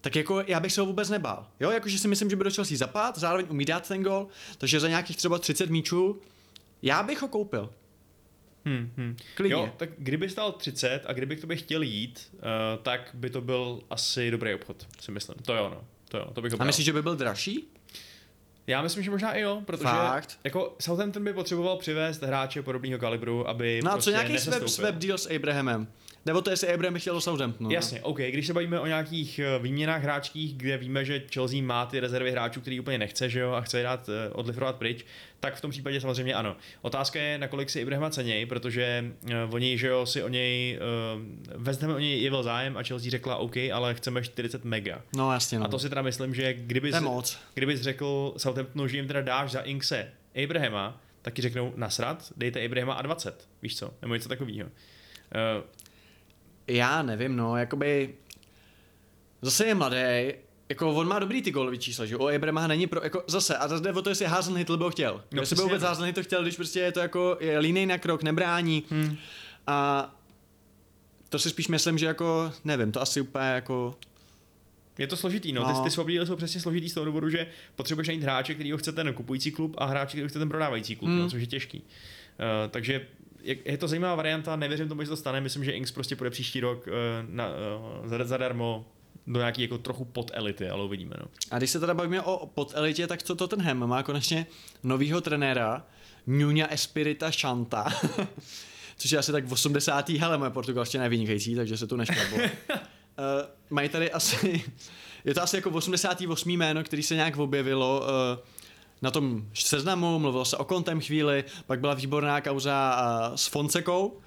tak 0.00 0.16
jako 0.16 0.44
já 0.46 0.60
bych 0.60 0.72
se 0.72 0.80
ho 0.80 0.86
vůbec 0.86 1.10
nebál. 1.10 1.46
Jo, 1.60 1.70
jakože 1.70 1.98
si 1.98 2.08
myslím, 2.08 2.30
že 2.30 2.36
by 2.36 2.44
do 2.44 2.50
Chelsea 2.50 2.78
zapát, 2.78 3.18
zároveň 3.18 3.46
umí 3.48 3.64
dát 3.64 3.88
ten 3.88 4.02
gol, 4.02 4.28
takže 4.58 4.80
za 4.80 4.88
nějakých 4.88 5.16
třeba 5.16 5.38
30 5.38 5.70
míčů 5.70 6.20
já 6.82 7.02
bych 7.02 7.22
ho 7.22 7.28
koupil. 7.28 7.70
Hmm, 8.64 8.92
hmm. 8.96 9.16
Klidně. 9.34 9.52
Jo, 9.54 9.72
tak 9.76 9.90
kdyby 9.98 10.28
stál 10.28 10.52
30 10.52 11.02
a 11.06 11.12
kdyby 11.12 11.36
k 11.36 11.40
tobě 11.40 11.56
chtěl 11.56 11.82
jít, 11.82 12.32
uh, 12.34 12.40
tak 12.82 13.10
by 13.14 13.30
to 13.30 13.40
byl 13.40 13.80
asi 13.90 14.30
dobrý 14.30 14.54
obchod, 14.54 14.86
si 15.00 15.12
myslím. 15.12 15.36
To 15.42 15.54
jo, 15.54 15.70
no. 15.74 15.84
To 16.08 16.18
jo, 16.18 16.30
to 16.32 16.42
bych 16.42 16.60
A 16.60 16.64
myslíš, 16.64 16.86
že 16.86 16.92
by 16.92 17.02
byl 17.02 17.16
dražší? 17.16 17.68
Já 18.66 18.82
myslím, 18.82 19.04
že 19.04 19.10
možná 19.10 19.32
i 19.32 19.40
jo, 19.40 19.62
protože 19.66 19.84
Fakt? 19.84 20.38
jako 20.44 20.76
Southampton 20.80 21.24
by 21.24 21.32
potřeboval 21.32 21.76
přivést 21.76 22.22
hráče 22.22 22.62
podobného 22.62 23.00
kalibru, 23.00 23.48
aby 23.48 23.80
No 23.84 23.90
a 23.90 23.94
prostě 23.94 24.10
co 24.10 24.16
nějaký 24.16 24.38
swap, 24.38 24.68
swap 24.68 24.94
deal 24.94 25.18
s 25.18 25.30
Abrahamem? 25.36 25.88
Nebo 26.26 26.42
to 26.42 26.50
jestli 26.50 26.74
Abraham 26.74 26.94
by 26.94 27.00
chtěl 27.00 27.14
do 27.14 27.20
Southamptonu? 27.20 27.68
no? 27.68 27.74
Jasně, 27.74 28.02
OK, 28.02 28.18
když 28.18 28.46
se 28.46 28.52
bavíme 28.52 28.80
o 28.80 28.86
nějakých 28.86 29.38
eh, 29.38 29.58
výměnách 29.58 30.02
hráčských, 30.02 30.56
kde 30.56 30.78
víme, 30.78 31.04
že 31.04 31.22
Chelsea 31.34 31.62
má 31.62 31.86
ty 31.86 32.00
rezervy 32.00 32.30
hráčů, 32.30 32.60
který 32.60 32.80
úplně 32.80 32.98
nechce, 32.98 33.30
že 33.30 33.40
jo, 33.40 33.52
a 33.52 33.60
chce 33.60 33.78
je 33.78 33.84
dát 33.84 34.08
eh, 34.08 34.32
odlifrovat 34.32 34.76
pryč, 34.76 35.04
tak 35.40 35.54
v 35.54 35.60
tom 35.60 35.70
případě 35.70 36.00
samozřejmě 36.00 36.34
ano. 36.34 36.56
Otázka 36.82 37.20
je, 37.20 37.38
nakolik 37.38 37.70
si 37.70 37.80
Ibrahima 37.80 38.10
ceněj, 38.10 38.46
protože 38.46 39.04
uh, 39.22 39.54
oni, 39.54 39.78
že 39.78 39.86
jo, 39.86 40.06
si 40.06 40.22
o 40.22 40.28
něj, 40.28 40.78
Ham 41.80 41.90
o 41.94 41.98
něj 41.98 42.22
jevil 42.22 42.42
zájem 42.42 42.76
a 42.76 42.82
Chelsea 42.82 43.10
řekla 43.10 43.36
OK, 43.36 43.56
ale 43.72 43.94
chceme 43.94 44.22
40 44.22 44.64
mega. 44.64 45.02
No 45.16 45.32
jasně, 45.32 45.58
no. 45.58 45.64
A 45.64 45.68
to 45.68 45.78
si 45.78 45.88
teda 45.88 46.02
myslím, 46.02 46.34
že 46.34 46.54
kdyby 46.54 46.92
kdybys 47.54 47.80
řekl 47.80 48.34
Southamptonu, 48.36 48.88
že 48.88 48.96
jim 48.96 49.06
teda 49.06 49.20
dáš 49.20 49.50
za 49.50 49.60
Inkse 49.60 50.08
Abrahama, 50.44 51.00
tak 51.22 51.34
ti 51.34 51.42
řeknou 51.42 51.72
nasrat, 51.76 52.32
dejte 52.36 52.64
Abrahama 52.64 52.94
a 52.94 53.02
20, 53.02 53.48
víš 53.62 53.76
co, 53.76 53.94
nebo 54.02 54.14
něco 54.14 54.28
takového. 54.28 54.68
Uh, 54.68 55.64
Já 56.66 57.02
nevím, 57.02 57.36
no, 57.36 57.56
jakoby... 57.56 58.14
Zase 59.42 59.66
je 59.66 59.74
mladý, 59.74 59.96
jako 60.68 60.94
on 60.94 61.08
má 61.08 61.18
dobrý 61.18 61.42
ty 61.42 61.50
gólový 61.50 61.78
čísla, 61.78 62.06
že 62.06 62.16
u 62.16 62.28
Abrahama 62.28 62.66
není 62.66 62.86
pro, 62.86 63.04
jako 63.04 63.24
zase, 63.26 63.56
a 63.56 63.68
zase 63.68 63.82
jde 63.82 63.92
o 63.92 64.02
to, 64.02 64.08
jestli 64.10 64.26
Hasenhüttl 64.26 64.76
by 64.76 64.84
ho 64.84 64.90
chtěl. 64.90 65.24
No, 65.32 65.42
jestli 65.42 65.56
by 65.56 65.62
vůbec 65.62 65.82
no. 65.82 65.88
Hasenhüttl 65.88 66.22
chtěl, 66.22 66.42
když 66.42 66.56
prostě 66.56 66.80
je 66.80 66.92
to 66.92 67.00
jako 67.00 67.36
je 67.40 67.58
línej 67.58 67.86
na 67.86 67.98
krok, 67.98 68.22
nebrání. 68.22 68.84
hmm. 68.90 69.16
A 69.66 70.10
to 71.28 71.38
si 71.38 71.50
spíš 71.50 71.68
myslím, 71.68 71.98
že 71.98 72.06
jako, 72.06 72.52
nevím, 72.64 72.92
to 72.92 73.02
asi 73.02 73.20
úplně 73.20 73.44
jako... 73.44 73.94
Je 74.98 75.06
to 75.06 75.16
složitý, 75.16 75.52
no. 75.52 75.62
No. 75.62 75.74
Ty, 75.74 75.84
ty 75.84 75.90
swap 75.90 76.08
jsou 76.08 76.36
přesně 76.36 76.60
složitý 76.60 76.88
z 76.88 76.94
toho 76.94 77.06
důvodu, 77.06 77.30
že 77.30 77.46
potřebuješ 77.76 78.08
najít 78.08 78.22
hráče, 78.22 78.54
který 78.54 78.72
ho 78.72 78.78
chce 78.78 78.92
ten 78.92 79.14
kupující 79.14 79.50
klub 79.50 79.74
a 79.78 79.84
hráče, 79.84 80.08
který 80.08 80.22
ho 80.22 80.28
chce 80.28 80.38
ten 80.38 80.48
prodávající 80.48 80.96
klub, 80.96 81.08
Hmm. 81.08 81.18
no, 81.18 81.30
což 81.30 81.40
je 81.40 81.46
těžký. 81.46 81.78
Uh, 81.78 82.70
takže 82.70 83.06
je, 83.42 83.78
to 83.78 83.88
zajímavá 83.88 84.14
varianta, 84.14 84.56
nevěřím 84.56 84.88
tomu, 84.88 85.02
že 85.02 85.08
to 85.08 85.16
stane, 85.16 85.40
myslím, 85.40 85.64
že 85.64 85.72
Inks 85.72 85.92
prostě 85.92 86.16
půjde 86.16 86.30
příští 86.30 86.60
rok 86.60 86.86
uh, 86.86 86.92
na, 87.28 87.48
uh, 88.02 88.08
zadarmo 88.24 88.86
do 89.26 89.38
nějaký 89.38 89.62
jako 89.62 89.78
trochu 89.78 90.04
pod 90.04 90.30
elity, 90.34 90.68
ale 90.68 90.84
uvidíme, 90.84 91.14
no. 91.18 91.26
A 91.50 91.58
když 91.58 91.70
se 91.70 91.80
teda 91.80 91.94
bavíme 91.94 92.22
o 92.22 92.46
podelitě, 92.46 93.06
tak 93.06 93.22
co 93.22 93.34
Tottenham 93.34 93.88
má 93.88 94.02
konečně 94.02 94.46
novýho 94.82 95.20
trenéra, 95.20 95.86
Nunia 96.26 96.66
Espirita 96.66 97.30
Chanta, 97.40 97.86
což 98.96 99.10
je 99.10 99.18
asi 99.18 99.32
tak 99.32 99.44
v 99.44 99.52
80. 99.52 100.08
hele, 100.08 100.38
moje 100.38 100.50
portugalština 100.50 101.04
je 101.04 101.10
vynikající, 101.10 101.54
takže 101.54 101.76
se 101.76 101.86
tu 101.86 101.96
nešklabo. 101.96 102.36
uh, 102.36 102.42
mají 103.70 103.88
tady 103.88 104.10
asi, 104.10 104.64
je 105.24 105.34
to 105.34 105.42
asi 105.42 105.56
jako 105.56 105.70
88. 105.70 106.50
jméno, 106.50 106.84
který 106.84 107.02
se 107.02 107.14
nějak 107.14 107.36
objevilo 107.36 108.00
uh, 108.00 108.48
na 109.02 109.10
tom 109.10 109.44
seznamu, 109.54 110.18
mluvilo 110.18 110.44
se 110.44 110.56
o 110.56 110.64
kontem 110.64 111.00
chvíli, 111.00 111.44
pak 111.66 111.80
byla 111.80 111.94
výborná 111.94 112.40
kauza 112.40 113.02
s 113.34 113.46
Fonsekou, 113.46 114.20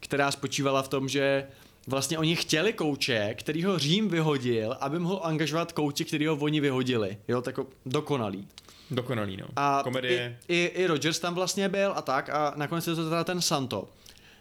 která 0.00 0.30
spočívala 0.30 0.82
v 0.82 0.88
tom, 0.88 1.08
že 1.08 1.46
vlastně 1.86 2.18
oni 2.18 2.36
chtěli 2.36 2.72
kouče, 2.72 3.34
který 3.38 3.64
ho 3.64 3.78
Řím 3.78 4.08
vyhodil, 4.08 4.76
aby 4.80 4.98
mohl 4.98 5.20
angažovat 5.22 5.72
kouče, 5.72 6.04
který 6.04 6.26
ho 6.26 6.36
oni 6.36 6.60
vyhodili. 6.60 7.18
Jo, 7.28 7.42
tak 7.42 7.58
dokonalý. 7.86 8.48
Dokonalý, 8.90 9.36
no. 9.36 9.46
A 9.56 9.80
Komedie. 9.84 10.38
I, 10.48 10.54
i, 10.54 10.64
i 10.64 10.86
Rogers 10.86 11.18
tam 11.18 11.34
vlastně 11.34 11.68
byl 11.68 11.92
a 11.96 12.02
tak 12.02 12.28
a 12.28 12.52
nakonec 12.56 12.86
je 12.86 12.94
to 12.94 13.08
teda 13.08 13.24
ten 13.24 13.40
Santo 13.40 13.88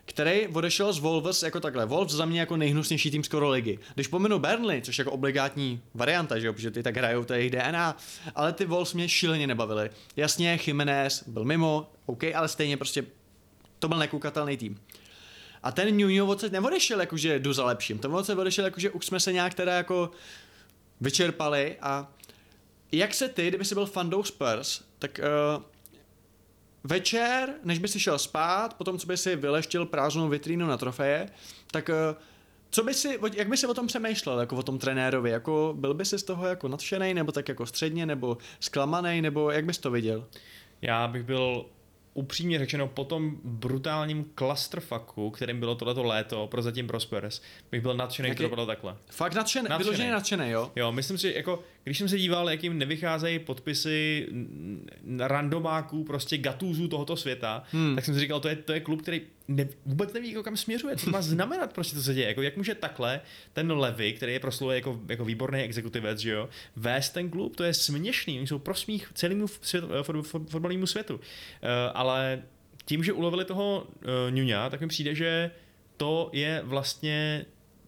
který 0.05 0.47
odešel 0.47 0.93
z 0.93 0.99
Wolves 0.99 1.43
jako 1.43 1.59
takhle. 1.59 1.85
Wolves 1.85 2.13
za 2.13 2.25
mě 2.25 2.39
jako 2.39 2.57
nejhnusnější 2.57 3.11
tým 3.11 3.23
skoro 3.23 3.49
ligy. 3.49 3.79
Když 3.93 4.07
pominu 4.07 4.39
Burnley, 4.39 4.81
což 4.81 4.99
jako 4.99 5.11
obligátní 5.11 5.81
varianta, 5.93 6.39
že 6.39 6.47
jo, 6.47 6.53
protože 6.53 6.71
ty 6.71 6.83
tak 6.83 6.97
hrajou, 6.97 7.23
to 7.23 7.33
je 7.33 7.39
jejich 7.39 7.51
DNA, 7.51 7.97
ale 8.35 8.53
ty 8.53 8.65
Wolves 8.65 8.93
mě 8.93 9.09
šíleně 9.09 9.47
nebavily. 9.47 9.89
Jasně, 10.15 10.59
Jiménez 10.67 11.23
byl 11.27 11.45
mimo, 11.45 11.91
OK, 12.05 12.23
ale 12.23 12.47
stejně 12.47 12.77
prostě 12.77 13.05
to 13.79 13.87
byl 13.87 13.97
nekoukatelný 13.97 14.57
tým. 14.57 14.79
A 15.63 15.71
ten 15.71 15.97
Nuno 15.97 16.27
odsaď 16.27 16.51
neodešel 16.51 16.99
jakože 16.99 17.39
jdu 17.39 17.53
za 17.53 17.65
lepším, 17.65 17.99
ten 17.99 18.15
odsaď 18.15 18.37
odešel 18.37 18.65
jakože 18.65 18.89
už 18.89 19.05
jsme 19.05 19.19
se 19.19 19.33
nějak 19.33 19.53
teda 19.53 19.73
jako 19.73 20.11
vyčerpali 21.01 21.77
a 21.81 22.11
jak 22.91 23.13
se 23.13 23.29
ty, 23.29 23.47
kdyby 23.47 23.65
jsi 23.65 23.75
byl 23.75 23.85
fandou 23.85 24.23
Spurs, 24.23 24.81
tak 24.99 25.19
uh, 25.57 25.63
večer, 26.83 27.53
než 27.63 27.79
by 27.79 27.87
si 27.87 27.99
šel 27.99 28.19
spát, 28.19 28.73
potom 28.73 28.97
co 28.97 29.07
by 29.07 29.17
si 29.17 29.35
vyleštil 29.35 29.85
prázdnou 29.85 30.29
vitrínu 30.29 30.67
na 30.67 30.77
trofeje, 30.77 31.29
tak 31.71 31.89
eh, 31.89 32.15
co 32.69 32.83
by 32.83 32.93
si, 32.93 33.19
jak 33.37 33.47
by 33.49 33.57
si 33.57 33.67
o 33.67 33.73
tom 33.73 33.87
přemýšlel, 33.87 34.39
jako 34.39 34.55
o 34.55 34.63
tom 34.63 34.77
trenérovi, 34.79 35.29
jako 35.29 35.73
byl 35.77 35.93
by 35.93 36.05
si 36.05 36.19
z 36.19 36.23
toho 36.23 36.47
jako 36.47 36.67
nadšený, 36.67 37.13
nebo 37.13 37.31
tak 37.31 37.49
jako 37.49 37.65
středně, 37.65 38.05
nebo 38.05 38.37
zklamaný, 38.59 39.21
nebo 39.21 39.51
jak 39.51 39.65
bys 39.65 39.77
to 39.77 39.91
viděl? 39.91 40.27
Já 40.81 41.07
bych 41.07 41.23
byl 41.23 41.65
upřímně 42.13 42.59
řečeno 42.59 42.87
po 42.87 43.03
tom 43.03 43.37
brutálním 43.43 44.25
clusterfucku, 44.37 45.29
kterým 45.31 45.59
bylo 45.59 45.75
tohleto 45.75 46.03
léto, 46.03 46.47
prozatím 46.47 46.87
Prospers, 46.87 47.41
bych 47.71 47.81
byl 47.81 47.93
nadšený, 47.93 48.29
Jak 48.29 48.37
to 48.37 48.43
dopadlo 48.43 48.65
takhle. 48.65 48.95
Fakt 49.11 49.33
nadšený, 49.33 49.63
Nadšenej. 49.63 49.83
vyloženě 49.83 50.11
nadšený, 50.11 50.49
jo? 50.49 50.71
Jo, 50.75 50.91
myslím 50.91 51.17
si, 51.17 51.33
jako, 51.35 51.63
když 51.83 51.97
jsem 51.97 52.09
se 52.09 52.17
díval, 52.17 52.49
jak 52.49 52.63
jim 52.63 52.77
nevycházejí 52.77 53.39
podpisy 53.39 54.27
randomáků, 55.17 56.03
prostě 56.03 56.37
gatuzů 56.37 56.87
tohoto 56.87 57.15
světa, 57.15 57.63
hmm. 57.71 57.95
tak 57.95 58.05
jsem 58.05 58.13
si 58.13 58.19
říkal, 58.19 58.39
to 58.39 58.47
je, 58.47 58.55
to 58.55 58.73
je 58.73 58.79
klub, 58.79 59.01
který 59.01 59.21
ne, 59.47 59.67
vůbec 59.85 60.13
neví, 60.13 60.29
jako 60.29 60.43
kam 60.43 60.57
směřuje, 60.57 60.95
co 60.95 61.05
to 61.05 61.11
má 61.11 61.21
znamenat, 61.21 61.73
prostě, 61.73 61.95
co 61.95 62.03
se 62.03 62.13
děje. 62.13 62.27
Jako, 62.27 62.41
jak 62.41 62.57
může 62.57 62.75
takhle 62.75 63.21
ten 63.53 63.71
Levy, 63.71 64.13
který 64.13 64.33
je 64.33 64.39
proslulý 64.39 64.75
jako, 64.75 64.99
jako 65.09 65.25
výborný 65.25 65.59
exekutivec, 65.59 66.19
že 66.19 66.31
jo, 66.31 66.49
vést 66.75 67.09
ten 67.09 67.29
klub, 67.29 67.55
to 67.55 67.63
je 67.63 67.73
směšný, 67.73 68.37
oni 68.37 68.47
jsou 68.47 68.59
pro 68.59 68.75
smích 68.75 69.11
celému 69.13 69.47
svět, 69.47 69.83
fot, 70.01 70.27
fot, 70.27 70.49
fotbalovému 70.49 70.87
světu. 70.87 71.15
Uh, 71.15 71.19
ale 71.93 72.43
tím, 72.85 73.03
že 73.03 73.13
ulovili 73.13 73.45
toho 73.45 73.87
uh, 73.87 74.35
Nuňa, 74.35 74.69
tak 74.69 74.81
mi 74.81 74.87
přijde, 74.87 75.15
že 75.15 75.51
to 75.97 76.29
je 76.33 76.61
vlastně 76.63 77.45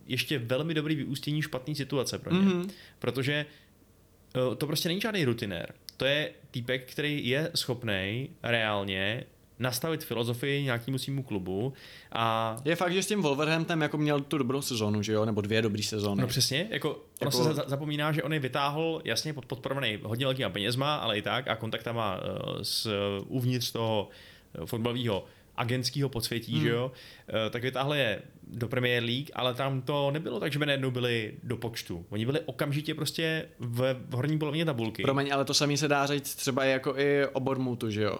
ještě 0.07 0.39
velmi 0.39 0.73
dobrý 0.73 0.95
vyústění 0.95 1.41
špatné 1.41 1.75
situace 1.75 2.19
pro 2.19 2.31
ně. 2.31 2.39
Mhm. 2.39 2.69
Protože 2.99 3.33
eh, 3.33 3.64
to 4.57 4.67
prostě 4.67 4.89
není 4.89 5.01
žádný 5.01 5.25
rutinér. 5.25 5.73
To 5.97 6.05
je 6.05 6.31
týpek, 6.51 6.91
který 6.91 7.27
je 7.27 7.51
schopný 7.55 8.29
reálně 8.43 9.23
nastavit 9.59 10.03
filozofii 10.03 10.63
nějakému 10.63 10.97
svýmu 10.97 11.23
klubu 11.23 11.73
a 12.11 12.55
Je 12.65 12.75
fakt, 12.75 12.93
že 12.93 13.03
s 13.03 13.07
tím 13.07 13.21
Wolverhamptonem 13.21 13.81
jako 13.81 13.97
měl 13.97 14.21
tu 14.21 14.37
dobrou 14.37 14.61
sezónu, 14.61 15.01
že 15.01 15.13
jo, 15.13 15.25
nebo 15.25 15.41
dvě 15.41 15.61
dobrý 15.61 15.83
sezóny. 15.83 16.21
No 16.21 16.27
přesně, 16.27 16.67
jako, 16.69 16.89
ono 16.89 17.01
Jako- 17.21 17.43
se 17.43 17.53
za- 17.53 17.63
zapomíná, 17.67 18.11
že 18.11 18.23
on 18.23 18.33
je 18.33 18.39
vytáhl 18.39 19.01
jasně 19.05 19.33
pod, 19.33 19.45
podporovaný 19.45 19.99
hodně 20.03 20.25
velkýma 20.25 20.49
penězma, 20.49 20.95
ale 20.95 21.17
i 21.17 21.21
tak 21.21 21.47
a 21.47 21.55
kontaktama 21.55 22.15
uh, 22.15 22.61
s, 22.61 22.85
uh, 22.85 22.91
uvnitř 23.27 23.71
toho 23.71 24.09
uh, 24.59 24.65
fotbalového 24.65 25.25
agentského 25.57 26.09
podsvětí, 26.09 26.53
hmm. 26.53 26.61
že 26.61 26.69
jo, 26.69 26.91
uh, 27.27 27.51
tak 27.51 27.63
vytáhl 27.63 27.95
je 27.95 28.21
do 28.47 28.67
Premier 28.67 29.03
League, 29.03 29.29
ale 29.33 29.53
tam 29.53 29.81
to 29.81 30.11
nebylo 30.11 30.39
tak, 30.39 30.53
že 30.53 30.59
by 30.59 30.65
najednou 30.65 30.91
byli 30.91 31.33
do 31.43 31.57
počtu. 31.57 32.05
Oni 32.09 32.25
byli 32.25 32.39
okamžitě 32.39 32.95
prostě 32.95 33.45
v, 33.59 33.95
horní 34.11 34.39
polovině 34.39 34.65
tabulky. 34.65 35.03
Promiň, 35.03 35.33
ale 35.33 35.45
to 35.45 35.53
samý 35.53 35.77
se 35.77 35.87
dá 35.87 36.05
říct 36.05 36.35
třeba 36.35 36.65
jako 36.65 36.97
i 36.97 37.25
o 37.25 37.39
Bournemouthu, 37.39 37.89
že 37.89 38.01
jo? 38.01 38.17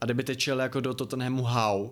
A 0.00 0.04
kdyby 0.04 0.22
tečel 0.22 0.60
jako 0.60 0.80
do 0.80 0.94
Tottenhamu 0.94 1.42
How, 1.42 1.90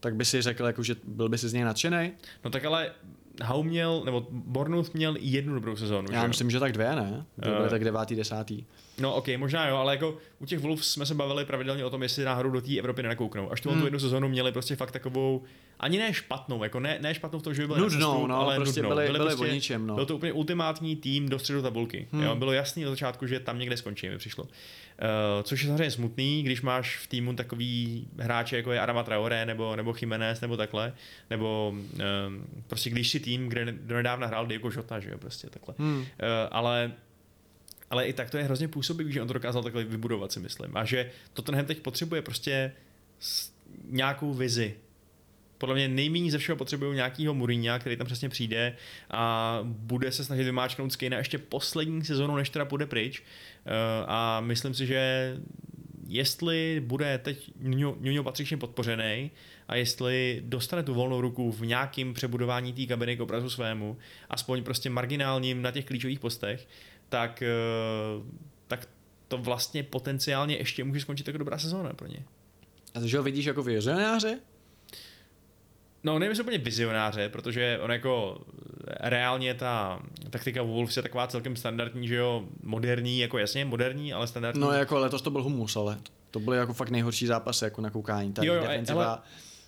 tak 0.00 0.16
by 0.16 0.24
si 0.24 0.42
řekl, 0.42 0.64
jako, 0.64 0.82
že 0.82 0.96
byl 1.04 1.28
by 1.28 1.38
si 1.38 1.48
z 1.48 1.52
něj 1.52 1.64
nadšený? 1.64 2.12
No 2.44 2.50
tak 2.50 2.64
ale 2.64 2.92
Hau 3.42 3.62
měl, 3.62 4.02
nebo 4.04 4.26
Bournemouth 4.30 4.94
měl 4.94 5.16
jednu 5.20 5.54
dobrou 5.54 5.76
sezónu, 5.76 6.08
že 6.08 6.14
Já 6.14 6.22
jo? 6.22 6.28
myslím, 6.28 6.50
že 6.50 6.60
tak 6.60 6.72
dvě, 6.72 6.94
ne? 6.96 7.24
To 7.42 7.48
byly 7.50 7.66
Eh. 7.66 7.70
tak 7.70 7.84
devátý, 7.84 8.16
desátý. 8.16 8.64
No 9.00 9.14
ok, 9.14 9.28
možná 9.36 9.68
jo, 9.68 9.76
ale 9.76 9.92
jako 9.94 10.16
u 10.38 10.46
těch 10.46 10.58
Wolves 10.58 10.86
jsme 10.88 11.06
se 11.06 11.14
bavili 11.14 11.44
pravidelně 11.44 11.84
o 11.84 11.90
tom, 11.90 12.02
jestli 12.02 12.24
náhodou 12.24 12.50
do 12.50 12.60
té 12.60 12.78
Evropy 12.78 13.02
nenakouknou. 13.02 13.52
Až 13.52 13.60
tu, 13.60 13.70
hmm. 13.70 13.78
tu 13.80 13.86
jednu 13.86 13.98
sezónu 14.00 14.28
měli 14.28 14.52
prostě 14.52 14.76
fakt 14.76 14.90
takovou, 14.90 15.42
ani 15.80 15.98
ne 15.98 16.14
špatnou, 16.14 16.62
jako 16.64 16.80
ne, 16.80 16.98
ne 17.02 17.14
špatnou 17.14 17.38
v 17.38 17.42
tom, 17.42 17.54
že 17.54 17.62
by 17.62 17.68
byli 17.68 17.80
Nudnou, 17.80 18.26
no, 18.26 18.36
ale 18.40 18.56
prostě 18.56 18.82
nudnou. 18.82 18.96
byli- 18.96 19.18
byli 19.18 19.34
o 19.34 19.44
ničem, 19.46 19.86
no. 19.86 19.94
Byl 19.94 20.06
to 20.06 20.16
úplně 20.16 20.32
ultimátní 20.32 20.96
tým 20.96 21.28
do 21.28 21.38
středu 21.38 21.62
tabulky. 21.62 22.08
Hmm. 22.12 22.22
Jo, 22.22 22.36
bylo 22.36 22.52
jasný 22.52 22.86
od 22.86 22.90
začátku, 22.90 23.26
že 23.26 23.40
tam 23.40 23.58
někde 23.58 23.76
skončí, 23.76 24.08
mi 24.08 24.18
přišlo. 24.18 24.44
Uh, 25.00 25.42
což 25.42 25.62
je 25.62 25.68
samozřejmě 25.68 25.90
smutný, 25.90 26.42
když 26.42 26.62
máš 26.62 26.96
v 26.96 27.06
týmu 27.06 27.34
takový 27.34 28.06
hráče, 28.18 28.56
jako 28.56 28.72
je 28.72 28.80
Adama 28.80 29.02
Traoré, 29.02 29.46
nebo, 29.46 29.76
nebo 29.76 29.94
Jiménez, 30.00 30.40
nebo 30.40 30.56
takhle, 30.56 30.92
nebo 31.30 31.74
um, 31.74 32.46
prostě 32.66 32.90
když 32.90 33.10
si 33.10 33.20
tým, 33.20 33.48
kde 33.48 33.72
do 33.72 33.96
nedávna 33.96 34.26
hrál 34.26 34.46
Diego 34.46 34.70
Jota, 34.76 35.00
že 35.00 35.10
jo, 35.10 35.18
prostě 35.18 35.50
takhle. 35.50 35.74
Hmm. 35.78 35.98
Uh, 35.98 36.04
ale 36.50 36.92
ale 37.90 38.06
i 38.06 38.12
tak 38.12 38.30
to 38.30 38.36
je 38.36 38.44
hrozně 38.44 38.68
působivý, 38.68 39.12
že 39.12 39.22
on 39.22 39.28
to 39.28 39.34
dokázal 39.34 39.62
takhle 39.62 39.84
vybudovat, 39.84 40.32
si 40.32 40.40
myslím. 40.40 40.76
A 40.76 40.84
že 40.84 41.10
Tottenham 41.32 41.66
teď 41.66 41.80
potřebuje 41.80 42.22
prostě 42.22 42.72
nějakou 43.84 44.34
vizi. 44.34 44.74
Podle 45.60 45.74
mě 45.74 45.88
nejméně 45.88 46.30
ze 46.30 46.38
všeho 46.38 46.56
potřebují 46.56 46.94
nějakýho 46.94 47.34
Mourinha, 47.34 47.78
který 47.78 47.96
tam 47.96 48.06
přesně 48.06 48.28
přijde 48.28 48.76
a 49.10 49.58
bude 49.62 50.12
se 50.12 50.24
snažit 50.24 50.44
vymáčknout 50.44 50.92
z 50.92 50.96
Kejna 50.96 51.18
ještě 51.18 51.38
poslední 51.38 52.04
sezonu, 52.04 52.36
než 52.36 52.50
teda 52.50 52.64
půjde 52.64 52.86
pryč. 52.86 53.22
Eh, 53.66 53.70
A 54.06 54.40
myslím 54.40 54.74
si, 54.74 54.86
že 54.86 55.36
jestli 56.06 56.82
bude 56.86 57.18
teď 57.18 57.52
Nuno 58.00 58.24
patřičně 58.24 58.56
podpořený 58.56 59.30
a 59.68 59.76
jestli 59.76 60.42
dostane 60.44 60.82
tu 60.82 60.94
volnou 60.94 61.20
ruku 61.20 61.52
v 61.52 61.66
nějakém 61.66 62.14
přebudování 62.14 62.72
té 62.72 62.86
kabiny 62.86 63.16
k 63.16 63.20
obrazu 63.20 63.50
svému, 63.50 63.96
aspoň 64.30 64.62
prostě 64.62 64.90
marginálním 64.90 65.62
na 65.62 65.70
těch 65.70 65.84
klíčových 65.84 66.20
postech, 66.20 66.68
tak, 67.08 67.42
eh, 67.42 67.48
tak 68.68 68.88
to 69.28 69.38
vlastně 69.38 69.82
potenciálně 69.82 70.56
ještě 70.56 70.84
může 70.84 71.00
skončit 71.00 71.26
jako 71.26 71.38
dobrá 71.38 71.58
sezóna 71.58 71.92
pro 71.92 72.06
ně. 72.06 72.24
A 72.94 73.06
že 73.06 73.18
ho 73.18 73.22
vidíš 73.24 73.44
jako 73.44 73.62
vizionáře? 73.62 74.38
No, 76.04 76.18
nevím, 76.18 76.30
jestli 76.30 76.42
úplně 76.44 76.58
vizionáře, 76.58 77.28
protože 77.28 77.78
on 77.82 77.92
jako 77.92 78.38
reálně 79.00 79.54
ta 79.54 80.00
taktika 80.30 80.62
Wolves 80.62 80.96
je 80.96 81.02
taková 81.02 81.26
celkem 81.26 81.56
standardní, 81.56 82.08
že 82.08 82.14
jo, 82.14 82.44
moderní, 82.62 83.18
jako 83.18 83.38
jasně 83.38 83.64
moderní, 83.64 84.12
ale 84.12 84.26
standardní. 84.26 84.60
No 84.60 84.72
jako 84.72 84.98
letos 84.98 85.22
to 85.22 85.30
byl 85.30 85.42
humus, 85.42 85.76
ale 85.76 85.98
to 86.30 86.40
byly 86.40 86.56
jako 86.58 86.72
fakt 86.72 86.90
nejhorší 86.90 87.26
zápasy 87.26 87.64
jako 87.64 87.80
na 87.80 87.90
koukání. 87.90 88.32
Ta 88.32 88.44
Jo, 88.44 88.54
jo, 88.54 88.60
defenziva, 88.60 89.04
ale- 89.06 89.18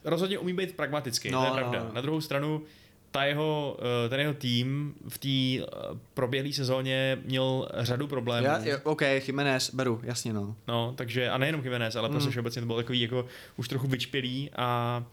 rozhodně 0.05 0.39
umí 0.39 0.53
být 0.53 0.77
pragmatický, 0.77 1.31
No, 1.31 1.39
to 1.41 1.45
je 1.45 1.51
no, 1.51 1.57
pravda. 1.57 1.85
no. 1.89 1.95
Na 1.95 2.01
druhou 2.01 2.21
stranu, 2.21 2.63
ta 3.11 3.25
jeho, 3.25 3.77
eh, 4.07 4.09
ten 4.09 4.21
jeho 4.21 4.35
tým 4.35 4.95
v 5.09 5.19
té 5.19 5.67
proběhlé 6.15 6.53
sezóně 6.53 7.19
měl 7.25 7.69
řadu 7.79 8.07
problémů. 8.07 8.47
já, 8.47 8.59
jo, 8.65 8.79
OK, 8.85 9.03
Jiménez, 9.27 9.75
beru, 9.75 10.01
jasně 10.05 10.33
no. 10.33 10.57
No, 10.69 10.95
takže, 10.97 11.31
a 11.31 11.39
nejenom 11.39 11.65
Jiménez, 11.65 11.97
ale 11.97 12.09
prostě 12.09 12.27
Mm. 12.27 12.31
všeobecně 12.31 12.61
to 12.63 12.67
bylo 12.67 12.79
takový 12.79 13.01
jako 13.01 13.27
už 13.57 13.69
trochu 13.69 13.87
vyčpělý 13.89 14.51
a 14.57 15.05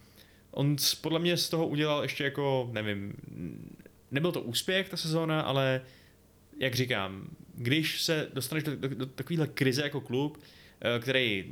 on 0.52 0.76
podle 1.02 1.20
mě 1.20 1.38
z 1.38 1.50
toho 1.50 1.68
udělal 1.68 2.04
ještě 2.04 2.24
jako, 2.24 2.70
nevím, 2.72 3.14
nebyl 4.12 4.32
to 4.32 4.42
úspěch 4.42 4.90
ta 4.90 4.98
sezóna, 4.98 5.42
ale 5.42 5.82
jak 6.60 6.76
říkám, 6.76 7.30
když 7.56 8.02
se 8.02 8.28
dostaneš 8.34 8.64
do, 8.64 8.76
do, 8.76 8.88
do 8.88 9.06
takovéhle 9.06 9.48
krize 9.48 9.82
jako 9.82 10.02
klub, 10.02 10.38
eh, 10.82 11.00
který 11.00 11.46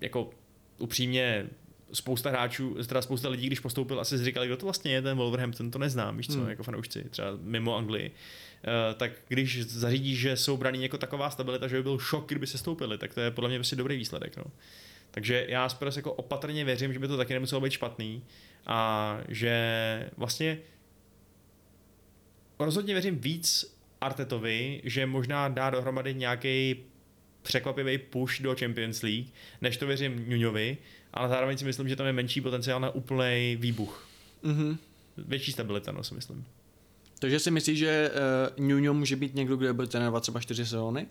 jako 0.00 0.30
upřímně 0.78 1.46
spousta 1.92 2.30
hráčů, 2.30 2.76
teda 2.86 3.02
spousta 3.02 3.28
lidí, 3.28 3.46
když 3.46 3.60
postoupil, 3.60 4.00
asi 4.00 4.18
si 4.18 4.24
říkali, 4.24 4.46
kdo 4.46 4.56
to 4.56 4.66
vlastně 4.66 4.92
je 4.92 5.02
ten 5.02 5.16
Wolverhampton, 5.16 5.70
to 5.70 5.78
neznám, 5.78 6.16
víš 6.16 6.26
co, 6.26 6.38
Hmm. 6.38 6.48
jako 6.48 6.62
fanoušci, 6.62 7.04
třeba 7.10 7.28
mimo 7.40 7.76
Anglii. 7.76 8.10
Uh, 8.10 8.98
tak 8.98 9.12
když 9.28 9.66
zařídíš, 9.66 10.18
že 10.18 10.36
jsou 10.36 10.56
braní 10.56 10.82
jako 10.82 10.98
taková 10.98 11.30
stabilita, 11.30 11.68
že 11.68 11.76
by 11.76 11.82
byl 11.82 11.98
šok, 11.98 12.28
kdyby 12.28 12.46
se 12.46 12.58
stoupili, 12.58 12.98
tak 12.98 13.14
to 13.14 13.20
je 13.20 13.30
podle 13.30 13.48
mě 13.48 13.58
prostě 13.58 13.76
dobrý 13.76 13.96
výsledek. 13.96 14.36
No. 14.36 14.44
Takže 15.14 15.46
já 15.48 15.68
Spurs 15.68 15.96
jako 15.96 16.12
opatrně 16.12 16.64
věřím, 16.64 16.92
že 16.92 16.98
by 16.98 17.08
to 17.08 17.16
taky 17.16 17.32
nemuselo 17.32 17.60
být 17.60 17.72
špatný 17.72 18.24
a 18.66 19.18
že 19.28 20.10
vlastně 20.16 20.58
rozhodně 22.58 22.94
věřím 22.94 23.18
víc 23.18 23.76
Artetovi, 24.00 24.80
že 24.84 25.06
možná 25.06 25.48
dá 25.48 25.70
dohromady 25.70 26.14
nějaký 26.14 26.76
překvapivý 27.42 27.98
push 27.98 28.40
do 28.40 28.56
Champions 28.58 29.02
League, 29.02 29.26
než 29.60 29.76
to 29.76 29.86
věřím 29.86 30.30
Nuňovi, 30.30 30.78
ale 31.12 31.28
zároveň 31.28 31.58
si 31.58 31.64
myslím, 31.64 31.88
že 31.88 31.96
tam 31.96 32.06
je 32.06 32.12
menší 32.12 32.40
potenciál 32.40 32.80
na 32.80 32.90
úplný 32.90 33.56
výbuch. 33.60 34.08
Mhm. 34.42 34.78
Větší 35.16 35.52
stabilita, 35.52 35.92
no 35.92 36.04
si 36.04 36.14
myslím. 36.14 36.44
Takže 37.18 37.40
si 37.40 37.50
myslíš, 37.50 37.78
že 37.78 38.10
uh, 38.58 38.66
Nuno 38.66 38.94
může 38.94 39.16
být 39.16 39.34
někdo, 39.34 39.56
kdo 39.56 39.74
bude 39.74 39.86
trénovat 39.86 40.22
třeba 40.22 40.40
čtyři 40.40 40.64
sezóny? 40.64 41.06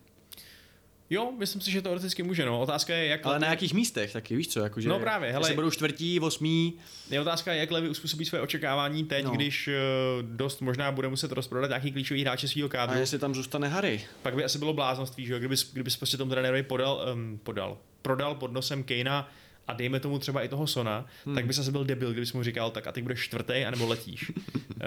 Jo, 1.14 1.32
myslím 1.40 1.62
si, 1.62 1.72
že 1.72 1.82
to 1.82 1.84
teoreticky 1.84 2.24
může, 2.24 2.46
no. 2.46 2.60
Otázka 2.62 2.96
je, 2.96 3.06
jak... 3.08 3.26
Ale 3.26 3.40
na 3.40 3.48
jakých 3.48 3.74
místech 3.74 4.14
taky, 4.14 4.36
víš 4.36 4.48
co? 4.48 4.60
Jakože, 4.60 4.90
No 4.90 5.00
právě, 5.00 5.32
hele- 5.32 5.42
Jestli 5.42 5.56
budou 5.56 5.72
čtvrtí, 5.72 6.20
osmí, 6.20 6.74
Je 7.10 7.22
otázka, 7.22 7.54
jak 7.54 7.72
Levy 7.72 7.90
uspůsobí 7.90 8.26
své 8.26 8.42
očekávání 8.42 9.04
teď, 9.04 9.26
No. 9.26 9.32
když 9.32 9.68
eh, 9.68 9.74
dost 10.22 10.62
možná 10.62 10.92
bude 10.92 11.08
muset 11.08 11.32
rozprodat 11.32 11.68
nějaký 11.70 11.92
klíčový 11.92 12.22
hráče 12.22 12.48
svého 12.48 12.66
a 12.66 12.70
kádru. 12.70 13.00
jestli 13.00 13.20
tam 13.20 13.36
zůstane 13.36 13.68
Harry. 13.68 14.02
Pak 14.22 14.36
by 14.36 14.44
asi 14.44 14.58
bylo 14.60 14.74
bláznoství, 14.74 15.26
že 15.26 15.34
jo, 15.34 15.40
kdyby, 15.40 15.56
kdyby 15.74 15.90
prostě 15.98 16.18
tomu 16.18 16.32
trenérovi 16.32 16.64
podal, 16.64 17.06
um, 17.14 17.40
podal, 17.44 17.78
prodal 18.02 18.36
pod 18.36 18.52
nosem 18.52 18.84
Kejna 18.84 19.30
a 19.68 19.74
dejme 19.74 20.00
tomu 20.00 20.20
třeba 20.20 20.42
i 20.42 20.48
toho 20.48 20.68
Sona, 20.68 21.06
hmm. 21.26 21.36
tak 21.36 21.46
bys 21.46 21.60
asi 21.60 21.72
byl 21.72 21.84
debil, 21.86 22.12
kdybys 22.12 22.34
mu 22.34 22.44
říkal, 22.44 22.72
tak 22.72 22.88
a 22.88 22.92
ty 22.92 23.02
budeš 23.02 23.20
čtvrtý, 23.20 23.66
anebo 23.66 23.88
letíš. 23.88 24.30
uh, 24.30 24.36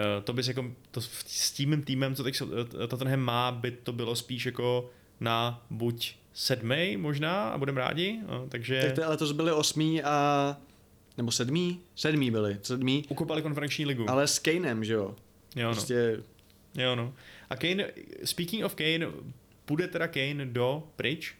to 0.24 0.32
bys 0.32 0.48
jako, 0.48 0.64
to, 0.90 1.00
s 1.26 1.52
tím 1.52 1.82
týmem, 1.82 2.14
co 2.14 2.24
teď 2.24 2.42
eh, 2.82 2.86
Tottenham 2.86 3.20
má, 3.20 3.52
by 3.52 3.70
to 3.70 3.92
bylo 3.92 4.16
spíš 4.16 4.46
jako 4.46 4.90
na 5.20 5.64
buď 5.70 6.14
sedmý 6.34 6.96
možná 6.96 7.48
a 7.48 7.58
budeme 7.58 7.80
rádi, 7.80 8.20
no, 8.28 8.46
takže 8.48 8.82
Tak 8.82 8.92
to 9.04 9.10
letos 9.10 9.32
byli 9.32 9.52
osmí 9.52 10.02
a... 10.02 10.56
Nebo 11.16 11.30
sedmí? 11.30 11.80
Sedmí 11.94 12.30
byli, 12.30 12.58
sedmí. 12.62 13.04
ukopali 13.08 13.42
konferenční 13.42 13.86
ligu. 13.86 14.10
Ale 14.10 14.26
s 14.26 14.38
Kanem, 14.38 14.84
že 14.84 14.92
jo? 14.92 15.14
jo, 15.56 15.68
no. 15.68 15.72
Prostě, 15.72 16.22
jo, 16.74 16.96
no. 16.96 17.12
A 17.50 17.56
Kane, 17.56 17.86
speaking 18.24 18.64
of 18.64 18.74
Kane, 18.74 19.06
půjde 19.64 19.88
teda 19.88 20.08
Kane 20.08 20.46
do 20.46 20.82
pryč? 20.96 21.34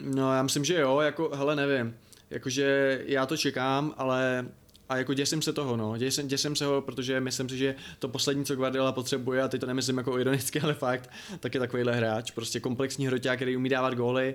no 0.00 0.34
já 0.34 0.42
myslím, 0.42 0.64
že 0.64 0.80
jo, 0.80 1.00
jako, 1.00 1.30
hele, 1.34 1.56
nevím. 1.56 1.96
jakože 2.30 3.00
já 3.06 3.26
to 3.26 3.36
čekám, 3.36 3.94
ale 3.96 4.46
a 4.88 4.96
jako 4.96 5.14
děsím 5.14 5.42
se 5.42 5.52
toho, 5.52 5.76
no, 5.76 5.96
děsím, 5.96 6.28
děsím 6.28 6.56
se 6.56 6.64
ho, 6.64 6.82
protože 6.82 7.20
myslím 7.20 7.48
si, 7.48 7.58
že 7.58 7.74
to 7.98 8.08
poslední, 8.08 8.44
co 8.44 8.56
Guardiola 8.56 8.92
potřebuje, 8.92 9.42
a 9.42 9.48
teď 9.48 9.60
to 9.60 9.66
nemyslím 9.66 9.98
jako 9.98 10.18
ironicky, 10.18 10.60
ale 10.62 10.74
fakt, 10.74 11.10
tak 11.40 11.54
je 11.54 11.60
takovýhle 11.60 11.94
hráč, 11.94 12.30
prostě 12.30 12.60
komplexní 12.60 13.06
hroťák, 13.06 13.38
který 13.38 13.56
umí 13.56 13.68
dávat 13.68 13.94
góly, 13.94 14.34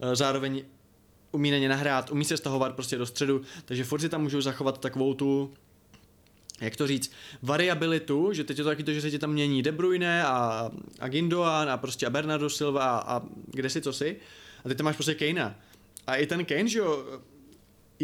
eh, 0.00 0.16
zároveň 0.16 0.64
umí 1.32 1.50
na 1.50 1.58
ně 1.58 1.68
nahrát, 1.68 2.10
umí 2.10 2.24
se 2.24 2.36
stahovat 2.36 2.74
prostě 2.74 2.98
do 2.98 3.06
středu, 3.06 3.42
takže 3.64 3.84
furt 3.84 4.00
si 4.00 4.08
tam 4.08 4.22
můžou 4.22 4.40
zachovat 4.40 4.80
takovou 4.80 5.14
tu 5.14 5.52
jak 6.60 6.76
to 6.76 6.86
říct, 6.86 7.12
variabilitu, 7.42 8.32
že 8.32 8.44
teď 8.44 8.58
je 8.58 8.64
to 8.64 8.70
taky 8.70 8.82
to, 8.82 8.92
že 8.92 9.00
se 9.00 9.10
ti 9.10 9.18
tam 9.18 9.32
mění 9.32 9.62
De 9.62 9.72
Bruyne 9.72 10.24
a, 10.24 10.70
a 10.98 11.08
Gindoan 11.08 11.70
a 11.70 11.76
prostě 11.76 12.06
a 12.06 12.10
Bernardo 12.10 12.50
Silva 12.50 12.84
a, 12.84 13.16
a 13.16 13.22
kde 13.46 13.70
si 13.70 13.80
co 13.80 13.92
si. 13.92 14.16
A 14.64 14.68
teď 14.68 14.78
tam 14.78 14.84
máš 14.84 14.96
prostě 14.96 15.14
Kejna. 15.14 15.54
A 16.06 16.16
i 16.16 16.26
ten 16.26 16.44
Kane, 16.44 16.68
že 16.68 16.78
jo, 16.78 17.04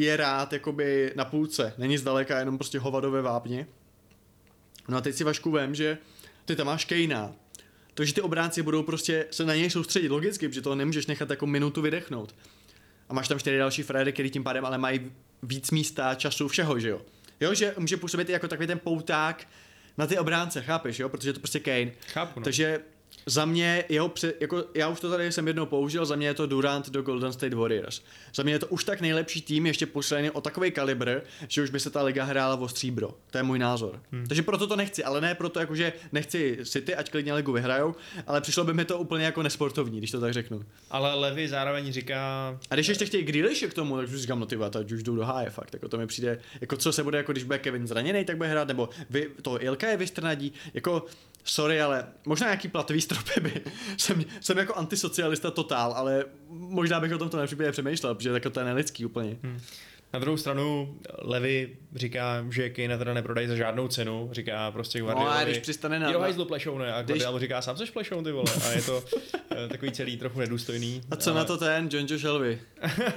je 0.00 0.16
rád 0.16 0.52
jakoby 0.52 1.12
na 1.16 1.24
půlce, 1.24 1.74
není 1.78 1.98
zdaleka 1.98 2.38
jenom 2.38 2.58
prostě 2.58 2.78
hovadové 2.78 3.22
vápně. 3.22 3.66
No 4.88 4.96
a 4.96 5.00
teď 5.00 5.14
si 5.14 5.24
Vašku 5.24 5.50
vem, 5.50 5.74
že 5.74 5.98
ty 6.44 6.56
tam 6.56 6.66
máš 6.66 6.84
Kejna, 6.84 7.32
to, 7.94 8.04
že 8.04 8.14
ty 8.14 8.20
obránci 8.20 8.62
budou 8.62 8.82
prostě 8.82 9.26
se 9.30 9.44
na 9.44 9.54
něj 9.54 9.70
soustředit 9.70 10.08
logicky, 10.08 10.48
protože 10.48 10.62
to 10.62 10.74
nemůžeš 10.74 11.06
nechat 11.06 11.30
jako 11.30 11.46
minutu 11.46 11.82
vydechnout. 11.82 12.34
A 13.08 13.14
máš 13.14 13.28
tam 13.28 13.38
čtyři 13.38 13.58
další 13.58 13.82
Fredy, 13.82 14.12
který 14.12 14.30
tím 14.30 14.44
pádem 14.44 14.64
ale 14.64 14.78
mají 14.78 15.12
víc 15.42 15.70
místa, 15.70 16.14
času, 16.14 16.48
všeho, 16.48 16.78
že 16.78 16.88
jo. 16.88 17.02
Jo, 17.40 17.54
že 17.54 17.74
může 17.78 17.96
působit 17.96 18.28
jako 18.28 18.48
takový 18.48 18.66
ten 18.66 18.78
pouták 18.78 19.48
na 19.98 20.06
ty 20.06 20.18
obránce, 20.18 20.62
chápeš, 20.62 20.98
jo, 20.98 21.08
protože 21.08 21.28
je 21.28 21.32
to 21.32 21.40
prostě 21.40 21.60
Kane. 21.60 21.92
Chápu, 22.06 22.40
no. 22.40 22.44
Takže 22.44 22.80
za 23.26 23.44
mě 23.44 23.84
jeho, 23.88 24.08
pře- 24.08 24.34
jako 24.40 24.64
já 24.74 24.88
už 24.88 25.00
to 25.00 25.10
tady 25.10 25.32
jsem 25.32 25.46
jednou 25.46 25.66
použil, 25.66 26.06
za 26.06 26.16
mě 26.16 26.26
je 26.26 26.34
to 26.34 26.46
Durant 26.46 26.90
do 26.90 27.02
Golden 27.02 27.32
State 27.32 27.54
Warriors. 27.54 28.02
Za 28.34 28.42
mě 28.42 28.52
je 28.52 28.58
to 28.58 28.66
už 28.66 28.84
tak 28.84 29.00
nejlepší 29.00 29.42
tým, 29.42 29.66
ještě 29.66 29.86
pošlený 29.86 30.30
o 30.30 30.40
takový 30.40 30.70
kalibr, 30.70 31.20
že 31.48 31.62
už 31.62 31.70
by 31.70 31.80
se 31.80 31.90
ta 31.90 32.02
liga 32.02 32.24
hrála 32.24 32.56
o 32.56 32.68
stříbro. 32.68 33.10
To 33.30 33.38
je 33.38 33.42
můj 33.42 33.58
názor. 33.58 34.02
Hmm. 34.12 34.26
Takže 34.26 34.42
proto 34.42 34.66
to 34.66 34.76
nechci, 34.76 35.04
ale 35.04 35.20
ne 35.20 35.34
proto, 35.34 35.60
jakože 35.60 35.92
nechci 36.12 36.58
City, 36.64 36.94
ať 36.94 37.10
klidně 37.10 37.34
ligu 37.34 37.52
vyhrajou, 37.52 37.94
ale 38.26 38.40
přišlo 38.40 38.64
by 38.64 38.74
mi 38.74 38.84
to 38.84 38.98
úplně 38.98 39.24
jako 39.24 39.42
nesportovní, 39.42 39.98
když 39.98 40.10
to 40.10 40.20
tak 40.20 40.32
řeknu. 40.32 40.64
Ale 40.90 41.14
Levy 41.14 41.48
zároveň 41.48 41.92
říká... 41.92 42.20
A 42.70 42.74
když 42.74 42.88
ještě 42.88 43.06
chtějí 43.06 43.24
Grealishe 43.24 43.68
k 43.68 43.74
tomu, 43.74 43.96
tak 43.96 44.08
už 44.08 44.20
říkám, 44.20 44.40
no 44.40 44.46
ty 44.46 44.56
vole, 44.56 44.70
už 44.94 45.02
jdou 45.02 45.16
do 45.16 45.24
háje, 45.24 45.50
fakt. 45.50 45.74
Jako 45.74 45.88
to 45.88 45.98
mi 45.98 46.06
přijde, 46.06 46.38
jako 46.60 46.76
co 46.76 46.92
se 46.92 47.02
bude, 47.02 47.18
jako 47.18 47.32
když 47.32 47.44
bude 47.44 47.58
Kevin 47.58 47.86
zraněný, 47.86 48.24
tak 48.24 48.36
bude 48.36 48.48
hrát, 48.48 48.68
nebo 48.68 48.88
vy, 49.10 49.30
to 49.42 49.62
Ilka 49.62 49.88
je 49.88 49.96
vystrnadí, 49.96 50.52
jako 50.74 51.06
sorry, 51.44 51.80
ale 51.80 52.06
možná 52.26 52.46
nějaký 52.46 52.68
platový 52.68 53.00
stropy 53.00 53.40
by. 53.40 53.60
jsem, 53.96 54.24
jsem 54.40 54.58
jako 54.58 54.74
antisocialista 54.74 55.50
totál, 55.50 55.92
ale 55.92 56.24
možná 56.48 57.00
bych 57.00 57.12
o 57.12 57.18
tomto 57.18 57.36
nepřípadě 57.36 57.72
přemýšlel, 57.72 58.14
protože 58.14 58.30
jako 58.30 58.50
to 58.50 58.60
je 58.60 58.66
nelidský 58.66 59.06
úplně. 59.06 59.36
Hmm. 59.42 59.60
Na 60.12 60.18
druhou 60.18 60.36
stranu 60.36 60.98
Levy 61.18 61.76
říká, 61.94 62.46
že 62.50 62.70
Kane 62.70 62.98
teda 62.98 63.14
neprodají 63.14 63.48
za 63.48 63.56
žádnou 63.56 63.88
cenu, 63.88 64.28
říká 64.32 64.70
prostě 64.70 65.00
Guardiolovi. 65.00 65.34
No 65.34 65.40
a 65.40 65.44
když 65.44 65.58
přistane 65.58 65.98
na... 65.98 66.10
Jo, 66.10 66.20
hajzlu 66.20 66.44
plešoune 66.44 66.92
a 66.92 67.02
Guardiola 67.02 67.38
když... 67.38 67.48
říká, 67.48 67.62
sám 67.62 67.76
seš 67.76 67.90
plešoun 67.90 68.24
ty 68.24 68.32
vole. 68.32 68.52
A 68.64 68.70
je 68.70 68.82
to 68.82 69.04
eh, 69.50 69.68
takový 69.68 69.92
celý 69.92 70.16
trochu 70.16 70.38
nedůstojný. 70.38 71.00
A 71.10 71.16
co 71.16 71.30
ale... 71.30 71.40
na 71.40 71.44
to 71.44 71.56
ten 71.56 71.88
John 71.92 72.06
Joe 72.08 72.18
Shelby? 72.18 72.60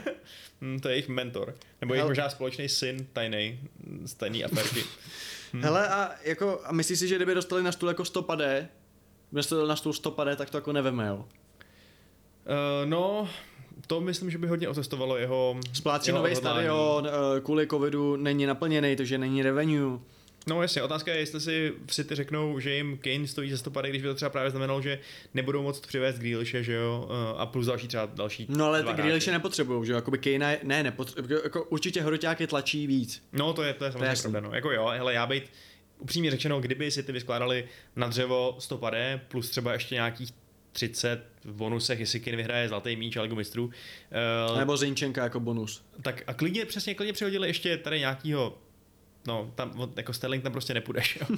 hmm, 0.62 0.80
to 0.80 0.90
je 0.90 0.94
jejich 0.94 1.10
mentor. 1.10 1.56
Nebo 1.82 1.94
jejich 1.94 2.08
možná 2.08 2.30
společný 2.30 2.70
syn 2.70 3.08
tajný 3.14 3.60
z 4.06 4.14
tajný 4.14 4.44
aferky. 4.44 4.84
Hmm. 5.54 5.64
Hele, 5.64 5.90
a, 5.90 6.12
jako, 6.24 6.62
a 6.66 6.72
myslíš 6.74 7.00
si, 7.00 7.08
že 7.08 7.16
kdyby 7.16 7.36
dostali 7.36 7.64
na 7.64 7.72
stůl 7.72 7.90
jako 7.90 8.06
stopadé, 8.06 8.70
kdyby 9.30 9.40
dostali 9.40 9.68
na 9.68 9.76
stůl 9.76 9.94
stopadé, 9.94 10.36
tak 10.36 10.50
to 10.50 10.58
jako 10.58 10.74
neveme, 10.74 11.08
jo? 11.08 11.16
Uh, 11.16 11.26
no, 12.90 13.30
to 13.88 14.02
myslím, 14.02 14.32
že 14.32 14.38
by 14.38 14.48
hodně 14.48 14.70
otestovalo 14.70 15.18
jeho 15.18 15.56
Splácí 15.74 16.12
nový 16.12 16.36
stadion, 16.36 17.08
eh, 17.08 17.42
kvůli 17.42 17.68
covidu 17.68 18.16
není 18.16 18.46
naplněný, 18.46 18.96
takže 18.96 19.18
není 19.18 19.44
revenue. 19.44 20.00
No 20.48 20.61
jasně, 20.61 20.84
otázka 20.84 21.14
je, 21.14 21.20
jestli 21.20 21.41
si 21.41 21.74
v 21.88 21.91
City 21.91 22.15
řeknou, 22.15 22.60
že 22.60 22.76
jim 22.76 22.98
Kane 22.98 23.28
stojí 23.28 23.52
za 23.52 23.57
150, 23.57 23.90
když 23.90 24.02
by 24.02 24.07
to 24.07 24.15
třeba 24.15 24.30
právě 24.30 24.52
znamenalo, 24.52 24.82
že 24.82 24.99
nebudou 25.34 25.64
moct 25.64 25.88
přivést 25.88 26.20
Grealishe, 26.20 26.64
že 26.64 26.74
jo, 26.74 27.10
a 27.38 27.45
plus 27.45 27.65
další 27.65 27.88
třeba 27.88 28.06
další 28.06 28.45
No 28.49 28.65
ale 28.65 28.84
ty 28.84 28.94
Grealishe 28.94 29.32
nepotřebují, 29.32 29.86
že 29.86 29.91
jo, 29.91 29.95
jakoby 29.95 30.18
Kane 30.18 30.60
ne, 30.64 30.84
nepotřebují, 30.84 31.40
jako 31.44 31.64
určitě 31.64 32.02
hroťáky 32.02 32.48
tlačí 32.48 32.88
víc. 32.88 33.24
No 33.34 33.53
to 33.53 33.64
je, 33.64 33.74
to 33.74 33.86
je 33.86 33.91
samozřejmě 33.91 34.15
pravda, 34.22 34.40
no, 34.40 34.56
jako 34.56 34.72
jo, 34.72 34.88
hele, 34.88 35.14
já 35.14 35.26
být 35.26 35.44
upřímně 35.99 36.32
řečeno, 36.32 36.61
kdyby 36.61 36.91
si 36.91 37.03
ty 37.03 37.11
vyskládali 37.11 37.65
na 37.95 38.07
dřevo 38.07 38.56
150 38.60 39.22
plus 39.28 39.49
třeba 39.49 39.74
ještě 39.74 39.95
nějakých 39.95 40.30
30 40.72 41.26
v 41.44 41.53
bonusech, 41.53 41.99
jestli 41.99 42.20
Kane 42.20 42.38
vyhraje 42.38 42.70
zlatý 42.70 42.95
míč 42.95 43.18
a 43.18 43.22
Ligu 43.22 43.36
mistrů. 43.36 43.65
Uh, 44.49 44.57
Nebo 44.57 44.78
Zinčenka 44.78 45.24
jako 45.24 45.40
bonus. 45.40 45.86
Tak 46.02 46.24
a 46.28 46.34
klidně, 46.34 46.65
přesně 46.65 46.95
klidně 46.95 47.14
přihodili 47.14 47.48
ještě 47.48 47.78
tady 47.78 47.99
nějakýho 47.99 48.57
no, 49.28 49.52
tam, 49.56 49.91
jako 49.98 50.14
Sterling 50.14 50.44
tam 50.44 50.52
prostě 50.52 50.74
nepůjdeš, 50.74 51.16
jo. 51.22 51.28
uh, 51.30 51.38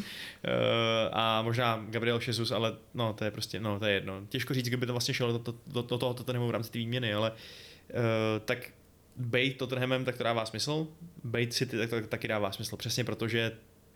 a 1.11 1.41
možná 1.41 1.85
Gabriel 1.89 2.19
Jesus, 2.27 2.51
ale 2.51 2.75
no, 2.93 3.13
to 3.13 3.25
je 3.25 3.31
prostě, 3.31 3.59
no, 3.59 3.79
to 3.79 3.85
je 3.85 3.93
jedno. 3.93 4.25
Těžko 4.29 4.53
říct, 4.53 4.67
kdyby 4.67 4.85
to 4.85 4.93
vlastně 4.93 5.13
šlo 5.13 5.31
do, 5.31 5.53
do, 5.67 5.81
do, 5.81 5.97
toho 5.97 6.13
Tottenhamu 6.13 6.47
v 6.47 6.51
rámci 6.51 6.71
té 6.71 6.79
výměny, 6.79 7.13
ale 7.13 7.31
uh, 7.31 7.97
tak 8.45 8.71
bejt 9.15 9.57
Tottenhamem, 9.57 10.05
tak 10.05 10.17
to 10.17 10.23
dává 10.23 10.45
smysl, 10.45 10.87
bejt 11.23 11.53
City 11.53 11.77
tak, 11.77 11.89
tak, 11.89 12.07
taky 12.07 12.27
dává 12.27 12.51
smysl, 12.51 12.77
přesně 12.77 13.03
protože 13.03 13.51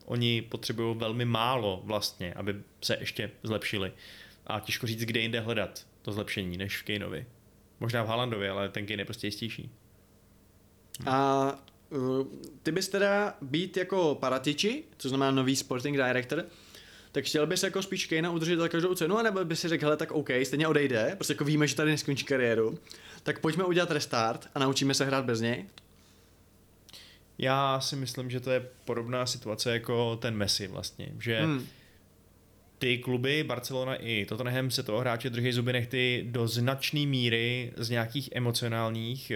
oni 0.05 0.41
potřebují 0.41 0.97
velmi 0.97 1.25
málo 1.25 1.81
vlastně, 1.85 2.33
aby 2.33 2.55
se 2.81 2.97
ještě 2.99 3.31
zlepšili. 3.43 3.93
A 4.47 4.59
těžko 4.59 4.87
říct, 4.87 5.01
kde 5.01 5.19
jinde 5.19 5.39
hledat 5.39 5.87
to 6.01 6.11
zlepšení, 6.11 6.57
než 6.57 6.77
v 6.77 6.83
Kaneovi. 6.83 7.25
Možná 7.79 8.03
v 8.03 8.07
Haalandovi, 8.07 8.49
ale 8.49 8.69
ten 8.69 8.85
Kane 8.85 9.01
je 9.01 9.05
prostě 9.05 9.27
jistější. 9.27 9.71
A 11.05 11.53
ty 12.63 12.71
bys 12.71 12.87
teda 12.87 13.37
být 13.41 13.77
jako 13.77 14.17
Paratici, 14.19 14.83
co 14.97 15.09
znamená 15.09 15.31
nový 15.31 15.55
sporting 15.55 15.97
director, 15.97 16.45
tak 17.11 17.25
chtěl 17.25 17.47
bys 17.47 17.63
jako 17.63 17.81
spíš 17.81 18.05
Kane 18.05 18.29
udržet 18.29 18.57
za 18.57 18.67
každou 18.67 18.95
cenu, 18.95 19.17
anebo 19.17 19.45
by 19.45 19.55
si 19.55 19.67
řekl, 19.67 19.85
hele, 19.85 19.97
tak 19.97 20.11
OK, 20.11 20.29
stejně 20.43 20.67
odejde, 20.67 21.11
prostě 21.15 21.33
jako 21.33 21.43
víme, 21.43 21.67
že 21.67 21.75
tady 21.75 21.91
neskončí 21.91 22.25
kariéru, 22.25 22.79
tak 23.23 23.39
pojďme 23.39 23.63
udělat 23.63 23.91
restart 23.91 24.47
a 24.55 24.59
naučíme 24.59 24.93
se 24.93 25.05
hrát 25.05 25.25
bez 25.25 25.41
něj? 25.41 25.65
Já 27.37 27.81
si 27.81 27.95
myslím, 27.95 28.29
že 28.29 28.39
to 28.39 28.51
je 28.51 28.69
podobná 28.85 29.25
situace 29.25 29.73
jako 29.73 30.15
ten 30.15 30.35
Messi 30.35 30.67
vlastně, 30.67 31.11
že 31.19 31.39
hmm 31.39 31.67
ty 32.79 32.97
kluby, 32.97 33.43
Barcelona 33.43 33.95
i 33.95 34.25
Tottenham 34.25 34.71
se 34.71 34.83
toho 34.83 34.99
hráče 34.99 35.29
drží 35.29 35.51
zuby 35.51 35.73
nechty 35.73 36.25
do 36.27 36.47
značné 36.47 37.05
míry 37.05 37.71
z 37.75 37.89
nějakých 37.89 38.29
emocionálních 38.33 39.31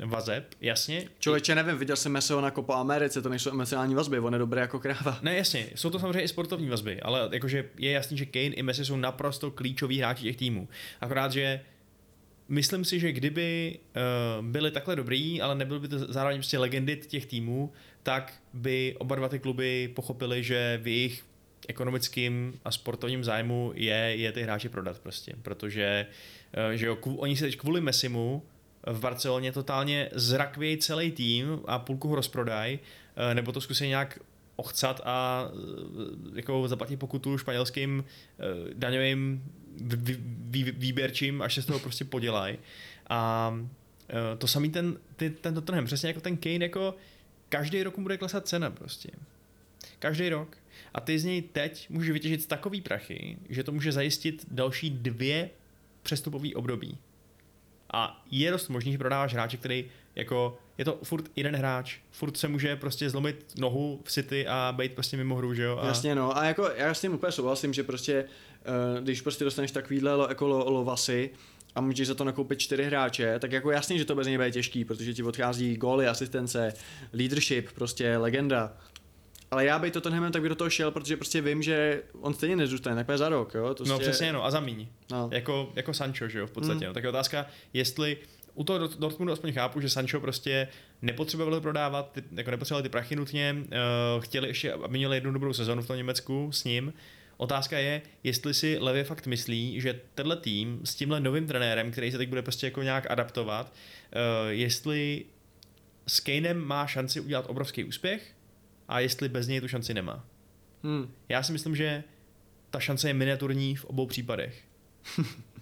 uh, 0.00 0.08
vazeb, 0.08 0.44
jasně. 0.60 1.04
Člověče, 1.18 1.54
nevím, 1.54 1.78
viděl 1.78 1.96
jsem 1.96 2.12
Messi 2.12 2.32
na 2.32 2.50
Copa 2.50 2.74
Americe, 2.74 3.22
to 3.22 3.28
nejsou 3.28 3.50
emocionální 3.50 3.94
vazby, 3.94 4.18
on 4.18 4.32
je 4.32 4.38
dobré 4.38 4.60
jako 4.60 4.78
kráva. 4.78 5.18
Ne, 5.22 5.36
jasně, 5.36 5.66
jsou 5.74 5.90
to 5.90 5.98
samozřejmě 5.98 6.22
i 6.22 6.28
sportovní 6.28 6.68
vazby, 6.68 7.00
ale 7.00 7.28
jakože 7.32 7.64
je 7.78 7.90
jasný, 7.90 8.18
že 8.18 8.26
Kane 8.26 8.44
i 8.44 8.62
Messi 8.62 8.84
jsou 8.84 8.96
naprosto 8.96 9.50
klíčoví 9.50 9.98
hráči 9.98 10.22
těch 10.22 10.36
týmů. 10.36 10.68
Akorát, 11.00 11.32
že 11.32 11.60
myslím 12.48 12.84
si, 12.84 13.00
že 13.00 13.12
kdyby 13.12 13.78
uh, 14.38 14.46
byli 14.46 14.70
takhle 14.70 14.96
dobrý, 14.96 15.42
ale 15.42 15.54
nebyly 15.54 15.80
by 15.80 15.88
to 15.88 15.98
zároveň 15.98 16.38
prostě 16.38 16.58
legendy 16.58 16.96
těch 16.96 17.26
týmů, 17.26 17.72
tak 18.02 18.34
by 18.52 18.94
oba 18.98 19.16
dva 19.16 19.28
ty 19.28 19.38
kluby 19.38 19.90
pochopili, 19.94 20.42
že 20.42 20.80
v 20.82 20.86
jejich 20.86 21.27
ekonomickým 21.68 22.60
a 22.64 22.70
sportovním 22.70 23.24
zájmu 23.24 23.72
je, 23.74 23.94
je 23.94 24.32
ty 24.32 24.42
hráči 24.42 24.68
prodat 24.68 24.98
prostě, 24.98 25.34
protože 25.42 26.06
eh, 26.52 26.76
že 26.76 26.86
jo, 26.86 26.98
oni 27.02 27.36
se 27.36 27.44
teď 27.44 27.56
kvůli 27.56 27.80
Messimu 27.80 28.42
v 28.86 29.00
Barceloně 29.00 29.52
totálně 29.52 30.10
zrakvějí 30.12 30.78
celý 30.78 31.12
tým 31.12 31.60
a 31.66 31.78
půlku 31.78 32.08
ho 32.08 32.14
rozprodají, 32.14 32.78
eh, 33.16 33.34
nebo 33.34 33.52
to 33.52 33.60
zkusí 33.60 33.88
nějak 33.88 34.18
ochcat 34.56 35.00
a 35.04 35.48
eh, 35.48 36.36
jako 36.36 36.68
zaplatit 36.68 36.96
pokutu 36.96 37.38
španělským 37.38 38.04
daňovým 38.74 39.44
výběrčím, 40.72 41.42
až 41.42 41.54
se 41.54 41.62
z 41.62 41.66
toho 41.66 41.78
prostě 41.78 42.04
podělají. 42.04 42.58
A 43.08 43.54
to 44.38 44.46
samý 44.46 44.70
ten, 44.70 44.98
ten, 45.16 45.34
ten 45.34 45.54
Tottenham, 45.54 45.84
přesně 45.84 46.08
jako 46.08 46.20
ten 46.20 46.36
Kane, 46.36 46.64
jako 46.64 46.94
každý 47.48 47.82
rok 47.82 47.96
mu 47.96 48.02
bude 48.02 48.16
klesat 48.16 48.48
cena 48.48 48.70
prostě. 48.70 49.10
Každý 49.98 50.28
rok 50.28 50.56
a 50.94 51.00
ty 51.00 51.18
z 51.18 51.24
něj 51.24 51.42
teď 51.42 51.90
můžeš 51.90 52.10
vytěžit 52.10 52.46
takový 52.46 52.80
prachy, 52.80 53.36
že 53.48 53.64
to 53.64 53.72
může 53.72 53.92
zajistit 53.92 54.46
další 54.50 54.90
dvě 54.90 55.50
přestupové 56.02 56.48
období. 56.54 56.98
A 57.92 58.24
je 58.30 58.50
dost 58.50 58.68
možný, 58.68 58.92
že 58.92 58.98
prodáváš 58.98 59.32
hráče, 59.32 59.56
který 59.56 59.84
jako, 60.14 60.58
je 60.78 60.84
to 60.84 60.98
furt 61.02 61.30
jeden 61.36 61.56
hráč, 61.56 61.98
furt 62.10 62.36
se 62.36 62.48
může 62.48 62.76
prostě 62.76 63.10
zlomit 63.10 63.54
nohu 63.58 64.00
v 64.04 64.10
City 64.10 64.46
a 64.46 64.74
být 64.76 64.92
prostě 64.92 65.16
mimo 65.16 65.36
hru, 65.36 65.54
že 65.54 65.62
jo? 65.62 65.78
A... 65.78 65.86
Jasně 65.86 66.14
no, 66.14 66.36
a 66.36 66.44
jako 66.44 66.70
já 66.76 66.94
s 66.94 67.00
tím 67.00 67.14
úplně 67.14 67.32
souhlasím, 67.32 67.72
že 67.72 67.82
prostě, 67.82 68.24
uh, 68.94 69.04
když 69.04 69.20
prostě 69.20 69.44
dostaneš 69.44 69.70
takovýhle 69.70 70.12
jako 70.28 70.48
lo, 70.48 70.70
lovasy, 70.70 71.30
a 71.74 71.80
můžeš 71.80 72.06
za 72.06 72.14
to 72.14 72.24
nakoupit 72.24 72.58
čtyři 72.58 72.84
hráče, 72.84 73.38
tak 73.38 73.52
jako 73.52 73.70
jasně, 73.70 73.98
že 73.98 74.04
to 74.04 74.14
bez 74.14 74.26
něj 74.26 74.36
bude 74.36 74.50
těžký, 74.50 74.84
protože 74.84 75.14
ti 75.14 75.22
odchází 75.22 75.76
góly, 75.76 76.06
asistence, 76.06 76.74
leadership, 77.12 77.72
prostě 77.72 78.16
legenda. 78.16 78.76
Ale 79.50 79.64
já 79.64 79.78
bych 79.78 79.92
to 79.92 80.00
Tottenhamem, 80.00 80.32
tak 80.32 80.42
by 80.42 80.48
do 80.48 80.54
toho 80.54 80.70
šel, 80.70 80.90
protože 80.90 81.16
prostě 81.16 81.40
vím, 81.40 81.62
že 81.62 82.02
on 82.20 82.34
stejně 82.34 82.56
nezůstane, 82.56 83.04
tak 83.04 83.18
za 83.18 83.28
rok, 83.28 83.54
jo? 83.54 83.74
To 83.74 83.84
no 83.84 83.94
prostě... 83.94 84.10
přesně, 84.10 84.32
no 84.32 84.44
a 84.44 84.50
za 84.50 84.60
míň. 84.60 84.88
No. 85.10 85.30
Jako, 85.32 85.72
jako 85.74 85.94
Sancho, 85.94 86.28
že 86.28 86.38
jo, 86.38 86.46
v 86.46 86.50
podstatě. 86.50 86.78
Mm. 86.78 86.86
No. 86.86 86.94
Tak 86.94 87.02
je 87.02 87.08
otázka, 87.08 87.46
jestli 87.72 88.16
u 88.54 88.64
toho 88.64 88.78
Dort- 88.78 88.98
Dortmundu 88.98 89.32
aspoň 89.32 89.52
chápu, 89.52 89.80
že 89.80 89.88
Sancho 89.88 90.20
prostě 90.20 90.68
nepotřebovali 91.02 91.60
prodávat, 91.60 92.12
ty, 92.12 92.22
jako 92.32 92.50
nepotřebovali 92.50 92.82
ty 92.82 92.88
prachy 92.88 93.16
nutně, 93.16 93.56
uh, 93.58 94.22
chtěli 94.22 94.48
ještě, 94.48 94.72
aby 94.72 94.98
měli 94.98 95.16
jednu 95.16 95.32
dobrou 95.32 95.52
sezonu 95.52 95.82
v 95.82 95.86
tom 95.86 95.96
Německu 95.96 96.52
s 96.52 96.64
ním. 96.64 96.92
Otázka 97.36 97.78
je, 97.78 98.02
jestli 98.24 98.54
si 98.54 98.78
Levě 98.80 99.04
fakt 99.04 99.26
myslí, 99.26 99.80
že 99.80 100.00
tenhle 100.14 100.36
tým 100.36 100.80
s 100.84 100.94
tímhle 100.94 101.20
novým 101.20 101.46
trenérem, 101.46 101.90
který 101.90 102.12
se 102.12 102.18
teď 102.18 102.28
bude 102.28 102.42
prostě 102.42 102.66
jako 102.66 102.82
nějak 102.82 103.10
adaptovat, 103.10 103.66
uh, 103.66 104.48
jestli 104.48 105.24
s 106.06 106.20
Kanem 106.20 106.64
má 106.64 106.86
šanci 106.86 107.20
udělat 107.20 107.44
obrovský 107.48 107.84
úspěch 107.84 108.34
a 108.88 109.00
jestli 109.00 109.28
bez 109.28 109.46
něj 109.46 109.60
tu 109.60 109.68
šanci 109.68 109.94
nemá. 109.94 110.24
Hmm. 110.82 111.10
Já 111.28 111.42
si 111.42 111.52
myslím, 111.52 111.76
že 111.76 112.04
ta 112.70 112.80
šance 112.80 113.08
je 113.08 113.14
miniaturní 113.14 113.76
v 113.76 113.84
obou 113.84 114.06
případech. 114.06 114.62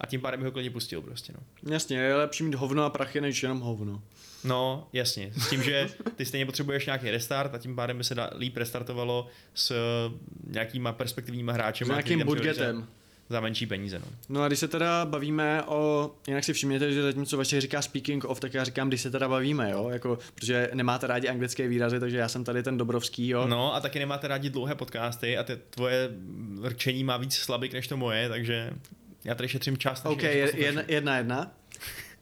A 0.00 0.06
tím 0.06 0.20
pádem 0.20 0.40
bych 0.40 0.44
ho 0.44 0.52
klidně 0.52 0.70
pustil 0.70 1.02
prostě, 1.02 1.32
no. 1.32 1.72
Jasně, 1.72 1.98
je 1.98 2.14
lepší 2.14 2.44
mít 2.44 2.54
hovno 2.54 2.84
a 2.84 2.90
prachy, 2.90 3.20
než 3.20 3.42
jenom 3.42 3.60
hovno. 3.60 4.02
No, 4.44 4.88
jasně. 4.92 5.32
S 5.36 5.50
tím, 5.50 5.62
že 5.62 5.88
ty 6.16 6.24
stejně 6.24 6.46
potřebuješ 6.46 6.86
nějaký 6.86 7.10
restart 7.10 7.54
a 7.54 7.58
tím 7.58 7.76
pádem 7.76 7.98
by 7.98 8.04
se 8.04 8.14
da, 8.14 8.30
líp 8.38 8.56
restartovalo 8.56 9.26
s 9.54 9.70
uh, 9.70 9.76
nějakýma 10.52 10.92
perspektivníma 10.92 11.52
hráči. 11.52 11.84
S 11.84 11.88
nějakým 11.88 12.24
budgetem. 12.24 12.88
Za 13.28 13.40
menší 13.40 13.66
peníze, 13.66 13.98
no. 13.98 14.06
No 14.28 14.42
a 14.42 14.46
když 14.46 14.58
se 14.58 14.68
teda 14.68 15.04
bavíme 15.04 15.62
o, 15.62 16.10
jinak 16.28 16.44
si 16.44 16.52
všimněte, 16.52 16.92
že 16.92 17.02
zatímco 17.02 17.36
vaše 17.36 17.60
říká 17.60 17.82
speaking 17.82 18.24
of, 18.24 18.40
tak 18.40 18.54
já 18.54 18.64
říkám, 18.64 18.88
když 18.88 19.00
se 19.00 19.10
teda 19.10 19.28
bavíme, 19.28 19.70
jo, 19.70 19.88
jako, 19.88 20.18
protože 20.34 20.70
nemáte 20.74 21.06
rádi 21.06 21.28
anglické 21.28 21.68
výrazy, 21.68 22.00
takže 22.00 22.16
já 22.16 22.28
jsem 22.28 22.44
tady 22.44 22.62
ten 22.62 22.78
Dobrovský, 22.78 23.28
jo. 23.28 23.46
No 23.46 23.74
a 23.74 23.80
taky 23.80 23.98
nemáte 23.98 24.28
rádi 24.28 24.50
dlouhé 24.50 24.74
podcasty 24.74 25.38
a 25.38 25.42
ty 25.42 25.56
tvoje 25.70 26.10
rčení 26.64 27.04
má 27.04 27.16
víc 27.16 27.34
slabik 27.34 27.72
než 27.72 27.88
to 27.88 27.96
moje, 27.96 28.28
takže 28.28 28.70
já 29.24 29.34
tady 29.34 29.48
šetřím 29.48 29.78
čas. 29.78 30.02
OK, 30.04 30.22
jedna, 30.22 30.82
jedna, 30.88 31.16
jedna. 31.16 31.52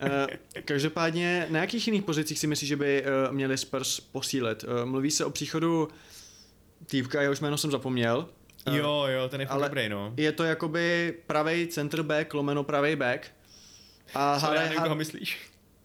Uh, 0.02 0.08
každopádně, 0.64 1.46
na 1.50 1.60
jakých 1.60 1.86
jiných 1.86 2.02
pozicích 2.02 2.38
si 2.38 2.46
myslíš, 2.46 2.68
že 2.68 2.76
by 2.76 3.02
uh, 3.02 3.34
měli 3.34 3.58
Spurs 3.58 4.00
posílit? 4.00 4.64
Uh, 4.64 4.84
mluví 4.84 5.10
se 5.10 5.24
o 5.24 5.30
příchodu 5.30 5.88
tývka, 6.86 7.22
jehož 7.22 7.40
jméno 7.40 7.56
jsem 7.56 7.70
zapomněl. 7.70 8.28
Jo, 8.72 9.06
jo, 9.08 9.28
ten 9.28 9.40
je 9.40 9.46
ale 9.46 9.68
dobrý, 9.68 9.88
no. 9.88 10.12
Je 10.16 10.32
to 10.32 10.44
jakoby 10.44 11.14
pravý 11.26 11.66
center 11.66 12.02
back, 12.02 12.34
lomeno 12.34 12.64
pravý 12.64 12.96
back. 12.96 13.26
A 14.14 14.40
Sorry, 14.40 14.56
já 14.56 14.62
nevím, 14.62 14.82
koho 14.82 14.94
myslíš. 14.94 15.38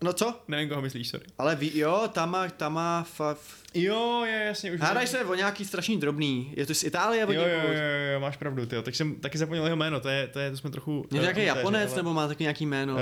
No 0.04 0.14
co? 0.14 0.40
Nevím, 0.48 0.70
koho 0.70 0.82
myslíš, 0.82 1.10
sorry. 1.10 1.26
Ale 1.38 1.56
ví, 1.56 1.78
jo, 1.78 2.10
Tama, 2.14 2.50
Tama, 2.50 3.04
fa, 3.04 3.36
Jo, 3.74 4.24
je, 4.26 4.44
jasně. 4.48 4.72
Už 4.72 4.80
Hádaj 4.80 5.08
se 5.08 5.26
o 5.26 5.36
nějaký 5.36 5.66
strašný 5.66 6.00
drobný. 6.00 6.54
Je 6.58 6.66
to 6.66 6.74
z 6.74 6.84
Itálie? 6.84 7.22
Jo, 7.22 7.32
jo, 7.32 7.42
jo, 7.42 7.74
jo, 8.14 8.20
máš 8.20 8.38
pravdu, 8.38 8.66
ty. 8.66 8.82
Tak 8.84 8.96
jsem 8.96 9.16
taky 9.16 9.38
zapomněl 9.38 9.64
jeho 9.64 9.76
jméno, 9.76 10.00
to 10.00 10.10
je, 10.10 10.28
to 10.28 10.40
je, 10.40 10.52
to 10.52 10.58
jsme 10.58 10.70
trochu... 10.70 11.06
Je 11.12 11.20
to 11.20 11.22
nějaký 11.22 11.44
Japonec, 11.44 11.90
ale... 11.90 11.98
nebo 11.98 12.14
má 12.14 12.28
taky 12.28 12.44
nějaký 12.44 12.66
jméno? 12.66 12.94
Uh, 12.94 13.00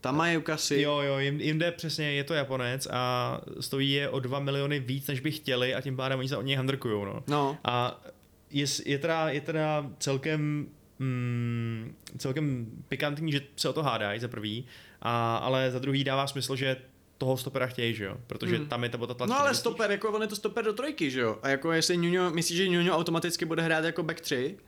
Tama 0.00 0.30
Yukasi. 0.30 0.80
Jo, 0.80 1.00
jo, 1.00 1.18
jim, 1.18 1.40
jim 1.40 1.58
jde 1.58 1.72
přesně, 1.72 2.12
je 2.12 2.24
to 2.24 2.34
Japonec 2.34 2.88
a 2.90 3.40
stojí 3.60 3.92
je 3.92 4.08
o 4.08 4.20
2 4.20 4.38
miliony 4.38 4.80
víc, 4.80 5.06
než 5.06 5.20
by 5.20 5.30
chtěli 5.30 5.74
a 5.74 5.80
tím 5.80 5.96
pádem 5.96 6.18
oni 6.18 6.28
se 6.28 6.36
od 6.36 6.42
něj 6.42 6.56
handrkujou, 6.56 7.04
no. 7.04 7.22
no. 7.28 7.58
A 7.64 8.00
je, 8.50 8.66
je, 8.84 8.98
teda, 8.98 9.28
je 9.28 9.40
teda 9.40 9.90
celkem 9.98 10.68
mm, 10.98 11.94
celkem 12.18 12.66
pikantní, 12.88 13.32
že 13.32 13.40
se 13.56 13.68
o 13.68 13.72
to 13.72 13.82
hádají 13.82 14.20
za 14.20 14.28
prvý, 14.28 14.66
a, 15.02 15.36
ale 15.36 15.70
za 15.70 15.78
druhý 15.78 16.04
dává 16.04 16.26
smysl, 16.26 16.56
že 16.56 16.76
toho 17.18 17.36
stopera 17.36 17.66
chtějí, 17.66 17.94
že 17.94 18.04
jo? 18.04 18.16
Protože 18.26 18.56
hmm. 18.56 18.66
tam 18.66 18.84
je 18.84 18.90
ta 18.90 18.98
tlačí. 18.98 19.30
No 19.30 19.40
ale 19.40 19.54
stoper, 19.54 19.90
jako 19.90 20.12
on 20.12 20.22
je 20.22 20.28
to 20.28 20.36
stoper 20.36 20.64
do 20.64 20.72
trojky, 20.72 21.10
že 21.10 21.20
jo? 21.20 21.38
A 21.42 21.48
jako 21.48 21.72
jestli 21.72 21.96
Nuno, 21.96 22.30
myslíš, 22.30 22.58
že 22.58 22.68
Nuno 22.68 22.96
automaticky 22.96 23.44
bude 23.44 23.62
hrát 23.62 23.84
jako 23.84 24.02
back 24.02 24.20
3? 24.20 24.58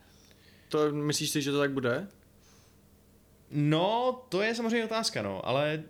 To 0.68 0.92
myslíš 0.92 1.30
si, 1.30 1.42
že 1.42 1.52
to 1.52 1.58
tak 1.58 1.72
bude? 1.72 2.08
No, 3.50 4.22
to 4.28 4.42
je 4.42 4.54
samozřejmě 4.54 4.84
otázka, 4.84 5.22
no, 5.22 5.46
ale 5.48 5.82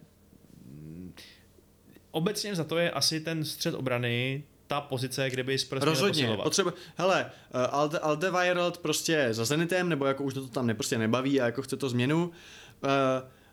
obecně 2.11 2.55
za 2.55 2.65
to 2.65 2.79
je 2.79 2.91
asi 2.91 3.21
ten 3.21 3.45
střed 3.45 3.75
obrany 3.75 4.45
ta 4.71 4.81
pozice, 4.81 5.31
kde 5.31 5.43
by 5.43 5.59
Spurs 5.59 5.83
Rozhodně, 5.83 6.39
potřeba, 6.43 6.73
hele, 6.97 7.31
uh, 7.55 7.61
Alde, 7.71 7.99
Aldeweireld 7.99 8.79
prostě 8.79 9.29
za 9.31 9.45
Zenitem, 9.45 9.89
nebo 9.89 10.07
jako 10.07 10.25
už 10.25 10.35
to 10.35 10.47
tam 10.47 10.67
ne, 10.67 10.75
prostě 10.75 10.99
nebaví 10.99 11.41
a 11.41 11.47
jako 11.47 11.63
chce 11.63 11.77
to 11.77 11.89
změnu. 11.89 12.27
Uh, 12.27 12.31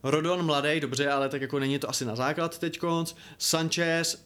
Rodon 0.03 0.45
mladý, 0.45 0.80
dobře, 0.80 1.10
ale 1.10 1.30
tak 1.30 1.41
jako 1.41 1.60
není 1.60 1.80
to 1.80 1.89
asi 1.89 2.06
na 2.06 2.15
základ 2.15 2.57
teď 2.57 2.80
konc. 2.80 3.14
Sanchez, 3.38 4.26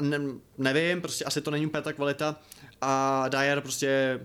ne, 0.00 0.18
nevím, 0.58 1.00
prostě 1.00 1.24
asi 1.24 1.40
to 1.40 1.50
není 1.50 1.66
úplně 1.66 1.82
ta 1.82 1.92
kvalita. 1.92 2.36
A 2.80 3.24
Dyer 3.28 3.60
prostě 3.60 4.20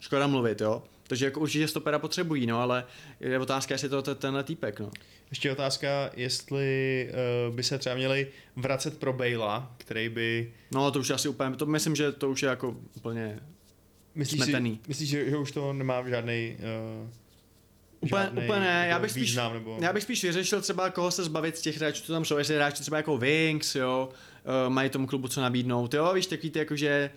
škoda 0.00 0.26
mluvit, 0.26 0.60
jo. 0.60 0.82
Takže 1.06 1.24
jako 1.24 1.40
určitě 1.40 1.68
stopera 1.68 1.98
potřebují, 1.98 2.46
no, 2.46 2.60
ale 2.60 2.84
je 3.20 3.38
otázka, 3.38 3.74
jestli 3.74 3.88
to 3.88 4.04
je 4.08 4.14
tenhle 4.14 4.44
týpek, 4.44 4.80
no. 4.80 4.90
Ještě 5.30 5.52
otázka, 5.52 6.10
jestli 6.16 7.08
uh, 7.48 7.54
by 7.54 7.62
se 7.62 7.78
třeba 7.78 7.94
měli 7.94 8.26
vracet 8.56 8.98
pro 8.98 9.12
Bejla, 9.12 9.74
který 9.78 10.08
by... 10.08 10.52
No 10.72 10.90
to 10.90 10.98
už 10.98 11.10
asi 11.10 11.28
úplně, 11.28 11.56
to 11.56 11.66
myslím, 11.66 11.96
že 11.96 12.12
to 12.12 12.30
už 12.30 12.42
je 12.42 12.48
jako 12.48 12.76
úplně 12.96 13.40
myslíš 14.14 14.42
smetený. 14.42 14.80
Si, 14.82 14.88
myslíš, 14.88 15.08
že, 15.08 15.30
že 15.30 15.36
už 15.36 15.52
to 15.52 15.72
nemá 15.72 16.08
žádný 16.08 16.56
uh, 17.02 17.10
Úplně, 18.00 18.30
úplně 18.44 18.60
ne, 18.60 18.86
já 18.90 18.98
bych, 18.98 19.10
spíš, 19.10 19.22
význam, 19.22 19.52
nebo... 19.52 19.78
já 19.80 19.92
bych 19.92 20.02
spíš 20.02 20.24
vyřešil 20.24 20.60
třeba 20.60 20.90
koho 20.90 21.10
se 21.10 21.24
zbavit 21.24 21.58
z 21.58 21.60
těch 21.60 21.76
hráčů, 21.76 22.02
co 22.02 22.12
tam 22.12 22.24
jsou, 22.24 22.38
jestli 22.38 22.54
hráči 22.54 22.82
třeba 22.82 22.96
jako 22.96 23.18
Wings, 23.18 23.74
jo, 23.74 24.08
uh, 24.08 24.72
mají 24.72 24.90
tomu 24.90 25.06
klubu 25.06 25.28
co 25.28 25.40
nabídnout, 25.40 25.94
jo, 25.94 26.12
víš, 26.14 26.26
takový 26.26 26.50
ty 26.50 26.58
jakože 26.58 27.10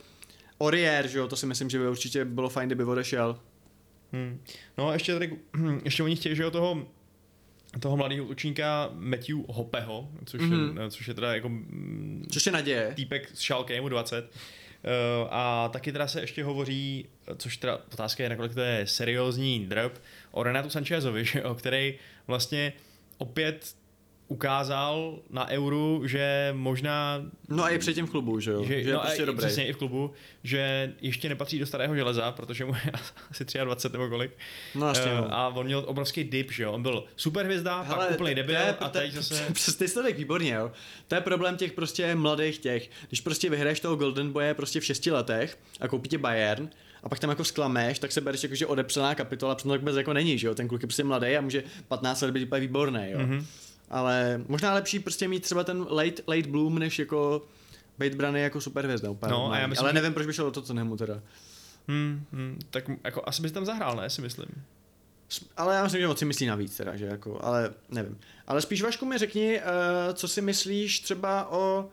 Orier, 0.57 1.07
že 1.07 1.17
jo, 1.17 1.27
to 1.27 1.35
si 1.35 1.45
myslím, 1.45 1.69
že 1.69 1.79
by 1.79 1.87
určitě 1.87 2.25
bylo 2.25 2.49
fajn, 2.49 2.69
kdyby 2.69 2.83
odešel. 2.83 3.39
Hmm. 4.13 4.41
No 4.77 4.89
a 4.89 4.93
ještě 4.93 5.13
tady, 5.13 5.37
ještě 5.83 6.03
oni 6.03 6.15
chtějí, 6.15 6.35
že 6.35 6.43
jo, 6.43 6.51
toho 6.51 6.87
toho 7.79 7.97
mladého 7.97 8.25
útočníka 8.25 8.89
Matthew 8.93 9.37
Hopeho, 9.47 10.09
což, 10.25 10.41
mm-hmm. 10.41 10.81
je, 10.81 10.89
což 10.89 11.07
je 11.07 11.13
teda 11.13 11.33
jako... 11.33 11.51
Což 12.31 12.45
je 12.45 12.51
naděje. 12.51 12.93
Týpek 12.95 13.29
z 13.33 13.39
Schalke, 13.39 13.81
mu 13.81 13.89
20. 13.89 14.25
Uh, 14.25 15.27
a 15.29 15.69
taky 15.69 15.91
teda 15.91 16.07
se 16.07 16.21
ještě 16.21 16.43
hovoří, 16.43 17.05
což 17.37 17.57
teda 17.57 17.77
otázka 17.93 18.23
je, 18.23 18.29
nakolik 18.29 18.53
to 18.53 18.59
je 18.59 18.87
seriózní 18.87 19.65
drb, 19.65 19.91
o 20.31 20.43
Renatu 20.43 20.69
Sanchezovi, 20.69 21.25
že 21.25 21.39
jo, 21.39 21.55
který 21.55 21.93
vlastně 22.27 22.73
opět 23.17 23.75
ukázal 24.27 25.19
na 25.29 25.47
euru, 25.47 26.01
že 26.05 26.49
možná... 26.57 27.21
No 27.49 27.63
a 27.63 27.69
i 27.69 27.79
předtím 27.79 28.05
v 28.05 28.11
klubu, 28.11 28.39
že 28.39 28.51
jo? 28.51 28.63
Že, 28.63 28.83
že 28.83 28.93
no 28.93 28.99
je 28.99 28.99
prostě 28.99 29.25
dobrý. 29.25 29.45
Přesně 29.45 29.67
i 29.67 29.73
v 29.73 29.77
klubu, 29.77 30.11
že 30.43 30.93
ještě 31.01 31.29
nepatří 31.29 31.59
do 31.59 31.65
starého 31.65 31.95
železa, 31.95 32.31
protože 32.31 32.65
mu 32.65 32.73
je 32.73 32.91
asi 33.31 33.45
23 33.63 33.97
nebo 33.97 34.09
kolik. 34.09 34.31
No 34.75 34.87
jasně, 34.87 35.11
uh, 35.11 35.33
A 35.33 35.47
on 35.47 35.65
měl 35.65 35.83
obrovský 35.87 36.23
dip, 36.23 36.51
že 36.51 36.63
jo? 36.63 36.71
On 36.71 36.81
byl 36.81 37.03
super 37.15 37.45
hvězda, 37.45 37.81
Hele, 37.81 38.05
pak 38.05 38.15
úplný 38.15 38.35
debil 38.35 38.55
je, 38.55 38.75
a 38.75 38.89
teď 38.89 39.13
zase... 39.13 39.47
Přes 39.53 39.75
ty 39.75 39.87
jsi 39.87 40.13
výborně, 40.13 40.53
jo? 40.53 40.71
To 41.07 41.15
je 41.15 41.21
problém 41.21 41.57
těch 41.57 41.71
prostě 41.71 42.15
mladých 42.15 42.57
těch. 42.57 42.89
Když 43.07 43.21
prostě 43.21 43.49
vyhraješ 43.49 43.79
toho 43.79 43.95
Golden 43.95 44.31
Boye 44.31 44.53
prostě 44.53 44.79
v 44.79 44.85
6 44.85 45.05
letech 45.05 45.57
a 45.79 45.87
koupí 45.87 46.09
tě 46.09 46.17
Bayern, 46.17 46.69
a 47.03 47.09
pak 47.09 47.19
tam 47.19 47.29
jako 47.29 47.43
sklameš, 47.43 47.99
tak 47.99 48.11
se 48.11 48.21
bereš 48.21 48.43
jako, 48.43 48.55
že 48.55 48.65
odepřená 48.65 49.15
kapitola, 49.15 49.55
protože 49.55 49.63
to 49.63 49.69
tak 49.69 49.81
bez 49.81 49.95
jako 49.95 50.13
není, 50.13 50.37
že 50.37 50.47
jo? 50.47 50.55
Ten 50.55 50.67
kluk 50.67 50.81
je 50.81 50.87
prostě 50.87 51.03
mladý 51.03 51.37
a 51.37 51.41
může 51.41 51.63
15 51.87 52.21
let 52.21 52.31
být 52.31 52.43
úplně 52.43 52.61
výborný, 52.61 53.07
jo? 53.11 53.19
Mm-hmm 53.19 53.43
ale 53.89 54.41
možná 54.47 54.73
lepší 54.73 54.99
prostě 54.99 55.27
mít 55.27 55.43
třeba 55.43 55.63
ten 55.63 55.85
late, 55.89 56.23
late 56.27 56.47
bloom, 56.49 56.79
než 56.79 56.99
jako 56.99 57.45
být 57.97 58.15
braný 58.15 58.41
jako 58.41 58.61
superhvězda. 58.61 59.09
Úplně 59.09 59.31
no, 59.31 59.51
a 59.51 59.57
já 59.57 59.67
myslím, 59.67 59.85
ale 59.85 59.93
nevím, 59.93 60.13
proč 60.13 60.25
by 60.25 60.33
šlo 60.33 60.47
o 60.47 60.51
to, 60.51 60.61
co 60.61 60.73
nemu 60.73 60.97
teda. 60.97 61.21
Hmm, 61.87 62.25
hmm, 62.31 62.59
tak 62.69 62.83
jako 63.03 63.21
asi 63.25 63.41
bys 63.41 63.51
tam 63.51 63.65
zahrál, 63.65 63.95
ne, 63.95 64.09
si 64.09 64.21
myslím. 64.21 64.63
Ale 65.57 65.75
já 65.75 65.83
myslím, 65.83 66.01
že 66.01 66.07
moc 66.07 66.19
si 66.19 66.25
myslí 66.25 66.45
navíc 66.45 66.77
teda, 66.77 66.95
že 66.95 67.05
jako, 67.05 67.39
ale 67.43 67.73
nevím. 67.89 68.19
Ale 68.47 68.61
spíš 68.61 68.81
Vašku 68.81 69.05
mi 69.05 69.17
řekni, 69.17 69.59
uh, 69.59 70.13
co 70.13 70.27
si 70.27 70.41
myslíš 70.41 70.99
třeba 70.99 71.51
o 71.51 71.89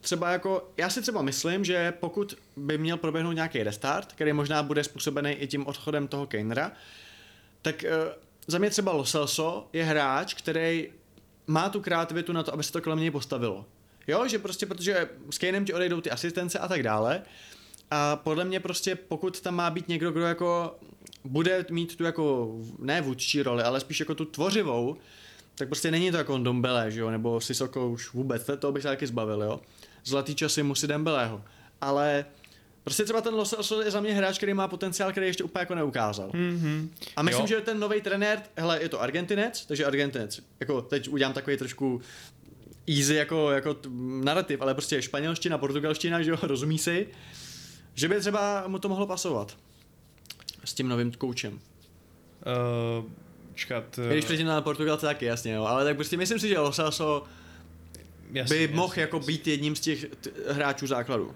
třeba 0.00 0.30
jako, 0.30 0.70
já 0.76 0.90
si 0.90 1.02
třeba 1.02 1.22
myslím, 1.22 1.64
že 1.64 1.92
pokud 1.92 2.34
by 2.56 2.78
měl 2.78 2.96
proběhnout 2.96 3.32
nějaký 3.32 3.62
restart, 3.62 4.12
který 4.12 4.32
možná 4.32 4.62
bude 4.62 4.84
způsobený 4.84 5.30
i 5.30 5.46
tím 5.46 5.66
odchodem 5.66 6.08
toho 6.08 6.26
Keinera, 6.26 6.72
tak 7.62 7.84
uh, 7.84 8.12
za 8.46 8.58
mě 8.58 8.70
třeba 8.70 8.92
Loselso 8.92 9.68
je 9.72 9.84
hráč, 9.84 10.34
který 10.34 10.88
má 11.46 11.68
tu 11.68 11.80
kreativitu 11.80 12.32
na 12.32 12.42
to, 12.42 12.54
aby 12.54 12.62
se 12.62 12.72
to 12.72 12.80
kolem 12.80 12.98
něj 12.98 13.10
postavilo. 13.10 13.66
Jo, 14.06 14.28
že 14.28 14.38
prostě, 14.38 14.66
protože 14.66 15.08
s 15.30 15.38
Kanem 15.38 15.64
ti 15.64 15.74
odejdou 15.74 16.00
ty 16.00 16.10
asistence 16.10 16.58
a 16.58 16.68
tak 16.68 16.82
dále. 16.82 17.22
A 17.90 18.16
podle 18.16 18.44
mě 18.44 18.60
prostě, 18.60 18.94
pokud 18.94 19.40
tam 19.40 19.54
má 19.54 19.70
být 19.70 19.88
někdo, 19.88 20.12
kdo 20.12 20.22
jako 20.22 20.78
bude 21.24 21.66
mít 21.70 21.96
tu 21.96 22.04
jako, 22.04 22.54
ne 22.78 23.00
vůdčí 23.00 23.42
roli, 23.42 23.62
ale 23.62 23.80
spíš 23.80 24.00
jako 24.00 24.14
tu 24.14 24.24
tvořivou, 24.24 24.96
tak 25.54 25.68
prostě 25.68 25.90
není 25.90 26.10
to 26.10 26.16
jako 26.16 26.38
Dombele, 26.38 26.90
že 26.90 27.00
jo, 27.00 27.10
nebo 27.10 27.40
Sisoko 27.40 27.88
už 27.88 28.12
vůbec, 28.12 28.50
to, 28.58 28.72
bych 28.72 28.82
se 28.82 28.88
taky 28.88 29.06
zbavil, 29.06 29.42
jo. 29.42 29.60
Zlatý 30.04 30.34
časy 30.34 30.62
musí 30.62 30.86
Dembeleho. 30.86 31.44
Ale 31.80 32.24
Prostě 32.90 33.04
třeba 33.04 33.20
ten 33.20 33.34
Los 33.34 33.52
Angeles 33.52 33.84
je 33.84 33.90
za 33.90 34.00
mě 34.00 34.14
hráč, 34.14 34.36
který 34.36 34.54
má 34.54 34.68
potenciál, 34.68 35.10
který 35.10 35.26
ještě 35.26 35.44
úplně 35.44 35.60
jako 35.60 35.74
neukázal. 35.74 36.28
Mm-hmm. 36.28 36.88
A 37.16 37.22
myslím, 37.22 37.42
jo. 37.42 37.46
že 37.46 37.60
ten 37.60 37.80
nový 37.80 38.00
trenér, 38.00 38.42
hele, 38.56 38.82
je 38.82 38.88
to 38.88 39.00
Argentinec, 39.00 39.66
takže 39.66 39.84
Argentinec, 39.84 40.40
jako 40.60 40.82
teď 40.82 41.08
udělám 41.08 41.32
takový 41.32 41.56
trošku 41.56 42.00
easy 42.88 43.14
jako, 43.14 43.50
jako 43.50 43.76
narrativ, 44.22 44.60
ale 44.60 44.74
prostě 44.74 45.02
španělština, 45.02 45.58
portugalština, 45.58 46.22
že 46.22 46.30
jo, 46.30 46.36
rozumí 46.42 46.78
si, 46.78 47.06
že 47.94 48.08
by 48.08 48.20
třeba 48.20 48.68
mu 48.68 48.78
to 48.78 48.88
mohlo 48.88 49.06
pasovat 49.06 49.56
s 50.64 50.74
tím 50.74 50.88
novým 50.88 51.12
koučem. 51.12 51.52
Uh, 51.52 53.04
počkat. 53.48 53.98
I 53.98 54.12
Když 54.12 54.24
předtím 54.24 54.46
na 54.46 54.60
Portugalce 54.60 55.06
taky, 55.06 55.24
jasně, 55.24 55.52
jo. 55.52 55.64
Ale 55.64 55.84
tak 55.84 55.96
prostě 55.96 56.16
myslím 56.16 56.38
si, 56.38 56.48
že 56.48 56.58
Lo 56.58 56.72
Celso 56.72 57.24
jasně, 58.32 58.56
by 58.56 58.62
jasně, 58.62 58.76
mohl 58.76 58.94
jako 58.96 59.16
jasně. 59.16 59.32
být 59.32 59.46
jedním 59.46 59.76
z 59.76 59.80
těch 59.80 60.04
t- 60.20 60.30
hráčů 60.52 60.86
základu. 60.86 61.34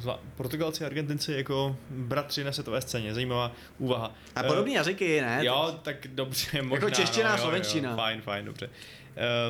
Zva- 0.00 0.18
Portugalci 0.36 0.84
a 0.84 0.86
Argentinci 0.86 1.32
jako 1.32 1.76
bratři 1.90 2.44
na 2.44 2.52
světové 2.52 2.80
scéně, 2.80 3.14
zajímavá 3.14 3.52
úvaha. 3.78 4.14
A 4.36 4.40
Eh, 4.44 4.46
podobný 4.46 4.72
jazyky, 4.74 5.20
ne? 5.20 5.40
Jo, 5.42 5.78
tak 5.82 6.06
dobře, 6.08 6.62
možná. 6.62 6.90
čeština 6.90 7.28
a 7.28 7.32
no, 7.32 7.36
jo, 7.38 7.42
slovenština. 7.42 7.90
Jo, 7.90 7.96
fajn, 7.96 8.20
fajn, 8.20 8.44
dobře. 8.44 8.70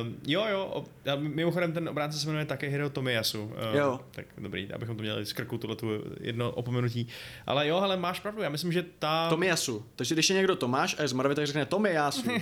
Um, 0.01 0.15
jo, 0.27 0.45
jo, 0.51 0.85
a 1.13 1.15
mimochodem 1.15 1.73
ten 1.73 1.89
obránce 1.89 2.19
se 2.19 2.27
jmenuje 2.27 2.45
také 2.45 2.67
Hiro 2.67 2.89
Tomiyasu. 2.89 3.43
Uh, 3.43 3.51
Jo. 3.77 3.99
Tak 4.11 4.25
dobrý, 4.37 4.73
abychom 4.73 4.95
to 4.97 5.01
měli 5.03 5.25
z 5.25 5.33
krku 5.33 5.57
tuhle 5.57 5.75
tu 5.75 5.87
jedno 6.19 6.51
opomenutí. 6.51 7.07
Ale 7.47 7.67
jo, 7.67 7.77
ale 7.77 7.97
máš 7.97 8.19
pravdu, 8.19 8.41
já 8.41 8.49
myslím, 8.49 8.71
že 8.71 8.85
ta... 8.99 9.29
Tomiyasu. 9.29 9.85
Takže 9.95 10.15
když 10.15 10.29
je 10.29 10.35
někdo 10.35 10.55
Tomáš 10.55 10.95
a 10.99 11.01
je 11.01 11.07
z 11.07 11.13
Moravy, 11.13 11.35
tak 11.35 11.45
řekne 11.47 11.65
Tomiyasu. 11.65 12.23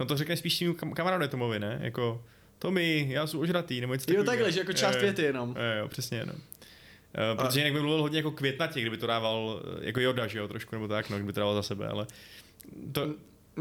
No 0.00 0.06
to 0.06 0.16
řekne 0.16 0.36
spíš 0.36 0.54
tím 0.58 0.74
kam- 0.74 0.92
kamarádovi 0.94 1.28
Tomovi, 1.28 1.58
ne? 1.58 1.78
Jako, 1.82 2.22
Tomi, 2.58 3.06
já 3.10 3.26
jsem 3.26 3.40
ožratý, 3.40 3.80
nebo 3.80 3.92
něco 3.92 4.02
jo, 4.12 4.16
takového. 4.16 4.24
takhle, 4.36 4.52
že 4.52 4.60
jako 4.60 4.72
část 4.72 4.94
Jo, 4.94 5.00
jo. 5.00 5.02
věty 5.02 5.22
jenom. 5.22 5.48
Jo, 5.58 5.80
jo, 5.82 5.88
přesně, 5.88 6.24
no. 6.26 6.32
Uh, 7.16 7.38
protože 7.38 7.60
jinak 7.60 7.72
by 7.72 7.80
mluvil 7.80 8.02
hodně 8.02 8.18
jako 8.18 8.30
květnatě, 8.30 8.80
kdyby 8.80 8.96
to 8.96 9.06
dával 9.06 9.62
eh, 9.64 9.86
jako 9.86 10.00
Joda, 10.00 10.26
že 10.26 10.38
jo, 10.38 10.48
trošku, 10.48 10.76
nebo 10.76 10.88
tak, 10.88 11.10
no, 11.10 11.16
kdyby 11.16 11.32
to 11.32 11.40
dával 11.40 11.54
za 11.54 11.62
sebe, 11.62 11.88
ale 11.88 12.06
to, 12.92 13.14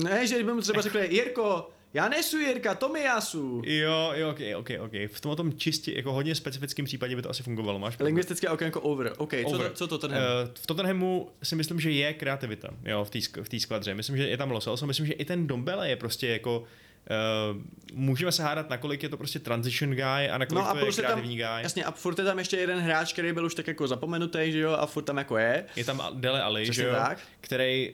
Ne, 0.03 0.27
že 0.27 0.35
kdyby 0.35 0.53
mu 0.53 0.61
třeba 0.61 0.81
řekli, 0.81 1.07
Jirko, 1.15 1.69
já 1.93 2.09
nesu 2.09 2.37
Jirka, 2.37 2.75
Tomiyasu. 2.75 3.61
Jo, 3.65 4.11
jo, 4.15 4.29
ok, 4.29 4.39
ok, 4.55 4.69
ok. 4.79 4.91
V 5.07 5.21
tom 5.21 5.35
tom 5.35 5.53
čistě, 5.53 5.93
jako 5.95 6.13
hodně 6.13 6.35
specifickém 6.35 6.85
případě 6.85 7.15
by 7.15 7.21
to 7.21 7.29
asi 7.29 7.43
fungovalo, 7.43 7.79
máš 7.79 7.95
pravdu. 7.95 8.05
Lingvistické 8.05 8.49
okénko 8.49 8.81
over. 8.81 9.13
OK, 9.17 9.31
co 9.49 9.55
Over. 9.55 9.69
to, 9.69 9.75
co 9.75 9.87
to 9.87 9.97
ten 9.97 10.11
Uh, 10.11 10.17
v 10.53 10.67
Tottenhamu 10.67 11.29
si 11.43 11.55
myslím, 11.55 11.79
že 11.79 11.91
je 11.91 12.13
kreativita, 12.13 12.69
jo, 12.85 13.05
v 13.05 13.09
té 13.09 13.19
v 13.43 13.49
té 13.49 13.59
skvadře. 13.59 13.95
Myslím, 13.95 14.17
že 14.17 14.27
je 14.27 14.37
tam 14.37 14.51
Lo 14.51 14.61
Celso, 14.61 14.87
myslím, 14.87 15.05
že 15.05 15.13
i 15.13 15.25
ten 15.25 15.47
Dombele 15.47 15.89
je 15.89 15.95
prostě 15.95 16.27
jako 16.27 16.63
Uh, 17.05 17.61
můžeme 17.93 18.31
se 18.31 18.43
hádat, 18.43 18.69
nakolik 18.69 19.03
je 19.03 19.09
to 19.09 19.17
prostě 19.17 19.39
transition 19.39 19.91
guy 19.91 20.29
a 20.29 20.37
nakolik 20.37 20.63
No 20.63 20.69
a 20.69 20.71
to 20.71 20.77
je 20.77 20.83
plus 20.83 20.97
je 20.97 21.03
tam, 21.03 21.11
kreativní 21.11 21.35
guy. 21.35 21.63
jasně, 21.63 21.85
a 21.85 21.91
furt 21.91 22.19
je 22.19 22.25
tam 22.25 22.39
ještě 22.39 22.57
jeden 22.57 22.79
hráč, 22.79 23.13
který 23.13 23.33
byl 23.33 23.45
už 23.45 23.55
tak 23.55 23.67
jako 23.67 23.87
zapomenutý, 23.87 24.51
že 24.51 24.59
jo, 24.59 24.71
a 24.71 24.85
furt 24.85 25.03
tam 25.03 25.17
jako 25.17 25.37
je. 25.37 25.65
Je 25.75 25.85
tam 25.85 26.03
Dele 26.13 26.41
Ali, 26.41 26.63
Přesně 26.63 26.83
že 26.83 26.89
jo, 26.89 26.95
tak. 26.95 27.19
který, 27.41 27.93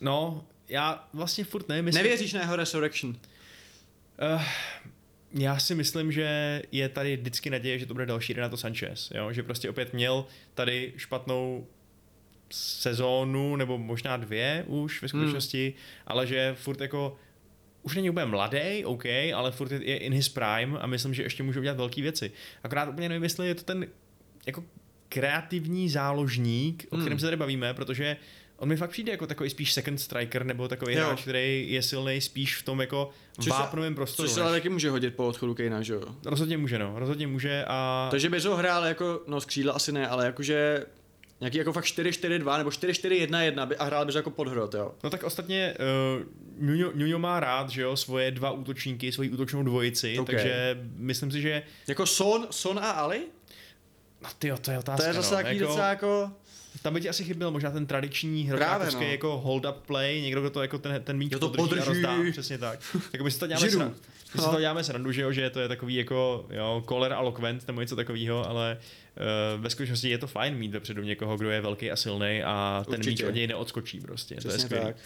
no, 0.00 0.44
já 0.68 1.08
vlastně 1.12 1.44
furt 1.44 1.68
nevím, 1.68 1.86
jestli... 1.86 2.02
Nevěříš 2.02 2.32
na 2.32 2.40
jeho 2.40 2.56
resurrection? 2.56 3.16
Uh, 4.34 4.42
já 5.34 5.58
si 5.58 5.74
myslím, 5.74 6.12
že 6.12 6.62
je 6.72 6.88
tady 6.88 7.16
vždycky 7.16 7.50
naděje, 7.50 7.78
že 7.78 7.86
to 7.86 7.94
bude 7.94 8.06
další 8.06 8.32
Renato 8.32 8.56
Sanchez, 8.56 9.10
jo? 9.14 9.32
že 9.32 9.42
prostě 9.42 9.70
opět 9.70 9.92
měl 9.92 10.26
tady 10.54 10.92
špatnou 10.96 11.66
sezónu, 12.50 13.56
nebo 13.56 13.78
možná 13.78 14.16
dvě 14.16 14.64
už 14.66 15.02
ve 15.02 15.08
skutečnosti, 15.08 15.66
hmm. 15.66 16.04
ale 16.06 16.26
že 16.26 16.54
furt 16.58 16.80
jako 16.80 17.16
už 17.84 17.94
není 17.94 18.10
úplně 18.10 18.26
mladý, 18.26 18.84
OK, 18.84 19.04
ale 19.34 19.50
furt 19.52 19.72
je 19.72 19.96
in 19.96 20.12
his 20.12 20.28
prime 20.28 20.78
a 20.78 20.86
myslím, 20.86 21.14
že 21.14 21.22
ještě 21.22 21.42
může 21.42 21.60
udělat 21.60 21.76
velké 21.76 22.02
věci. 22.02 22.32
Akorát 22.62 22.88
úplně 22.88 23.08
nevím, 23.08 23.22
jestli 23.22 23.48
je 23.48 23.54
to 23.54 23.62
ten 23.62 23.86
jako 24.46 24.64
kreativní 25.08 25.88
záložník, 25.90 26.84
o 26.90 26.96
kterém 26.96 27.08
Hmm. 27.12 27.18
se 27.18 27.26
tady 27.26 27.36
bavíme, 27.36 27.74
protože 27.74 28.16
on 28.56 28.68
mi 28.68 28.76
fakt 28.76 28.90
přijde 28.90 29.12
jako 29.12 29.26
takový 29.26 29.50
spíš 29.50 29.72
second 29.72 30.00
striker, 30.00 30.44
nebo 30.46 30.68
takový 30.68 30.94
Jo. 30.94 31.04
hráč, 31.06 31.22
který 31.22 31.72
je 31.72 31.82
silný 31.82 32.20
spíš 32.20 32.56
v 32.56 32.62
tom 32.62 32.80
jako 32.80 33.10
Což 33.40 33.48
vápnovém 33.48 33.94
prostoru. 33.94 34.28
Což 34.28 34.34
se 34.34 34.42
ale 34.42 34.52
taky 34.52 34.68
může 34.68 34.90
hodit 34.90 35.14
po 35.16 35.26
odchodu 35.26 35.54
Kejna, 35.54 35.82
že 35.82 35.92
jo? 35.94 36.02
Rozhodně 36.24 36.56
může, 36.56 36.78
no, 36.78 36.98
rozhodně 36.98 37.26
může 37.26 37.64
a... 37.68 38.08
Takže 38.10 38.30
bys 38.30 38.44
ho 38.44 38.56
hrál 38.56 38.84
jako, 38.84 39.22
no 39.26 39.40
z 39.40 39.44
křídla 39.44 39.72
asi 39.72 39.92
ne, 39.92 40.08
ale 40.08 40.26
jakože 40.26 40.86
nějaký 41.40 41.58
jako 41.58 41.72
fakt 41.72 41.84
4-4-2 41.84 42.58
nebo 42.58 42.70
4-4-1-1 42.70 43.66
by- 43.66 43.76
a 43.76 43.84
hrál 43.84 44.06
bys 44.06 44.14
jako 44.14 44.30
podhrot, 44.30 44.74
jo? 44.74 44.94
No 45.04 45.10
tak 45.10 45.24
ostatně 45.24 45.74
uh, 46.18 46.22
Nuno, 46.66 46.90
Nuno 46.94 47.18
má 47.18 47.40
rád, 47.40 47.70
že 47.70 47.82
jo, 47.82 47.96
svoje 47.96 48.30
dva 48.30 48.50
útočníky, 48.50 49.12
svoji 49.12 49.30
útočnou 49.30 49.62
dvojici, 49.62 50.18
Ok. 50.18 50.26
takže 50.26 50.78
myslím 50.96 51.30
si, 51.30 51.40
že... 51.40 51.62
Jako 51.88 52.06
Son, 52.06 52.46
Son 52.50 52.78
a 52.78 52.90
Ali? 52.90 53.20
No 54.22 54.28
tyjo, 54.38 54.56
to 54.58 54.70
je 54.70 54.78
otázka, 54.78 55.02
To 55.02 55.08
je 55.08 55.14
zase 55.14 55.30
no. 55.34 55.36
takový 55.36 55.56
jako, 55.56 55.68
docela 55.68 55.88
jako... 55.88 56.30
Tam 56.82 56.94
by 56.94 57.00
ti 57.00 57.08
asi 57.08 57.24
chyběl 57.24 57.50
možná 57.50 57.70
ten 57.70 57.86
tradiční 57.86 58.44
hroťákovský 58.44 59.04
no. 59.04 59.10
jako 59.10 59.42
hold-up 59.44 59.72
play, 59.86 60.22
někdo, 60.22 60.40
kdo 60.40 60.50
to 60.50 60.62
jako 60.62 60.78
ten, 60.78 61.02
ten 61.02 61.16
míč 61.16 61.32
to 61.40 61.48
podrží, 61.48 61.80
a 61.80 61.84
podrží. 61.84 62.02
rozdá, 62.02 62.30
přesně 62.32 62.58
tak. 62.58 62.78
Tak 63.12 63.20
my 63.20 63.30
si 63.30 63.38
to 63.38 63.46
děláme 63.46 63.70
srandu. 63.70 63.94
My 64.34 64.40
si 64.40 64.46
No. 64.46 64.52
to 64.52 64.60
děláme 64.60 64.84
srandu, 64.84 65.12
že 65.12 65.22
jo, 65.22 65.32
že 65.32 65.50
to 65.50 65.60
je 65.60 65.68
takový 65.68 65.94
jako, 65.94 66.46
jo, 66.50 66.82
koler 66.86 67.12
a 67.12 67.20
lokvent 67.20 67.66
nebo 67.66 67.80
něco 67.80 67.96
takového, 67.96 68.48
ale 68.48 68.78
ve 69.56 69.70
skutečnosti 69.70 70.08
je 70.10 70.18
to 70.18 70.26
fajn 70.26 70.54
mít 70.54 70.72
vepředu 70.72 71.02
někoho, 71.02 71.36
kdo 71.36 71.50
je 71.50 71.60
velký 71.60 71.90
a 71.90 71.96
silný 71.96 72.42
a 72.44 72.84
ten 72.86 72.94
Určitě. 72.94 73.10
míč 73.10 73.22
od 73.22 73.34
něj 73.34 73.46
neodskočí 73.46 74.00
prostě, 74.00 74.34
to 74.34 74.38
je 74.38 74.48
Přesně 74.48 74.58
skvělý. 74.64 74.84
tak. 74.86 74.96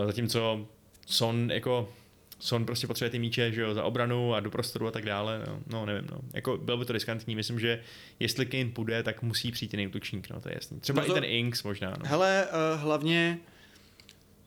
Uh, 0.00 0.06
zatímco 0.06 0.66
Son 1.06 1.50
jako 1.52 1.92
Son 2.38 2.66
prostě 2.66 2.86
potřebuje 2.86 3.10
ty 3.10 3.18
míče, 3.18 3.52
že 3.52 3.60
jo, 3.60 3.74
za 3.74 3.84
obranu 3.84 4.34
a 4.34 4.40
do 4.40 4.50
prostoru 4.50 4.86
a 4.86 4.90
tak 4.90 5.04
dále, 5.04 5.42
no, 5.46 5.60
no 5.66 5.86
nevím, 5.86 6.08
no. 6.12 6.18
Jako 6.32 6.56
bylo 6.56 6.76
by 6.76 6.84
to 6.84 6.92
riskantní, 6.92 7.36
myslím, 7.36 7.60
že 7.60 7.80
jestli 8.20 8.46
Kane 8.46 8.64
půjde, 8.70 9.02
tak 9.02 9.22
musí 9.22 9.52
přijít 9.52 9.72
jiný 9.74 9.86
útočník, 9.86 10.30
no, 10.30 10.40
to 10.40 10.48
je 10.48 10.54
jasný. 10.54 10.80
Třeba 10.80 11.00
No 11.02 11.06
to- 11.06 11.12
i 11.16 11.20
ten 11.20 11.30
Inks 11.30 11.62
možná, 11.62 11.90
no. 11.90 12.04
Hele, 12.04 12.46
uh, 12.74 12.80
hlavně 12.80 13.38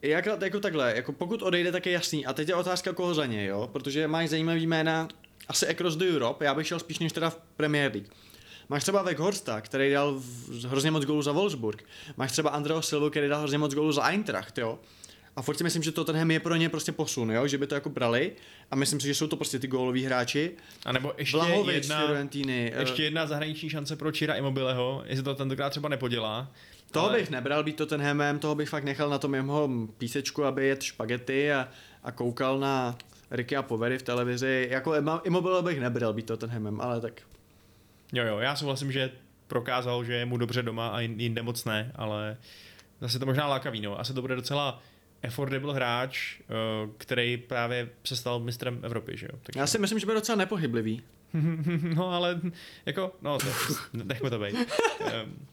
jak, 0.01 0.25
jako 0.41 0.59
takhle, 0.59 0.93
jako 0.95 1.11
pokud 1.11 1.41
odejde, 1.41 1.71
tak 1.71 1.85
je 1.85 1.91
jasný. 1.91 2.25
A 2.25 2.33
teď 2.33 2.47
je 2.49 2.55
otázka, 2.55 2.93
koho 2.93 3.13
za 3.13 3.25
něj, 3.25 3.45
jo? 3.45 3.69
Protože 3.73 4.07
máš 4.07 4.29
zajímavý 4.29 4.67
jména, 4.67 5.07
asi 5.47 5.67
Across 5.67 5.95
the 5.97 6.05
Europe, 6.05 6.45
já 6.45 6.53
bych 6.53 6.67
šel 6.67 6.79
spíš 6.79 6.99
než 6.99 7.11
teda 7.11 7.29
v 7.29 7.37
Premier 7.57 7.91
League. 7.91 8.07
Máš 8.69 8.83
třeba 8.83 9.01
Weghorsta, 9.01 9.61
který 9.61 9.91
dal 9.93 10.13
v- 10.19 10.65
hrozně 10.65 10.91
moc 10.91 11.05
gólů 11.05 11.21
za 11.21 11.31
Wolfsburg. 11.31 11.83
Máš 12.17 12.31
třeba 12.31 12.49
Andreo 12.49 12.81
Silva, 12.81 13.09
který 13.09 13.27
dal 13.27 13.39
hrozně 13.39 13.57
moc 13.57 13.73
gólů 13.73 13.91
za 13.91 14.01
Eintracht, 14.03 14.57
jo? 14.57 14.79
A 15.35 15.41
furt 15.41 15.57
si 15.57 15.63
myslím, 15.63 15.83
že 15.83 15.91
Tottenham 15.91 16.31
je 16.31 16.39
pro 16.39 16.55
ně 16.55 16.69
prostě 16.69 16.91
posun, 16.91 17.31
jo? 17.31 17.47
Že 17.47 17.57
by 17.57 17.67
to 17.67 17.75
jako 17.75 17.89
brali. 17.89 18.31
A 18.71 18.75
myslím 18.75 18.99
si, 18.99 19.07
že 19.07 19.15
jsou 19.15 19.27
to 19.27 19.35
prostě 19.35 19.59
ty 19.59 19.67
góloví 19.67 20.03
hráči. 20.05 20.51
A 20.85 20.91
nebo 20.91 21.13
ještě 21.17 21.37
Vlahovič, 21.37 21.75
jedna, 21.75 22.01
eh, 22.75 22.79
ještě 22.79 23.03
jedna 23.03 23.27
zahraniční 23.27 23.69
šance 23.69 23.95
pro 23.95 24.11
Čira 24.11 24.33
Immobileho, 24.35 25.03
jestli 25.05 25.23
to 25.23 25.35
tentokrát 25.35 25.69
třeba 25.69 25.89
nepodělá. 25.89 26.51
Toho 26.91 27.09
ale- 27.09 27.17
bych 27.19 27.29
nebral 27.29 27.63
být 27.63 27.75
Tottenhamem, 27.75 28.39
toho 28.39 28.55
bych 28.55 28.69
fakt 28.69 28.83
nechal 28.83 29.09
na 29.09 29.17
tom 29.17 29.35
jeho 29.35 29.69
písečku, 29.97 30.43
aby 30.45 30.67
jet 30.67 30.83
špagety 30.83 31.53
a, 31.53 31.67
a 32.03 32.11
koukal 32.11 32.59
na 32.59 32.97
Ricky 33.31 33.55
a 33.55 33.61
Povery 33.61 33.97
v 33.97 34.01
televizi. 34.03 34.67
Jako 34.71 34.93
Immobile 35.23 35.61
bych 35.61 35.79
nebral 35.79 36.13
být 36.13 36.25
Tottenhamem, 36.25 36.81
ale 36.81 37.01
tak 37.01 37.21
Jo, 38.13 38.25
jo, 38.25 38.39
já 38.39 38.55
souhlasím, 38.55 38.91
že 38.91 39.11
prokázal, 39.47 40.03
že 40.03 40.13
je 40.13 40.25
mu 40.25 40.37
dobře 40.37 40.63
doma 40.63 40.87
a 40.87 40.99
jin- 40.99 41.19
jinde 41.19 41.41
moc 41.41 41.65
ne, 41.65 41.91
ale 41.95 42.37
zase 43.01 43.19
to 43.19 43.25
možná 43.25 43.47
lákavý, 43.47 43.81
no. 43.81 43.99
Asi 43.99 44.13
to 44.13 44.21
bude 44.21 44.35
docela 44.35 44.81
affordable 45.23 45.73
hráč, 45.73 46.39
eh, 46.39 46.43
který 46.97 47.37
právě 47.37 47.89
se 48.03 48.15
stal 48.15 48.39
mistrem 48.39 48.79
Evropy, 48.83 49.17
že 49.17 49.27
jo. 49.31 49.39
Takže... 49.43 49.59
já 49.59 49.67
si 49.67 49.79
myslím, 49.79 49.99
že 49.99 50.05
bude 50.05 50.15
docela 50.15 50.35
nepohyblivý. 50.35 51.01
no 51.95 52.09
ale 52.09 52.41
jako, 52.85 53.15
no, 53.21 53.37
to, 53.37 53.47
nechme 54.03 54.29
to 54.29 54.39
být. 54.39 54.55
Um, 54.55 55.47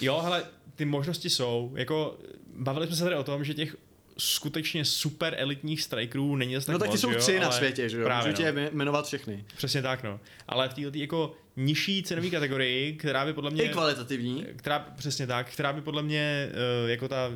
jo, 0.00 0.20
hele, 0.20 0.44
ty 0.74 0.84
možnosti 0.84 1.30
jsou, 1.30 1.72
jako 1.76 2.18
bavili 2.56 2.86
jsme 2.86 2.96
se 2.96 3.04
tady 3.04 3.16
o 3.16 3.24
tom, 3.24 3.44
že 3.44 3.54
těch 3.54 3.76
skutečně 4.18 4.84
super 4.84 5.34
elitních 5.38 5.82
strikerů 5.82 6.36
není 6.36 6.54
zase 6.54 6.66
tak 6.66 6.72
No 6.72 6.78
tak 6.78 6.88
ty 6.88 6.92
moc, 6.92 7.00
jsou 7.00 7.08
že 7.10 7.14
jo, 7.14 7.20
tři 7.20 7.40
na 7.40 7.46
ale 7.46 7.56
světě, 7.56 7.88
že 7.88 7.98
jo? 7.98 8.04
Právě, 8.04 8.30
Můžu 8.30 8.42
no. 8.42 8.52
tě 8.52 8.70
jmenovat 8.72 9.06
všechny. 9.06 9.44
Přesně 9.56 9.82
tak, 9.82 10.02
no. 10.02 10.20
Ale 10.48 10.68
v 10.68 10.74
této 10.74 10.98
jako 10.98 11.34
nižší 11.60 12.02
cenové 12.02 12.30
kategorii, 12.30 12.92
která 12.92 13.24
by 13.24 13.32
podle 13.32 13.50
mě... 13.50 13.62
I 13.62 13.68
kvalitativní. 13.68 14.46
která, 14.56 14.78
přesně 14.78 15.26
tak, 15.26 15.50
která 15.52 15.72
by 15.72 15.80
podle 15.80 16.02
mě 16.02 16.50
eh, 16.52 16.90
jako 16.90 17.08
ta 17.08 17.30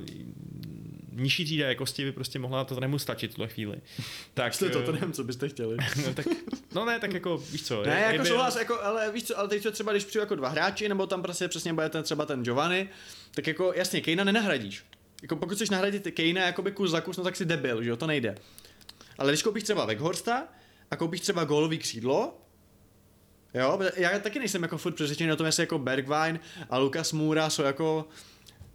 nižší 1.13 1.45
třída 1.45 1.69
jakosti 1.69 2.05
by 2.05 2.13
prostě 2.13 2.39
mohla 2.39 2.65
to 2.65 2.81
nemu 2.81 2.99
stačit 2.99 3.31
v 3.31 3.35
tuhle 3.35 3.49
chvíli. 3.49 3.77
Tak, 4.35 4.53
Jestli 4.53 4.71
to, 4.71 4.79
eh, 4.79 4.83
to 4.83 4.93
nevím, 4.93 5.13
co 5.13 5.25
byste 5.25 5.49
chtěli. 5.49 5.77
no, 6.07 6.15
tak, 6.15 6.27
no 6.75 6.85
ne, 6.85 6.99
tak 7.01 7.13
jako, 7.13 7.37
víš 7.39 7.63
co. 7.63 7.83
Ne, 7.83 8.01
je- 8.01 8.07
jako 8.13 8.23
by- 8.23 8.29
souhlas, 8.29 8.57
jako, 8.57 8.83
ale 8.83 9.13
víš 9.13 9.25
co, 9.25 9.39
ale 9.39 9.49
teď 9.49 9.63
to 9.63 9.71
třeba, 9.71 9.93
když 9.93 10.05
přijdu 10.05 10.21
jako 10.21 10.35
dva 10.35 10.49
hráči, 10.49 10.89
nebo 10.89 11.07
tam 11.07 11.23
prostě 11.23 11.49
přesně 11.49 11.73
bude 11.73 11.89
ten, 11.89 12.03
třeba 12.03 12.27
ten 12.27 12.43
Giovanni, 12.45 12.89
tak 13.35 13.47
jako 13.47 13.73
jasně, 13.77 14.01
Kejna 14.01 14.25
nenahradíš. 14.25 14.85
Jako 15.23 15.37
pokud 15.37 15.55
chceš 15.55 15.71
nahradit 15.71 16.09
Kejna 16.15 16.43
jakoby 16.47 16.73
kus 16.73 16.91
za 16.91 17.01
kus, 17.01 17.17
no 17.17 17.25
tak 17.25 17.37
si 17.37 17.45
debil, 17.45 17.83
že 17.83 17.91
jo, 17.91 17.97
to 17.97 18.07
nejde. 18.07 18.35
Ale 19.19 19.33
když 19.33 19.43
koupíš 19.43 19.63
třeba 19.63 19.85
Weghorsta 19.85 20.49
a 20.91 20.97
koupíš 20.97 21.21
třeba 21.21 21.45
gólový 21.45 21.79
křídlo, 21.79 22.41
jo, 23.55 23.81
já 23.97 24.18
taky 24.18 24.39
nejsem 24.39 24.62
jako 24.62 24.78
furt 24.78 24.93
přesvědčený 24.94 25.32
o 25.32 25.36
tom, 25.36 25.47
jestli 25.47 25.62
jako 25.62 25.78
Bergwijn 25.78 26.40
a 26.70 26.78
Lukas 26.78 27.12
Moura 27.12 27.51
jsou 27.51 27.62
jako, 27.62 28.09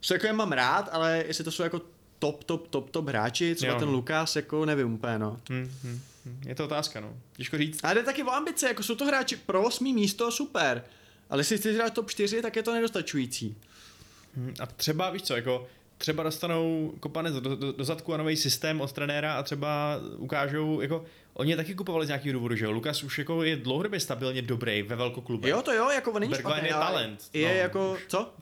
jsou 0.02 0.14
jako 0.14 0.28
je 0.28 0.34
mám 0.34 0.52
rád, 0.52 0.90
ale 0.92 1.24
jestli 1.28 1.44
to 1.44 1.52
jsou 1.52 1.64
jako 1.64 1.82
top, 2.20 2.44
top, 2.44 2.68
top, 2.68 2.90
top 2.90 3.08
hráči, 3.08 3.56
třeba 3.56 3.74
Jo. 3.74 3.80
ten 3.80 3.90
Lukas, 3.90 4.36
jako 4.36 4.66
nevím 4.66 4.94
úplně, 4.94 5.20
no. 5.20 5.40
Hm, 5.50 5.72
hm, 5.84 6.00
hm. 6.26 6.42
Je 6.46 6.56
to 6.56 6.66
otázka, 6.66 7.00
no. 7.00 7.14
Těžko 7.38 7.58
říct. 7.58 7.80
A 7.84 7.94
jde 7.94 8.04
taky 8.04 8.24
o 8.24 8.30
ambice, 8.32 8.68
jako 8.68 8.84
jsou 8.84 8.96
to 8.96 9.06
hráči 9.06 9.36
pro 9.36 9.64
osmý 9.64 9.94
místo, 9.94 10.32
super. 10.32 10.84
Ale 11.30 11.40
jestli 11.40 11.58
chceš 11.58 11.76
hrát 11.76 11.94
top 11.94 12.10
4, 12.12 12.42
tak 12.42 12.56
je 12.56 12.64
to 12.64 12.74
nedostačující. 12.74 13.56
Hm, 14.38 14.54
A 14.60 14.66
třeba, 14.66 15.10
víš 15.10 15.22
co, 15.22 15.36
jako 15.36 15.68
třeba 15.98 16.24
dostanou 16.24 16.94
kopanec 17.00 17.34
do, 17.36 17.56
do, 17.56 17.72
do 17.72 17.84
zadku 17.84 18.14
a 18.14 18.18
nový 18.18 18.38
systém 18.38 18.82
od 18.82 18.92
trenéra 18.94 19.34
a 19.34 19.44
třeba 19.44 20.00
ukážou, 20.18 20.82
jako 20.82 21.06
oni 21.40 21.52
je 21.52 21.58
taky 21.58 21.76
kupovali 21.76 22.06
z 22.06 22.10
nějakého 22.10 22.34
důvodu, 22.34 22.56
že 22.56 22.66
jo. 22.66 22.72
Lukas 22.72 23.04
už 23.04 23.18
jako 23.20 23.44
je 23.44 23.56
dlouhodobě 23.56 24.00
stabilně 24.00 24.42
dobrý 24.42 24.82
ve 24.82 24.96
velkoklubech. 24.96 25.52
Jo, 25.52 25.62
to 25.62 25.72
jo, 25.74 25.90
jako 25.90 26.12
on 26.12 26.20
není 26.22 26.32
Bergwijn 26.32 26.54
špatný, 26.56 26.68
je 26.70 26.74
ale 26.74 26.86
talent, 26.86 27.30
Je 27.34 27.48
no, 27.48 27.54
jako, 27.54 27.92
už. 27.94 28.06
co? 28.08 28.34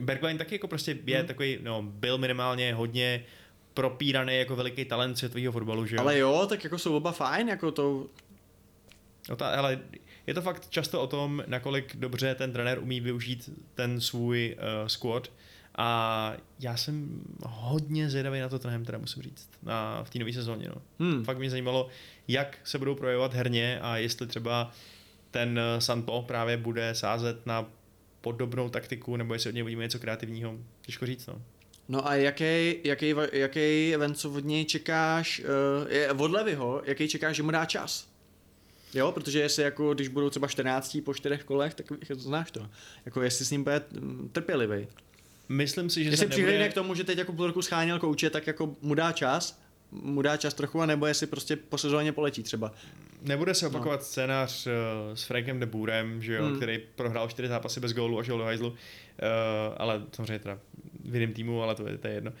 Bergwijn 0.00 0.38
taky 0.38 0.54
jako 0.54 0.68
prostě 0.68 0.98
je 1.06 1.18
Hmm. 1.18 1.26
takový, 1.26 1.58
no, 1.62 1.82
byl 1.82 2.18
minimálně 2.18 2.74
hodně 2.74 3.24
propíraný 3.74 4.38
jako 4.38 4.56
veliký 4.56 4.84
talent 4.84 5.18
světového 5.18 5.52
fotbalu, 5.52 5.86
že 5.86 5.96
jo? 5.96 6.02
Ale 6.02 6.18
jo, 6.18 6.46
tak 6.48 6.64
jako 6.64 6.78
jsou 6.78 6.96
oba 6.96 7.12
fajn, 7.12 7.48
jako 7.48 7.72
to... 7.72 8.06
No 9.28 9.36
ta, 9.36 9.48
ale 9.48 9.80
je 10.26 10.34
to 10.34 10.42
fakt 10.42 10.68
často 10.70 11.02
o 11.02 11.06
tom, 11.06 11.44
nakolik 11.46 11.96
dobře 11.96 12.34
ten 12.34 12.52
trenér 12.52 12.78
umí 12.78 13.00
využít 13.00 13.50
ten 13.74 14.00
svůj 14.00 14.56
uh, 14.58 14.86
squad 14.88 15.28
a 15.78 16.32
já 16.60 16.76
jsem 16.76 17.22
hodně 17.46 18.10
zvědavý 18.10 18.40
na 18.40 18.48
to 18.48 18.58
trhem, 18.58 18.84
teda 18.84 18.98
musím 18.98 19.22
říct, 19.22 19.48
na, 19.62 20.04
v 20.04 20.10
té 20.10 20.18
nové 20.18 20.32
sezóně. 20.32 20.68
No. 20.68 20.82
Hmm. 20.98 21.24
Fakt 21.24 21.38
mě 21.38 21.50
zajímalo, 21.50 21.88
jak 22.28 22.58
se 22.64 22.78
budou 22.78 22.94
projevovat 22.94 23.34
herně 23.34 23.80
a 23.80 23.96
jestli 23.96 24.26
třeba 24.26 24.70
ten 25.30 25.58
eh, 25.58 25.80
Santo 25.80 26.22
právě 26.22 26.56
bude 26.56 26.94
sázet 26.94 27.46
na 27.46 27.66
podobnou 28.20 28.68
taktiku, 28.68 29.16
nebo 29.16 29.34
jestli 29.34 29.50
od 29.50 29.54
něj 29.54 29.62
uvidíme 29.62 29.82
něco 29.82 29.98
kreativního. 29.98 30.54
Těžko 30.82 31.06
říct, 31.06 31.26
no. 31.26 31.42
No 31.88 32.08
a 32.08 32.14
jaký, 32.14 32.74
jaký, 32.84 33.14
jaký 33.32 33.94
event, 33.94 34.18
co 34.18 34.32
od 34.32 34.44
něj 34.44 34.64
čekáš, 34.64 35.40
uh, 35.40 35.92
je, 35.92 36.12
od 36.12 36.30
Levyho, 36.30 36.82
jaký 36.84 37.08
čekáš, 37.08 37.36
že 37.36 37.42
mu 37.42 37.50
dá 37.50 37.64
čas? 37.64 38.08
Jo, 38.94 39.12
protože 39.12 39.40
jestli 39.40 39.62
jako, 39.62 39.94
když 39.94 40.08
budou 40.08 40.30
třeba 40.30 40.48
14 40.48 40.98
po 41.04 41.14
čtyřech 41.14 41.44
kolech, 41.44 41.74
tak 41.74 41.86
znáš 42.10 42.50
to. 42.50 42.68
Jako 43.04 43.22
jestli 43.22 43.44
s 43.44 43.50
ním 43.50 43.62
bude 43.62 43.82
mm, 43.92 44.28
trpělivý. 44.32 44.86
Myslím 45.48 45.90
si, 45.90 46.04
že 46.04 46.10
jestli 46.10 46.32
se 46.32 46.40
nebude... 46.40 46.68
k 46.68 46.74
tomu, 46.74 46.94
že 46.94 47.04
teď 47.04 47.18
jako 47.18 47.32
půl 47.32 47.46
roku 47.46 47.62
scháněl 47.62 47.98
kouče, 47.98 48.30
tak 48.30 48.46
jako 48.46 48.76
mu 48.80 48.94
dá 48.94 49.12
čas, 49.12 49.60
mu 49.90 50.22
dá 50.22 50.36
čas 50.36 50.54
trochu, 50.54 50.80
anebo 50.80 51.06
jestli 51.06 51.26
prostě 51.26 51.56
po 51.56 51.78
sezóně 51.78 52.12
poletí 52.12 52.42
třeba. 52.42 52.72
Nebude 53.22 53.54
se 53.54 53.66
opakovat 53.66 54.00
no. 54.00 54.04
scénář 54.04 54.66
uh, 54.66 54.72
s 55.14 55.24
Frankem 55.24 55.60
de 55.60 55.66
Boerem, 55.66 56.22
že 56.22 56.34
jo, 56.34 56.44
hmm. 56.44 56.56
který 56.56 56.78
prohrál 56.94 57.28
čtyři 57.28 57.48
zápasy 57.48 57.80
bez 57.80 57.92
gólu 57.92 58.18
a 58.18 58.24
šel 58.24 58.38
do 58.38 58.44
hajzlu, 58.44 58.68
uh, 58.68 58.76
ale 59.76 60.02
samozřejmě 60.12 60.38
teda 60.38 60.58
v 61.04 61.14
jiném 61.14 61.32
týmu, 61.32 61.62
ale 61.62 61.74
to 61.74 61.88
je, 61.88 61.98
to 61.98 62.08
je 62.08 62.14
jedno. 62.14 62.30
Uh, 62.30 62.36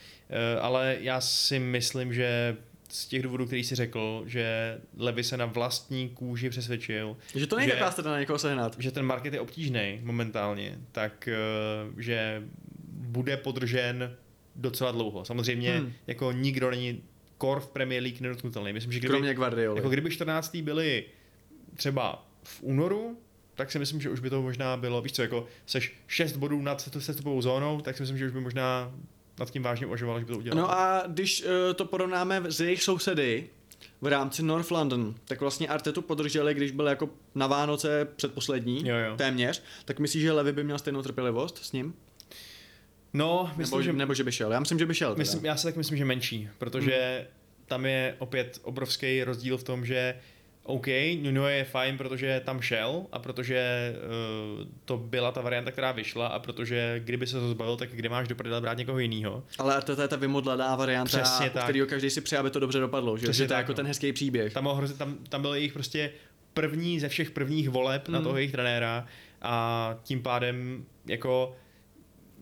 ale 0.60 0.96
já 1.00 1.20
si 1.20 1.58
myslím, 1.58 2.14
že 2.14 2.56
z 2.88 3.06
těch 3.06 3.22
důvodů, 3.22 3.46
který 3.46 3.64
si 3.64 3.74
řekl, 3.74 4.22
že 4.26 4.78
Levy 4.96 5.24
se 5.24 5.36
na 5.36 5.46
vlastní 5.46 6.08
kůži 6.08 6.50
přesvědčil. 6.50 7.16
Že 7.34 7.46
to 7.46 7.56
nejde 7.56 7.76
že, 7.96 8.02
na 8.02 8.18
někoho 8.18 8.38
sehnat. 8.38 8.76
Že 8.78 8.90
ten 8.90 9.04
market 9.04 9.34
je 9.34 9.40
obtížný 9.40 10.00
momentálně, 10.02 10.78
tak 10.92 11.28
uh, 11.92 12.00
že 12.00 12.42
bude 13.12 13.36
podržen 13.36 14.16
docela 14.56 14.92
dlouho. 14.92 15.24
Samozřejmě 15.24 15.78
hmm. 15.78 15.92
jako 16.06 16.32
nikdo 16.32 16.70
není 16.70 17.02
kor 17.38 17.60
v 17.60 17.66
Premier 17.66 18.02
League 18.02 18.20
nedotknutelný. 18.20 18.72
Myslím, 18.72 18.92
že 18.92 18.98
kdyby, 18.98 19.12
Kromě 19.12 19.34
Guardiola. 19.34 19.76
Jako 19.76 19.88
kdyby 19.88 20.10
14. 20.10 20.56
byli 20.56 21.04
třeba 21.74 22.28
v 22.42 22.62
únoru, 22.62 23.18
tak 23.54 23.72
si 23.72 23.78
myslím, 23.78 24.00
že 24.00 24.10
už 24.10 24.20
by 24.20 24.30
to 24.30 24.42
možná 24.42 24.76
bylo, 24.76 25.02
víš 25.02 25.12
co, 25.12 25.22
jako 25.22 25.46
seš 25.66 25.94
6 26.06 26.36
bodů 26.36 26.62
nad 26.62 26.88
sestupovou 26.98 27.42
zónou, 27.42 27.80
tak 27.80 27.96
si 27.96 28.02
myslím, 28.02 28.18
že 28.18 28.26
už 28.26 28.32
by 28.32 28.40
možná 28.40 28.92
nad 29.38 29.50
tím 29.50 29.62
vážně 29.62 29.86
uvažoval, 29.86 30.18
že 30.18 30.24
by 30.24 30.32
to 30.32 30.38
udělal. 30.38 30.60
No 30.60 30.70
a 30.70 31.04
když 31.06 31.42
uh, 31.42 31.48
to 31.74 31.84
porovnáme 31.84 32.42
s 32.44 32.60
jejich 32.60 32.82
sousedy 32.82 33.48
v 34.00 34.06
rámci 34.06 34.42
North 34.42 34.70
London, 34.70 35.14
tak 35.24 35.40
vlastně 35.40 35.68
Artetu 35.68 36.02
podrželi, 36.02 36.54
když 36.54 36.70
byl 36.70 36.86
jako 36.86 37.10
na 37.34 37.46
Vánoce 37.46 38.08
předposlední, 38.16 38.88
jo, 38.88 38.96
jo. 38.96 39.16
téměř, 39.16 39.62
tak 39.84 39.98
myslíš, 39.98 40.22
že 40.22 40.32
Levy 40.32 40.52
by 40.52 40.64
měl 40.64 40.78
stejnou 40.78 41.02
trpělivost 41.02 41.58
s 41.58 41.72
ním? 41.72 41.94
No, 43.14 43.50
myslím, 43.56 43.78
nebo, 43.78 43.82
že... 43.82 43.92
Nebo 43.92 44.14
že 44.14 44.24
by 44.24 44.32
šel, 44.32 44.52
já 44.52 44.60
myslím, 44.60 44.78
že 44.78 44.86
by 44.86 44.94
šel. 44.94 45.14
Myslím, 45.16 45.44
já 45.44 45.56
si 45.56 45.66
tak 45.66 45.76
myslím, 45.76 45.98
že 45.98 46.04
menší, 46.04 46.48
protože 46.58 47.16
hmm. 47.18 47.26
tam 47.66 47.86
je 47.86 48.14
opět 48.18 48.58
obrovský 48.62 49.24
rozdíl 49.24 49.58
v 49.58 49.64
tom, 49.64 49.86
že 49.86 50.14
OK, 50.64 50.86
Nuno 51.22 51.48
je 51.48 51.64
fajn, 51.64 51.98
protože 51.98 52.42
tam 52.44 52.60
šel 52.60 53.06
a 53.12 53.18
protože 53.18 53.92
uh, 54.60 54.66
to 54.84 54.96
byla 54.96 55.32
ta 55.32 55.40
varianta, 55.40 55.70
která 55.70 55.92
vyšla 55.92 56.26
a 56.26 56.38
protože 56.38 57.00
kdyby 57.04 57.26
se 57.26 57.40
to 57.40 57.50
zbavil, 57.50 57.76
tak 57.76 57.90
kde 57.90 58.08
máš 58.08 58.28
do 58.28 58.34
prdele 58.34 58.60
brát 58.60 58.78
někoho 58.78 58.98
jiného. 58.98 59.44
Ale 59.58 59.82
to 59.82 60.02
je 60.02 60.08
ta 60.08 60.16
vymodlená 60.16 60.76
varianta, 60.76 61.08
Přesně 61.08 61.50
tak. 61.50 61.62
kterýho 61.62 61.86
každý 61.86 62.10
si 62.10 62.20
přeje, 62.20 62.38
aby 62.38 62.50
to 62.50 62.60
dobře 62.60 62.78
dopadlo, 62.78 63.18
že, 63.18 63.32
že 63.32 63.46
to 63.46 63.52
je 63.52 63.56
jako 63.56 63.72
no. 63.72 63.76
ten 63.76 63.86
hezký 63.86 64.12
příběh. 64.12 64.52
Tam, 64.52 64.66
hrozit, 64.66 64.98
tam, 64.98 65.18
tam 65.28 65.42
byl 65.42 65.54
jejich 65.54 65.72
prostě 65.72 66.12
první 66.54 67.00
ze 67.00 67.08
všech 67.08 67.30
prvních 67.30 67.68
voleb 67.68 68.08
hmm. 68.08 68.14
na 68.14 68.20
toho 68.20 68.36
jejich 68.36 68.52
trenéra 68.52 69.06
a 69.42 69.94
tím 70.02 70.22
pádem 70.22 70.84
jako 71.06 71.56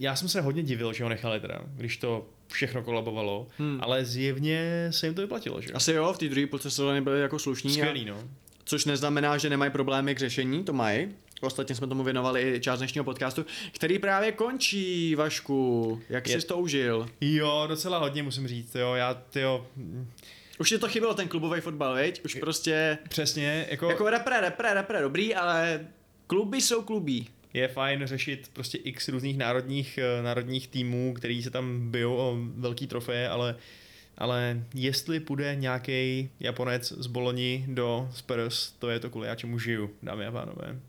já 0.00 0.16
jsem 0.16 0.28
se 0.28 0.40
hodně 0.40 0.62
divil, 0.62 0.92
že 0.92 1.02
ho 1.04 1.08
nechali 1.10 1.40
teda, 1.40 1.60
když 1.76 1.96
to 1.96 2.26
všechno 2.46 2.82
kolabovalo, 2.82 3.46
hmm. 3.58 3.78
ale 3.82 4.04
zjevně 4.04 4.88
se 4.90 5.06
jim 5.06 5.14
to 5.14 5.20
vyplatilo, 5.20 5.60
že? 5.60 5.72
Asi 5.72 5.92
jo, 5.92 6.12
v 6.12 6.18
té 6.18 6.28
druhé 6.28 6.46
půlce 6.46 6.70
sezóny 6.70 7.00
byly 7.00 7.20
jako 7.20 7.38
slušní. 7.38 7.72
Skvělý, 7.72 8.04
no. 8.04 8.16
Což 8.64 8.84
neznamená, 8.84 9.38
že 9.38 9.50
nemají 9.50 9.70
problémy 9.70 10.14
k 10.14 10.18
řešení, 10.18 10.64
to 10.64 10.72
mají. 10.72 11.08
Ostatně 11.40 11.74
jsme 11.74 11.86
tomu 11.86 12.04
věnovali 12.04 12.54
i 12.54 12.60
část 12.60 12.78
dnešního 12.78 13.04
podcastu, 13.04 13.46
který 13.72 13.98
právě 13.98 14.32
končí, 14.32 15.14
Vašku. 15.14 16.02
Jak 16.08 16.28
Je... 16.28 16.40
jsi 16.40 16.46
to 16.46 16.58
užil? 16.58 17.08
Jo, 17.20 17.64
docela 17.68 17.98
hodně 17.98 18.22
musím 18.22 18.48
říct, 18.48 18.74
jo, 18.74 18.94
já, 18.94 19.14
tyjo... 19.14 19.66
Už 20.58 20.68
ti 20.68 20.78
to 20.78 20.88
chybělo 20.88 21.14
ten 21.14 21.28
klubový 21.28 21.60
fotbal, 21.60 21.94
veď? 21.94 22.24
Už 22.24 22.34
prostě... 22.34 22.98
Přesně, 23.08 23.66
jako... 23.70 23.90
Jako 23.90 24.10
repre, 24.10 24.40
repre, 24.40 24.74
repre, 24.74 25.02
dobrý, 25.02 25.34
ale 25.34 25.86
kluby 26.26 26.60
jsou 26.60 26.82
klubí 26.82 27.28
je 27.54 27.68
fajn 27.68 28.06
řešit 28.06 28.50
prostě 28.52 28.78
x 28.78 29.08
různých 29.08 29.38
národních, 29.38 29.98
eh, 29.98 30.22
národních 30.22 30.68
týmů, 30.68 31.14
který 31.14 31.42
se 31.42 31.50
tam 31.50 31.90
bijou 31.90 32.16
o 32.16 32.36
velký 32.56 32.86
trofeje, 32.86 33.28
ale 33.28 33.56
ale 34.18 34.64
jestli 34.74 35.20
půjde 35.20 35.54
nějaký 35.54 36.30
Japonec 36.40 36.92
z 36.92 37.06
Boloni 37.06 37.64
do 37.68 38.08
Spurs, 38.14 38.72
to 38.78 38.90
je 38.90 39.00
to, 39.00 39.10
kvůli 39.10 39.28
já 39.28 39.34
čemu 39.34 39.58
žiju, 39.58 39.90
dámy 40.02 40.26
a 40.26 40.32
pánové. 40.32 40.80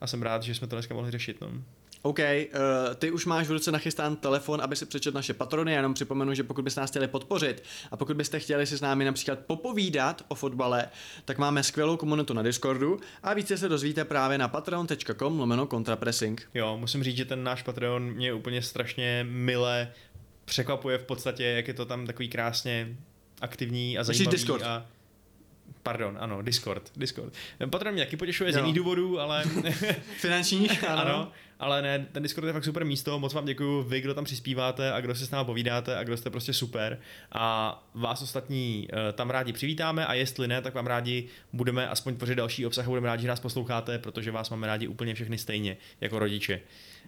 A 0.00 0.06
jsem 0.06 0.22
rád, 0.22 0.42
že 0.42 0.54
jsme 0.54 0.66
to 0.66 0.76
dneska 0.76 0.94
mohli 0.94 1.10
řešit. 1.10 1.40
No. 1.40 1.52
OK, 2.02 2.18
uh, 2.18 2.94
ty 2.94 3.10
už 3.10 3.26
máš 3.26 3.48
v 3.48 3.52
ruce 3.52 3.72
nachystán 3.72 4.16
telefon, 4.16 4.60
aby 4.62 4.76
si 4.76 4.86
přečet 4.86 5.14
naše 5.14 5.34
patrony, 5.34 5.72
já 5.72 5.76
jenom 5.76 5.94
připomenu, 5.94 6.34
že 6.34 6.42
pokud 6.42 6.62
byste 6.62 6.80
nás 6.80 6.90
chtěli 6.90 7.08
podpořit 7.08 7.62
a 7.90 7.96
pokud 7.96 8.16
byste 8.16 8.40
chtěli 8.40 8.66
si 8.66 8.78
s 8.78 8.80
námi 8.80 9.04
například 9.04 9.38
popovídat 9.38 10.24
o 10.28 10.34
fotbale, 10.34 10.88
tak 11.24 11.38
máme 11.38 11.62
skvělou 11.62 11.96
komunitu 11.96 12.34
na 12.34 12.42
Discordu 12.42 13.00
a 13.22 13.34
více 13.34 13.58
se 13.58 13.68
dozvíte 13.68 14.04
právě 14.04 14.38
na 14.38 14.48
patreon.com 14.48 15.40
lomeno 15.40 15.66
kontrapressing. 15.66 16.48
Jo, 16.54 16.76
musím 16.78 17.02
říct, 17.02 17.16
že 17.16 17.24
ten 17.24 17.44
náš 17.44 17.62
Patreon 17.62 18.02
mě 18.02 18.32
úplně 18.32 18.62
strašně 18.62 19.26
mile 19.28 19.92
překvapuje 20.44 20.98
v 20.98 21.04
podstatě, 21.04 21.44
jak 21.44 21.68
je 21.68 21.74
to 21.74 21.86
tam 21.86 22.06
takový 22.06 22.28
krásně 22.28 22.96
aktivní 23.40 23.98
a 23.98 24.04
zajímavý. 24.04 24.36
Discord. 24.36 24.62
A 24.62 24.86
Pardon, 25.82 26.18
ano, 26.20 26.42
Discord. 26.42 26.92
Discord. 26.96 27.32
Patron 27.70 27.94
mě 27.94 28.04
taky 28.04 28.16
potěšuje 28.16 28.50
jo. 28.50 28.54
z 28.54 28.56
jiných 28.56 28.74
důvodů, 28.74 29.20
ale... 29.20 29.44
Finančních, 30.16 30.84
ano. 30.88 31.00
ano. 31.00 31.32
Ale 31.58 31.82
ne, 31.82 32.06
ten 32.12 32.22
Discord 32.22 32.46
je 32.46 32.52
fakt 32.52 32.64
super 32.64 32.84
místo, 32.84 33.18
moc 33.18 33.34
vám 33.34 33.44
děkuji 33.44 33.82
vy, 33.82 34.00
kdo 34.00 34.14
tam 34.14 34.24
přispíváte 34.24 34.92
a 34.92 35.00
kdo 35.00 35.14
se 35.14 35.26
s 35.26 35.30
námi 35.30 35.46
povídáte 35.46 35.96
a 35.96 36.04
kdo 36.04 36.16
jste 36.16 36.30
prostě 36.30 36.52
super. 36.52 36.98
A 37.32 37.84
vás 37.94 38.22
ostatní 38.22 38.88
uh, 38.92 38.98
tam 39.12 39.30
rádi 39.30 39.52
přivítáme 39.52 40.06
a 40.06 40.14
jestli 40.14 40.48
ne, 40.48 40.62
tak 40.62 40.74
vám 40.74 40.86
rádi 40.86 41.28
budeme 41.52 41.88
aspoň 41.88 42.16
tvořit 42.16 42.34
další 42.34 42.66
obsah 42.66 42.86
a 42.86 42.88
budeme 42.88 43.06
rádi, 43.06 43.22
že 43.22 43.28
nás 43.28 43.40
posloucháte, 43.40 43.98
protože 43.98 44.30
vás 44.30 44.50
máme 44.50 44.66
rádi 44.66 44.88
úplně 44.88 45.14
všechny 45.14 45.38
stejně, 45.38 45.76
jako 46.00 46.18
rodiče. 46.18 46.60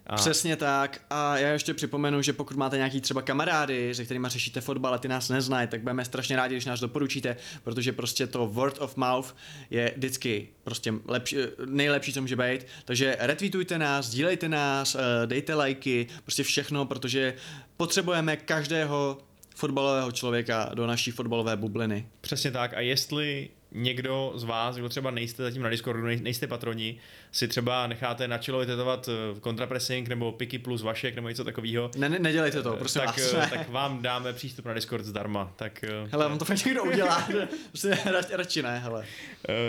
A... 0.07 0.15
Přesně 0.15 0.55
tak. 0.55 1.01
A 1.09 1.37
já 1.37 1.49
ještě 1.49 1.73
připomenu, 1.73 2.21
že 2.21 2.33
pokud 2.33 2.57
máte 2.57 2.77
nějaký 2.77 3.01
třeba 3.01 3.21
kamarády, 3.21 3.95
se 3.95 4.05
kterými 4.05 4.27
řešíte 4.29 4.61
fotbal 4.61 4.93
a 4.93 4.97
ty 4.97 5.07
nás 5.07 5.29
neznají, 5.29 5.67
tak 5.67 5.81
budeme 5.81 6.05
strašně 6.05 6.35
rádi, 6.35 6.55
když 6.55 6.65
nás 6.65 6.79
doporučíte, 6.79 7.37
protože 7.63 7.91
prostě 7.91 8.27
to 8.27 8.47
word 8.47 8.81
of 8.81 8.97
mouth 8.97 9.35
je 9.69 9.93
vždycky 9.95 10.47
prostě 10.63 10.93
lepší, 11.07 11.37
nejlepší, 11.65 12.13
co 12.13 12.21
může 12.21 12.35
být. 12.35 12.67
Takže 12.85 13.17
retweetujte 13.19 13.77
nás, 13.77 14.05
sdílejte 14.05 14.49
nás, 14.49 14.95
eh, 14.95 15.27
dejte 15.27 15.53
lajky, 15.53 16.07
prostě 16.23 16.43
všechno, 16.43 16.85
protože 16.85 17.33
potřebujeme 17.77 18.37
každého 18.37 19.17
fotbalového 19.55 20.11
člověka 20.11 20.71
do 20.73 20.87
naší 20.87 21.11
fotbalové 21.11 21.55
bubliny. 21.55 22.07
Přesně 22.21 22.51
tak. 22.51 22.73
A 22.73 22.79
jestli 22.79 23.49
někdo 23.71 24.31
z 24.35 24.43
vás, 24.43 24.75
kdo 24.75 24.89
třeba 24.89 25.11
nejste 25.11 25.43
zatím 25.43 25.61
na 25.61 25.69
Discordu, 25.69 26.03
nejste 26.03 26.47
patroni, 26.47 26.97
si 27.35 27.47
třeba 27.47 27.87
necháte 27.87 28.27
na 28.27 28.37
čelo 28.37 28.59
vytetovat 28.59 29.09
kontrapressing 29.41 30.07
eh, 30.07 30.09
nebo 30.09 30.31
piky 30.31 30.59
plus 30.59 30.81
vašek 30.81 31.15
nebo 31.15 31.29
něco 31.29 31.43
takového. 31.43 31.91
Ne, 31.97 32.09
ne, 32.09 32.19
nedělejte 32.19 32.63
to, 32.63 32.75
prosím 32.75 33.01
tak, 33.01 33.07
vás. 33.07 33.33
Eh, 33.33 33.47
tak 33.49 33.69
vám 33.69 34.01
dáme 34.01 34.33
přístup 34.33 34.65
na 34.65 34.73
Discord 34.73 35.05
zdarma. 35.05 35.51
Tak, 35.55 35.83
eh, 35.83 35.89
hele, 36.11 36.27
on 36.27 36.37
to 36.37 36.45
fakt 36.45 36.65
někdo 36.65 36.83
udělá. 36.83 37.27
prostě 37.67 37.97
radši 38.31 38.61
ne, 38.61 38.79
hele. 38.79 39.05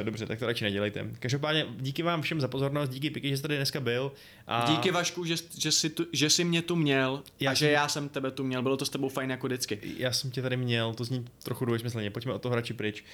Dobře, 0.03 0.27
tak 0.27 0.39
to 0.39 0.47
radši 0.47 0.65
nedělejte. 0.65 1.07
Každopádně 1.19 1.67
díky 1.77 2.03
vám 2.03 2.23
všem 2.23 2.41
za 2.41 2.49
pozornost, 2.49 2.89
díky 2.89 3.11
Piky, 3.11 3.29
že 3.29 3.37
jste 3.37 3.49
tady 3.49 3.57
dneska 3.57 3.81
byl. 3.81 4.13
A... 4.47 4.71
Díky 4.71 4.91
Vašku, 4.91 5.25
že, 5.25 5.35
že, 5.59 5.73
jsi 5.73 5.91
tu, 5.91 6.07
že 6.13 6.31
jsi 6.31 6.45
mě 6.45 6.63
tu 6.63 6.77
měl 6.77 7.23
já 7.41 7.51
a 7.51 7.55
jsem... 7.55 7.67
že 7.67 7.73
já 7.73 7.89
jsem 7.89 8.09
tebe 8.09 8.31
tu 8.31 8.45
měl. 8.45 8.63
Bylo 8.63 8.77
to 8.77 8.85
s 8.85 8.91
tebou 8.91 9.09
fajn 9.09 9.31
jako 9.31 9.47
vždycky. 9.47 9.81
Já 9.99 10.13
jsem 10.13 10.31
tě 10.31 10.43
tady 10.43 10.57
měl, 10.57 10.95
to 10.95 11.05
zní 11.05 11.27
trochu 11.43 11.65
dvojsmyslně. 11.65 12.11
Pojďme 12.11 12.33
od 12.33 12.43
toho 12.43 12.55
radši 12.55 12.75
pryč. 12.75 13.05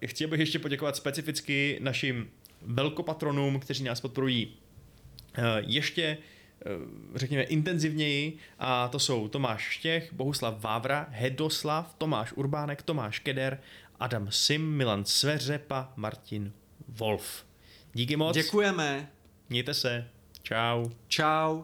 Uh, 0.00 0.08
chtěl 0.08 0.28
bych 0.28 0.40
ještě 0.40 0.58
poděkovat 0.58 0.96
specificky 0.96 1.78
našim 1.80 2.30
velkopatronům, 2.64 3.60
kteří 3.60 3.84
nás 3.84 4.00
podporují 4.00 4.46
uh, 4.46 5.44
ještě 5.58 6.18
uh, 6.66 7.16
řekněme 7.16 7.42
intenzivněji 7.42 8.36
a 8.58 8.88
to 8.88 8.98
jsou 8.98 9.28
Tomáš 9.28 9.62
Štěch, 9.62 10.12
Bohuslav 10.12 10.60
Vávra, 10.60 11.06
Hedoslav, 11.10 11.94
Tomáš 11.98 12.32
Urbánek, 12.32 12.82
Tomáš 12.82 13.18
Keder, 13.18 13.60
Adam 14.00 14.26
Sim, 14.30 14.76
Milan 14.76 15.04
Sveřepa, 15.04 15.92
Martin 15.96 16.52
Wolf. 16.88 17.44
Díky 17.92 18.16
moc. 18.16 18.34
Děkujeme. 18.34 19.10
Mějte 19.48 19.74
se. 19.74 20.08
Čau. 20.42 20.84
Čau. 21.08 21.62